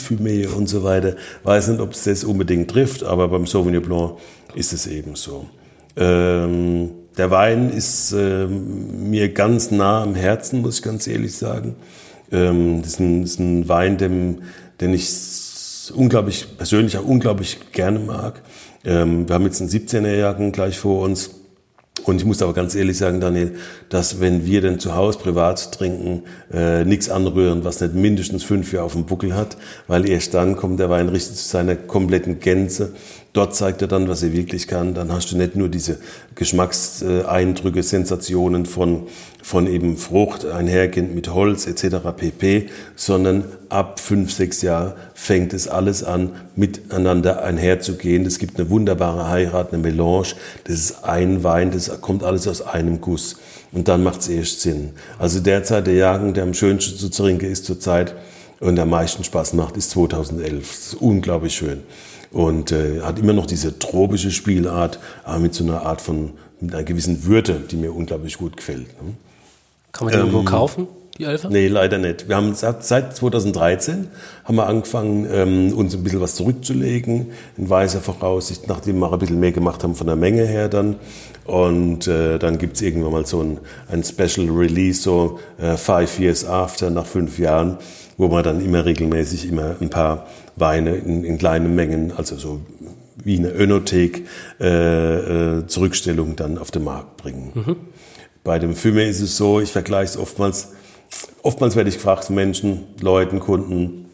und 0.56 0.68
so 0.68 0.84
weiter. 0.84 1.16
Weiß 1.42 1.68
nicht, 1.68 1.80
ob 1.80 1.92
es 1.92 2.04
das 2.04 2.24
unbedingt 2.24 2.70
trifft, 2.70 3.04
aber 3.04 3.28
beim 3.28 3.46
Sauvignon 3.46 3.82
Blanc 3.82 4.18
ist 4.54 4.72
es 4.72 4.86
eben 4.86 5.16
so. 5.16 5.46
Ähm, 5.96 6.90
der 7.16 7.30
Wein 7.30 7.70
ist 7.70 8.12
ähm, 8.12 9.10
mir 9.10 9.32
ganz 9.32 9.70
nah 9.70 10.02
am 10.02 10.14
Herzen, 10.14 10.62
muss 10.62 10.78
ich 10.78 10.82
ganz 10.82 11.06
ehrlich 11.06 11.36
sagen. 11.36 11.76
Ähm, 12.32 12.82
das, 12.82 12.94
ist 12.94 13.00
ein, 13.00 13.22
das 13.22 13.30
ist 13.32 13.40
ein 13.40 13.68
Wein, 13.68 13.98
dem, 13.98 14.42
den 14.80 14.92
ich 14.94 15.08
unglaublich, 15.94 16.46
persönlich 16.56 16.96
auch 16.98 17.04
unglaublich 17.04 17.58
gerne 17.72 17.98
mag. 17.98 18.42
Ähm, 18.84 19.28
wir 19.28 19.34
haben 19.34 19.44
jetzt 19.44 19.60
einen 19.60 19.70
17er-Jahrgang 19.70 20.52
gleich 20.52 20.78
vor 20.78 21.02
uns. 21.02 21.30
Und 22.04 22.16
ich 22.16 22.24
muss 22.24 22.42
aber 22.42 22.52
ganz 22.52 22.74
ehrlich 22.74 22.98
sagen, 22.98 23.20
Daniel, 23.20 23.54
dass 23.88 24.20
wenn 24.20 24.44
wir 24.44 24.60
denn 24.60 24.78
zu 24.78 24.94
Hause 24.94 25.18
privat 25.18 25.72
trinken, 25.72 26.24
äh, 26.52 26.84
nichts 26.84 27.08
anrühren, 27.08 27.64
was 27.64 27.80
nicht 27.80 27.94
mindestens 27.94 28.42
fünf 28.42 28.72
Jahre 28.72 28.86
auf 28.86 28.92
dem 28.92 29.06
Buckel 29.06 29.34
hat, 29.34 29.56
weil 29.86 30.08
erst 30.08 30.34
dann 30.34 30.56
kommt 30.56 30.80
der 30.80 30.90
Wein 30.90 31.08
richtig 31.08 31.36
zu 31.36 31.48
seiner 31.48 31.76
kompletten 31.76 32.40
Gänze. 32.40 32.92
Dort 33.34 33.56
zeigt 33.56 33.82
er 33.82 33.88
dann, 33.88 34.08
was 34.08 34.22
er 34.22 34.32
wirklich 34.32 34.68
kann. 34.68 34.94
Dann 34.94 35.12
hast 35.12 35.32
du 35.32 35.36
nicht 35.36 35.56
nur 35.56 35.68
diese 35.68 35.98
Geschmackseindrücke, 36.36 37.82
Sensationen 37.82 38.64
von, 38.64 39.08
von 39.42 39.66
eben 39.66 39.96
Frucht 39.96 40.46
einhergehend 40.46 41.16
mit 41.16 41.34
Holz 41.34 41.66
etc. 41.66 41.96
pp, 42.16 42.68
sondern 42.94 43.42
ab 43.70 43.98
fünf, 43.98 44.32
sechs 44.32 44.62
Jahren 44.62 44.92
fängt 45.14 45.52
es 45.52 45.66
alles 45.66 46.04
an, 46.04 46.30
miteinander 46.54 47.42
einherzugehen. 47.42 48.24
Es 48.24 48.38
gibt 48.38 48.60
eine 48.60 48.70
wunderbare 48.70 49.28
Heirat, 49.28 49.72
eine 49.72 49.82
Melange. 49.82 50.28
Das 50.62 50.76
ist 50.76 51.02
ein 51.02 51.42
Wein, 51.42 51.72
das 51.72 52.00
kommt 52.00 52.22
alles 52.22 52.46
aus 52.46 52.62
einem 52.62 53.00
Guss. 53.00 53.38
Und 53.72 53.88
dann 53.88 54.04
macht 54.04 54.20
es 54.20 54.28
erst 54.28 54.60
Sinn. 54.60 54.90
Also 55.18 55.40
derzeit 55.40 55.88
der 55.88 55.94
Jahrgang, 55.94 56.34
der 56.34 56.44
am 56.44 56.54
schönsten 56.54 56.96
zu 56.96 57.08
trinken 57.08 57.50
ist 57.50 57.64
zurzeit 57.64 58.14
und 58.60 58.78
am 58.78 58.90
meisten 58.90 59.24
Spaß 59.24 59.54
macht, 59.54 59.76
ist 59.76 59.90
2011. 59.90 60.68
Das 60.68 60.86
ist 60.92 60.94
unglaublich 60.94 61.56
schön. 61.56 61.82
Und 62.34 62.72
äh, 62.72 63.00
hat 63.02 63.20
immer 63.20 63.32
noch 63.32 63.46
diese 63.46 63.78
tropische 63.78 64.32
Spielart, 64.32 64.98
aber 65.22 65.38
mit 65.38 65.54
so 65.54 65.62
einer 65.62 65.86
Art 65.86 66.00
von, 66.00 66.32
mit 66.60 66.74
einer 66.74 66.82
gewissen 66.82 67.24
Würde, 67.24 67.62
die 67.70 67.76
mir 67.76 67.94
unglaublich 67.94 68.38
gut 68.38 68.56
gefällt. 68.56 68.88
Ne? 69.00 69.14
Kann 69.92 70.06
man 70.06 70.14
die 70.14 70.18
irgendwo 70.18 70.42
kaufen, 70.42 70.88
die 71.16 71.24
Elfer? 71.24 71.48
Nee, 71.48 71.68
leider 71.68 71.98
nicht. 71.98 72.28
Wir 72.28 72.34
haben 72.34 72.52
seit, 72.54 72.84
seit 72.84 73.14
2013 73.14 74.08
haben 74.42 74.56
wir 74.56 74.66
angefangen, 74.66 75.28
ähm, 75.30 75.72
uns 75.74 75.94
ein 75.94 76.02
bisschen 76.02 76.20
was 76.20 76.34
zurückzulegen, 76.34 77.30
in 77.56 77.70
weiser 77.70 78.00
Voraussicht, 78.00 78.66
nachdem 78.66 78.98
wir 78.98 79.06
auch 79.06 79.12
ein 79.12 79.20
bisschen 79.20 79.38
mehr 79.38 79.52
gemacht 79.52 79.84
haben 79.84 79.94
von 79.94 80.08
der 80.08 80.16
Menge 80.16 80.44
her 80.44 80.68
dann. 80.68 80.96
Und 81.44 82.08
äh, 82.08 82.40
dann 82.40 82.58
gibt's 82.58 82.82
irgendwann 82.82 83.12
mal 83.12 83.26
so 83.26 83.42
ein, 83.42 83.58
ein 83.88 84.02
Special 84.02 84.50
Release, 84.50 85.02
so 85.02 85.38
äh, 85.58 85.76
Five 85.76 86.18
Years 86.18 86.44
After, 86.44 86.90
nach 86.90 87.06
fünf 87.06 87.38
Jahren, 87.38 87.78
wo 88.16 88.28
wir 88.28 88.42
dann 88.42 88.60
immer 88.60 88.84
regelmäßig 88.84 89.48
immer 89.48 89.76
ein 89.80 89.90
paar 89.90 90.26
Weine 90.56 90.96
in, 90.96 91.24
in 91.24 91.38
kleinen 91.38 91.74
Mengen, 91.74 92.12
also 92.12 92.36
so 92.36 92.60
wie 93.24 93.38
eine 93.38 93.50
Önothek, 93.50 94.26
äh, 94.60 95.58
äh, 95.58 95.66
Zurückstellung 95.66 96.36
dann 96.36 96.58
auf 96.58 96.70
den 96.70 96.84
Markt 96.84 97.16
bringen. 97.16 97.76
Bei 98.44 98.58
dem 98.58 98.74
Fumé 98.74 99.08
ist 99.08 99.20
es 99.20 99.36
so, 99.36 99.60
ich 99.60 99.72
vergleiche 99.72 100.12
es 100.12 100.16
oftmals, 100.18 100.72
oftmals 101.42 101.76
werde 101.76 101.88
ich 101.88 101.96
gefragt 101.96 102.24
von 102.24 102.34
Menschen, 102.34 102.84
Leuten, 103.00 103.40
Kunden, 103.40 104.04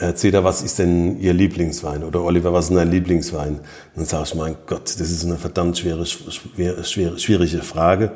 Herr 0.00 0.16
Zeder, 0.16 0.44
was 0.44 0.62
ist 0.62 0.78
denn 0.78 1.20
Ihr 1.20 1.34
Lieblingswein? 1.34 2.02
Oder 2.04 2.22
Oliver, 2.22 2.54
was 2.54 2.64
ist 2.64 2.68
denn 2.70 2.78
dein 2.78 2.90
Lieblingswein? 2.90 3.56
Und 3.56 3.60
dann 3.96 4.06
sage 4.06 4.24
ich, 4.28 4.34
mein 4.34 4.56
Gott, 4.66 4.86
das 4.86 5.10
ist 5.10 5.26
eine 5.26 5.36
verdammt 5.36 5.76
schwere, 5.76 6.06
schwere, 6.06 6.84
schwere, 6.84 7.18
schwierige 7.18 7.58
Frage. 7.58 8.12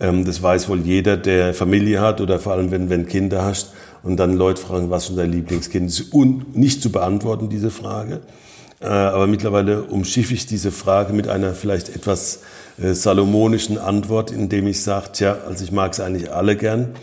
Ähm, 0.00 0.24
das 0.24 0.42
weiß 0.42 0.68
wohl 0.68 0.80
jeder, 0.80 1.16
der 1.16 1.54
Familie 1.54 2.00
hat 2.00 2.20
oder 2.20 2.40
vor 2.40 2.54
allem, 2.54 2.72
wenn, 2.72 2.90
wenn 2.90 3.06
Kinder 3.06 3.44
hast 3.44 3.72
und 4.02 4.16
dann 4.16 4.34
Leute 4.34 4.60
fragen, 4.60 4.90
was 4.90 5.08
ist 5.08 5.18
dein 5.18 5.32
Lieblingskind? 5.32 5.88
Ist 5.88 6.12
un, 6.12 6.46
nicht 6.52 6.82
zu 6.82 6.90
beantworten, 6.90 7.48
diese 7.48 7.70
Frage. 7.70 8.20
Äh, 8.80 8.86
aber 8.86 9.26
mittlerweile 9.26 9.82
umschiffe 9.82 10.34
ich 10.34 10.46
diese 10.46 10.70
Frage 10.70 11.12
mit 11.12 11.28
einer 11.28 11.52
vielleicht 11.52 11.94
etwas 11.94 12.40
äh, 12.80 12.92
salomonischen 12.94 13.78
Antwort, 13.78 14.30
indem 14.30 14.66
ich 14.66 14.82
sage, 14.82 15.12
tja, 15.12 15.38
also 15.46 15.64
ich 15.64 15.72
mag 15.72 15.92
es 15.92 16.00
eigentlich 16.00 16.32
alle 16.32 16.56
gern. 16.56 16.94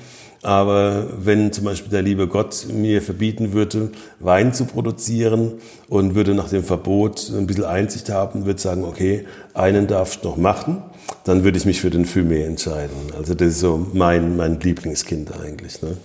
Aber 0.42 1.08
wenn 1.18 1.52
zum 1.52 1.66
Beispiel 1.66 1.90
der 1.90 2.04
liebe 2.04 2.28
Gott 2.28 2.68
mir 2.72 3.02
verbieten 3.02 3.52
würde, 3.54 3.90
Wein 4.20 4.54
zu 4.54 4.66
produzieren 4.66 5.54
und 5.90 6.14
würde 6.14 6.36
nach 6.36 6.50
dem 6.50 6.64
Verbot 6.64 7.32
ein 7.36 7.48
bisschen 7.48 7.64
Einsicht 7.64 8.10
haben, 8.10 8.46
würde 8.46 8.62
sagen, 8.62 8.84
okay, 8.84 9.26
einen 9.56 9.88
darfst 9.88 10.24
du 10.24 10.30
noch 10.30 10.38
machen, 10.38 10.84
dann 11.24 11.44
würde 11.44 11.58
ich 11.58 11.66
mich 11.66 11.82
für 11.82 11.90
den 11.90 12.06
Fumé 12.06 12.46
entscheiden. 12.46 12.96
Also 13.18 13.34
das 13.34 13.48
ist 13.48 13.60
so 13.60 13.88
mein, 13.94 14.38
mein 14.38 14.60
Lieblingskind 14.60 15.32
eigentlich. 15.44 15.82
Ne? 15.82 15.98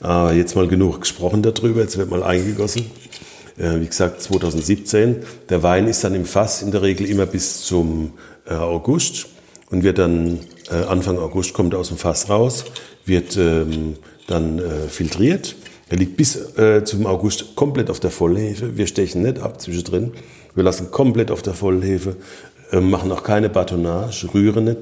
Aber 0.00 0.32
jetzt 0.32 0.56
mal 0.56 0.68
genug 0.68 1.00
gesprochen 1.00 1.42
darüber, 1.42 1.80
jetzt 1.80 1.98
wird 1.98 2.10
mal 2.10 2.22
eingegossen. 2.22 2.86
Äh, 3.58 3.80
Wie 3.80 3.86
gesagt, 3.86 4.22
2017. 4.22 5.16
Der 5.48 5.62
Wein 5.62 5.86
ist 5.86 6.04
dann 6.04 6.14
im 6.14 6.24
Fass 6.24 6.62
in 6.62 6.70
der 6.70 6.82
Regel 6.82 7.08
immer 7.08 7.26
bis 7.26 7.62
zum 7.62 8.12
äh, 8.46 8.54
August 8.54 9.26
und 9.70 9.82
wird 9.82 9.98
dann 9.98 10.40
äh, 10.70 10.84
Anfang 10.84 11.18
August 11.18 11.54
kommt 11.54 11.74
er 11.74 11.80
aus 11.80 11.88
dem 11.88 11.96
Fass 11.96 12.28
raus, 12.28 12.64
wird 13.04 13.36
ähm, 13.36 13.96
dann 14.26 14.58
äh, 14.58 14.88
filtriert. 14.88 15.56
Er 15.88 15.96
liegt 15.96 16.16
bis 16.16 16.56
äh, 16.56 16.84
zum 16.84 17.06
August 17.06 17.56
komplett 17.56 17.90
auf 17.90 18.00
der 18.00 18.10
Vollhefe. 18.10 18.76
Wir 18.76 18.86
stechen 18.86 19.22
nicht 19.22 19.40
ab 19.40 19.60
zwischendrin. 19.60 20.12
Wir 20.54 20.64
lassen 20.64 20.90
komplett 20.90 21.30
auf 21.30 21.42
der 21.42 21.54
Vollhefe, 21.54 22.16
äh, 22.72 22.80
machen 22.80 23.10
auch 23.12 23.22
keine 23.22 23.48
Batonnage, 23.48 24.32
rühren 24.32 24.64
nicht. 24.64 24.78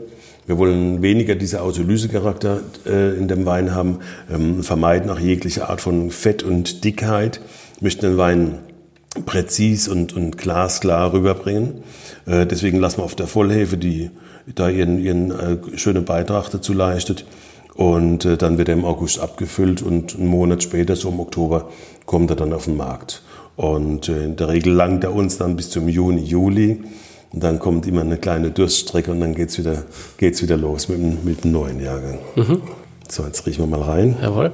Wir 0.49 0.57
wollen 0.57 1.03
weniger 1.03 1.35
diese 1.35 1.61
Autolysecharakter 1.61 2.62
äh, 2.87 3.19
in 3.19 3.29
dem 3.29 3.45
Wein 3.45 3.75
haben, 3.75 3.99
ähm, 4.33 4.62
vermeiden 4.62 5.11
auch 5.11 5.19
jegliche 5.19 5.69
Art 5.69 5.83
von 5.83 6.11
Fett 6.11 6.43
und 6.43 6.85
Dickheit, 6.85 7.43
möchten 7.83 8.07
den 8.07 8.16
Wein 8.16 8.59
präzis 9.27 9.89
und, 9.89 10.16
und 10.16 10.39
glasklar 10.39 11.12
rüberbringen. 11.12 11.83
Äh, 12.25 12.47
deswegen 12.47 12.79
lassen 12.79 13.01
wir 13.01 13.05
auf 13.05 13.15
der 13.15 13.27
Vollhefe, 13.27 13.77
die 13.77 14.11
da 14.47 14.70
ihren, 14.70 14.99
ihren 14.99 15.31
äh, 15.33 15.59
schönen 15.77 16.07
Beitrag 16.07 16.49
dazu 16.49 16.73
leistet. 16.73 17.27
Und 17.75 18.25
äh, 18.25 18.39
dann 18.39 18.57
wird 18.57 18.70
er 18.70 18.75
im 18.75 18.87
August 18.87 19.20
abgefüllt 19.20 19.83
und 19.83 20.16
einen 20.16 20.29
Monat 20.29 20.62
später, 20.62 20.97
so 20.97 21.11
im 21.11 21.20
Oktober, 21.20 21.69
kommt 22.07 22.31
er 22.31 22.37
dann 22.37 22.55
auf 22.55 22.65
den 22.65 22.79
Markt. 22.79 23.23
Und 23.57 24.09
äh, 24.09 24.25
in 24.25 24.37
der 24.37 24.49
Regel 24.49 24.73
langt 24.73 25.05
er 25.05 25.15
uns 25.15 25.37
dann 25.37 25.57
bis 25.57 25.69
zum 25.69 25.89
Juni, 25.89 26.23
Juli. 26.23 26.85
Und 27.33 27.43
dann 27.45 27.59
kommt 27.59 27.87
immer 27.87 28.01
eine 28.01 28.17
kleine 28.17 28.51
Durststrecke 28.51 29.11
und 29.11 29.21
dann 29.21 29.35
geht's 29.35 29.59
wieder, 29.59 29.83
geht's 30.17 30.43
wieder 30.43 30.57
los 30.57 30.89
mit, 30.89 30.99
dem- 30.99 31.25
mit 31.25 31.45
dem 31.45 31.53
neuen 31.53 31.81
Jahrgang. 31.81 32.19
So, 33.09 33.25
jetzt 33.25 33.47
riechen 33.47 33.63
wir 33.71 33.79
mal 33.79 33.83
rein. 33.85 34.17
Jawohl. 34.23 34.53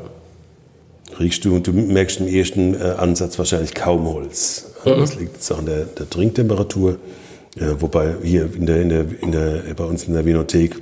Riechst 1.21 1.45
du 1.45 1.55
und 1.55 1.67
du 1.67 1.73
merkst 1.73 2.21
im 2.21 2.27
ersten 2.27 2.75
äh, 2.75 2.79
Ansatz 2.99 3.39
wahrscheinlich 3.39 3.75
kaum 3.75 4.05
Holz. 4.09 4.67
Also 4.85 5.01
Das 5.01 5.15
liegt 5.17 5.35
jetzt 5.35 5.53
auch 5.53 5.59
an 5.59 5.67
der, 5.67 5.85
der 5.85 6.11
Trinktemperatur. 6.11 6.97
Äh, 7.57 7.67
wobei 7.79 8.15
hier 8.23 8.53
in 8.53 8.67
der, 8.67 8.83
in 8.83 8.89
der, 8.89 9.05
in 9.23 9.31
der, 9.33 9.63
bei 9.77 9.85
uns 9.85 10.05
in 10.05 10.15
der 10.15 10.25
Vinothek 10.25 10.81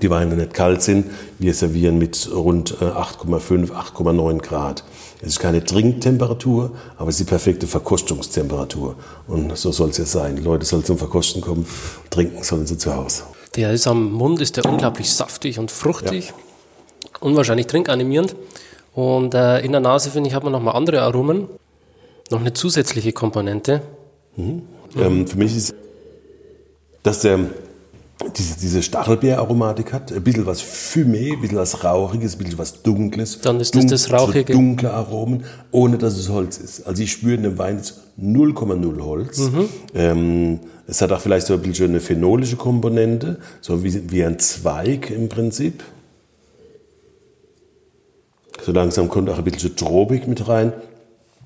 die 0.00 0.08
Weine 0.08 0.34
nicht 0.36 0.54
kalt 0.54 0.80
sind. 0.80 1.06
Wir 1.38 1.52
servieren 1.52 1.98
mit 1.98 2.30
rund 2.34 2.76
äh, 2.80 2.84
8,5, 2.84 3.70
8,9 3.70 4.38
Grad. 4.38 4.84
Es 5.22 5.28
ist 5.28 5.38
keine 5.38 5.62
Trinktemperatur, 5.62 6.72
aber 6.96 7.08
es 7.10 7.16
ist 7.16 7.26
die 7.26 7.30
perfekte 7.30 7.66
Verkostungstemperatur. 7.66 8.94
Und 9.28 9.56
so 9.56 9.70
soll 9.70 9.90
es 9.90 9.98
ja 9.98 10.06
sein. 10.06 10.36
Die 10.36 10.42
Leute 10.42 10.64
sollen 10.64 10.84
zum 10.84 10.96
Verkosten 10.96 11.42
kommen, 11.42 11.66
trinken 12.08 12.42
sollen 12.42 12.66
sie 12.66 12.78
zu 12.78 12.94
Hause. 12.94 13.24
Der 13.56 13.72
ist 13.72 13.86
am 13.86 14.12
Mund, 14.12 14.40
ist 14.40 14.56
der 14.56 14.64
unglaublich 14.64 15.12
saftig 15.12 15.58
und 15.58 15.70
fruchtig. 15.70 16.32
Unwahrscheinlich 17.20 17.66
trinkanimierend. 17.66 18.34
Und 18.94 19.34
äh, 19.34 19.60
in 19.60 19.72
der 19.72 19.80
Nase, 19.80 20.10
finde 20.10 20.28
ich, 20.28 20.34
hat 20.34 20.42
man 20.42 20.52
nochmal 20.52 20.74
andere 20.74 21.02
Aromen. 21.02 21.48
Noch 22.30 22.40
eine 22.40 22.52
zusätzliche 22.52 23.12
Komponente. 23.12 23.82
Ähm, 24.36 25.26
für 25.26 25.36
mich 25.36 25.56
ist, 25.56 25.74
dass 27.02 27.20
der 27.20 27.40
diese, 28.36 28.58
diese 28.58 28.82
Stachelbeeraromatik 28.82 29.92
hat, 29.92 30.12
ein 30.12 30.22
bisschen 30.22 30.46
was 30.46 30.62
Fumé, 30.62 31.34
ein 31.34 31.40
bisschen 31.40 31.58
was 31.58 31.84
Rauchiges, 31.84 32.34
ein 32.34 32.38
bisschen 32.38 32.58
was 32.58 32.82
Dunkles. 32.82 33.40
Dann 33.40 33.60
ist 33.60 33.74
das 33.74 33.86
das 33.86 34.12
Rauchige. 34.12 34.52
So 34.52 34.58
dunkle 34.58 34.92
Aromen, 34.92 35.44
ohne 35.70 35.98
dass 35.98 36.16
es 36.16 36.28
Holz 36.28 36.58
ist. 36.58 36.86
Also 36.86 37.02
ich 37.02 37.12
spüre 37.12 37.34
in 37.34 37.42
dem 37.42 37.58
Wein 37.58 37.76
jetzt 37.76 38.00
0,0 38.20 39.04
Holz. 39.04 39.38
Mhm. 39.38 39.68
Ähm, 39.94 40.60
es 40.86 41.00
hat 41.00 41.12
auch 41.12 41.20
vielleicht 41.20 41.46
so 41.46 41.54
ein 41.54 41.62
bisschen 41.62 41.90
eine 41.90 42.00
phenolische 42.00 42.56
Komponente, 42.56 43.38
so 43.60 43.84
wie, 43.84 44.10
wie 44.10 44.24
ein 44.24 44.38
Zweig 44.38 45.10
im 45.10 45.28
Prinzip. 45.28 45.84
So 48.64 48.72
langsam 48.72 49.08
kommt 49.08 49.30
auch 49.30 49.38
ein 49.38 49.44
bisschen 49.44 49.76
Tropik 49.76 50.26
mit 50.26 50.48
rein. 50.48 50.72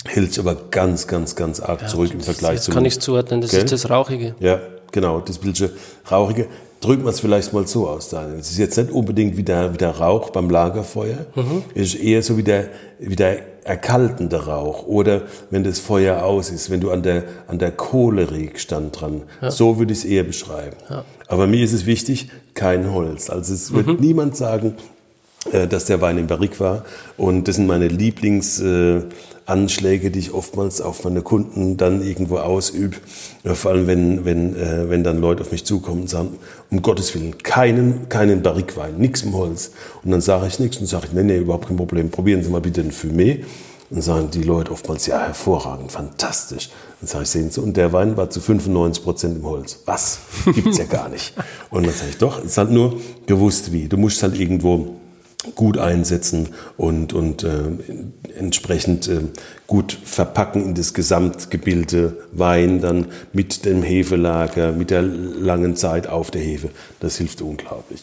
hält 0.07 0.31
sich 0.31 0.41
aber 0.41 0.57
ganz, 0.71 1.07
ganz, 1.07 1.37
ganz 1.37 1.61
arg 1.61 1.83
ja, 1.83 1.89
zurück 1.89 2.11
im 2.13 2.21
Vergleich 2.21 2.63
zu. 2.63 2.73
Kann 2.73 2.85
ich 2.85 2.99
zuordnen, 3.01 3.41
das 3.41 3.51
gell? 3.51 3.65
ist 3.65 3.73
das 3.73 3.91
Rauchige. 3.91 4.35
Ja, 4.41 4.61
genau, 4.93 5.21
das 5.21 5.39
bisschen 5.39 5.71
Rauchige. 6.11 6.47
Drücken 6.85 7.05
wir 7.05 7.11
es 7.11 7.21
vielleicht 7.21 7.55
mal 7.55 7.67
so 7.67 7.89
aus, 7.89 8.11
Daniel. 8.11 8.39
Es 8.39 8.51
ist 8.51 8.59
jetzt 8.59 8.77
nicht 8.77 8.91
unbedingt 8.91 9.39
wie 9.39 9.43
der, 9.43 9.73
wie 9.73 9.79
der 9.79 9.99
Rauch 9.99 10.29
beim 10.31 10.51
Lagerfeuer. 10.51 11.27
Mhm. 11.35 11.63
Es 11.75 11.95
ist 11.95 11.97
eher 11.97 12.23
so 12.23 12.37
wie 12.37 12.43
der, 12.43 12.69
wie 12.99 13.17
der 13.17 13.39
erkaltende 13.65 14.45
Rauch. 14.45 14.87
Oder 14.87 15.23
wenn 15.49 15.65
das 15.65 15.81
Feuer 15.81 16.23
aus 16.23 16.51
ist, 16.51 16.69
wenn 16.71 16.81
du 16.81 16.91
an 16.91 17.03
der, 17.03 17.25
an 17.47 17.59
der 17.59 17.71
Kohle 17.71 18.31
riechst 18.31 18.71
dann 18.71 18.93
dran. 18.93 19.23
Ja. 19.41 19.51
So 19.51 19.79
würde 19.79 19.95
ich 19.95 20.01
es 20.01 20.05
eher 20.05 20.25
beschreiben. 20.25 20.77
Ja. 20.91 21.05
Aber 21.27 21.47
mir 21.47 21.65
ist 21.65 21.73
es 21.73 21.87
wichtig, 21.87 22.29
kein 22.53 22.93
Holz. 22.93 23.31
Also 23.31 23.55
es 23.55 23.73
wird 23.73 23.87
mhm. 23.87 23.97
niemand 24.01 24.37
sagen, 24.37 24.75
dass 25.53 25.85
der 25.85 26.01
Wein 26.01 26.19
im 26.19 26.27
Barrik 26.27 26.59
war. 26.61 26.85
Und 27.17 27.49
das 27.49 27.57
sind 27.57 27.67
meine 27.67 27.89
Lieblingsanschläge, 27.89 30.11
die 30.11 30.19
ich 30.19 30.33
oftmals 30.33 30.81
auf 30.81 31.05
meine 31.05 31.23
Kunden 31.23 31.77
dann 31.77 32.03
irgendwo 32.03 32.39
ausübe. 32.39 32.97
Vor 33.45 33.73
allem, 33.73 33.87
wenn, 33.87 34.25
wenn, 34.25 34.57
äh, 34.57 34.89
wenn 34.89 35.05
dann 35.05 35.21
Leute 35.21 35.43
auf 35.43 35.53
mich 35.53 35.65
zukommen 35.65 36.03
und 36.03 36.11
sagen, 36.11 36.39
um 36.71 36.83
Gottes 36.83 37.15
Willen, 37.15 37.39
keinen, 37.39 38.09
keinen 38.09 38.43
Barrikwein, 38.43 38.97
nichts 38.97 39.23
im 39.23 39.35
Holz. 39.35 39.73
Und 40.03 40.11
dann 40.11 40.21
sage 40.21 40.47
ich 40.47 40.59
nichts 40.59 40.79
und 40.79 40.87
sage 40.87 41.09
nee, 41.13 41.23
nee, 41.23 41.39
überhaupt 41.39 41.69
kein 41.69 41.77
Problem, 41.77 42.11
probieren 42.11 42.43
Sie 42.43 42.51
mal 42.51 42.61
bitte 42.61 42.81
ein 42.81 42.91
Fumé. 42.91 43.45
Und 43.91 44.01
sagen 44.01 44.31
die 44.33 44.43
Leute 44.43 44.73
oftmals, 44.73 45.07
ja, 45.07 45.21
hervorragend, 45.21 45.93
fantastisch. 45.93 46.71
Dann 47.01 47.07
sage 47.07 47.25
ich, 47.25 47.31
sehen 47.31 47.51
Sie, 47.51 47.61
und 47.61 47.77
der 47.77 47.93
Wein 47.93 48.17
war 48.17 48.31
zu 48.31 48.41
95 48.41 49.05
Prozent 49.05 49.37
im 49.37 49.45
Holz. 49.45 49.81
Was? 49.85 50.21
Gibt's 50.47 50.79
ja 50.79 50.85
gar 50.85 51.11
nicht. 51.11 51.35
Und 51.71 51.87
dann 51.87 51.95
sage 51.95 52.11
ich, 52.11 52.19
doch, 52.19 52.39
es 52.39 52.47
ist 52.47 52.59
halt 52.59 52.71
nur 52.71 52.99
gewusst 53.27 53.73
wie. 53.73 53.87
Du 53.87 53.99
musst 53.99 54.23
halt 54.23 54.41
irgendwo 54.41 54.97
gut 55.55 55.79
einsetzen 55.79 56.49
und, 56.77 57.13
und 57.13 57.45
äh, 57.45 57.49
entsprechend 58.39 59.09
äh, 59.09 59.21
gut 59.67 59.97
verpacken 60.05 60.65
in 60.65 60.75
das 60.75 60.95
Gesamtgebilde 60.95 62.17
Wein 62.33 62.81
dann 62.81 63.07
mit 63.33 63.65
dem 63.65 63.83
Hefelager, 63.83 64.73
mit 64.73 64.91
der 64.91 65.03
langen 65.03 65.77
Zeit 65.77 66.07
auf 66.07 66.31
der 66.31 66.43
Hefe. 66.43 66.71
Das 67.01 67.17
hilft 67.17 67.43
unglaublich. 67.43 68.03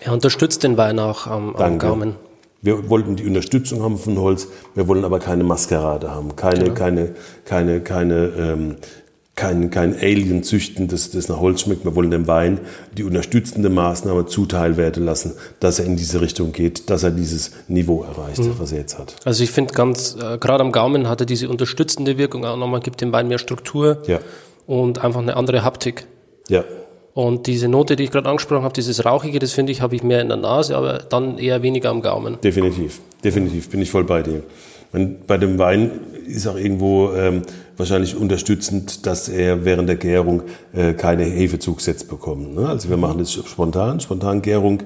Er 0.00 0.12
unterstützt 0.12 0.62
den 0.62 0.76
Wein 0.76 0.98
auch 0.98 1.26
am, 1.26 1.56
am 1.56 1.78
Gaumen. 1.78 2.16
Wir 2.60 2.88
wollten 2.88 3.16
die 3.16 3.26
Unterstützung 3.26 3.82
haben 3.82 3.98
von 3.98 4.18
Holz, 4.18 4.48
wir 4.74 4.88
wollen 4.88 5.04
aber 5.04 5.18
keine 5.18 5.44
Maskerade 5.44 6.10
haben, 6.10 6.34
keine, 6.34 6.64
genau. 6.64 6.74
keine, 6.74 7.14
keine, 7.44 7.80
keine 7.82 8.14
ähm, 8.38 8.76
kein, 9.36 9.70
kein 9.70 9.94
Alien 9.98 10.44
züchten, 10.44 10.86
das, 10.86 11.10
das 11.10 11.28
nach 11.28 11.40
Holz 11.40 11.62
schmeckt. 11.62 11.84
Wir 11.84 11.96
wollen 11.96 12.10
dem 12.10 12.28
Wein 12.28 12.60
die 12.96 13.02
unterstützende 13.02 13.68
Maßnahme 13.68 14.26
zuteil 14.26 14.76
werden 14.76 15.04
lassen, 15.04 15.32
dass 15.58 15.80
er 15.80 15.86
in 15.86 15.96
diese 15.96 16.20
Richtung 16.20 16.52
geht, 16.52 16.88
dass 16.88 17.02
er 17.02 17.10
dieses 17.10 17.50
Niveau 17.66 18.04
erreicht, 18.04 18.38
mhm. 18.38 18.54
was 18.58 18.70
er 18.70 18.78
jetzt 18.78 18.98
hat. 18.98 19.16
Also 19.24 19.42
ich 19.42 19.50
finde 19.50 19.74
ganz, 19.74 20.16
äh, 20.16 20.38
gerade 20.38 20.62
am 20.62 20.70
Gaumen 20.70 21.08
hat 21.08 21.20
er 21.20 21.26
diese 21.26 21.48
unterstützende 21.48 22.16
Wirkung 22.16 22.44
auch 22.44 22.56
nochmal, 22.56 22.80
gibt 22.80 23.00
dem 23.00 23.10
Wein 23.12 23.26
mehr 23.26 23.38
Struktur 23.38 24.02
ja. 24.06 24.20
und 24.66 25.02
einfach 25.02 25.20
eine 25.20 25.36
andere 25.36 25.64
Haptik. 25.64 26.06
Ja. 26.48 26.62
Und 27.12 27.46
diese 27.46 27.68
Note, 27.68 27.96
die 27.96 28.04
ich 28.04 28.10
gerade 28.10 28.28
angesprochen 28.28 28.62
habe, 28.62 28.74
dieses 28.74 29.04
Rauchige, 29.04 29.38
das 29.38 29.52
finde 29.52 29.72
ich, 29.72 29.80
habe 29.80 29.96
ich 29.96 30.02
mehr 30.02 30.20
in 30.20 30.28
der 30.28 30.36
Nase, 30.36 30.76
aber 30.76 30.98
dann 30.98 31.38
eher 31.38 31.62
weniger 31.62 31.90
am 31.90 32.02
Gaumen. 32.02 32.38
Definitiv, 32.42 33.00
definitiv, 33.22 33.68
bin 33.68 33.82
ich 33.82 33.90
voll 33.90 34.04
bei 34.04 34.22
dir. 34.22 34.42
Und 34.92 35.26
bei 35.26 35.38
dem 35.38 35.58
Wein 35.58 35.90
ist 36.26 36.46
auch 36.46 36.56
irgendwo 36.56 37.12
ähm, 37.14 37.42
wahrscheinlich 37.76 38.16
unterstützend, 38.16 39.06
dass 39.06 39.28
er 39.28 39.64
während 39.64 39.88
der 39.88 39.96
Gärung 39.96 40.42
äh, 40.72 40.94
keine 40.94 41.24
Hefezug 41.24 41.80
setzt 41.80 42.08
bekommt. 42.08 42.54
Ne? 42.54 42.68
Also 42.68 42.88
wir 42.88 42.96
machen 42.96 43.18
das 43.18 43.32
spontan, 43.32 44.00
spontan 44.00 44.42
Gärung, 44.42 44.82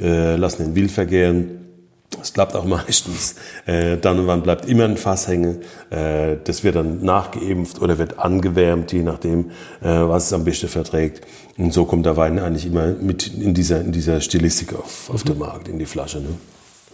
äh, 0.00 0.36
lassen 0.36 0.64
ihn 0.64 0.74
wild 0.74 0.90
vergären. 0.90 1.60
Das 2.18 2.32
klappt 2.32 2.56
auch 2.56 2.64
meistens. 2.66 3.36
Äh, 3.66 3.98
dann 3.98 4.18
und 4.18 4.26
wann 4.26 4.42
bleibt 4.42 4.66
immer 4.66 4.84
ein 4.84 4.96
Fass 4.96 5.28
hängen. 5.28 5.58
Äh, 5.90 6.36
das 6.44 6.64
wird 6.64 6.76
dann 6.76 7.04
nachgeimpft 7.04 7.80
oder 7.80 7.98
wird 7.98 8.18
angewärmt, 8.18 8.92
je 8.92 9.02
nachdem, 9.02 9.50
äh, 9.80 9.88
was 9.88 10.26
es 10.26 10.32
am 10.32 10.44
besten 10.44 10.68
verträgt. 10.68 11.26
Und 11.56 11.72
so 11.72 11.84
kommt 11.84 12.06
der 12.06 12.16
Wein 12.16 12.38
eigentlich 12.38 12.66
immer 12.66 12.88
mit 12.88 13.28
in 13.28 13.54
dieser, 13.54 13.80
in 13.80 13.92
dieser 13.92 14.20
Stilistik 14.20 14.74
auf, 14.74 15.10
auf 15.10 15.24
mhm. 15.24 15.28
den 15.28 15.38
Markt, 15.38 15.68
in 15.68 15.78
die 15.78 15.86
Flasche. 15.86 16.20
Ne? 16.20 16.28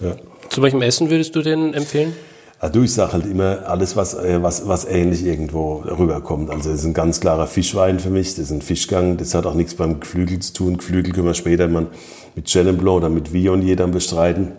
Ja. 0.01 0.17
Zu 0.51 0.63
welchem 0.63 0.83
Essen 0.83 1.11
würdest 1.11 1.35
du 1.35 1.43
den 1.43 1.73
empfehlen? 1.73 2.13
Also 2.59 2.83
ich 2.83 2.95
sage 2.95 3.13
halt 3.13 3.27
immer 3.27 3.67
alles, 3.67 3.97
was, 3.97 4.15
äh, 4.15 4.43
was, 4.43 4.67
was 4.67 4.87
ähnlich 4.87 5.25
irgendwo 5.27 5.77
rüberkommt. 5.77 6.51
Also 6.51 6.71
es 6.71 6.81
ist 6.81 6.87
ein 6.87 6.95
ganz 6.95 7.21
klarer 7.21 7.47
Fischwein 7.47 8.01
für 8.01 8.09
mich, 8.09 8.31
das 8.31 8.47
ist 8.47 8.51
ein 8.51 8.63
Fischgang, 8.63 9.19
das 9.19 9.35
hat 9.35 9.45
auch 9.45 9.55
nichts 9.55 9.75
beim 9.75 10.01
Geflügel 10.01 10.39
zu 10.39 10.55
tun. 10.55 10.77
Geflügel 10.79 11.13
können 11.13 11.27
wir 11.27 11.35
später 11.35 11.69
mal 11.69 11.89
mit 12.35 12.47
Chenin 12.47 12.81
oder 12.87 13.11
mit 13.11 13.33
Vion 13.33 13.61
jedem 13.61 13.91
bestreiten. 13.91 14.53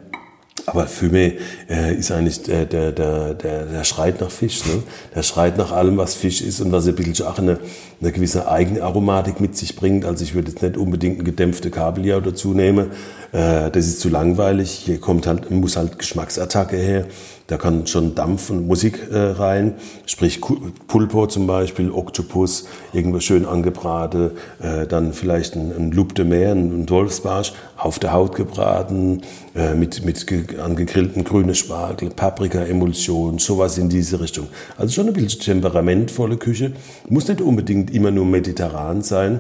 Aber 0.66 0.86
Fumé 0.86 1.36
äh, 1.70 1.96
ist 1.96 2.12
eigentlich 2.12 2.44
der, 2.44 2.66
der, 2.66 2.92
der, 2.92 3.34
der, 3.34 3.66
der 3.66 3.84
schreit 3.86 4.20
nach 4.20 4.30
Fisch. 4.30 4.66
Ne? 4.66 4.84
Der 5.16 5.24
schreit 5.24 5.58
nach 5.58 5.72
allem, 5.72 5.96
was 5.96 6.14
Fisch 6.14 6.42
ist 6.42 6.60
und 6.60 6.74
was 6.74 6.88
ein 6.88 6.96
bisschen 6.96 7.26
auch 7.26 7.38
eine, 7.38 7.58
eine 8.02 8.12
gewisse 8.12 8.50
Eigenaromatik 8.50 9.40
mit 9.40 9.56
sich 9.56 9.78
bringt. 9.78 10.04
Also 10.04 10.26
ich 10.26 10.36
würde 10.36 10.50
jetzt 10.52 10.62
nicht 10.62 10.76
unbedingt 10.76 11.20
ein 11.20 11.24
gedämpfte 11.24 11.72
Kabeljau 11.72 12.20
dazu 12.20 12.54
nehmen. 12.54 12.92
Äh, 13.32 13.72
das 13.72 13.86
ist 13.88 14.02
zu 14.02 14.10
langweilig. 14.10 14.72
Hier 14.72 15.00
kommt 15.00 15.26
halt, 15.26 15.50
muss 15.52 15.78
halt 15.78 16.00
Geschmacksattacke 16.00 16.76
her. 16.76 17.06
Da 17.48 17.56
kann 17.56 17.88
schon 17.88 18.14
Dampf 18.14 18.50
und 18.50 18.68
Musik 18.68 19.08
äh, 19.10 19.18
rein, 19.18 19.76
sprich 20.06 20.42
Pulpo 20.88 21.28
zum 21.28 21.48
Beispiel, 21.48 21.90
Oktopus, 21.92 22.68
irgendwas 22.92 23.24
schön 23.24 23.46
angebraten, 23.46 24.32
äh, 24.60 24.86
dann 24.86 25.14
vielleicht 25.14 25.56
ein, 25.56 25.72
ein 25.72 25.92
Loup 25.92 26.14
de 26.14 26.26
Mer, 26.26 26.52
ein 26.52 26.90
Wolfsbarsch, 26.90 27.54
auf 27.78 28.00
der 28.00 28.12
Haut 28.12 28.36
gebraten, 28.36 29.22
äh, 29.56 29.76
mit, 29.76 30.04
mit 30.04 30.26
angegrillten 30.60 31.24
grünen 31.24 31.56
Spargel, 31.56 32.10
Paprika-Emulsion, 32.10 33.40
sowas 33.40 33.78
in 33.78 33.88
diese 33.88 34.20
Richtung. 34.20 34.48
Also 34.76 34.94
schon 34.94 35.08
ein 35.08 35.14
bisschen 35.14 35.40
temperamentvolle 35.40 36.36
Küche, 36.36 36.74
muss 37.08 37.30
nicht 37.30 37.40
unbedingt 37.40 37.94
immer 37.94 38.12
nur 38.12 38.26
mediterran 38.26 39.02
sein. 39.04 39.40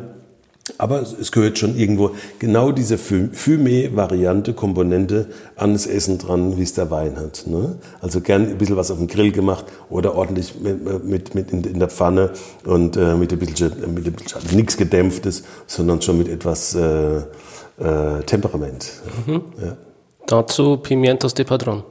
Aber 0.77 1.01
es 1.01 1.31
gehört 1.31 1.57
schon 1.57 1.77
irgendwo 1.77 2.11
genau 2.39 2.71
diese 2.71 2.97
Fumé-Variante, 2.97 4.53
Komponente 4.53 5.27
an 5.55 5.73
das 5.73 5.87
Essen 5.87 6.17
dran, 6.17 6.57
wie 6.57 6.63
es 6.63 6.73
der 6.73 6.91
Wein 6.91 7.17
hat. 7.17 7.45
Ne? 7.47 7.75
Also 8.01 8.21
gern 8.21 8.47
ein 8.47 8.57
bisschen 8.57 8.77
was 8.77 8.91
auf 8.91 8.97
dem 8.97 9.07
Grill 9.07 9.31
gemacht 9.31 9.65
oder 9.89 10.15
ordentlich 10.15 10.55
mit, 10.59 11.05
mit, 11.05 11.35
mit 11.35 11.51
in, 11.51 11.63
in, 11.63 11.79
der 11.79 11.89
Pfanne 11.89 12.31
und 12.65 12.97
äh, 12.97 13.15
mit 13.15 13.31
ein 13.31 13.39
bisschen, 13.39 13.71
mit 13.93 14.05
ein 14.05 14.13
bisschen 14.13 14.35
also 14.35 14.55
nichts 14.55 14.77
Gedämpftes, 14.77 15.43
sondern 15.67 16.01
schon 16.01 16.17
mit 16.17 16.27
etwas 16.27 16.75
äh, 16.75 17.17
äh, 17.17 18.23
Temperament. 18.25 18.91
Mhm. 19.25 19.41
Ja. 19.63 19.77
Dazu 20.25 20.77
Pimientos 20.77 21.33
de 21.33 21.45
Padron. 21.45 21.83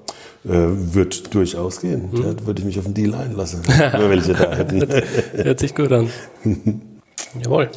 Äh, 0.44 0.94
wird 0.94 1.34
durchaus 1.34 1.80
gehen. 1.80 2.10
Mhm. 2.12 2.22
Da 2.22 2.46
würde 2.46 2.60
ich 2.60 2.66
mich 2.66 2.78
auf 2.78 2.84
den 2.84 2.94
Deal 2.94 3.14
einlassen, 3.14 3.62
wenn 3.66 4.10
welche 4.10 4.34
da 4.34 4.52
hätten. 4.56 4.86
Hört 5.32 5.58
sich 5.58 5.74
gut 5.74 5.90
an. 5.90 6.08
Jawohl. 7.42 7.70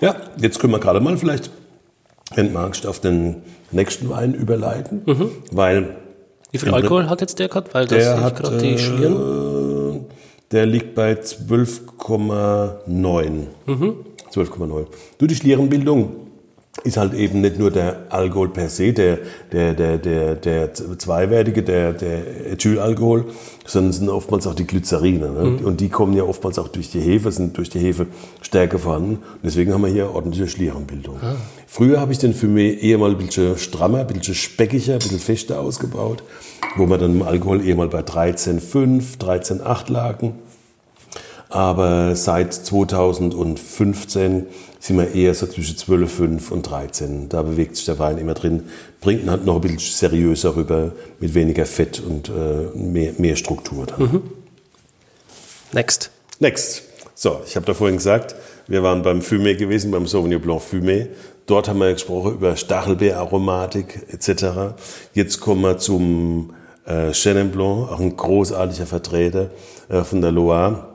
Ja, 0.00 0.16
jetzt 0.38 0.58
können 0.58 0.72
wir 0.72 0.80
gerade 0.80 1.00
mal 1.00 1.16
vielleicht, 1.16 1.50
wenn 2.34 2.52
magst, 2.52 2.86
auf 2.86 3.00
den 3.00 3.42
nächsten 3.70 4.08
Wein 4.08 4.34
überleiten, 4.34 5.02
mhm. 5.06 5.30
weil... 5.52 5.96
Wie 6.50 6.58
viel 6.58 6.72
Alkohol 6.72 7.08
hat 7.08 7.20
jetzt 7.20 7.38
der 7.38 7.48
gehabt? 7.48 7.74
Weil 7.74 7.86
das 7.86 7.98
der 7.98 8.22
hat 8.22 8.36
gerade 8.36 8.58
die 8.58 8.78
Schlieren. 8.78 10.06
Der 10.50 10.64
liegt 10.64 10.94
bei 10.94 11.12
12,9. 11.12 13.46
Mhm. 13.66 13.96
12,9. 14.32 14.86
Du, 15.18 15.26
die 15.26 15.34
Schlierenbildung 15.34 16.27
ist 16.84 16.96
halt 16.96 17.14
eben 17.14 17.40
nicht 17.40 17.58
nur 17.58 17.70
der 17.70 18.06
Alkohol 18.08 18.50
per 18.50 18.68
se, 18.68 18.92
der, 18.92 19.18
der, 19.52 19.74
der, 19.74 19.98
der, 19.98 20.34
der 20.36 20.74
zweiwertige, 20.74 21.62
der, 21.62 21.92
der 21.92 22.52
Ethylalkohol, 22.52 23.26
sondern 23.66 23.92
sind 23.92 24.08
oftmals 24.08 24.46
auch 24.46 24.54
die 24.54 24.66
Glycerine. 24.66 25.30
Ne? 25.30 25.44
Mhm. 25.44 25.64
Und 25.64 25.80
die 25.80 25.88
kommen 25.88 26.14
ja 26.14 26.22
oftmals 26.22 26.58
auch 26.58 26.68
durch 26.68 26.90
die 26.90 27.00
Hefe, 27.00 27.32
sind 27.32 27.56
durch 27.56 27.68
die 27.68 27.80
Hefe 27.80 28.06
stärker 28.42 28.78
vorhanden. 28.78 29.16
Und 29.16 29.44
deswegen 29.44 29.72
haben 29.72 29.82
wir 29.82 29.90
hier 29.90 30.14
ordentliche 30.14 30.48
Schlierenbildung. 30.48 31.16
Ah. 31.20 31.34
Früher 31.66 32.00
habe 32.00 32.12
ich 32.12 32.18
den 32.18 32.34
Fumé 32.34 32.78
eher 32.78 32.98
mal 32.98 33.10
ein 33.10 33.18
bisschen 33.18 33.58
strammer, 33.58 34.00
ein 34.00 34.06
bisschen 34.06 34.34
speckiger, 34.34 34.94
ein 34.94 34.98
bisschen 35.00 35.18
fester 35.18 35.60
ausgebaut, 35.60 36.22
wo 36.76 36.86
wir 36.88 36.96
dann 36.96 37.16
im 37.16 37.22
Alkohol 37.22 37.64
eher 37.64 37.76
mal 37.76 37.88
bei 37.88 38.00
13,5, 38.00 39.18
13,8 39.18 39.92
lagen. 39.92 40.34
Aber 41.50 42.14
seit 42.14 42.52
2015 42.52 44.46
sind 44.80 44.96
wir 44.96 45.14
eher 45.14 45.34
so 45.34 45.46
zwischen 45.46 45.76
12,5 45.76 46.50
und 46.50 46.62
13. 46.62 47.28
Da 47.28 47.42
bewegt 47.42 47.76
sich 47.76 47.84
der 47.84 47.98
Wein 47.98 48.18
immer 48.18 48.34
drin, 48.34 48.64
bringt 49.00 49.22
ihn 49.22 49.30
halt 49.30 49.44
noch 49.44 49.56
ein 49.56 49.60
bisschen 49.60 49.78
seriöser 49.78 50.56
rüber, 50.56 50.92
mit 51.20 51.34
weniger 51.34 51.66
Fett 51.66 52.00
und 52.00 52.28
äh, 52.28 52.76
mehr, 52.76 53.12
mehr 53.18 53.36
Struktur. 53.36 53.86
Mhm. 53.96 54.22
Next. 55.72 56.10
Next. 56.38 56.82
So, 57.14 57.40
ich 57.46 57.56
habe 57.56 57.66
da 57.66 57.74
vorhin 57.74 57.96
gesagt, 57.96 58.36
wir 58.68 58.82
waren 58.82 59.02
beim 59.02 59.20
Fumé 59.20 59.56
gewesen, 59.56 59.90
beim 59.90 60.06
Sauvignon 60.06 60.40
Blanc 60.40 60.62
Fumé. 60.62 61.08
Dort 61.46 61.68
haben 61.68 61.80
wir 61.80 61.92
gesprochen 61.92 62.34
über 62.34 62.54
Stachelbeeraromatik 62.56 64.06
etc. 64.12 64.76
Jetzt 65.14 65.40
kommen 65.40 65.62
wir 65.62 65.78
zum 65.78 66.54
äh, 66.86 67.12
Chenin 67.12 67.50
Blanc, 67.50 67.90
auch 67.90 68.00
ein 68.00 68.16
großartiger 68.16 68.86
Vertreter 68.86 69.50
äh, 69.88 70.04
von 70.04 70.20
der 70.20 70.30
Loire 70.30 70.87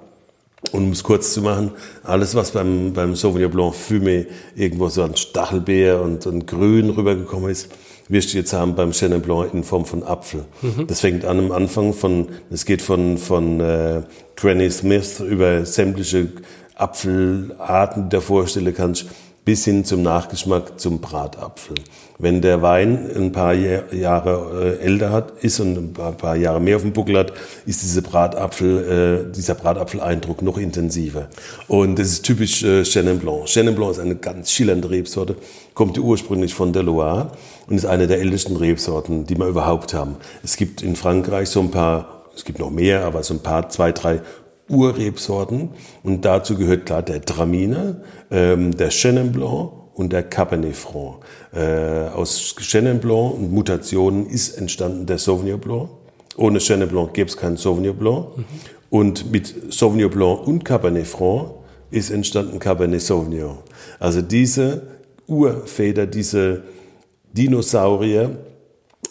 und 0.72 0.86
um 0.86 0.92
es 0.92 1.04
kurz 1.04 1.34
zu 1.34 1.42
machen, 1.42 1.72
alles, 2.04 2.36
was 2.36 2.52
beim, 2.52 2.94
beim 2.94 3.16
Sauvignon 3.16 3.52
Blanc 3.52 3.76
Fumé 3.76 4.28
irgendwo 4.56 4.90
so 4.90 5.04
an 5.04 5.16
Stachelbeer 5.16 6.02
und, 6.02 6.26
und 6.26 6.48
Grün 6.48 6.90
rübergekommen 6.90 7.50
ist, 7.50 7.70
wirst 8.08 8.34
du 8.34 8.38
jetzt 8.38 8.54
haben 8.54 8.76
beim 8.76 8.92
Chenin 8.92 9.22
Blanc 9.22 9.54
in 9.54 9.64
Form 9.64 9.86
von 9.86 10.04
Apfel. 10.04 10.46
Das 10.88 11.02
fängt 11.02 11.26
an 11.26 11.40
am 11.40 11.52
Anfang 11.52 11.94
von, 11.94 12.28
es 12.50 12.66
geht 12.66 12.82
von, 12.82 13.18
von 13.18 13.60
äh, 13.60 14.02
Granny 14.36 14.70
Smith 14.70 15.20
über 15.20 15.66
sämtliche 15.66 16.30
Apfelarten, 16.76 18.04
die 18.04 18.10
du 18.10 18.18
dir 18.18 18.22
vorstellen 18.22 18.74
kannst, 18.74 19.06
bis 19.46 19.66
hin 19.66 19.84
zum 19.84 20.02
Nachgeschmack 20.02 20.80
zum 20.80 21.00
Bratapfel. 21.02 21.76
Wenn 22.18 22.42
der 22.42 22.62
Wein 22.62 23.10
ein 23.16 23.32
paar 23.32 23.54
Jahre 23.54 24.78
äh, 24.80 24.86
älter 24.86 25.12
hat, 25.12 25.32
ist 25.42 25.60
und 25.60 25.78
ein 25.78 25.94
paar, 25.94 26.36
Jahre 26.36 26.62
mehr 26.62 26.78
auf 26.78 26.84
dem 26.84 26.94
Buckel 26.94 27.18
hat, 27.18 27.34
ist 27.66 27.82
diese 27.82 28.02
Bratapfel, 28.02 29.28
äh, 29.28 29.34
dieser 29.34 29.56
Bratapfeleindruck 29.56 30.42
noch 30.42 30.58
intensiver. 30.58 31.28
Und 31.68 32.00
das 32.00 32.08
ist 32.08 32.24
typisch 32.24 32.64
äh, 32.64 32.84
Chenin 32.84 33.20
Blanc. 33.20 33.46
Chenin 33.46 33.76
Blanc 33.76 33.92
ist 33.92 34.00
eine 34.00 34.16
ganz 34.16 34.52
schillernde 34.52 34.90
Rebsorte, 34.90 35.36
kommt 35.74 35.98
ursprünglich 35.98 36.54
von 36.54 36.72
der 36.72 36.84
Loire 36.84 37.32
und 37.68 37.76
ist 37.76 37.86
eine 37.86 38.08
der 38.08 38.20
ältesten 38.20 38.56
Rebsorten, 38.56 39.26
die 39.26 39.38
wir 39.38 39.48
überhaupt 39.48 39.94
haben. 39.94 40.16
Es 40.44 40.56
gibt 40.56 40.82
in 40.82 40.96
Frankreich 40.96 41.50
so 41.50 41.60
ein 41.60 41.72
paar, 41.72 42.24
es 42.36 42.46
gibt 42.46 42.60
noch 42.60 42.70
mehr, 42.70 43.04
aber 43.04 43.24
so 43.24 43.34
ein 43.34 43.42
paar, 43.42 43.68
zwei, 43.70 43.92
drei 43.92 44.22
Urrebsorten. 44.70 45.70
Und 46.04 46.26
dazu 46.26 46.58
gehört 46.58 46.86
klar 46.86 47.02
der 47.02 47.22
Traminer, 47.22 48.02
ähm, 48.32 48.76
der 48.76 48.90
Chenin 48.90 49.32
Blanc 49.32 49.72
und 49.94 50.14
der 50.14 50.24
Cabernet 50.24 50.76
Franc. 50.76 51.18
Äh, 51.54 52.10
aus 52.14 52.56
Chenin 52.60 53.00
Blanc 53.00 53.36
und 53.36 53.52
Mutationen 53.52 54.28
ist 54.28 54.58
entstanden 54.58 55.06
der 55.06 55.18
Sauvignon 55.18 55.60
Blanc. 55.60 55.90
Ohne 56.38 56.60
Chenin 56.60 56.90
Blanc 56.90 57.14
gäbe 57.14 57.30
es 57.30 57.38
keinen 57.38 57.58
Sauvignon 57.58 57.96
Blanc. 57.96 58.38
Mhm. 58.38 58.46
Und 58.90 59.32
mit 59.32 59.74
Sauvignon 59.74 60.10
Blanc 60.10 60.48
und 60.48 60.64
Cabernet 60.64 61.08
Franc 61.08 61.52
ist 61.92 62.10
entstanden 62.10 62.60
Cabernet 62.60 63.02
Sauvignon. 63.02 63.58
Also 64.00 64.22
diese 64.22 64.82
Urväter, 65.28 66.06
diese 66.08 66.64
Dinosaurier, 67.32 68.38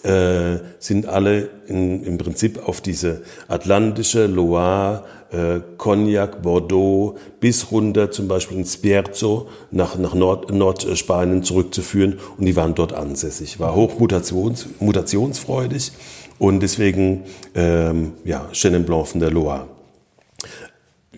äh, 0.03 0.59
sind 0.79 1.07
alle 1.07 1.49
in, 1.73 2.05
im 2.05 2.19
Prinzip 2.19 2.69
auf 2.69 2.81
diese 2.81 3.23
atlantische 3.49 4.27
Loire, 4.27 5.05
äh, 5.33 5.61
Cognac, 5.79 6.43
Bordeaux 6.43 7.17
bis 7.41 7.73
runter 7.73 8.11
zum 8.11 8.29
Beispiel 8.29 8.59
ins 8.59 8.77
Bierzo 8.77 9.49
nach, 9.71 9.97
nach 9.97 10.15
Nord, 10.15 10.53
Nordspanien 10.53 11.43
zurückzuführen 11.43 12.19
und 12.39 12.45
die 12.45 12.55
waren 12.57 12.75
dort 12.75 12.93
ansässig. 12.93 13.59
War 13.59 13.75
hoch 13.75 13.99
mutations, 13.99 14.67
mutationsfreudig 14.79 15.93
und 16.39 16.61
deswegen 16.61 17.25
ähm, 17.55 18.13
ja, 18.25 18.49
Chenin 18.53 18.85
Blanc 18.85 19.09
von 19.09 19.21
der 19.21 19.31
Loire. 19.31 19.72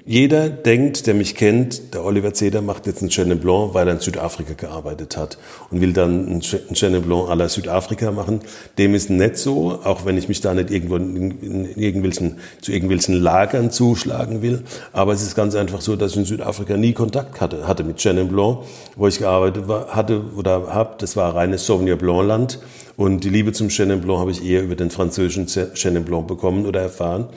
Jeder 0.07 0.51
denkt, 0.51 1.07
der 1.07 1.15
mich 1.15 1.35
kennt, 1.35 1.95
der 1.95 2.05
Oliver 2.05 2.35
Zeder 2.35 2.61
macht 2.61 2.87
jetzt 2.87 3.01
einen 3.01 3.09
Chenin 3.09 3.39
Blanc, 3.39 3.73
weil 3.73 3.89
er 3.89 3.95
in 3.95 4.01
Südafrika 4.01 4.53
gearbeitet 4.53 5.17
hat 5.17 5.39
und 5.71 5.81
will 5.81 5.95
dann 5.95 6.27
einen 6.27 6.41
Chenin 6.43 7.01
Blanc 7.01 7.31
à 7.31 7.35
la 7.35 7.49
Südafrika 7.49 8.13
machen. 8.13 8.41
Dem 8.77 8.95
ist 8.95 9.09
nicht 9.09 9.39
so, 9.39 9.81
auch 9.83 10.05
wenn 10.05 10.19
ich 10.19 10.29
mich 10.29 10.43
da 10.43 10.53
nicht 10.53 10.71
irgendwo 10.71 10.97
in, 10.97 11.73
irgendwelchen, 11.75 12.37
zu 12.61 12.73
irgendwelchen 12.73 13.15
Lagern 13.15 13.71
zuschlagen 13.71 14.43
will. 14.43 14.65
Aber 14.93 15.15
es 15.15 15.23
ist 15.23 15.37
ganz 15.37 15.55
einfach 15.55 15.81
so, 15.81 15.97
dass 15.97 16.11
ich 16.13 16.19
in 16.19 16.25
Südafrika 16.27 16.77
nie 16.77 16.93
Kontakt 16.93 17.41
hatte, 17.41 17.67
hatte 17.67 17.83
mit 17.83 17.97
Chenin 17.97 18.29
Blanc, 18.29 18.59
wo 18.97 19.09
ich 19.09 19.21
gearbeitet 19.21 19.69
war, 19.69 19.97
hatte 19.97 20.21
oder 20.37 20.75
habe. 20.75 20.97
Das 20.99 21.17
war 21.17 21.35
reines 21.35 21.65
Sauvignon 21.65 21.97
Blanc 21.97 22.29
Land. 22.29 22.59
Und 22.99 23.25
die 23.25 23.31
Liebe 23.31 23.53
zum 23.53 23.69
Chenin 23.69 24.03
Blanc 24.03 24.21
habe 24.21 24.33
ich 24.33 24.45
eher 24.45 24.63
über 24.65 24.77
den 24.77 24.91
französischen 24.91 25.47
Chenin 25.47 26.05
Blanc 26.05 26.27
bekommen 26.27 26.67
oder 26.67 26.83
erfahren. 26.83 27.29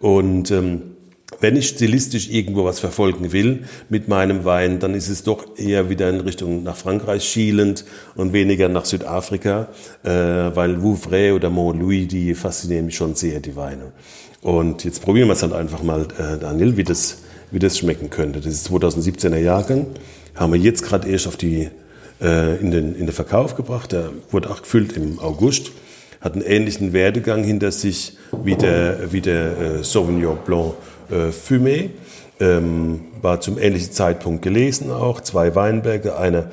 Und 0.00 0.50
ähm, 0.50 0.93
wenn 1.40 1.56
ich 1.56 1.68
stilistisch 1.68 2.30
irgendwo 2.30 2.64
was 2.64 2.80
verfolgen 2.80 3.32
will 3.32 3.64
mit 3.88 4.08
meinem 4.08 4.44
Wein, 4.44 4.78
dann 4.78 4.94
ist 4.94 5.08
es 5.08 5.22
doch 5.22 5.58
eher 5.58 5.88
wieder 5.88 6.08
in 6.08 6.20
Richtung 6.20 6.62
nach 6.62 6.76
Frankreich 6.76 7.24
schielend 7.24 7.84
und 8.14 8.32
weniger 8.32 8.68
nach 8.68 8.84
Südafrika, 8.84 9.68
äh, 10.02 10.10
weil 10.10 10.82
Vouvray 10.82 11.32
oder 11.32 11.50
Montlouis, 11.50 12.08
die 12.08 12.34
faszinieren 12.34 12.86
mich 12.86 12.96
schon 12.96 13.14
sehr, 13.14 13.40
die 13.40 13.56
Weine. 13.56 13.92
Und 14.42 14.84
jetzt 14.84 15.02
probieren 15.02 15.28
wir 15.28 15.32
es 15.32 15.42
halt 15.42 15.52
einfach 15.52 15.82
mal, 15.82 16.02
äh, 16.18 16.38
Daniel, 16.38 16.76
wie 16.76 16.84
das, 16.84 17.18
wie 17.50 17.58
das 17.58 17.78
schmecken 17.78 18.10
könnte. 18.10 18.40
Das 18.40 18.52
ist 18.52 18.68
2017er 18.68 19.38
Jahrgang, 19.38 19.86
haben 20.34 20.52
wir 20.52 20.60
jetzt 20.60 20.82
gerade 20.82 21.08
erst 21.08 21.26
auf 21.26 21.36
die, 21.36 21.68
äh, 22.20 22.56
in, 22.56 22.70
den, 22.70 22.94
in 22.94 23.06
den 23.06 23.12
Verkauf 23.12 23.54
gebracht, 23.54 23.92
der 23.92 24.10
wurde 24.30 24.50
auch 24.50 24.62
gefüllt 24.62 24.96
im 24.96 25.18
August 25.18 25.72
hat 26.24 26.32
einen 26.32 26.42
ähnlichen 26.42 26.94
Werdegang 26.94 27.44
hinter 27.44 27.70
sich 27.70 28.16
wie 28.42 28.56
der, 28.56 29.12
wie 29.12 29.20
der 29.20 29.58
äh, 29.58 29.84
Sauvignon 29.84 30.38
Blanc 30.46 30.72
äh, 31.10 31.30
Fumé. 31.30 31.90
Ähm, 32.40 33.00
war 33.22 33.40
zum 33.40 33.58
ähnlichen 33.58 33.92
Zeitpunkt 33.92 34.42
gelesen 34.42 34.90
auch. 34.90 35.20
Zwei 35.20 35.54
Weinberge, 35.54 36.16
einer 36.16 36.50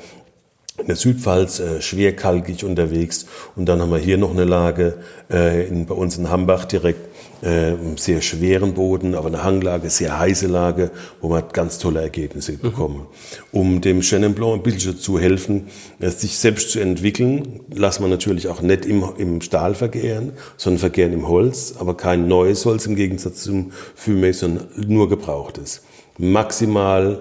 in 0.78 0.86
der 0.86 0.96
Südpfalz 0.96 1.60
äh, 1.60 1.82
schwerkalkig 1.82 2.64
unterwegs. 2.64 3.26
Und 3.56 3.66
dann 3.66 3.80
haben 3.80 3.90
wir 3.90 3.98
hier 3.98 4.18
noch 4.18 4.30
eine 4.30 4.44
Lage 4.44 4.94
äh, 5.30 5.66
in, 5.66 5.86
bei 5.86 5.94
uns 5.94 6.16
in 6.16 6.30
Hambach 6.30 6.64
direkt 6.64 7.11
äh, 7.42 7.74
sehr 7.96 8.22
schweren 8.22 8.74
Boden, 8.74 9.14
aber 9.14 9.26
eine 9.26 9.42
Hanglage, 9.42 9.90
sehr 9.90 10.18
heiße 10.18 10.46
Lage, 10.46 10.90
wo 11.20 11.28
man 11.28 11.42
ganz 11.52 11.78
tolle 11.78 12.00
Ergebnisse 12.00 12.52
mhm. 12.52 12.58
bekommen. 12.60 13.06
Um 13.50 13.80
dem 13.80 14.00
Chenin 14.00 14.34
Blanc 14.34 14.54
ein 14.54 14.62
bisschen 14.62 14.96
zu 14.96 15.18
helfen, 15.18 15.68
äh, 16.00 16.08
sich 16.08 16.38
selbst 16.38 16.70
zu 16.70 16.80
entwickeln, 16.80 17.60
lassen 17.74 18.04
wir 18.04 18.08
natürlich 18.08 18.48
auch 18.48 18.62
nicht 18.62 18.86
im, 18.86 19.04
im 19.18 19.40
Stahl 19.40 19.74
vergären, 19.74 20.32
sondern 20.56 20.78
vergären 20.78 21.12
im 21.12 21.28
Holz, 21.28 21.74
aber 21.78 21.96
kein 21.96 22.28
neues 22.28 22.64
Holz 22.64 22.86
im 22.86 22.96
Gegensatz 22.96 23.42
zum 23.42 23.72
Fumé, 23.96 24.32
sondern 24.32 24.68
nur 24.86 25.08
gebrauchtes. 25.08 25.82
Maximal 26.18 27.20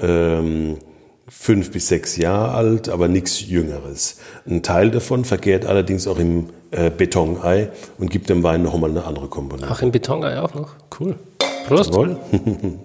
ähm, 0.00 0.76
fünf 1.28 1.70
bis 1.70 1.88
sechs 1.88 2.16
Jahre 2.16 2.52
alt, 2.52 2.88
aber 2.88 3.08
nichts 3.08 3.40
Jüngeres. 3.40 4.18
Ein 4.46 4.62
Teil 4.62 4.90
davon 4.90 5.24
vergärt 5.24 5.64
allerdings 5.66 6.06
auch 6.06 6.18
im 6.18 6.50
äh, 6.70 6.90
Betonei 6.90 7.70
und 7.98 8.10
gibt 8.10 8.28
dem 8.28 8.42
Wein 8.42 8.62
noch 8.62 8.74
einmal 8.74 8.90
eine 8.90 9.04
andere 9.04 9.28
Komponente. 9.28 9.68
Ach, 9.70 9.82
im 9.82 9.90
Betonei 9.90 10.40
auch 10.40 10.54
noch? 10.54 10.74
Cool. 10.98 11.16
Prost. 11.66 11.90
Jawohl. 11.90 12.18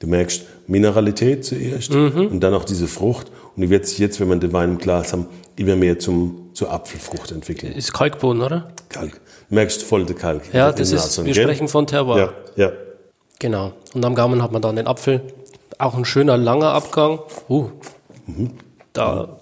Du 0.00 0.06
merkst 0.06 0.46
Mineralität 0.66 1.44
zuerst 1.44 1.92
mhm. 1.92 2.28
und 2.28 2.40
dann 2.40 2.54
auch 2.54 2.64
diese 2.64 2.88
Frucht. 2.88 3.30
Und 3.54 3.62
die 3.62 3.68
wird 3.68 3.86
sich 3.86 3.98
jetzt, 3.98 4.18
wenn 4.18 4.28
wir 4.28 4.36
den 4.36 4.52
Wein 4.52 4.70
im 4.70 4.78
Glas 4.78 5.12
haben, 5.12 5.26
immer 5.56 5.76
mehr 5.76 5.98
zum, 5.98 6.48
zur 6.54 6.72
Apfelfrucht 6.72 7.32
entwickeln. 7.32 7.74
Ist 7.74 7.92
Kalkboden, 7.92 8.40
oder? 8.40 8.72
Kalk. 8.88 9.20
Du 9.50 9.54
merkst 9.54 9.82
voll 9.82 10.06
der 10.06 10.16
Kalk. 10.16 10.42
Ja, 10.54 10.72
das 10.72 10.92
ist, 10.92 11.22
wir 11.22 11.34
gell? 11.34 11.42
sprechen 11.42 11.68
von 11.68 11.86
Terroir. 11.86 12.32
Ja, 12.56 12.64
ja. 12.64 12.72
Genau. 13.38 13.72
Und 13.92 14.04
am 14.04 14.14
Gaumen 14.14 14.42
hat 14.42 14.52
man 14.52 14.62
dann 14.62 14.76
den 14.76 14.86
Apfel. 14.86 15.20
Auch 15.80 15.94
ein 15.94 16.04
schöner, 16.04 16.36
langer 16.36 16.74
Abgang. 16.74 17.20
Uh, 17.48 17.70
mhm. 18.26 18.50
Da. 18.92 19.40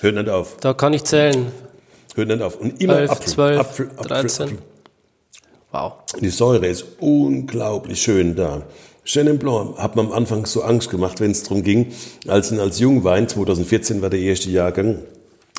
Hört 0.00 0.14
nicht 0.14 0.30
auf. 0.30 0.56
Da 0.60 0.72
kann 0.72 0.94
ich 0.94 1.04
zählen. 1.04 1.52
Hört 2.14 2.28
nicht 2.28 2.40
auf. 2.40 2.56
Und 2.56 2.80
immer 2.80 3.00
11, 3.00 3.10
Apfel, 3.10 3.32
12, 3.32 3.60
Apfel, 3.60 3.90
Apfel, 3.96 4.08
13. 4.08 4.42
Apfel. 4.44 4.58
Wow. 5.72 5.92
Die 6.20 6.30
Säure 6.30 6.66
ist 6.68 6.86
unglaublich 7.00 8.00
schön 8.00 8.34
da. 8.34 8.62
Chenin 9.04 9.38
Blanc 9.38 9.76
hat 9.76 9.94
man 9.94 10.06
am 10.06 10.12
Anfang 10.12 10.46
so 10.46 10.62
Angst 10.62 10.88
gemacht, 10.88 11.20
wenn 11.20 11.32
es 11.32 11.42
darum 11.42 11.62
ging, 11.62 11.92
als 12.26 12.50
ich 12.50 12.58
als 12.58 12.78
Jungwein, 12.78 13.28
2014 13.28 14.00
war 14.00 14.08
der 14.08 14.20
erste 14.20 14.48
Jahrgang, 14.48 15.00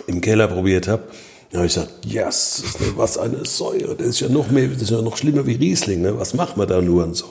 im 0.07 0.21
Keller 0.21 0.47
probiert 0.47 0.87
habe. 0.87 1.03
Da 1.51 1.59
habe 1.59 1.67
ich 1.67 1.75
gesagt, 1.75 2.03
yes, 2.03 2.63
was 2.95 3.19
eine 3.19 3.45
Säure, 3.45 3.95
das 3.95 4.07
ist 4.07 4.21
ja 4.21 4.29
noch 4.29 4.49
mehr, 4.49 4.69
das 4.69 4.81
ist 4.81 4.89
ja 4.89 5.01
noch 5.03 5.17
schlimmer 5.17 5.45
wie 5.45 5.53
Riesling, 5.53 6.01
ne? 6.01 6.17
was 6.17 6.33
macht 6.33 6.57
man 6.57 6.67
da 6.67 6.81
nur 6.81 7.03
und 7.03 7.15
so. 7.15 7.27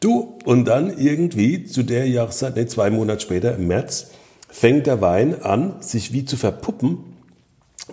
Du, 0.00 0.38
und 0.44 0.64
dann 0.64 0.98
irgendwie 0.98 1.64
zu 1.64 1.82
der 1.82 2.08
Jahreszeit, 2.08 2.56
ne, 2.56 2.66
zwei 2.66 2.88
Monate 2.88 3.20
später, 3.20 3.54
im 3.54 3.66
März, 3.66 4.08
fängt 4.48 4.86
der 4.86 5.02
Wein 5.02 5.42
an, 5.42 5.74
sich 5.80 6.12
wie 6.12 6.24
zu 6.24 6.38
verpuppen 6.38 7.04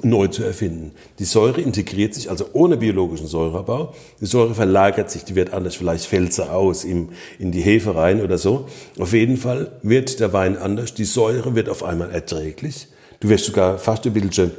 neu 0.03 0.27
zu 0.27 0.43
erfinden. 0.43 0.91
Die 1.19 1.25
Säure 1.25 1.59
integriert 1.59 2.13
sich 2.13 2.29
also 2.29 2.45
ohne 2.53 2.77
biologischen 2.77 3.27
Säureabbau. 3.27 3.93
Die 4.21 4.25
Säure 4.25 4.53
verlagert 4.53 5.09
sich, 5.09 5.23
die 5.23 5.35
wird 5.35 5.53
anders, 5.53 5.75
vielleicht 5.75 6.05
fällt 6.05 6.34
sie 6.34 6.49
aus 6.49 6.84
in, 6.84 7.09
in 7.39 7.51
die 7.51 7.61
Hefe 7.61 7.95
rein 7.95 8.21
oder 8.21 8.38
so. 8.38 8.67
Auf 8.99 9.13
jeden 9.13 9.38
Fall 9.38 9.71
wird 9.81 10.19
der 10.19 10.34
Wein 10.34 10.57
anders. 10.57 10.93
Die 10.93 11.05
Säure 11.05 11.55
wird 11.55 11.67
auf 11.67 11.84
einmal 11.84 12.11
erträglich. 12.11 12.88
Du 13.19 13.29
wirst 13.29 13.45
sogar 13.45 13.79
fast 13.79 14.05
ein 14.05 14.13
bisschen 14.13 14.51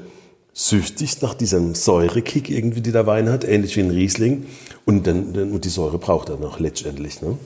süchtig 0.59 1.23
nach 1.23 1.35
diesem 1.35 1.77
Säurekick 1.77 2.51
irgendwie, 2.51 2.81
die 2.81 2.91
der 2.91 3.07
Wein 3.07 3.29
hat, 3.31 3.45
ähnlich 3.45 3.77
wie 3.77 3.81
ein 3.81 3.91
Riesling. 3.91 4.47
Und, 4.85 5.07
dann, 5.07 5.53
und 5.53 5.65
die 5.65 5.69
Säure 5.69 5.99
braucht 5.99 6.31
er 6.31 6.37
noch 6.37 6.59
letztendlich. 6.59 7.23
Ne? 7.23 7.39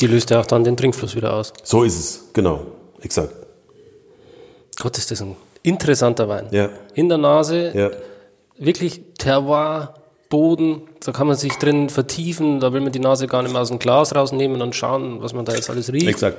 Die 0.00 0.08
löst 0.08 0.30
ja 0.30 0.40
auch 0.40 0.46
dann 0.46 0.64
den 0.64 0.76
Trinkfluss 0.76 1.14
wieder 1.14 1.34
aus. 1.34 1.52
So 1.62 1.84
ist 1.84 1.98
es, 1.98 2.24
genau, 2.32 2.66
exakt. 3.00 3.32
Gott, 4.80 4.98
ist 4.98 5.10
das 5.12 5.22
ein 5.22 5.36
interessanter 5.62 6.28
Wein. 6.28 6.48
Ja. 6.50 6.70
In 6.94 7.08
der 7.08 7.18
Nase, 7.18 7.70
Ja. 7.76 7.90
wirklich 8.58 9.02
Terroir, 9.18 9.94
Boden, 10.32 10.80
da 11.04 11.12
kann 11.12 11.26
man 11.26 11.36
sich 11.36 11.52
drin 11.58 11.90
vertiefen, 11.90 12.58
da 12.58 12.72
will 12.72 12.80
man 12.80 12.90
die 12.90 13.00
Nase 13.00 13.26
gar 13.26 13.42
nicht 13.42 13.52
mehr 13.52 13.60
aus 13.60 13.68
dem 13.68 13.78
Glas 13.78 14.14
rausnehmen 14.14 14.62
und 14.62 14.74
schauen, 14.74 15.20
was 15.20 15.34
man 15.34 15.44
da 15.44 15.52
jetzt 15.52 15.68
alles 15.68 15.92
riecht. 15.92 16.08
Exakt. 16.08 16.38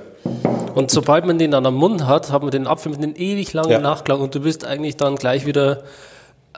Und 0.73 0.89
sobald 0.89 1.27
man 1.27 1.37
den 1.37 1.51
dann 1.51 1.63
am 1.67 1.75
Mund 1.75 2.07
hat, 2.07 2.31
hat 2.31 2.41
man 2.41 2.49
den 2.49 2.65
Apfel 2.65 2.91
mit 2.91 3.03
einem 3.03 3.13
ewig 3.15 3.53
langen 3.53 3.69
Ja. 3.69 3.79
Nachklang 3.79 4.19
und 4.19 4.33
du 4.33 4.39
bist 4.39 4.65
eigentlich 4.65 4.97
dann 4.97 5.15
gleich 5.15 5.45
wieder 5.45 5.83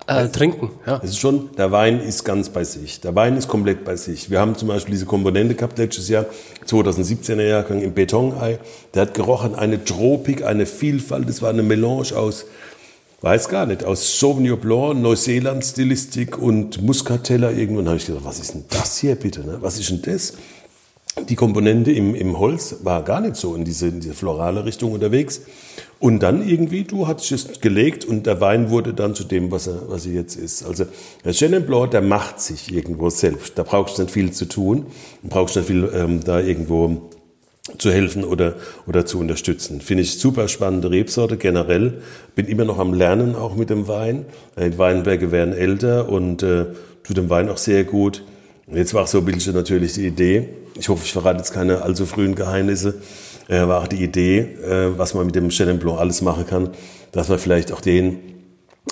äh, 0.08 0.30
trinken. 0.30 0.72
Ja. 0.88 1.02
Es 1.04 1.10
ist 1.10 1.20
schon, 1.20 1.50
der 1.58 1.74
Wein 1.74 2.00
ist 2.00 2.24
ganz 2.24 2.48
bei 2.48 2.64
sich. 2.64 3.02
Der 3.02 3.14
Wein 3.16 3.36
ist 3.36 3.50
komplett 3.50 3.84
bei 3.84 3.98
sich. 3.98 4.30
Wir 4.30 4.40
haben 4.40 4.56
zum 4.56 4.70
Beispiel 4.70 4.94
diese 4.94 5.06
Komponente 5.06 5.56
gehabt 5.56 5.78
letztes 5.78 6.08
Jahr, 6.08 6.28
2017er 6.66 7.42
Jahrgang 7.42 7.82
im 7.82 7.94
Betonei. 7.94 8.60
Der 8.94 9.02
hat 9.02 9.14
gerochen, 9.14 9.56
eine 9.56 9.84
Tropik, 9.84 10.46
eine 10.46 10.66
Vielfalt. 10.66 11.28
Das 11.28 11.42
war 11.42 11.50
eine 11.50 11.64
Melange 11.64 12.16
aus, 12.16 12.46
Weiß 13.26 13.50
gar 13.50 13.66
nicht. 13.66 13.84
Aus 13.84 14.20
Sauvignon 14.20 14.60
Blanc, 14.60 15.02
Neuseeland-Stilistik 15.02 16.38
und 16.38 16.84
Muscatella 16.84 17.50
irgendwann 17.50 17.88
habe 17.88 17.98
ich 17.98 18.06
gedacht, 18.06 18.24
was 18.24 18.38
ist 18.38 18.54
denn 18.54 18.66
das 18.70 19.00
hier 19.00 19.16
bitte? 19.16 19.40
Ne? 19.40 19.58
Was 19.62 19.80
ist 19.80 19.90
denn 19.90 20.04
das? 20.04 20.34
Die 21.28 21.36
Komponente 21.36 21.92
im, 21.92 22.14
im 22.14 22.38
Holz 22.38 22.76
war 22.84 23.02
gar 23.02 23.22
nicht 23.22 23.36
so 23.36 23.56
in 23.56 23.66
diese, 23.66 23.88
in 23.88 24.00
diese 24.00 24.14
florale 24.14 24.64
Richtung 24.64 24.92
unterwegs. 24.92 25.42
Und 25.98 26.20
dann 26.20 26.48
irgendwie, 26.48 26.84
du 26.84 27.08
hast 27.08 27.32
es 27.32 27.62
gelegt 27.62 28.06
und 28.06 28.28
der 28.28 28.42
Wein 28.42 28.70
wurde 28.70 28.94
dann 28.94 29.16
zu 29.16 29.24
dem, 29.24 29.50
was 29.50 29.66
er, 29.66 29.90
was 29.90 30.06
er 30.06 30.14
jetzt 30.14 30.36
ist. 30.36 30.64
Also 30.64 30.86
der 31.24 31.34
Chenin 31.34 31.66
Blanc, 31.66 31.90
der 31.90 32.02
macht 32.02 32.40
sich 32.40 32.72
irgendwo 32.72 33.10
selbst. 33.10 33.58
Da 33.58 33.64
brauchst 33.64 33.98
du 33.98 34.04
nicht 34.04 34.14
viel 34.14 34.34
zu 34.34 34.46
tun, 34.46 34.86
brauchst 35.24 35.56
nicht 35.56 35.66
viel 35.66 35.90
ähm, 35.96 36.24
da 36.24 36.40
irgendwo 36.40 37.10
zu 37.78 37.92
helfen 37.92 38.24
oder, 38.24 38.56
oder 38.86 39.06
zu 39.06 39.20
unterstützen. 39.20 39.82
Finde 39.82 40.04
ich 40.04 40.20
super 40.20 40.48
spannende 40.48 40.92
Rebsorte 40.92 41.38
generell. 41.38 42.02
Bin 42.36 42.46
immer 42.48 42.66
noch 42.66 42.78
am 42.78 42.94
Lernen 42.94 43.36
auch 43.36 43.56
mit 43.56 43.70
dem 43.70 43.88
Wein. 43.88 44.26
Die 44.58 44.78
Weinberge 44.78 45.32
werden 45.32 45.54
älter 45.54 46.10
und 46.10 46.44
äh, 46.44 46.66
tut 47.04 47.18
dem 47.18 47.30
Wein 47.30 47.50
auch 47.50 47.58
sehr 47.58 47.84
gut. 47.84 48.24
Jetzt 48.68 48.94
war 48.94 49.04
auch 49.04 49.08
so 49.08 49.20
ein 49.20 49.26
bisschen 49.26 49.54
natürlich 49.54 49.94
die 49.94 50.08
Idee, 50.08 50.50
ich 50.78 50.90
hoffe, 50.90 51.04
ich 51.06 51.14
verrate 51.14 51.38
jetzt 51.38 51.54
keine 51.54 51.84
allzu 51.84 52.06
frühen 52.06 52.36
Geheimnisse, 52.36 52.96
äh, 53.48 53.60
war 53.68 53.82
auch 53.82 53.88
die 53.88 54.04
Idee, 54.04 54.40
äh, 54.40 54.98
was 54.98 55.14
man 55.14 55.28
mit 55.28 55.36
dem 55.36 55.50
Chenin 55.50 55.78
Blanc 55.78 56.00
alles 56.00 56.22
machen 56.22 56.48
kann, 56.48 56.70
dass 57.12 57.30
man 57.30 57.38
vielleicht 57.38 57.72
auch 57.72 57.82
den 57.82 58.14
äh, 58.14 58.35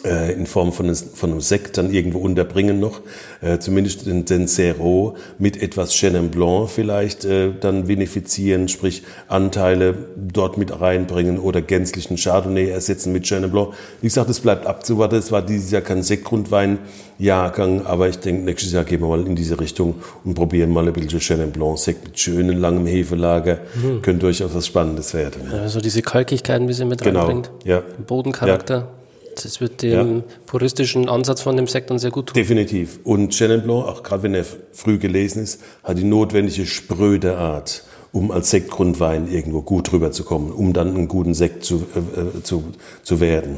in 0.03 0.47
Form 0.47 0.73
von, 0.73 0.87
einem 0.87 1.39
Sekt 1.39 1.77
dann 1.77 1.93
irgendwo 1.93 2.17
unterbringen 2.17 2.79
noch, 2.79 3.01
äh, 3.41 3.59
zumindest 3.59 4.05
den, 4.07 4.25
den 4.25 4.47
Zero 4.47 5.15
mit 5.37 5.61
etwas 5.61 5.93
Chenin 5.93 6.29
Blanc 6.29 6.69
vielleicht 6.69 7.25
äh, 7.25 7.51
dann 7.57 7.87
vinifizieren, 7.87 8.67
sprich 8.67 9.03
Anteile 9.27 9.93
dort 10.17 10.57
mit 10.57 10.81
reinbringen 10.81 11.37
oder 11.37 11.61
gänzlichen 11.61 12.17
Chardonnay 12.17 12.69
ersetzen 12.69 13.13
mit 13.13 13.23
Chenin 13.25 13.51
Blanc. 13.51 13.69
Wie 14.01 14.07
gesagt, 14.07 14.29
es 14.31 14.39
bleibt 14.39 14.65
abzuwarten, 14.65 15.15
es 15.15 15.31
war 15.31 15.43
dieses 15.43 15.69
Jahr 15.69 15.83
kein 15.83 16.01
Sektgrundwein-Jahrgang, 16.01 17.85
aber 17.85 18.09
ich 18.09 18.17
denke, 18.17 18.43
nächstes 18.43 18.73
Jahr 18.73 18.85
gehen 18.85 18.99
wir 18.99 19.07
mal 19.07 19.25
in 19.25 19.35
diese 19.35 19.59
Richtung 19.59 19.95
und 20.25 20.33
probieren 20.33 20.71
mal 20.71 20.87
ein 20.87 20.93
bisschen 20.93 21.19
Chenin 21.19 21.51
Blanc 21.51 21.77
Sekt 21.77 22.03
mit 22.03 22.19
schönen 22.19 22.59
langem 22.59 22.87
Hefelager. 22.87 23.59
Mhm. 23.75 24.01
Könnte 24.01 24.25
durchaus 24.25 24.55
was 24.55 24.65
Spannendes 24.65 25.13
werden. 25.13 25.51
Also 25.51 25.79
diese 25.79 26.01
Kalkigkeiten, 26.01 26.67
wie 26.67 26.73
sie 26.73 26.83
mit 26.83 27.01
genau. 27.01 27.19
reinbringt. 27.19 27.51
Ja. 27.63 27.83
Bodencharakter. 28.07 28.75
Ja. 28.75 29.02
Das 29.43 29.61
wird 29.61 29.81
dem 29.81 30.17
ja. 30.17 30.23
puristischen 30.45 31.09
Ansatz 31.09 31.41
von 31.41 31.55
dem 31.55 31.67
Sekt 31.67 31.89
dann 31.89 31.99
sehr 31.99 32.11
gut 32.11 32.27
tun. 32.27 32.33
Definitiv. 32.35 32.99
Und 33.03 33.33
Chenin 33.33 33.61
Blanc, 33.61 33.85
auch 33.85 34.03
gerade 34.03 34.23
wenn 34.23 34.33
er 34.33 34.45
früh 34.71 34.97
gelesen 34.97 35.43
ist, 35.43 35.61
hat 35.83 35.97
die 35.97 36.03
notwendige 36.03 36.65
spröde 36.65 37.37
Art, 37.37 37.83
um 38.11 38.31
als 38.31 38.49
Sektgrundwein 38.51 39.31
irgendwo 39.31 39.61
gut 39.61 39.91
rüberzukommen, 39.91 40.51
um 40.51 40.73
dann 40.73 40.89
einen 40.89 41.07
guten 41.07 41.33
Sekt 41.33 41.63
zu, 41.63 41.85
äh, 41.95 42.39
äh 42.39 42.43
zu, 42.43 42.63
zu 43.03 43.19
werden. 43.19 43.57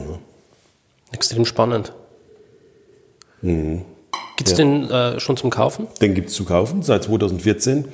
Extrem 1.11 1.45
spannend. 1.45 1.93
Mhm. 3.41 3.81
Gibt 4.37 4.49
es 4.49 4.57
ja. 4.57 4.65
den 4.65 4.89
äh, 4.89 5.19
schon 5.19 5.37
zum 5.37 5.49
Kaufen? 5.49 5.87
Den 6.01 6.13
gibt 6.13 6.29
es 6.29 6.35
zu 6.35 6.45
kaufen 6.45 6.83
seit 6.83 7.03
2014. 7.05 7.85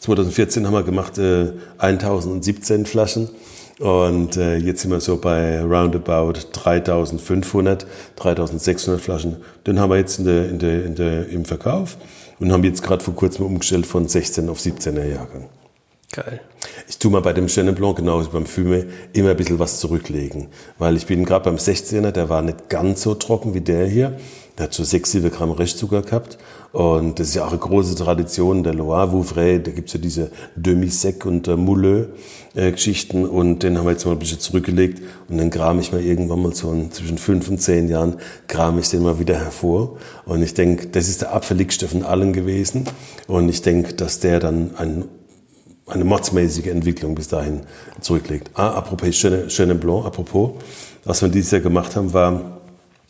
2014 0.00 0.66
haben 0.66 0.72
wir 0.72 0.82
gemacht 0.82 1.18
äh, 1.18 1.52
1017 1.76 2.86
Flaschen 2.86 3.28
und 3.80 4.36
äh, 4.36 4.56
jetzt 4.56 4.82
sind 4.82 4.90
wir 4.90 5.00
so 5.00 5.16
bei 5.16 5.62
roundabout 5.62 6.34
3500, 6.52 7.86
3600 8.16 9.00
Flaschen. 9.00 9.36
Den 9.66 9.80
haben 9.80 9.88
wir 9.88 9.96
jetzt 9.96 10.18
in 10.18 10.26
der, 10.26 10.48
in 10.50 10.58
der, 10.58 10.84
in 10.84 10.94
der, 10.94 11.28
im 11.28 11.46
Verkauf 11.46 11.96
und 12.38 12.52
haben 12.52 12.62
jetzt 12.62 12.82
gerade 12.82 13.02
vor 13.02 13.14
kurzem 13.14 13.46
umgestellt 13.46 13.86
von 13.86 14.06
16 14.06 14.50
auf 14.50 14.58
17er 14.58 15.06
Jahrgang. 15.06 15.48
Geil. 16.12 16.42
Ich 16.88 16.98
tue 16.98 17.10
mal 17.10 17.22
bei 17.22 17.32
dem 17.32 17.46
Chenin 17.46 17.74
Blanc, 17.74 17.96
genauso 17.96 18.28
wie 18.28 18.32
beim 18.34 18.44
Fume, 18.44 18.84
immer 19.14 19.30
ein 19.30 19.36
bisschen 19.36 19.58
was 19.58 19.80
zurücklegen. 19.80 20.48
Weil 20.76 20.98
ich 20.98 21.06
bin 21.06 21.24
gerade 21.24 21.44
beim 21.46 21.56
16er, 21.56 22.10
der 22.10 22.28
war 22.28 22.42
nicht 22.42 22.68
ganz 22.68 23.00
so 23.00 23.14
trocken 23.14 23.54
wie 23.54 23.62
der 23.62 23.86
hier. 23.86 24.18
Der 24.58 24.64
hat 24.64 24.74
so 24.74 24.84
6, 24.84 25.10
7 25.10 25.30
Gramm 25.30 25.52
Restzucker 25.52 26.02
gehabt. 26.02 26.36
Und 26.72 27.18
das 27.18 27.28
ist 27.28 27.34
ja 27.34 27.44
auch 27.44 27.50
eine 27.50 27.58
große 27.58 27.96
Tradition 27.96 28.62
der 28.62 28.74
Loire, 28.74 29.12
Vouvray, 29.12 29.60
da 29.60 29.72
gibt's 29.72 29.92
ja 29.92 29.98
diese 29.98 30.30
Demi-Sec 30.54 31.26
und 31.26 31.48
äh, 31.48 31.56
Mouleux-Geschichten 31.56 33.26
und 33.26 33.64
den 33.64 33.76
haben 33.76 33.86
wir 33.86 33.92
jetzt 33.92 34.06
mal 34.06 34.12
ein 34.12 34.18
bisschen 34.20 34.38
zurückgelegt. 34.38 35.02
Und 35.28 35.38
dann 35.38 35.50
kram 35.50 35.80
ich 35.80 35.90
mal 35.90 36.00
irgendwann 36.00 36.42
mal 36.42 36.54
so 36.54 36.72
zwischen 36.90 37.18
fünf 37.18 37.48
und 37.48 37.60
zehn 37.60 37.88
Jahren, 37.88 38.16
kram 38.46 38.78
ich 38.78 38.88
den 38.88 39.02
mal 39.02 39.18
wieder 39.18 39.34
hervor. 39.36 39.96
Und 40.26 40.42
ich 40.42 40.54
denke, 40.54 40.86
das 40.86 41.08
ist 41.08 41.22
der 41.22 41.32
abfälligste 41.32 41.88
von 41.88 42.04
allen 42.04 42.32
gewesen. 42.32 42.84
Und 43.26 43.48
ich 43.48 43.62
denke, 43.62 43.94
dass 43.94 44.20
der 44.20 44.38
dann 44.38 44.70
ein 44.76 45.04
eine 45.90 46.04
mordsmäßige 46.04 46.68
Entwicklung 46.68 47.14
bis 47.14 47.26
dahin 47.28 47.62
zurücklegt. 48.00 48.50
Ah, 48.54 48.70
apropos 48.70 49.10
Chenin 49.10 49.80
Blanc, 49.80 50.06
apropos, 50.06 50.52
was 51.04 51.22
wir 51.22 51.28
dieses 51.28 51.50
Jahr 51.50 51.60
gemacht 51.60 51.96
haben, 51.96 52.12
war 52.12 52.59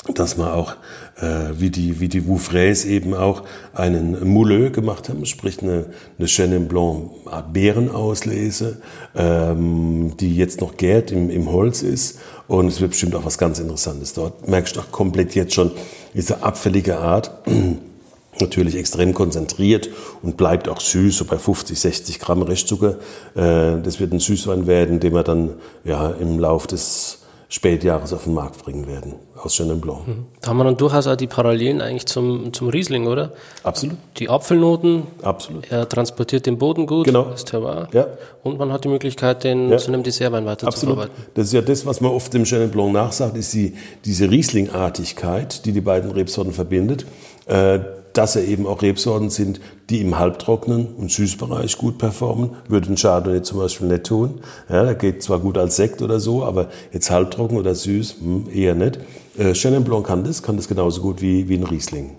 dass 0.08 0.38
wir 0.38 0.54
auch, 0.54 0.74
äh, 1.20 1.50
wie 1.58 1.70
die, 1.70 2.00
wie 2.00 2.08
die 2.08 2.26
Woufrays 2.26 2.84
eben 2.84 3.14
auch, 3.14 3.42
einen 3.74 4.26
Mouleux 4.26 4.72
gemacht 4.72 5.08
haben, 5.08 5.26
sprich 5.26 5.62
eine, 5.62 5.86
eine 6.18 6.26
Chenin 6.26 6.68
Blanc 6.68 7.10
Beerenauslese, 7.52 8.80
ähm, 9.14 10.14
die 10.18 10.36
jetzt 10.36 10.60
noch 10.60 10.76
gärt 10.76 11.12
im, 11.12 11.28
im 11.30 11.52
Holz 11.52 11.82
ist. 11.82 12.18
Und 12.48 12.68
es 12.68 12.80
wird 12.80 12.92
bestimmt 12.92 13.14
auch 13.14 13.24
was 13.24 13.38
ganz 13.38 13.58
Interessantes 13.58 14.14
dort. 14.14 14.48
Merkst 14.48 14.76
du 14.76 14.80
auch 14.80 14.90
komplett 14.90 15.34
jetzt 15.34 15.54
schon 15.54 15.70
diese 16.14 16.42
abfällige 16.42 16.98
Art. 16.98 17.30
Natürlich 18.40 18.76
extrem 18.76 19.12
konzentriert 19.12 19.90
und 20.22 20.38
bleibt 20.38 20.68
auch 20.68 20.80
süß, 20.80 21.18
so 21.18 21.24
bei 21.26 21.36
50, 21.36 21.78
60 21.78 22.20
Gramm 22.20 22.42
Restzucker. 22.42 22.96
Äh, 23.34 23.82
das 23.82 24.00
wird 24.00 24.12
ein 24.12 24.20
Süßwein 24.20 24.66
werden, 24.66 24.98
den 24.98 25.12
wir 25.12 25.24
dann 25.24 25.50
ja, 25.84 26.10
im 26.10 26.38
Lauf 26.38 26.66
des 26.66 27.19
Spätjahres 27.52 28.12
auf 28.12 28.24
den 28.24 28.34
Markt 28.34 28.62
bringen 28.62 28.86
werden 28.86 29.16
aus 29.36 29.54
Chenin 29.54 29.80
Blanc. 29.80 30.06
Mhm. 30.06 30.26
Da 30.40 30.50
haben 30.50 30.58
wir 30.58 30.64
dann 30.64 30.76
durchaus 30.76 31.08
auch 31.08 31.16
die 31.16 31.26
Parallelen 31.26 31.80
eigentlich 31.80 32.06
zum, 32.06 32.52
zum 32.52 32.68
Riesling, 32.68 33.08
oder? 33.08 33.32
Absolut. 33.64 33.96
Die 34.18 34.28
Apfelnoten. 34.28 35.02
Absolut. 35.20 35.68
Er 35.68 35.88
transportiert 35.88 36.46
den 36.46 36.58
Boden 36.58 36.86
gut. 36.86 37.06
Genau. 37.06 37.24
Terroir. 37.44 37.88
Ja. 37.92 38.06
Und 38.44 38.60
man 38.60 38.72
hat 38.72 38.84
die 38.84 38.88
Möglichkeit, 38.88 39.42
den 39.42 39.68
ja. 39.68 39.78
zu 39.78 39.88
einem 39.88 40.04
Dessertwein 40.04 40.46
weiterzuverarbeiten. 40.46 41.10
Absolut. 41.10 41.36
Das 41.36 41.46
ist 41.46 41.52
ja 41.52 41.62
das, 41.62 41.84
was 41.84 42.00
man 42.00 42.12
oft 42.12 42.32
dem 42.32 42.44
Chenin 42.44 42.70
Blanc 42.70 42.92
nachsagt, 42.92 43.36
ist 43.36 43.52
die, 43.52 43.74
diese 44.04 44.30
Rieslingartigkeit, 44.30 45.64
die 45.64 45.72
die 45.72 45.80
beiden 45.80 46.12
Rebsorten 46.12 46.52
verbindet. 46.52 47.04
Äh, 47.46 47.80
dass 48.12 48.36
er 48.36 48.44
eben 48.44 48.66
auch 48.66 48.82
Rebsorten 48.82 49.30
sind, 49.30 49.60
die 49.88 50.00
im 50.00 50.18
halbtrockenen 50.18 50.94
und 50.94 51.10
Süßbereich 51.10 51.78
gut 51.78 51.98
performen. 51.98 52.50
Würde 52.68 52.92
ein 52.92 52.96
Chardonnay 52.96 53.42
zum 53.42 53.58
Beispiel 53.58 53.88
nicht 53.88 54.04
tun. 54.04 54.40
Ja, 54.68 54.84
der 54.84 54.94
geht 54.94 55.22
zwar 55.22 55.40
gut 55.40 55.58
als 55.58 55.76
Sekt 55.76 56.02
oder 56.02 56.20
so, 56.20 56.44
aber 56.44 56.68
jetzt 56.92 57.10
halbtrocken 57.10 57.58
oder 57.58 57.74
süß, 57.74 58.16
hm, 58.20 58.48
eher 58.52 58.74
nicht. 58.74 58.98
Äh, 59.38 59.52
Chenin 59.52 59.84
Blanc 59.84 60.06
kann 60.06 60.24
das, 60.24 60.42
kann 60.42 60.56
das 60.56 60.68
genauso 60.68 61.02
gut 61.02 61.20
wie, 61.20 61.48
wie 61.48 61.56
ein 61.56 61.64
Riesling. 61.64 62.16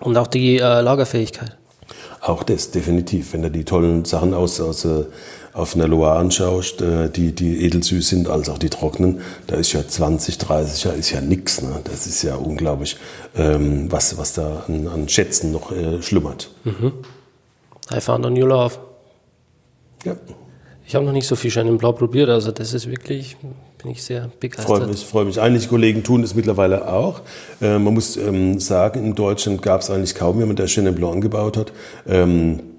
Und 0.00 0.16
auch 0.16 0.26
die 0.26 0.58
äh, 0.58 0.80
Lagerfähigkeit. 0.80 1.56
Auch 2.20 2.42
das, 2.42 2.70
definitiv. 2.70 3.34
Wenn 3.34 3.42
du 3.42 3.50
die 3.50 3.64
tollen 3.64 4.04
Sachen 4.04 4.32
aus, 4.32 4.60
aus 4.60 4.84
äh, 4.84 5.04
auf 5.54 5.76
einer 5.76 5.86
Loire 5.86 6.18
anschaust, 6.18 6.82
äh, 6.82 7.08
die, 7.08 7.32
die 7.32 7.64
edelsüß 7.64 8.08
sind, 8.08 8.28
als 8.28 8.48
auch 8.48 8.58
die 8.58 8.70
trockenen, 8.70 9.20
da 9.46 9.56
ist 9.56 9.72
ja 9.72 9.86
20, 9.86 10.36
30 10.38 10.84
Jahre 10.84 10.96
ist 10.96 11.10
ja 11.12 11.20
nix. 11.20 11.62
Ne? 11.62 11.80
Das 11.84 12.06
ist 12.06 12.22
ja 12.22 12.34
unglaublich, 12.34 12.96
ähm, 13.36 13.90
was, 13.90 14.18
was 14.18 14.34
da 14.34 14.64
an, 14.66 14.88
an 14.88 15.08
Schätzen 15.08 15.52
noch 15.52 15.70
äh, 15.70 16.02
schlummert. 16.02 16.50
Mhm. 16.64 16.92
I 17.92 18.00
found 18.00 18.26
a 18.26 18.30
new 18.30 18.46
love. 18.46 18.74
Ja. 20.04 20.16
Ich 20.86 20.94
habe 20.94 21.04
noch 21.04 21.12
nicht 21.12 21.26
so 21.26 21.36
viel 21.36 21.50
Schein 21.50 21.68
im 21.68 21.78
Blau 21.78 21.92
probiert, 21.92 22.28
also 22.28 22.50
das 22.50 22.74
ist 22.74 22.90
wirklich, 22.90 23.36
bin 23.80 23.92
ich 23.92 24.02
sehr 24.02 24.30
begeistert. 24.40 24.66
Freue 24.66 24.86
mich, 24.86 25.06
freue 25.06 25.24
mich. 25.24 25.40
Einige 25.40 25.66
Kollegen 25.68 26.02
tun 26.02 26.22
das 26.22 26.34
mittlerweile 26.34 26.92
auch. 26.92 27.20
Äh, 27.62 27.78
man 27.78 27.94
muss 27.94 28.16
ähm, 28.16 28.58
sagen, 28.58 29.04
in 29.04 29.14
Deutschland 29.14 29.62
gab 29.62 29.82
es 29.82 29.90
eigentlich 29.90 30.14
kaum 30.14 30.40
jemand, 30.40 30.58
der 30.58 30.66
Chenin 30.66 30.94
Blanc 30.94 31.14
angebaut 31.14 31.56
hat. 31.56 31.72
Ähm, 32.06 32.58
äh, 32.58 32.73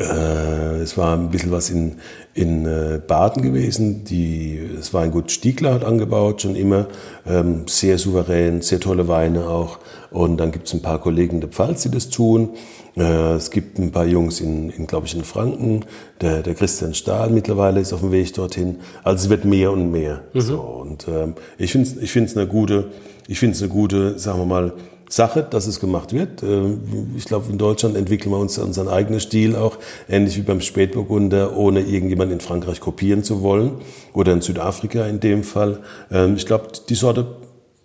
es 0.00 0.96
war 0.96 1.16
ein 1.16 1.30
bisschen 1.30 1.50
was 1.50 1.70
in, 1.70 1.96
in 2.34 2.66
äh, 2.66 3.00
Baden 3.06 3.42
gewesen. 3.42 4.04
Die, 4.04 4.58
es 4.78 4.94
war 4.94 5.02
ein 5.02 5.10
gut 5.10 5.30
Stiegler 5.30 5.74
hat 5.74 5.84
angebaut, 5.84 6.42
schon 6.42 6.56
immer. 6.56 6.86
Ähm, 7.26 7.66
sehr 7.66 7.98
souverän, 7.98 8.62
sehr 8.62 8.80
tolle 8.80 9.08
Weine 9.08 9.48
auch. 9.48 9.78
Und 10.10 10.38
dann 10.38 10.52
gibt 10.52 10.66
es 10.66 10.74
ein 10.74 10.82
paar 10.82 11.00
Kollegen 11.00 11.36
in 11.36 11.40
der 11.40 11.50
Pfalz, 11.50 11.82
die 11.82 11.90
das 11.90 12.08
tun. 12.08 12.50
Äh, 12.96 13.34
es 13.34 13.50
gibt 13.50 13.78
ein 13.78 13.92
paar 13.92 14.06
Jungs 14.06 14.40
in, 14.40 14.70
in 14.70 14.86
glaube 14.86 15.06
ich, 15.06 15.14
in 15.14 15.24
Franken. 15.24 15.84
Der, 16.20 16.42
der 16.42 16.54
Christian 16.54 16.94
Stahl 16.94 17.30
mittlerweile 17.30 17.80
ist 17.80 17.92
auf 17.92 18.00
dem 18.00 18.12
Weg 18.12 18.32
dorthin. 18.34 18.76
Also 19.04 19.24
es 19.24 19.30
wird 19.30 19.44
mehr 19.44 19.70
und 19.70 19.90
mehr. 19.90 20.22
Mhm. 20.32 20.40
So, 20.40 20.60
und 20.60 21.06
ähm, 21.08 21.34
ich 21.58 21.72
finde 21.72 21.88
es 21.88 21.96
ich 21.96 22.10
find's 22.10 22.36
eine 22.36 22.46
gute, 22.46 22.90
ich 23.28 23.38
finde 23.38 23.54
es 23.54 23.62
eine 23.62 23.70
gute, 23.70 24.18
sagen 24.18 24.38
wir 24.38 24.46
mal, 24.46 24.72
Sache, 25.10 25.42
dass 25.48 25.66
es 25.66 25.80
gemacht 25.80 26.12
wird. 26.12 26.42
Äh, 26.42 26.76
ich 27.16 27.24
glaube, 27.24 27.50
in 27.50 27.58
Deutschland 27.58 27.96
entwickeln 27.96 28.32
wir 28.32 28.38
uns 28.38 28.56
unseren 28.58 28.88
eigenen 28.88 29.20
Stil 29.20 29.56
auch, 29.56 29.76
ähnlich 30.08 30.36
wie 30.36 30.42
beim 30.42 30.60
Spätburgunder, 30.60 31.56
ohne 31.56 31.80
irgendjemand 31.80 32.32
in 32.32 32.40
Frankreich 32.40 32.80
kopieren 32.80 33.24
zu 33.24 33.42
wollen 33.42 33.72
oder 34.14 34.32
in 34.32 34.40
Südafrika 34.40 35.04
in 35.06 35.20
dem 35.20 35.42
Fall. 35.42 35.80
Ähm, 36.10 36.36
ich 36.36 36.46
glaube, 36.46 36.68
die 36.88 36.94
Sorte 36.94 37.26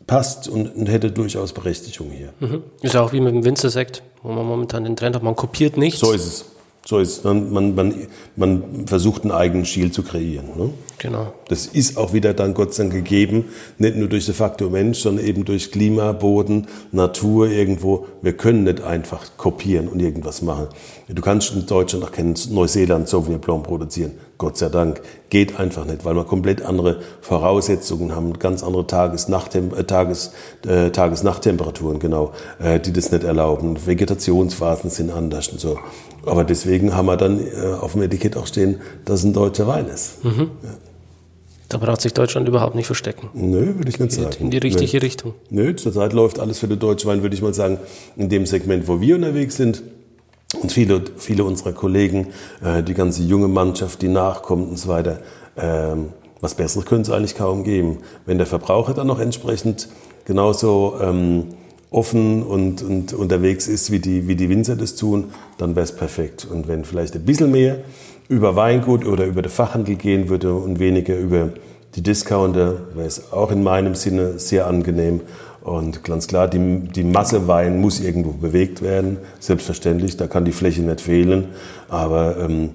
passt 0.05 0.47
und, 0.47 0.85
hätte 0.87 1.11
durchaus 1.11 1.51
Berechtigung 1.51 2.11
hier. 2.11 2.29
Mhm. 2.39 2.63
Ist 2.81 2.93
ja 2.93 3.01
auch 3.01 3.11
wie 3.11 3.19
mit 3.19 3.33
dem 3.33 3.43
Winzersekt, 3.43 4.03
wo 4.21 4.31
man 4.31 4.45
momentan 4.45 4.83
den 4.83 4.95
Trend 4.95 5.15
hat, 5.15 5.23
man 5.23 5.35
kopiert 5.35 5.77
nichts. 5.77 5.99
So 5.99 6.11
ist 6.11 6.27
es. 6.27 6.45
So 6.85 6.99
ist 6.99 7.17
es. 7.17 7.23
Man, 7.23 7.51
man, 7.51 7.73
man, 7.73 8.07
man 8.35 8.87
versucht 8.87 9.23
einen 9.23 9.31
eigenen 9.31 9.65
Stil 9.65 9.91
zu 9.91 10.03
kreieren. 10.03 10.49
Ne? 10.55 10.69
Genau. 10.99 11.33
Das 11.49 11.65
ist 11.65 11.97
auch 11.97 12.13
wieder 12.13 12.33
dann 12.33 12.53
Gott 12.53 12.73
sei 12.73 12.83
Dank 12.83 12.93
gegeben, 12.93 13.45
nicht 13.77 13.95
nur 13.95 14.07
durch 14.07 14.25
den 14.25 14.33
Faktor 14.33 14.69
Mensch, 14.69 14.99
sondern 14.99 15.25
eben 15.25 15.45
durch 15.45 15.71
Klima, 15.71 16.13
Boden, 16.13 16.67
Natur 16.91 17.49
irgendwo. 17.49 18.07
Wir 18.21 18.33
können 18.33 18.63
nicht 18.63 18.81
einfach 18.81 19.37
kopieren 19.37 19.87
und 19.87 19.99
irgendwas 19.99 20.41
machen. 20.41 20.67
Du 21.07 21.21
kannst 21.21 21.53
in 21.53 21.65
Deutschland 21.65 22.03
auch 22.03 22.11
kein 22.11 22.35
Neuseeland 22.49 23.07
Sauvignon 23.07 23.41
Blanc 23.41 23.63
produzieren. 23.63 24.13
Gott 24.37 24.57
sei 24.57 24.69
Dank. 24.69 25.01
Geht 25.29 25.59
einfach 25.59 25.85
nicht, 25.85 26.05
weil 26.05 26.15
wir 26.15 26.23
komplett 26.23 26.61
andere 26.61 27.01
Voraussetzungen 27.21 28.15
haben, 28.15 28.37
ganz 28.39 28.63
andere 28.63 28.87
Tages-Nachttem 28.87 29.73
äh, 29.75 29.83
Tages, 29.83 30.31
äh, 30.65 30.89
Tages-Nachttemperaturen, 30.89 31.99
genau, 31.99 32.31
äh, 32.59 32.79
die 32.79 32.93
das 32.93 33.11
nicht 33.11 33.23
erlauben. 33.23 33.77
Vegetationsphasen 33.85 34.89
sind 34.89 35.11
anders 35.11 35.49
und 35.49 35.59
so. 35.59 35.77
Aber 36.25 36.43
deswegen 36.43 36.95
haben 36.95 37.05
wir 37.05 37.17
dann 37.17 37.39
äh, 37.39 37.73
auf 37.79 37.93
dem 37.93 38.01
Etikett 38.01 38.35
auch 38.35 38.47
stehen, 38.47 38.81
dass 39.05 39.19
es 39.19 39.25
ein 39.25 39.33
deutscher 39.33 39.67
Wein 39.67 39.87
ist. 39.87 40.23
Mhm. 40.23 40.51
Ja. 40.63 40.69
Da 41.69 41.77
braucht 41.77 42.01
sich 42.01 42.13
Deutschland 42.13 42.47
überhaupt 42.47 42.75
nicht 42.75 42.85
verstecken. 42.85 43.29
Nö, 43.33 43.75
würde 43.77 43.89
ich 43.89 43.99
nicht 43.99 44.11
sagen. 44.11 44.35
In 44.39 44.51
die 44.51 44.57
richtige 44.57 44.97
Nö. 44.97 45.03
Richtung. 45.03 45.33
Nö, 45.49 45.75
zurzeit 45.75 46.13
läuft 46.13 46.39
alles 46.39 46.59
für 46.59 46.67
den 46.67 46.79
deutschen 46.79 47.09
Wein, 47.09 47.21
würde 47.21 47.35
ich 47.35 47.41
mal 47.41 47.53
sagen, 47.53 47.79
in 48.15 48.29
dem 48.29 48.45
Segment, 48.45 48.87
wo 48.87 49.01
wir 49.01 49.15
unterwegs 49.15 49.57
sind. 49.57 49.81
Und 50.61 50.71
viele, 50.71 51.01
viele 51.17 51.43
unserer 51.43 51.73
Kollegen, 51.73 52.27
äh, 52.63 52.83
die 52.83 52.93
ganze 52.93 53.23
junge 53.23 53.47
Mannschaft, 53.47 54.01
die 54.01 54.07
nachkommt 54.07 54.69
und 54.69 54.77
so 54.77 54.89
weiter, 54.89 55.19
ähm, 55.57 56.09
was 56.39 56.55
Besseres 56.55 56.85
könnte 56.85 57.11
es 57.11 57.17
eigentlich 57.17 57.35
kaum 57.35 57.63
geben. 57.63 57.97
Wenn 58.25 58.37
der 58.37 58.47
Verbraucher 58.47 58.93
dann 58.93 59.07
noch 59.07 59.19
entsprechend 59.19 59.89
genauso 60.25 60.95
ähm, 61.01 61.45
offen 61.89 62.43
und, 62.43 62.83
und 62.83 63.13
unterwegs 63.13 63.67
ist, 63.67 63.91
wie 63.91 63.99
die, 63.99 64.27
wie 64.27 64.35
die 64.35 64.49
Winzer 64.49 64.75
das 64.75 64.95
tun, 64.95 65.31
dann 65.57 65.75
wäre 65.75 65.85
es 65.85 65.93
perfekt. 65.93 66.45
Und 66.49 66.67
wenn 66.67 66.85
vielleicht 66.85 67.15
ein 67.15 67.25
bisschen 67.25 67.51
mehr 67.51 67.79
über 68.27 68.55
Weingut 68.55 69.05
oder 69.05 69.25
über 69.25 69.41
den 69.41 69.51
Fachhandel 69.51 69.95
gehen 69.95 70.29
würde 70.29 70.53
und 70.53 70.79
weniger 70.79 71.17
über 71.17 71.49
die 71.95 72.01
Discounter, 72.01 72.75
wäre 72.93 73.07
es 73.07 73.31
auch 73.31 73.51
in 73.51 73.63
meinem 73.63 73.95
Sinne 73.95 74.39
sehr 74.39 74.67
angenehm. 74.67 75.21
Und 75.61 76.03
ganz 76.03 76.27
klar, 76.27 76.47
die, 76.47 76.79
die 76.89 77.03
Masse 77.03 77.47
Wein 77.47 77.79
muss 77.79 77.99
irgendwo 77.99 78.31
bewegt 78.31 78.81
werden. 78.81 79.17
Selbstverständlich, 79.39 80.17
da 80.17 80.27
kann 80.27 80.45
die 80.45 80.51
Fläche 80.51 80.81
nicht 80.81 81.01
fehlen. 81.01 81.45
Aber 81.89 82.37
ähm, 82.37 82.71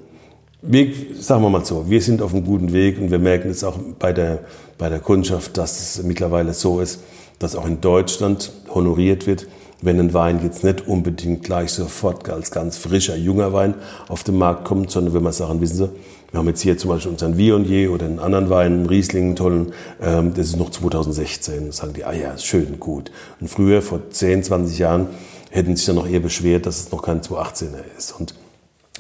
wir, 0.63 0.89
sagen 1.19 1.43
wir 1.43 1.51
mal 1.51 1.65
so, 1.65 1.89
wir 1.89 2.03
sind 2.03 2.23
auf 2.23 2.35
einem 2.35 2.45
guten 2.45 2.73
Weg 2.73 2.99
und 2.99 3.11
wir 3.11 3.19
merken 3.19 3.51
es 3.51 3.63
auch 3.63 3.79
bei 3.99 4.13
der, 4.13 4.41
bei 4.79 4.89
der 4.89 4.99
Kundschaft, 4.99 5.57
dass 5.57 5.97
es 5.97 6.03
mittlerweile 6.03 6.53
so 6.53 6.81
ist, 6.81 7.01
dass 7.39 7.55
auch 7.55 7.67
in 7.67 7.81
Deutschland 7.81 8.53
honoriert 8.75 9.27
wird, 9.27 9.47
wenn 9.83 9.99
ein 9.99 10.13
Wein 10.15 10.41
jetzt 10.43 10.65
nicht 10.65 10.87
unbedingt 10.87 11.43
gleich 11.43 11.73
sofort 11.73 12.29
als 12.29 12.51
ganz 12.51 12.77
frischer, 12.77 13.17
junger 13.17 13.53
Wein 13.53 13.75
auf 14.09 14.25
den 14.25 14.37
Markt 14.37 14.65
kommt, 14.65 14.91
sondern 14.91 15.15
wenn 15.15 15.23
man 15.23 15.33
sagen, 15.33 15.61
wissen 15.61 15.77
Sie, 15.77 15.91
wir 16.31 16.39
haben 16.39 16.47
jetzt 16.47 16.61
hier 16.61 16.79
zum 16.79 16.91
Beispiel 16.91 17.11
unseren 17.11 17.37
Viognier 17.37 17.91
oder 17.91 18.07
einen 18.07 18.21
anderen 18.21 18.51
Wein, 18.51 18.73
einen 18.73 18.87
Riesling, 18.87 19.27
einen 19.27 19.37
tollen, 19.37 19.73
ähm, 20.01 20.33
das 20.35 20.49
ist 20.49 20.57
noch 20.57 20.71
2016. 20.71 21.67
Da 21.67 21.73
sagen 21.73 21.93
die, 21.93 22.05
ah 22.05 22.13
ja, 22.13 22.39
schön, 22.39 22.79
gut. 22.79 23.11
Und 23.41 23.49
früher, 23.49 23.83
vor 23.83 24.11
10, 24.11 24.45
20 24.45 24.79
Jahren, 24.79 25.09
hätten 25.51 25.75
sich 25.75 25.87
dann 25.87 25.97
noch 25.97 26.09
eher 26.09 26.21
beschwert, 26.21 26.67
dass 26.67 26.79
es 26.79 26.93
noch 26.93 27.03
kein 27.03 27.21
218er 27.21 27.83
ist. 27.99 28.13
Und 28.19 28.35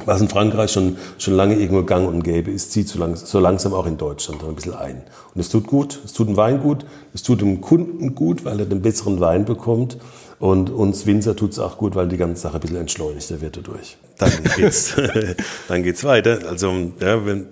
was 0.05 0.21
in 0.21 0.29
Frankreich 0.29 0.73
schon, 0.73 0.97
schon 1.19 1.35
lange 1.35 1.55
irgendwo 1.55 1.85
gang 1.85 2.09
und 2.09 2.23
gäbe 2.23 2.51
ist, 2.51 2.73
zieht 2.73 2.89
so, 2.89 2.99
lang, 2.99 3.17
so 3.17 3.39
langsam 3.39 3.75
auch 3.75 3.87
in 3.87 3.97
Deutschland 3.97 4.43
ein 4.43 4.55
bisschen 4.55 4.75
ein. 4.75 5.03
Und 5.35 5.41
es 5.41 5.49
tut 5.51 5.67
gut, 5.67 6.01
es 6.05 6.13
tut 6.13 6.29
dem 6.29 6.37
Wein 6.37 6.61
gut, 6.61 6.85
es 7.15 7.23
tut 7.23 7.41
dem 7.41 7.61
Kunden 7.61 8.15
gut, 8.15 8.45
weil 8.45 8.59
er 8.61 8.67
den 8.67 8.83
besseren 8.83 9.21
Wein 9.21 9.45
bekommt. 9.45 9.99
Und 10.41 10.71
uns 10.71 11.05
Winzer 11.05 11.37
tut 11.37 11.53
es 11.53 11.59
auch 11.59 11.77
gut, 11.77 11.95
weil 11.95 12.09
die 12.09 12.17
ganze 12.17 12.41
Sache 12.41 12.55
ein 12.55 12.61
bisschen 12.61 12.79
entschleunigter 12.79 13.43
wird 13.43 13.59
dadurch. 13.59 13.99
Dann 14.17 14.33
geht's, 14.57 14.95
dann 15.69 15.83
geht's 15.83 16.03
weiter. 16.03 16.41
Also, 16.49 16.73
ja, 16.99 17.25
wir, 17.27 17.45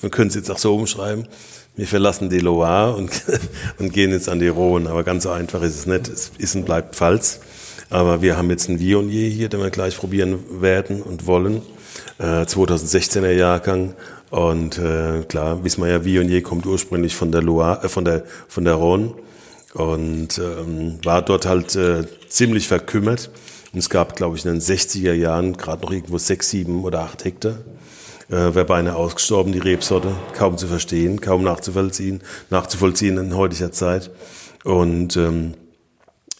wir 0.00 0.10
können 0.10 0.28
es 0.28 0.34
jetzt 0.34 0.50
auch 0.50 0.58
so 0.58 0.76
umschreiben. 0.76 1.26
Wir 1.74 1.86
verlassen 1.86 2.28
die 2.28 2.40
Loire 2.40 2.94
und, 2.96 3.10
und 3.78 3.94
gehen 3.94 4.10
jetzt 4.10 4.28
an 4.28 4.40
die 4.40 4.48
Rhone. 4.48 4.90
Aber 4.90 5.04
ganz 5.04 5.22
so 5.22 5.30
einfach 5.30 5.62
ist 5.62 5.74
es 5.74 5.86
nicht. 5.86 6.06
Es 6.06 6.32
ist 6.36 6.54
und 6.54 6.66
bleibt 6.66 6.94
Pfalz. 6.94 7.40
Aber 7.88 8.20
wir 8.20 8.36
haben 8.36 8.50
jetzt 8.50 8.68
einen 8.68 8.78
Vionier 8.78 9.30
hier, 9.30 9.48
den 9.48 9.60
wir 9.60 9.70
gleich 9.70 9.96
probieren 9.96 10.38
werden 10.60 11.00
und 11.00 11.26
wollen. 11.26 11.62
Äh, 12.18 12.42
2016er 12.42 13.30
Jahrgang. 13.30 13.94
Und 14.28 14.78
äh, 14.78 15.22
klar, 15.22 15.64
wissen 15.64 15.82
wir 15.82 15.90
ja, 15.90 16.04
Vionier 16.04 16.42
kommt 16.42 16.66
ursprünglich 16.66 17.16
von 17.16 17.32
der 17.32 17.40
Loire, 17.40 17.84
äh, 17.84 17.88
von 17.88 18.04
der 18.04 18.24
von 18.48 18.64
der 18.64 18.74
Rhone 18.74 19.14
und 19.74 20.38
ähm, 20.38 20.98
war 21.04 21.22
dort 21.22 21.46
halt 21.46 21.74
äh, 21.76 22.04
ziemlich 22.28 22.68
verkümmert. 22.68 23.30
Und 23.72 23.80
es 23.80 23.90
gab, 23.90 24.14
glaube 24.14 24.36
ich, 24.36 24.44
in 24.44 24.52
den 24.52 24.60
60er 24.60 25.12
Jahren 25.12 25.56
gerade 25.56 25.82
noch 25.82 25.90
irgendwo 25.90 26.16
sechs, 26.16 26.50
sieben 26.50 26.84
oder 26.84 27.00
acht 27.00 27.24
Hektar. 27.24 27.58
Äh, 28.28 28.54
wäre 28.54 28.64
beinahe 28.64 28.94
ausgestorben, 28.94 29.52
die 29.52 29.58
Rebsorte. 29.58 30.14
Kaum 30.34 30.56
zu 30.56 30.68
verstehen, 30.68 31.20
kaum 31.20 31.42
nachzuvollziehen, 31.42 32.22
nachzuvollziehen 32.50 33.18
in 33.18 33.36
heutiger 33.36 33.72
Zeit. 33.72 34.10
Und 34.62 35.16
ähm, 35.16 35.54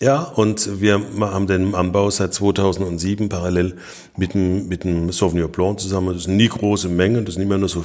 ja, 0.01 0.23
und 0.23 0.81
wir 0.81 1.01
haben 1.21 1.47
den 1.47 1.75
Anbau 1.75 2.11
seit 2.11 2.35
2007 2.35 3.29
parallel 3.29 3.77
mit 4.17 4.35
dem, 4.35 4.69
mit 4.69 4.85
dem 4.85 5.11
Sauvignon 5.11 5.51
Blanc 5.51 5.81
zusammen. 5.81 6.15
Das 6.15 6.25
sind 6.25 6.37
nie 6.37 6.49
große 6.49 6.89
Mengen, 6.89 7.25
das 7.25 7.35
sind 7.35 7.43
immer 7.43 7.59
nur 7.59 7.69
so 7.69 7.85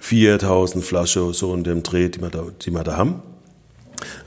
4000 0.00 0.84
Flaschen 0.84 1.32
so 1.32 1.54
in 1.54 1.62
dem 1.62 1.82
Dreh, 1.82 2.08
die 2.08 2.20
wir 2.20 2.30
da, 2.30 2.44
die 2.60 2.70
wir 2.70 2.82
da 2.82 2.96
haben. 2.96 3.22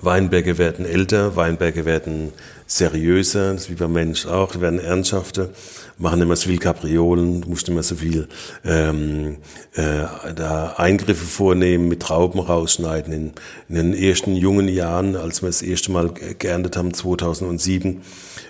Weinberge 0.02 0.58
werden 0.58 0.86
älter, 0.86 1.36
Weinberge 1.36 1.86
werden 1.86 2.34
seriöser, 2.68 3.54
das 3.54 3.64
ist 3.64 3.70
wie 3.70 3.76
beim 3.76 3.94
Mensch 3.94 4.26
auch, 4.26 4.60
werden 4.60 4.80
ernsthafter, 4.80 5.50
machen 5.98 6.22
immer 6.22 6.36
so 6.36 6.50
viel 6.50 6.60
Kapriolen, 6.60 7.44
musst 7.48 7.70
immer 7.70 7.84
so 7.84 7.96
viel 7.96 8.28
ähm, 8.66 9.38
äh, 9.74 10.34
da 10.36 10.74
Eingriffe 10.78 11.26
vornehmen, 11.26 11.88
mit 11.88 12.02
Trauben 12.02 12.40
rausschneiden. 12.40 13.14
In, 13.14 13.34
in 13.70 13.76
den 13.76 13.94
ersten 13.94 14.36
jungen 14.36 14.68
Jahren, 14.68 15.16
als 15.16 15.42
wir 15.42 15.50
das 15.50 15.62
erste 15.62 15.92
Mal 15.92 16.10
geerntet 16.40 16.78
haben, 16.78 16.94
2007, 16.94 18.02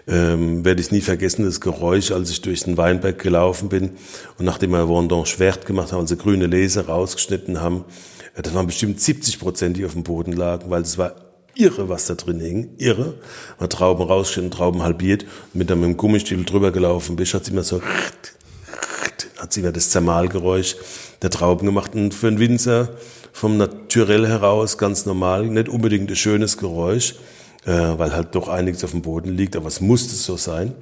ähm, 0.08 0.66
werde 0.66 0.82
ich 0.82 0.92
nie 0.92 1.02
vergessen, 1.02 1.46
das 1.46 1.62
Geräusch, 1.62 2.12
als 2.12 2.30
ich 2.30 2.42
durch 2.42 2.64
den 2.64 2.78
Weinberg 2.78 3.20
gelaufen 3.20 3.70
bin 3.70 3.92
und 4.38 4.46
nachdem 4.46 4.72
wir 4.72 4.90
Vendange 4.90 5.26
Vert 5.26 5.66
gemacht 5.66 5.92
haben, 5.92 6.02
also 6.02 6.18
grüne 6.18 6.48
Leser 6.48 6.88
rausgeschnitten 6.88 7.62
haben, 7.62 7.86
das 8.42 8.54
waren 8.54 8.66
bestimmt 8.66 9.00
70 9.00 9.40
Prozent, 9.40 9.78
die 9.78 9.86
auf 9.86 9.94
dem 9.94 10.04
Boden 10.04 10.34
lagen, 10.34 10.70
weil 10.70 10.82
es 10.82 10.98
war 10.98 11.16
irre, 11.56 11.90
was 11.90 12.08
da 12.08 12.16
drin 12.16 12.40
hing. 12.40 12.70
Irre. 12.78 13.16
Man 13.60 13.70
Trauben 13.70 14.06
rausgeschnitten, 14.06 14.52
Trauben 14.52 14.82
halbiert. 14.82 15.26
Mit 15.54 15.72
einem 15.72 15.98
Gummistiefel 15.98 16.46
drüber 16.46 16.72
gelaufen 16.72 17.16
bist, 17.16 17.34
hat 17.34 17.46
sie 17.46 17.52
immer 17.52 17.64
so, 17.64 17.82
hat 19.38 19.54
sie 19.54 19.60
immer 19.60 19.72
das 19.72 19.92
Zermalgeräusch 19.92 20.76
der 21.22 21.30
Trauben 21.30 21.66
gemacht. 21.66 21.94
Und 21.94 22.14
für 22.14 22.28
einen 22.28 22.40
Winzer 22.40 22.90
vom 23.32 23.58
Naturell 23.58 24.28
heraus 24.28 24.78
ganz 24.78 25.06
normal, 25.06 25.48
nicht 25.48 25.70
unbedingt 25.70 26.10
ein 26.10 26.16
schönes 26.16 26.58
Geräusch, 26.58 27.16
äh, 27.66 27.72
weil 27.72 28.14
halt 28.14 28.36
doch 28.36 28.48
einiges 28.48 28.84
auf 28.84 28.92
dem 28.92 29.02
Boden 29.02 29.36
liegt, 29.36 29.56
aber 29.56 29.68
es 29.68 29.82
musste 29.82 30.16
so 30.16 30.38
sein. 30.38 30.74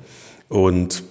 Und 0.49 1.03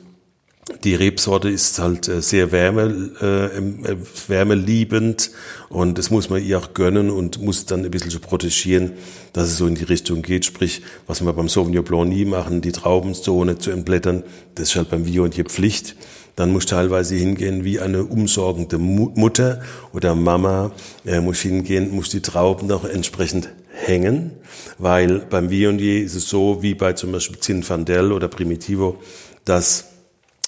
die 0.84 0.94
Rebsorte 0.94 1.48
ist 1.48 1.78
halt 1.78 2.08
äh, 2.08 2.22
sehr 2.22 2.52
wärme, 2.52 3.10
äh, 3.20 3.92
äh, 3.92 3.96
wärmeliebend 4.28 5.30
und 5.68 5.98
das 5.98 6.10
muss 6.10 6.30
man 6.30 6.44
ihr 6.44 6.58
auch 6.58 6.74
gönnen 6.74 7.10
und 7.10 7.42
muss 7.42 7.66
dann 7.66 7.84
ein 7.84 7.90
bisschen 7.90 8.10
so 8.10 8.20
protegieren, 8.20 8.92
dass 9.32 9.48
es 9.48 9.56
so 9.56 9.66
in 9.66 9.74
die 9.74 9.84
Richtung 9.84 10.22
geht. 10.22 10.44
Sprich, 10.44 10.82
was 11.06 11.24
wir 11.24 11.32
beim 11.32 11.48
Sauvignon 11.48 11.84
Blanc 11.84 12.08
nie 12.08 12.24
machen, 12.24 12.60
die 12.60 12.72
Traubenzone 12.72 13.58
zu 13.58 13.70
entblättern, 13.70 14.22
das 14.54 14.70
ist 14.70 14.76
halt 14.76 14.90
beim 14.90 15.06
Viognier 15.06 15.44
Pflicht. 15.44 15.96
Dann 16.36 16.52
muss 16.52 16.66
teilweise 16.66 17.16
hingehen 17.16 17.64
wie 17.64 17.80
eine 17.80 18.04
umsorgende 18.04 18.78
Mutter 18.78 19.60
oder 19.92 20.14
Mama, 20.14 20.72
äh, 21.04 21.20
muss 21.20 21.40
hingehen, 21.40 21.94
muss 21.94 22.10
die 22.10 22.22
Trauben 22.22 22.68
noch 22.68 22.84
entsprechend 22.84 23.48
hängen, 23.72 24.32
weil 24.78 25.18
beim 25.18 25.50
Viognier 25.50 26.02
ist 26.02 26.14
es 26.14 26.28
so, 26.28 26.62
wie 26.62 26.74
bei 26.74 26.92
zum 26.92 27.12
Beispiel 27.12 27.40
Zinfandel 27.40 28.12
oder 28.12 28.28
Primitivo, 28.28 28.98
dass 29.44 29.89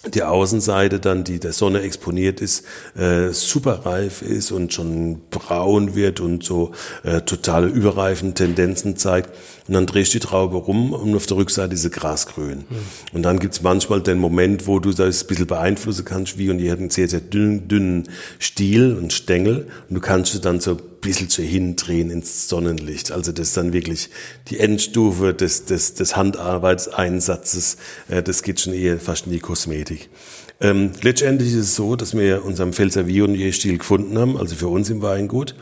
die 0.09 0.23
Außenseite 0.23 0.99
dann, 0.99 1.25
die 1.25 1.39
der 1.39 1.53
Sonne 1.53 1.83
exponiert 1.83 2.41
ist, 2.41 2.65
äh, 2.97 3.29
super 3.31 3.87
reif 3.87 4.23
ist 4.23 4.51
und 4.51 4.73
schon 4.73 5.21
braun 5.31 5.95
wird 5.95 6.21
und 6.21 6.43
so 6.43 6.73
äh, 7.05 7.21
totale 7.21 7.69
überreifen 7.69 8.35
Tendenzen 8.35 8.97
zeigt. 8.97 9.31
Und 9.69 9.75
dann 9.75 9.87
drehst 9.87 10.13
du 10.13 10.19
die 10.19 10.27
Traube 10.27 10.57
rum 10.57 10.93
und 10.93 11.15
auf 11.15 11.27
der 11.27 11.37
Rückseite 11.37 11.75
ist 11.75 11.91
grasgrün. 11.93 12.59
Mhm. 12.59 12.65
Und 13.13 13.23
dann 13.23 13.39
gibt's 13.39 13.63
manchmal 13.63 14.01
den 14.01 14.19
Moment, 14.19 14.67
wo 14.67 14.81
du 14.81 14.93
das 14.93 15.23
ein 15.23 15.27
bisschen 15.29 15.47
beeinflussen 15.47 16.05
kannst, 16.05 16.37
wie 16.39 16.51
und 16.51 16.59
die 16.59 16.71
hat 16.71 16.79
einen 16.79 16.91
sehr, 16.91 17.09
sehr 17.09 17.21
dünnen, 17.21 17.69
dünnen 17.69 18.09
Stiel 18.39 18.97
und 18.97 19.13
Stängel 19.13 19.69
und 19.89 19.95
du 19.95 20.01
kannst 20.01 20.33
sie 20.33 20.41
dann 20.41 20.61
so 20.61 20.77
bisschen 21.03 21.29
zu 21.29 21.43
hindrehen 21.43 22.11
ins 22.11 22.49
Sonnenlicht. 22.49 23.13
Also 23.13 23.33
das 23.33 23.49
ist 23.49 23.57
dann 23.57 23.73
wirklich 23.73 24.09
die 24.49 24.59
Endstufe 24.59 25.35
des, 25.35 25.67
des, 25.67 25.95
des 25.95 26.17
Handarbeitseinsatzes. 26.17 27.77
Äh, 28.09 28.23
das 28.23 28.43
geht 28.43 28.61
schon 28.61 28.73
eher 28.73 28.99
fast 28.99 29.27
in 29.27 29.33
die 29.33 29.41
Kosmetik. 29.41 30.09
Ähm, 30.61 30.93
letztendlich 31.03 31.51
ist 31.51 31.59
es 31.59 31.75
so, 31.75 31.97
dass 31.97 32.17
wir 32.17 32.45
unseren 32.45 32.73
Pfälzer 32.73 33.07
Vionier-Stil 33.07 33.79
gefunden 33.79 34.17
haben, 34.17 34.39
also 34.39 34.55
für 34.55 34.69
uns 34.69 34.89
im 34.91 35.03
Weingut. 35.03 35.57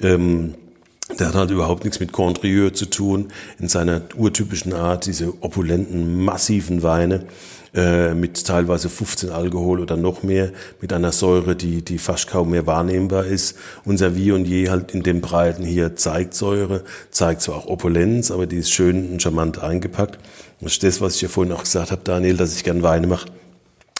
Ähm, 0.00 0.54
der 1.18 1.28
hat 1.28 1.34
halt 1.34 1.50
überhaupt 1.50 1.84
nichts 1.84 2.00
mit 2.00 2.12
Condrieu 2.12 2.70
zu 2.70 2.86
tun, 2.86 3.28
in 3.58 3.68
seiner 3.68 4.02
urtypischen 4.16 4.72
Art, 4.72 5.06
diese 5.06 5.32
opulenten, 5.42 6.24
massiven 6.24 6.82
Weine. 6.82 7.26
äh, 7.74 8.14
mit 8.14 8.46
teilweise 8.46 8.88
15 8.88 9.30
Alkohol 9.30 9.80
oder 9.80 9.96
noch 9.96 10.22
mehr, 10.22 10.52
mit 10.80 10.92
einer 10.92 11.12
Säure, 11.12 11.54
die, 11.54 11.82
die 11.82 11.98
fast 11.98 12.28
kaum 12.28 12.50
mehr 12.50 12.66
wahrnehmbar 12.66 13.26
ist. 13.26 13.56
Unser 13.84 14.16
Wie 14.16 14.32
und 14.32 14.46
Je 14.46 14.70
halt 14.70 14.94
in 14.94 15.02
dem 15.02 15.20
Breiten 15.20 15.64
hier 15.64 15.94
zeigt 15.94 16.34
Säure, 16.34 16.82
zeigt 17.10 17.42
zwar 17.42 17.56
auch 17.56 17.66
Opulenz, 17.66 18.30
aber 18.30 18.46
die 18.46 18.56
ist 18.56 18.70
schön 18.70 19.12
und 19.12 19.22
charmant 19.22 19.62
eingepackt. 19.62 20.18
Das 20.60 20.72
ist 20.72 20.82
das, 20.82 21.00
was 21.00 21.16
ich 21.16 21.22
ja 21.22 21.28
vorhin 21.28 21.52
auch 21.52 21.62
gesagt 21.62 21.90
habe, 21.90 22.00
Daniel, 22.02 22.36
dass 22.36 22.56
ich 22.56 22.64
gern 22.64 22.82
Weine 22.82 23.06
mache 23.06 23.26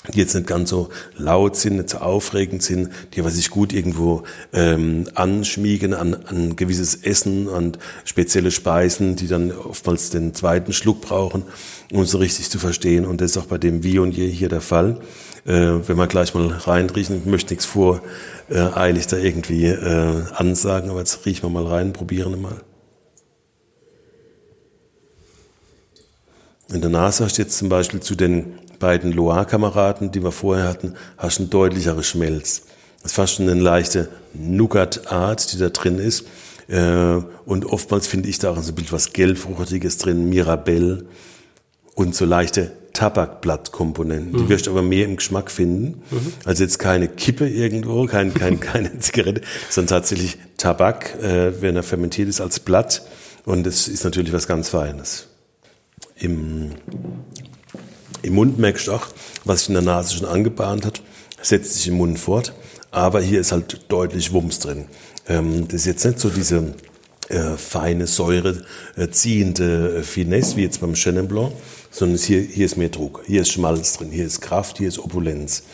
die 0.07 0.19
jetzt 0.19 0.35
nicht 0.35 0.47
ganz 0.47 0.71
so 0.71 0.89
laut 1.17 1.57
sind, 1.57 1.77
nicht 1.77 1.91
so 1.91 1.99
aufregend 1.99 2.63
sind, 2.63 2.91
die 3.13 3.21
aber 3.21 3.31
sich 3.31 3.51
gut 3.51 3.73
irgendwo 3.73 4.23
ähm, 4.53 5.09
anschmiegen 5.15 5.93
an, 5.93 6.15
an 6.15 6.57
gewisses 6.57 6.95
Essen, 6.95 7.49
an 7.49 7.77
spezielle 8.05 8.51
Speisen, 8.51 9.17
die 9.17 9.27
dann 9.27 9.51
oftmals 9.53 10.11
den 10.11 10.35
zweiten 10.35 10.73
Schluck 10.73 11.01
brauchen, 11.01 11.43
um 11.93 12.07
so 12.07 12.19
richtig 12.19 12.49
zu 12.49 12.59
verstehen. 12.59 13.05
Und 13.05 13.21
das 13.21 13.33
ist 13.33 13.39
auch 13.39 13.47
bei 13.47 13.59
dem 13.59 13.83
Wie 13.83 13.99
und 13.99 14.17
Je 14.17 14.29
hier 14.29 14.49
der 14.49 14.61
Fall. 14.61 15.01
Äh, 15.45 15.89
wenn 15.89 15.97
wir 15.97 16.07
gleich 16.07 16.33
mal 16.33 16.47
reinriechen, 16.47 17.19
ich 17.19 17.27
möchte 17.27 17.53
nichts 17.53 17.67
voreilig 17.67 19.05
äh, 19.07 19.09
da 19.11 19.17
irgendwie 19.17 19.67
äh, 19.67 20.23
ansagen, 20.35 20.91
aber 20.91 21.01
jetzt 21.01 21.27
riechen 21.27 21.43
wir 21.43 21.51
mal 21.51 21.67
rein, 21.67 21.93
probieren 21.93 22.31
wir 22.31 22.39
mal. 22.39 22.61
In 26.73 26.83
der 26.83 26.91
Nase 26.91 27.25
hast 27.25 27.39
du 27.39 27.43
jetzt 27.43 27.57
zum 27.57 27.69
Beispiel 27.71 28.01
zu 28.01 28.15
den 28.15 28.59
beiden 28.79 29.13
Loire-Kameraden, 29.13 30.11
die 30.11 30.23
wir 30.23 30.33
vorher 30.33 30.69
hatten, 30.69 30.95
hast 31.17 31.39
du 31.39 31.43
einen 31.43 31.51
deutlicheren 31.51 32.03
Schmelz. 32.03 32.63
Das 33.03 33.13
ist 33.13 33.17
fast 33.17 33.35
schon 33.35 33.49
eine 33.49 33.61
leichte 33.61 34.09
Nougat-Art, 34.35 35.53
die 35.53 35.59
da 35.59 35.69
drin 35.69 35.99
ist. 35.99 36.25
Äh, 36.69 37.21
und 37.47 37.67
oftmals 37.67 38.07
finde 38.07 38.29
ich 38.29 38.39
da 38.39 38.51
auch 38.51 38.63
so 38.63 38.73
ein 38.73 38.75
bisschen 38.75 38.93
was 38.93 39.13
Gelbfruchtiges 39.13 39.99
drin, 39.99 40.29
Mirabelle 40.29 41.07
und 41.95 42.15
so 42.15 42.25
leichte 42.25 42.73
Tabakblattkomponenten. 42.93 44.33
Mhm. 44.33 44.37
Die 44.39 44.49
wirst 44.49 44.67
du 44.67 44.73
aber 44.73 44.83
mehr 44.83 45.05
im 45.05 45.17
Geschmack 45.17 45.51
finden. 45.51 46.03
Mhm. 46.11 46.33
Also 46.45 46.65
jetzt 46.65 46.79
keine 46.79 47.09
Kippe 47.09 47.49
irgendwo, 47.49 48.07
kein, 48.07 48.35
kein, 48.35 48.61
keine 48.61 48.99
Zigarette, 48.99 49.43
sondern 49.71 50.01
tatsächlich 50.01 50.37
Tabak, 50.57 51.15
äh, 51.23 51.63
wenn 51.63 51.77
er 51.77 51.83
fermentiert 51.85 52.29
ist 52.29 52.41
als 52.41 52.61
Blatt. 52.61 53.03
Und 53.45 53.67
es 53.67 53.89
ist 53.89 54.05
natürlich 54.05 54.33
was 54.33 54.47
ganz 54.47 54.69
Feines. 54.69 55.29
Im 56.17 56.73
im 58.23 58.35
Mund 58.35 58.59
merkst 58.59 58.89
du 58.89 58.93
auch, 58.93 59.07
was 59.45 59.61
sich 59.61 59.69
in 59.69 59.75
der 59.75 59.83
Nase 59.83 60.17
schon 60.17 60.27
angebahnt 60.27 60.85
hat, 60.85 61.03
setzt 61.43 61.75
sich 61.75 61.89
im 61.89 61.95
Mund 61.95 62.19
fort. 62.19 62.53
Aber 62.91 63.21
hier 63.21 63.41
ist 63.41 63.53
halt 63.53 63.81
deutlich 63.89 64.33
Wumms 64.33 64.59
drin. 64.61 64.87
Ähm, 65.29 65.69
das 65.69 65.83
ist 65.83 65.87
jetzt 65.87 66.05
nicht 66.05 66.21
so 66.21 66.31
diese 66.31 66.75
äh, 67.29 67.57
feine 67.57 68.07
Säure 68.07 68.63
äh, 68.97 69.09
ziehende 69.09 69.99
äh, 69.99 70.03
Finesse 70.03 70.57
wie 70.57 70.63
jetzt 70.63 70.81
beim 70.81 70.95
Chenin 70.95 71.29
Blanc, 71.29 71.53
sondern 71.91 72.19
hier, 72.19 72.41
hier 72.41 72.65
ist 72.65 72.77
mehr 72.77 72.89
Druck, 72.89 73.23
hier 73.27 73.43
ist 73.43 73.51
Schmalz 73.51 73.99
drin, 73.99 74.11
hier 74.11 74.25
ist 74.25 74.41
Kraft, 74.41 74.79
hier 74.79 74.89
ist 74.89 74.99
Opulenz. 74.99 75.65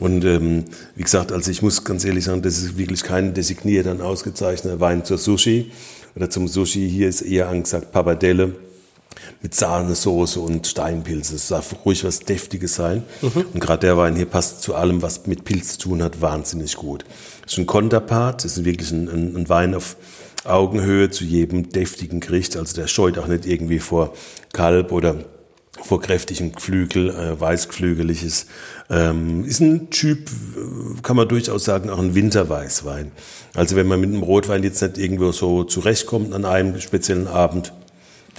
Und 0.00 0.24
ähm, 0.24 0.64
wie 0.96 1.04
gesagt, 1.04 1.30
also 1.30 1.50
ich 1.52 1.62
muss 1.62 1.84
ganz 1.84 2.04
ehrlich 2.04 2.24
sagen, 2.24 2.42
das 2.42 2.58
ist 2.58 2.76
wirklich 2.76 3.04
kein 3.04 3.32
designierter 3.32 3.92
und 3.92 4.00
ausgezeichneter 4.00 4.80
Wein 4.80 5.04
zur 5.04 5.18
Sushi 5.18 5.70
oder 6.16 6.28
zum 6.28 6.48
Sushi. 6.48 6.90
Hier 6.90 7.08
ist 7.08 7.22
eher 7.22 7.48
angesagt 7.48 7.92
Pappardelle 7.92 8.56
mit 9.42 9.54
Sahnesoße 9.54 10.40
und 10.40 10.66
Steinpilze. 10.66 11.36
Es 11.36 11.48
darf 11.48 11.74
ruhig 11.84 12.04
was 12.04 12.20
Deftiges 12.20 12.74
sein. 12.74 13.04
Mhm. 13.22 13.46
Und 13.52 13.60
gerade 13.60 13.80
der 13.80 13.96
Wein 13.96 14.16
hier 14.16 14.26
passt 14.26 14.62
zu 14.62 14.74
allem, 14.74 15.02
was 15.02 15.26
mit 15.26 15.44
Pilz 15.44 15.78
zu 15.78 15.88
tun 15.88 16.02
hat, 16.02 16.20
wahnsinnig 16.20 16.76
gut. 16.76 17.04
Es 17.46 17.52
ist 17.52 17.58
ein 17.58 17.66
Konterpart, 17.66 18.44
es 18.44 18.58
ist 18.58 18.64
wirklich 18.64 18.90
ein, 18.90 19.08
ein, 19.08 19.36
ein 19.36 19.48
Wein 19.48 19.74
auf 19.74 19.96
Augenhöhe 20.44 21.10
zu 21.10 21.24
jedem 21.24 21.70
deftigen 21.70 22.20
Gericht. 22.20 22.56
Also 22.56 22.74
der 22.74 22.86
scheut 22.86 23.18
auch 23.18 23.26
nicht 23.26 23.46
irgendwie 23.46 23.78
vor 23.78 24.14
Kalb 24.52 24.92
oder 24.92 25.16
vor 25.82 26.00
kräftigem 26.00 26.52
Geflügel, 26.52 27.10
äh, 27.10 27.40
weißgeflügeliges. 27.40 28.46
Ähm, 28.90 29.44
ist 29.44 29.60
ein 29.60 29.90
Typ, 29.90 30.30
kann 31.02 31.16
man 31.16 31.28
durchaus 31.28 31.64
sagen, 31.64 31.90
auch 31.90 31.98
ein 31.98 32.14
Winterweißwein. 32.14 33.12
Also 33.54 33.76
wenn 33.76 33.86
man 33.86 34.00
mit 34.00 34.10
einem 34.10 34.22
Rotwein 34.22 34.62
jetzt 34.62 34.82
nicht 34.82 34.98
irgendwo 34.98 35.32
so 35.32 35.64
zurechtkommt 35.64 36.32
an 36.32 36.44
einem 36.44 36.80
speziellen 36.80 37.26
Abend, 37.26 37.72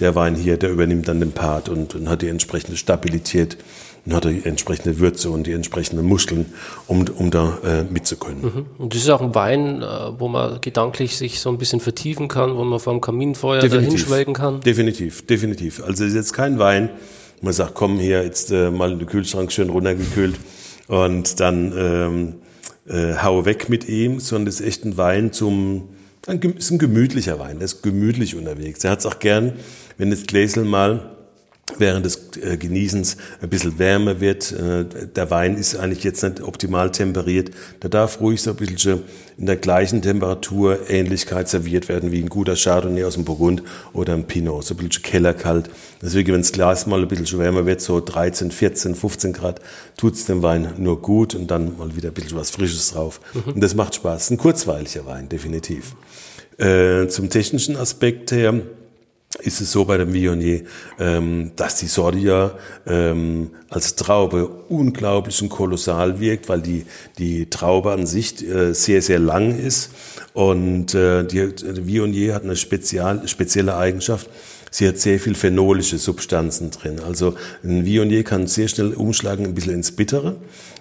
der 0.00 0.14
Wein 0.14 0.34
hier, 0.34 0.56
der 0.56 0.70
übernimmt 0.70 1.08
dann 1.08 1.20
den 1.20 1.32
Part 1.32 1.68
und, 1.68 1.94
und 1.94 2.08
hat 2.08 2.22
die 2.22 2.28
entsprechende 2.28 2.76
Stabilität 2.76 3.56
und 4.04 4.14
hat 4.14 4.24
die 4.24 4.44
entsprechende 4.44 4.98
Würze 4.98 5.30
und 5.30 5.46
die 5.46 5.52
entsprechenden 5.52 6.06
Muskeln, 6.06 6.46
um, 6.86 7.04
um 7.16 7.30
da 7.30 7.58
äh, 7.64 7.82
mitzukönnen. 7.84 8.42
Mhm. 8.42 8.66
Und 8.78 8.94
das 8.94 9.02
ist 9.02 9.10
auch 9.10 9.20
ein 9.20 9.34
Wein, 9.34 9.82
äh, 9.82 9.86
wo 10.18 10.28
man 10.28 10.60
gedanklich 10.60 11.16
sich 11.16 11.40
so 11.40 11.50
ein 11.50 11.58
bisschen 11.58 11.80
vertiefen 11.80 12.28
kann, 12.28 12.56
wo 12.56 12.64
man 12.64 12.78
vor 12.78 12.92
dem 12.92 13.00
Kaminfeuer 13.00 13.66
dahinschwelgen 13.66 14.34
kann. 14.34 14.60
Definitiv, 14.60 15.26
definitiv. 15.26 15.82
Also 15.82 16.04
es 16.04 16.10
ist 16.10 16.16
jetzt 16.16 16.32
kein 16.32 16.58
Wein, 16.58 16.90
wo 17.40 17.46
man 17.46 17.54
sagt, 17.54 17.74
komm 17.74 17.98
hier, 17.98 18.22
jetzt 18.22 18.52
äh, 18.52 18.70
mal 18.70 18.92
in 18.92 18.98
den 18.98 19.08
Kühlschrank 19.08 19.50
schön 19.50 19.70
runtergekühlt 19.70 20.36
und 20.86 21.40
dann 21.40 21.72
ähm, 21.76 22.34
äh, 22.88 23.16
hau 23.20 23.44
weg 23.44 23.68
mit 23.68 23.88
ihm, 23.88 24.20
sondern 24.20 24.48
es 24.48 24.60
ist 24.60 24.66
echt 24.66 24.84
ein 24.84 24.96
Wein 24.96 25.32
zum, 25.32 25.88
ein, 26.28 26.40
ist 26.40 26.70
ein 26.70 26.78
gemütlicher 26.78 27.38
Wein, 27.38 27.58
der 27.58 27.66
ist 27.66 27.82
gemütlich 27.82 28.36
unterwegs. 28.36 28.84
Er 28.84 28.92
hat 28.92 29.00
es 29.00 29.06
auch 29.06 29.18
gern 29.18 29.54
wenn 29.98 30.10
das 30.10 30.24
Gläsel 30.24 30.64
mal 30.64 31.15
während 31.78 32.06
des 32.06 32.30
äh, 32.42 32.56
Genießens 32.56 33.16
ein 33.42 33.48
bisschen 33.48 33.78
wärmer 33.78 34.20
wird. 34.20 34.52
Äh, 34.52 34.84
der 35.14 35.30
Wein 35.30 35.56
ist 35.56 35.76
eigentlich 35.76 36.04
jetzt 36.04 36.22
nicht 36.22 36.40
optimal 36.40 36.90
temperiert. 36.90 37.50
Da 37.80 37.88
darf 37.88 38.20
ruhig 38.20 38.40
so 38.40 38.50
ein 38.50 38.56
bisschen 38.56 39.02
in 39.36 39.46
der 39.46 39.56
gleichen 39.56 40.00
Temperatur 40.00 40.88
Ähnlichkeit 40.88 41.48
serviert 41.48 41.88
werden 41.88 42.12
wie 42.12 42.22
ein 42.22 42.28
guter 42.28 42.54
Chardonnay 42.56 43.04
aus 43.04 43.14
dem 43.14 43.24
Burgund 43.24 43.62
oder 43.92 44.14
ein 44.14 44.26
Pinot, 44.26 44.64
so 44.64 44.74
ein 44.74 44.78
bisschen 44.78 45.02
kellerkalt. 45.02 45.68
Deswegen, 46.00 46.32
wenn 46.32 46.40
das 46.40 46.52
Glas 46.52 46.86
mal 46.86 47.02
ein 47.02 47.08
bisschen 47.08 47.38
wärmer 47.38 47.66
wird, 47.66 47.80
so 47.80 48.00
13, 48.00 48.50
14, 48.50 48.94
15 48.94 49.32
Grad, 49.32 49.60
tut's 49.96 50.24
dem 50.24 50.42
Wein 50.42 50.72
nur 50.78 51.02
gut 51.02 51.34
und 51.34 51.50
dann 51.50 51.76
mal 51.76 51.96
wieder 51.96 52.08
ein 52.08 52.14
bisschen 52.14 52.38
was 52.38 52.50
Frisches 52.50 52.92
drauf. 52.92 53.20
Mhm. 53.34 53.52
Und 53.54 53.60
das 53.60 53.74
macht 53.74 53.96
Spaß. 53.96 54.30
Ein 54.30 54.38
kurzweiliger 54.38 55.04
Wein, 55.04 55.28
definitiv. 55.28 55.96
Äh, 56.58 57.08
zum 57.08 57.28
technischen 57.28 57.76
Aspekt 57.76 58.32
her, 58.32 58.54
ist 59.40 59.60
es 59.60 59.72
so 59.72 59.84
bei 59.84 59.98
dem 59.98 60.12
Viognier, 60.12 60.62
ähm, 60.98 61.52
dass 61.56 61.76
die 61.76 61.86
Sordia 61.86 62.52
ähm, 62.86 63.50
als 63.68 63.96
Traube 63.96 64.46
unglaublich 64.68 65.42
und 65.42 65.48
kolossal 65.48 66.20
wirkt, 66.20 66.48
weil 66.48 66.62
die, 66.62 66.86
die 67.18 67.50
Traube 67.50 67.92
an 67.92 68.06
sich 68.06 68.46
äh, 68.46 68.72
sehr, 68.72 69.02
sehr 69.02 69.18
lang 69.18 69.58
ist. 69.58 69.90
Und 70.32 70.94
äh, 70.94 71.24
die, 71.24 71.54
die 71.54 71.86
Viognier 71.86 72.34
hat 72.34 72.44
eine 72.44 72.56
spezial, 72.56 73.26
spezielle 73.28 73.76
Eigenschaft, 73.76 74.28
Sie 74.70 74.86
hat 74.86 74.98
sehr 74.98 75.18
viel 75.18 75.34
phenolische 75.34 75.98
Substanzen 75.98 76.70
drin. 76.70 77.00
Also 77.00 77.34
ein 77.64 77.84
Viognier 77.84 78.24
kann 78.24 78.46
sehr 78.46 78.68
schnell 78.68 78.94
umschlagen, 78.94 79.46
ein 79.46 79.54
bisschen 79.54 79.74
ins 79.74 79.92
Bittere. 79.92 80.36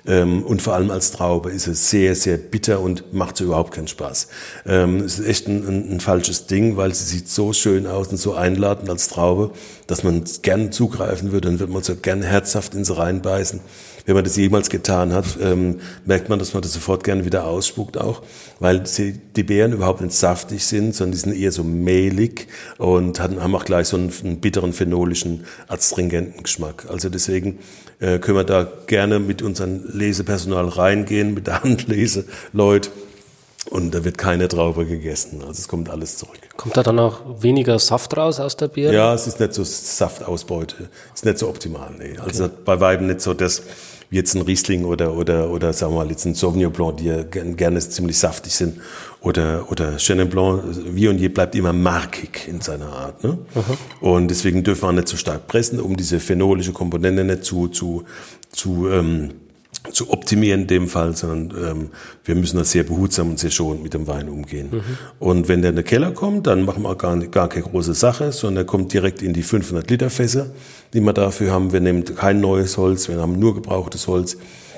Ähm, 0.07 0.43
und 0.43 0.61
vor 0.61 0.73
allem 0.73 0.91
als 0.91 1.11
Traube 1.11 1.51
ist 1.51 1.67
es 1.67 1.89
sehr, 1.89 2.15
sehr 2.15 2.37
bitter 2.37 2.79
und 2.79 3.13
macht 3.13 3.37
so 3.37 3.45
überhaupt 3.45 3.73
keinen 3.73 3.87
Spaß. 3.87 4.27
Ähm, 4.65 4.97
es 4.99 5.19
ist 5.19 5.27
echt 5.27 5.47
ein, 5.47 5.93
ein, 5.93 5.99
falsches 5.99 6.45
Ding, 6.45 6.77
weil 6.77 6.93
sie 6.93 7.05
sieht 7.05 7.29
so 7.29 7.53
schön 7.53 7.87
aus 7.87 8.09
und 8.09 8.17
so 8.17 8.35
einladend 8.35 8.89
als 8.89 9.07
Traube, 9.07 9.51
dass 9.87 10.03
man 10.03 10.23
gern 10.41 10.71
zugreifen 10.71 11.31
würde 11.31 11.49
und 11.49 11.59
wird 11.59 11.69
man 11.69 11.81
so 11.81 11.95
gern 11.95 12.21
herzhaft 12.21 12.75
in 12.75 12.83
sie 12.83 12.95
reinbeißen 12.95 13.61
wenn 14.05 14.15
man 14.15 14.23
das 14.23 14.35
jemals 14.35 14.69
getan 14.69 15.13
hat, 15.13 15.25
ähm, 15.41 15.79
merkt 16.05 16.29
man, 16.29 16.39
dass 16.39 16.53
man 16.53 16.61
das 16.61 16.73
sofort 16.73 17.03
gerne 17.03 17.25
wieder 17.25 17.45
ausspuckt 17.45 17.97
auch, 17.97 18.21
weil 18.59 18.85
sie, 18.85 19.19
die 19.35 19.43
Beeren 19.43 19.73
überhaupt 19.73 20.01
nicht 20.01 20.13
saftig 20.13 20.65
sind, 20.65 20.95
sondern 20.95 21.11
die 21.13 21.17
sind 21.17 21.35
eher 21.35 21.51
so 21.51 21.63
mehlig 21.63 22.47
und 22.77 23.19
haben, 23.19 23.39
auch 23.55 23.65
gleich 23.65 23.87
so 23.87 23.97
einen, 23.97 24.13
einen 24.23 24.39
bitteren, 24.39 24.73
phenolischen, 24.73 25.45
astringenten 25.67 26.43
Geschmack. 26.43 26.85
Also 26.89 27.09
deswegen 27.09 27.59
äh, 27.99 28.19
können 28.19 28.37
wir 28.37 28.43
da 28.43 28.67
gerne 28.87 29.19
mit 29.19 29.41
unserem 29.41 29.81
Lesepersonal 29.91 30.67
reingehen, 30.67 31.33
mit 31.33 31.47
der 31.47 31.63
Handleseleute 31.63 32.89
und 33.69 33.95
da 33.95 34.05
wird 34.05 34.17
keine 34.17 34.47
Traube 34.47 34.85
gegessen. 34.85 35.41
Also 35.41 35.53
es 35.53 35.67
kommt 35.67 35.89
alles 35.89 36.17
zurück. 36.17 36.37
Kommt 36.55 36.77
da 36.77 36.83
dann 36.83 36.99
auch 36.99 37.21
weniger 37.41 37.79
Saft 37.79 38.15
raus 38.15 38.39
aus 38.39 38.55
der 38.55 38.67
Bier? 38.67 38.93
Ja, 38.93 39.13
es 39.13 39.25
ist 39.25 39.39
nicht 39.39 39.53
so 39.53 39.63
Saftausbeute. 39.63 40.89
Es 41.13 41.21
ist 41.21 41.25
nicht 41.25 41.39
so 41.39 41.49
optimal. 41.49 41.91
Nee. 41.97 42.15
Also 42.19 42.47
bei 42.63 42.79
Weiben 42.79 43.07
nicht 43.07 43.21
so 43.21 43.33
das, 43.33 43.63
jetzt 44.15 44.35
ein 44.35 44.41
Riesling 44.41 44.85
oder, 44.85 45.15
oder, 45.15 45.49
oder 45.49 45.73
sagen 45.73 45.93
wir 45.93 45.97
mal 46.03 46.09
jetzt 46.09 46.25
ein 46.25 46.33
Sauvignon 46.33 46.71
Blanc, 46.71 46.97
die 46.97 47.05
ja 47.05 47.23
gerne 47.23 47.79
ziemlich 47.79 48.17
saftig 48.17 48.53
sind. 48.53 48.79
Oder, 49.21 49.71
oder 49.71 49.97
Chenin 49.97 50.29
Blanc, 50.29 50.63
wie 50.91 51.07
und 51.07 51.17
je 51.17 51.29
bleibt 51.29 51.55
immer 51.55 51.73
markig 51.73 52.47
in 52.47 52.61
seiner 52.61 52.87
Art. 52.87 53.23
Ne? 53.23 53.37
Und 53.99 54.29
deswegen 54.29 54.63
dürfen 54.63 54.87
wir 54.87 54.93
nicht 54.93 55.07
zu 55.07 55.15
so 55.15 55.19
stark 55.19 55.47
pressen, 55.47 55.79
um 55.79 55.95
diese 55.97 56.19
phenolische 56.19 56.73
Komponente 56.73 57.23
nicht 57.23 57.43
zu, 57.43 57.67
zu, 57.67 58.03
zu, 58.51 58.87
ähm, 58.89 59.31
zu 59.91 60.11
optimieren 60.11 60.61
in 60.61 60.67
dem 60.67 60.87
Fall, 60.87 61.15
sondern 61.15 61.63
ähm, 61.63 61.89
wir 62.23 62.35
müssen 62.35 62.57
da 62.57 62.63
sehr 62.63 62.83
behutsam 62.83 63.31
und 63.31 63.39
sehr 63.39 63.51
schonend 63.51 63.83
mit 63.83 63.93
dem 63.93 64.07
Wein 64.07 64.29
umgehen. 64.29 64.69
Mhm. 64.71 64.83
Und 65.19 65.47
wenn 65.47 65.61
der 65.61 65.69
in 65.69 65.75
den 65.75 65.85
Keller 65.85 66.11
kommt, 66.11 66.47
dann 66.47 66.65
machen 66.65 66.83
wir 66.83 66.95
gar, 66.95 67.17
gar 67.27 67.49
keine 67.49 67.65
große 67.65 67.93
Sache, 67.93 68.31
sondern 68.31 68.63
er 68.63 68.67
kommt 68.67 68.93
direkt 68.93 69.21
in 69.21 69.33
die 69.33 69.43
500 69.43 69.89
Liter 69.89 70.09
Fässer, 70.09 70.47
die 70.93 71.01
wir 71.01 71.13
dafür 71.13 71.51
haben. 71.51 71.71
Wir 71.71 71.81
nehmen 71.81 72.03
kein 72.03 72.41
neues 72.41 72.77
Holz, 72.77 73.07
wir 73.09 73.17
haben 73.17 73.39
nur 73.39 73.55
gebrauchtes 73.55 74.07
Holz 74.07 74.37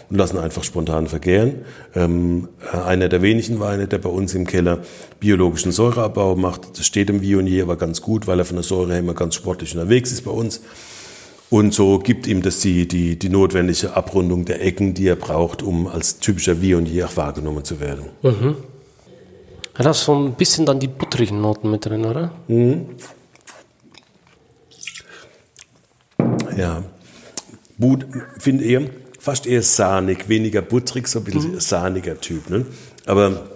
und 0.09 0.17
lassen 0.17 0.37
einfach 0.37 0.63
spontan 0.63 1.07
vergären. 1.07 1.65
Ähm, 1.95 2.47
einer 2.85 3.09
der 3.09 3.21
wenigen 3.21 3.59
Weine, 3.59 3.87
der 3.87 3.97
bei 3.97 4.09
uns 4.09 4.33
im 4.35 4.45
Keller 4.45 4.79
biologischen 5.19 5.71
Säureabbau 5.71 6.35
macht, 6.35 6.77
das 6.77 6.85
steht 6.85 7.09
im 7.09 7.21
Vionier 7.21 7.63
aber 7.63 7.75
ganz 7.75 8.01
gut, 8.01 8.27
weil 8.27 8.39
er 8.39 8.45
von 8.45 8.55
der 8.55 8.63
Säure 8.63 8.91
her 8.91 8.99
immer 8.99 9.13
ganz 9.13 9.35
sportlich 9.35 9.75
unterwegs 9.75 10.11
ist 10.11 10.23
bei 10.23 10.31
uns. 10.31 10.61
Und 11.49 11.73
so 11.73 11.99
gibt 11.99 12.27
ihm 12.27 12.41
das 12.41 12.59
die, 12.59 12.87
die, 12.87 13.17
die 13.17 13.29
notwendige 13.29 13.95
Abrundung 13.95 14.43
der 14.43 14.61
Ecken, 14.61 14.93
die 14.93 15.07
er 15.07 15.15
braucht, 15.15 15.63
um 15.63 15.87
als 15.87 16.19
typischer 16.19 16.61
Viognier 16.61 17.05
auch 17.05 17.15
wahrgenommen 17.15 17.63
zu 17.63 17.79
werden. 17.79 18.05
Mhm. 18.21 18.57
Hat 19.75 19.85
das 19.85 20.03
so 20.03 20.15
ein 20.15 20.33
bisschen 20.33 20.65
dann 20.65 20.79
die 20.79 20.87
butterigen 20.87 21.39
Noten 21.39 21.71
mit 21.71 21.85
drin, 21.85 22.03
oder? 22.05 22.31
Mhm. 22.47 22.87
Ja. 26.57 26.83
But, 27.77 28.05
finde 28.39 28.65
eher, 28.65 28.89
fast 29.19 29.45
eher 29.45 29.61
sahnig, 29.61 30.27
weniger 30.27 30.61
butterig, 30.61 31.07
so 31.07 31.19
ein 31.19 31.25
bisschen 31.25 31.53
mhm. 31.53 31.59
sahniger 31.59 32.19
Typ. 32.19 32.49
Ne? 32.49 32.65
Aber 33.05 33.49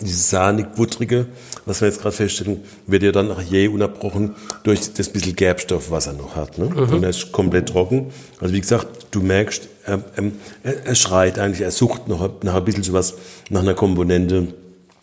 dieses 0.00 0.30
sahnig-buttrige, 0.30 1.26
was 1.64 1.80
wir 1.80 1.88
jetzt 1.88 2.00
gerade 2.00 2.14
feststellen, 2.14 2.62
wird 2.86 3.02
ja 3.02 3.12
dann 3.12 3.28
nach 3.28 3.40
je 3.40 3.68
unabrochen 3.68 4.34
durch 4.62 4.92
das 4.92 5.08
bisschen 5.08 5.36
Gerbstoff, 5.36 5.90
was 5.90 6.06
er 6.06 6.12
noch 6.12 6.36
hat. 6.36 6.58
Ne? 6.58 6.66
Mhm. 6.66 6.92
Und 6.92 7.02
er 7.02 7.10
ist 7.10 7.32
komplett 7.32 7.68
trocken. 7.68 8.12
Also 8.40 8.54
wie 8.54 8.60
gesagt, 8.60 9.06
du 9.10 9.20
merkst, 9.20 9.68
er, 9.84 10.02
er, 10.16 10.86
er 10.86 10.94
schreit 10.94 11.38
eigentlich, 11.38 11.60
er 11.60 11.70
sucht 11.70 12.08
noch, 12.08 12.42
nach 12.42 12.54
ein 12.54 12.64
bisschen 12.64 12.82
sowas, 12.82 13.14
nach 13.50 13.62
einer 13.62 13.74
Komponente, 13.74 14.48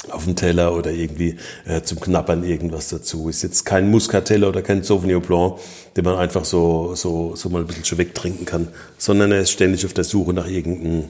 auf 0.09 0.25
dem 0.25 0.35
Teller 0.35 0.75
oder 0.75 0.91
irgendwie 0.91 1.37
äh, 1.65 1.81
zum 1.81 1.99
Knappern 1.99 2.43
irgendwas 2.43 2.89
dazu. 2.89 3.29
Ist 3.29 3.43
jetzt 3.43 3.65
kein 3.65 3.89
Muscateller 3.89 4.49
oder 4.49 4.61
kein 4.61 4.83
Sauvignon 4.83 5.21
Blanc, 5.21 5.59
den 5.95 6.03
man 6.03 6.17
einfach 6.17 6.45
so, 6.45 6.93
so, 6.95 7.35
so 7.35 7.49
mal 7.49 7.61
ein 7.61 7.67
bisschen 7.67 7.85
schon 7.85 7.97
wegtrinken 7.97 8.45
kann, 8.45 8.67
sondern 8.97 9.31
er 9.31 9.41
ist 9.41 9.51
ständig 9.51 9.85
auf 9.85 9.93
der 9.93 10.03
Suche 10.03 10.33
nach 10.33 10.47
irgendeinem, 10.47 11.05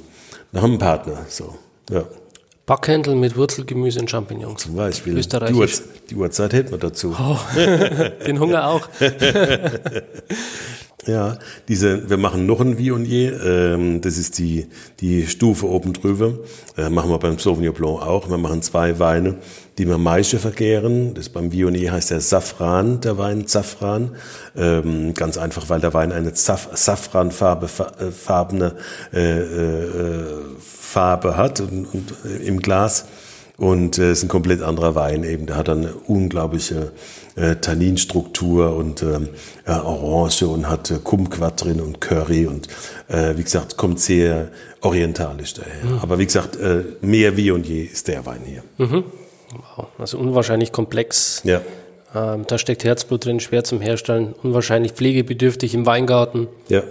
nach 0.52 0.64
einem 0.64 0.78
Partner. 0.78 1.26
So, 1.28 1.56
ja. 1.90 2.04
Backhändel 2.66 3.16
mit 3.16 3.36
Wurzelgemüse 3.36 4.00
und 4.00 4.10
Champignons. 4.10 4.62
Zum 4.62 4.76
Beispiel. 4.76 5.16
Die, 5.16 5.54
Uhr, 5.54 5.68
die 6.10 6.16
Uhrzeit 6.16 6.54
hätten 6.54 6.72
wir 6.72 6.78
dazu. 6.78 7.16
Oh, 7.20 7.38
den 8.26 8.40
Hunger 8.40 8.68
auch. 8.68 8.88
Ja, 11.06 11.38
diese, 11.68 12.10
wir 12.10 12.16
machen 12.16 12.46
noch 12.46 12.62
ein 12.62 12.78
Viognier, 12.78 13.44
ähm, 13.44 14.00
das 14.00 14.18
ist 14.18 14.38
die, 14.38 14.68
die 15.02 15.28
Stufe 15.28 15.68
oben 15.68 15.92
drüber, 15.92 16.36
äh, 16.78 16.90
machen 16.90 17.10
wir 17.10 17.20
beim 17.20 17.38
Sauvignon 17.38 17.74
Blanc 17.74 18.02
auch. 18.02 18.30
Wir 18.30 18.38
machen 18.38 18.62
zwei 18.62 19.00
Weine, 19.00 19.36
die 19.78 19.86
wir 19.86 19.98
Maische 19.98 20.40
vergären. 20.40 21.14
Das 21.14 21.28
beim 21.28 21.52
Viognier 21.52 21.92
heißt 21.92 22.12
der 22.12 22.22
Safran, 22.22 23.02
der 23.02 23.18
Wein 23.18 23.48
Safran. 23.48 24.16
Ähm, 24.56 25.14
ganz 25.14 25.38
einfach, 25.38 25.68
weil 25.68 25.82
der 25.82 25.94
Wein 25.94 26.14
eine 26.14 26.36
Saf 26.36 26.70
Safranfarbe, 26.74 27.66
äh, 28.00 28.12
farbene 28.12 28.76
äh, 29.12 29.40
äh, 29.40 30.36
Farbe 30.94 31.36
hat 31.38 31.60
und, 31.60 31.86
und 31.86 32.14
äh, 32.26 32.46
im 32.46 32.60
Glas. 32.60 33.06
Und 33.58 33.98
äh, 33.98 34.12
es 34.12 34.20
ist 34.20 34.24
ein 34.26 34.30
komplett 34.30 34.62
anderer 34.62 34.96
Wein 34.96 35.24
eben. 35.24 35.46
Der 35.46 35.58
hat 35.58 35.68
dann 35.68 35.86
eine 35.86 35.94
unglaubliche 35.94 36.92
äh, 37.36 37.56
Tanninstruktur 37.56 38.76
und 38.76 39.04
ähm, 39.04 39.30
äh, 39.66 39.72
Orange 39.72 40.44
und 40.44 40.70
hat 40.70 40.92
äh, 40.92 41.00
Kumquat 41.04 41.64
drin 41.64 41.80
und 41.82 42.02
Curry 42.02 42.48
und 42.48 42.68
äh, 43.10 43.38
wie 43.38 43.44
gesagt, 43.44 43.78
kommt 43.78 44.00
sehr 44.00 44.50
orientalisch 44.82 45.54
daher. 45.54 45.84
Mhm. 45.84 46.00
Aber 46.02 46.20
wie 46.20 46.26
gesagt, 46.26 46.56
äh, 46.56 46.84
mehr 47.02 47.38
wie 47.38 47.52
und 47.52 47.68
je 47.68 47.84
ist 47.84 48.08
der 48.08 48.26
Wein 48.26 48.42
hier. 48.46 48.64
Mhm. 48.78 49.04
Wow, 49.76 49.88
also 50.00 50.18
unwahrscheinlich 50.18 50.72
komplex. 50.72 51.42
Ja. 51.44 51.62
Ähm, 52.16 52.46
da 52.48 52.58
steckt 52.58 52.84
Herzblut 52.84 53.26
drin, 53.26 53.40
schwer 53.40 53.64
zum 53.64 53.82
Herstellen, 53.82 54.34
unwahrscheinlich 54.44 54.94
pflegebedürftig 54.94 55.74
im 55.74 55.86
Weingarten. 55.86 56.48
Ja. 56.70 56.84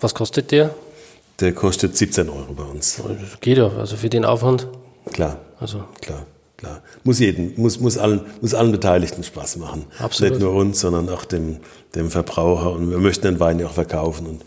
Was 0.00 0.14
kostet 0.14 0.52
der? 0.52 0.74
Der 1.40 1.52
kostet 1.52 1.96
17 1.96 2.28
Euro 2.28 2.52
bei 2.54 2.64
uns. 2.64 2.96
Das 2.96 3.40
geht 3.40 3.58
doch, 3.58 3.76
also 3.76 3.96
für 3.96 4.08
den 4.08 4.24
Aufwand. 4.24 4.68
Klar. 5.12 5.38
Also. 5.60 5.84
Klar. 6.00 6.26
Klar. 6.56 6.82
Muss 7.04 7.18
jeden, 7.18 7.52
muss, 7.60 7.80
muss 7.80 7.98
allen, 7.98 8.22
muss 8.40 8.54
allen 8.54 8.72
Beteiligten 8.72 9.22
Spaß 9.22 9.56
machen. 9.56 9.84
Absolut. 9.98 10.32
Nicht 10.32 10.40
nur 10.40 10.54
uns, 10.54 10.80
sondern 10.80 11.10
auch 11.10 11.26
dem, 11.26 11.58
dem 11.94 12.10
Verbraucher. 12.10 12.72
Und 12.72 12.90
wir 12.90 12.98
möchten 12.98 13.26
den 13.26 13.40
Wein 13.40 13.58
ja 13.58 13.66
auch 13.66 13.72
verkaufen 13.72 14.26
und 14.26 14.42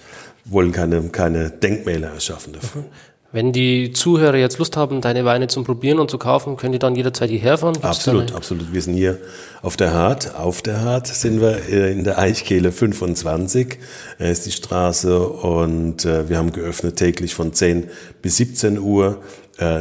wollen 0.46 0.72
keine, 0.72 1.02
keine 1.10 1.52
Denkmäler 1.52 2.10
erschaffen 2.10 2.54
dafür. 2.54 2.86
Wenn 3.32 3.52
die 3.52 3.92
Zuhörer 3.94 4.38
jetzt 4.38 4.58
Lust 4.58 4.76
haben, 4.76 5.02
deine 5.02 5.24
Weine 5.24 5.48
zum 5.48 5.64
Probieren 5.64 6.00
und 6.00 6.10
zu 6.10 6.18
kaufen, 6.18 6.58
können 6.58 6.72
die 6.72 6.80
dann 6.80 6.96
jederzeit 6.96 7.30
hierher 7.30 7.60
fahren? 7.60 7.78
absolut, 7.84 8.34
absolut. 8.34 8.74
Wir 8.74 8.82
sind 8.82 8.96
hier 8.96 9.20
auf 9.62 9.78
der 9.78 9.94
Hart. 9.94 10.36
Auf 10.36 10.64
der 10.64 10.82
Hart 10.82 11.06
sind 11.06 11.40
wir 11.40 11.70
äh, 11.70 11.92
in 11.92 12.04
der 12.04 12.18
Eichkehle 12.18 12.72
25, 12.72 13.78
äh, 14.20 14.32
ist 14.32 14.48
die 14.48 14.52
Straße 14.52 15.20
und 15.20 16.06
äh, 16.06 16.28
wir 16.28 16.40
haben 16.40 16.52
geöffnet 16.52 16.96
täglich 16.96 17.36
von 17.36 17.54
10 17.54 17.90
bis 18.22 18.38
17 18.38 18.80
Uhr. 18.80 19.22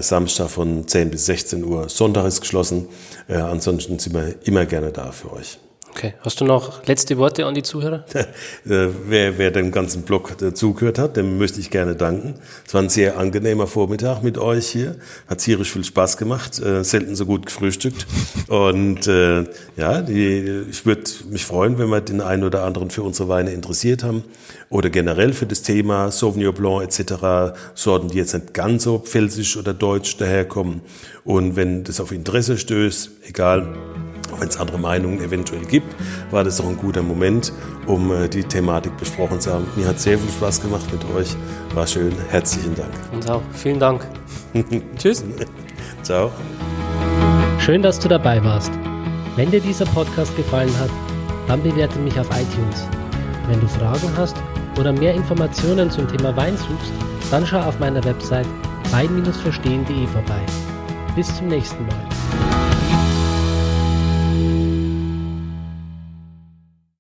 Samstag 0.01 0.51
von 0.51 0.89
10 0.89 1.11
bis 1.11 1.27
16 1.27 1.63
Uhr. 1.63 1.89
Sonntag 1.89 2.27
ist 2.27 2.41
geschlossen. 2.41 2.89
ansonsten 3.29 4.01
sind 4.01 4.13
wir 4.13 4.35
immer 4.43 4.67
gerne 4.67 4.91
da 4.91 5.13
für 5.13 5.33
euch. 5.33 5.61
Okay. 5.91 6.15
Hast 6.21 6.41
du 6.41 6.45
noch 6.45 6.87
letzte 6.87 7.17
Worte 7.19 7.47
an 7.47 7.55
die 7.55 7.63
Zuhörer? 7.63 8.05
Äh, 8.69 8.89
wer, 9.07 9.39
wer 9.39 9.51
dem 9.51 9.71
ganzen 9.71 10.03
Blog 10.03 10.37
zugehört 10.55 10.99
hat, 10.99 11.17
dem 11.17 11.39
möchte 11.39 11.59
ich 11.61 11.71
gerne 11.71 11.95
danken. 11.95 12.35
Es 12.67 12.75
war 12.75 12.83
ein 12.83 12.91
sehr 12.91 13.17
angenehmer 13.17 13.67
Vormittag 13.67 14.23
mit 14.23 14.37
euch 14.37 14.69
hier. 14.69 14.97
Hat 15.27 15.39
tierisch 15.39 15.73
viel 15.73 15.85
Spaß 15.85 16.19
gemacht. 16.19 16.59
Äh, 16.59 16.85
selten 16.85 17.17
so 17.17 17.25
gut 17.25 17.47
gefrühstückt. 17.47 18.07
Und 18.49 19.07
äh, 19.07 19.45
ja, 19.77 20.03
die, 20.03 20.65
ich 20.71 20.85
würde 20.85 21.05
mich 21.31 21.47
freuen, 21.47 21.79
wenn 21.79 21.89
wir 21.89 22.01
den 22.03 22.21
einen 22.21 22.45
oder 22.45 22.65
anderen 22.65 22.91
für 22.91 23.03
unsere 23.03 23.29
Weine 23.29 23.53
interessiert 23.53 24.03
haben 24.03 24.25
oder 24.69 24.91
generell 24.91 25.33
für 25.33 25.47
das 25.47 25.63
Thema 25.63 26.11
Sauvignon 26.11 26.55
Blanc 26.55 26.83
etc. 26.83 27.55
Sorten, 27.75 28.09
die 28.09 28.19
jetzt 28.19 28.35
nicht 28.35 28.53
ganz 28.53 28.85
so 28.85 28.99
pfälzisch 28.99 29.57
oder 29.57 29.73
deutsch 29.73 30.17
daherkommen. 30.19 30.83
Und 31.25 31.57
wenn 31.57 31.85
das 31.85 32.01
auf 32.01 32.13
Interesse 32.13 32.59
stößt, 32.59 33.11
egal 33.29 33.77
wenn 34.39 34.49
es 34.49 34.59
andere 34.59 34.79
Meinungen 34.79 35.21
eventuell 35.21 35.65
gibt, 35.65 35.95
war 36.31 36.45
das 36.45 36.59
doch 36.59 36.69
ein 36.69 36.77
guter 36.77 37.03
Moment, 37.03 37.53
um 37.87 38.13
äh, 38.13 38.29
die 38.29 38.45
Thematik 38.45 38.97
besprochen 38.97 39.41
zu 39.41 39.53
haben. 39.53 39.67
Mir 39.77 39.87
hat 39.89 39.99
sehr 39.99 40.19
viel 40.19 40.31
Spaß 40.31 40.61
gemacht 40.61 40.87
mit 40.93 41.05
euch. 41.15 41.37
War 41.75 41.87
schön. 41.87 42.13
Herzlichen 42.29 42.75
Dank. 42.75 42.91
Uns 43.13 43.29
auch. 43.29 43.43
Vielen 43.53 43.79
Dank. 43.79 44.07
Tschüss. 44.99 45.25
Ciao. 46.03 46.31
Schön, 47.59 47.83
dass 47.83 47.99
du 47.99 48.09
dabei 48.09 48.43
warst. 48.43 48.73
Wenn 49.37 49.51
dir 49.51 49.61
dieser 49.61 49.85
Podcast 49.87 50.35
gefallen 50.37 50.73
hat, 50.81 50.91
dann 51.47 51.63
bewerte 51.63 51.99
mich 51.99 52.19
auf 52.19 52.29
iTunes. 52.31 52.87
Wenn 53.49 53.61
du 53.61 53.69
Fragen 53.69 54.11
hast 54.17 54.37
oder 54.79 54.93
mehr 54.93 55.15
Informationen 55.15 55.91
zum 55.91 56.07
Thema 56.09 56.37
Wein 56.37 56.57
suchst, 56.57 56.93
dann 57.31 57.47
schau 57.47 57.61
auf 57.61 57.79
meiner 57.79 58.03
Website 58.05 58.47
wein-verstehen.de 58.91 60.07
vorbei. 60.07 60.41
Bis 61.15 61.35
zum 61.37 61.49
nächsten 61.49 61.87
Mal. 61.87 62.48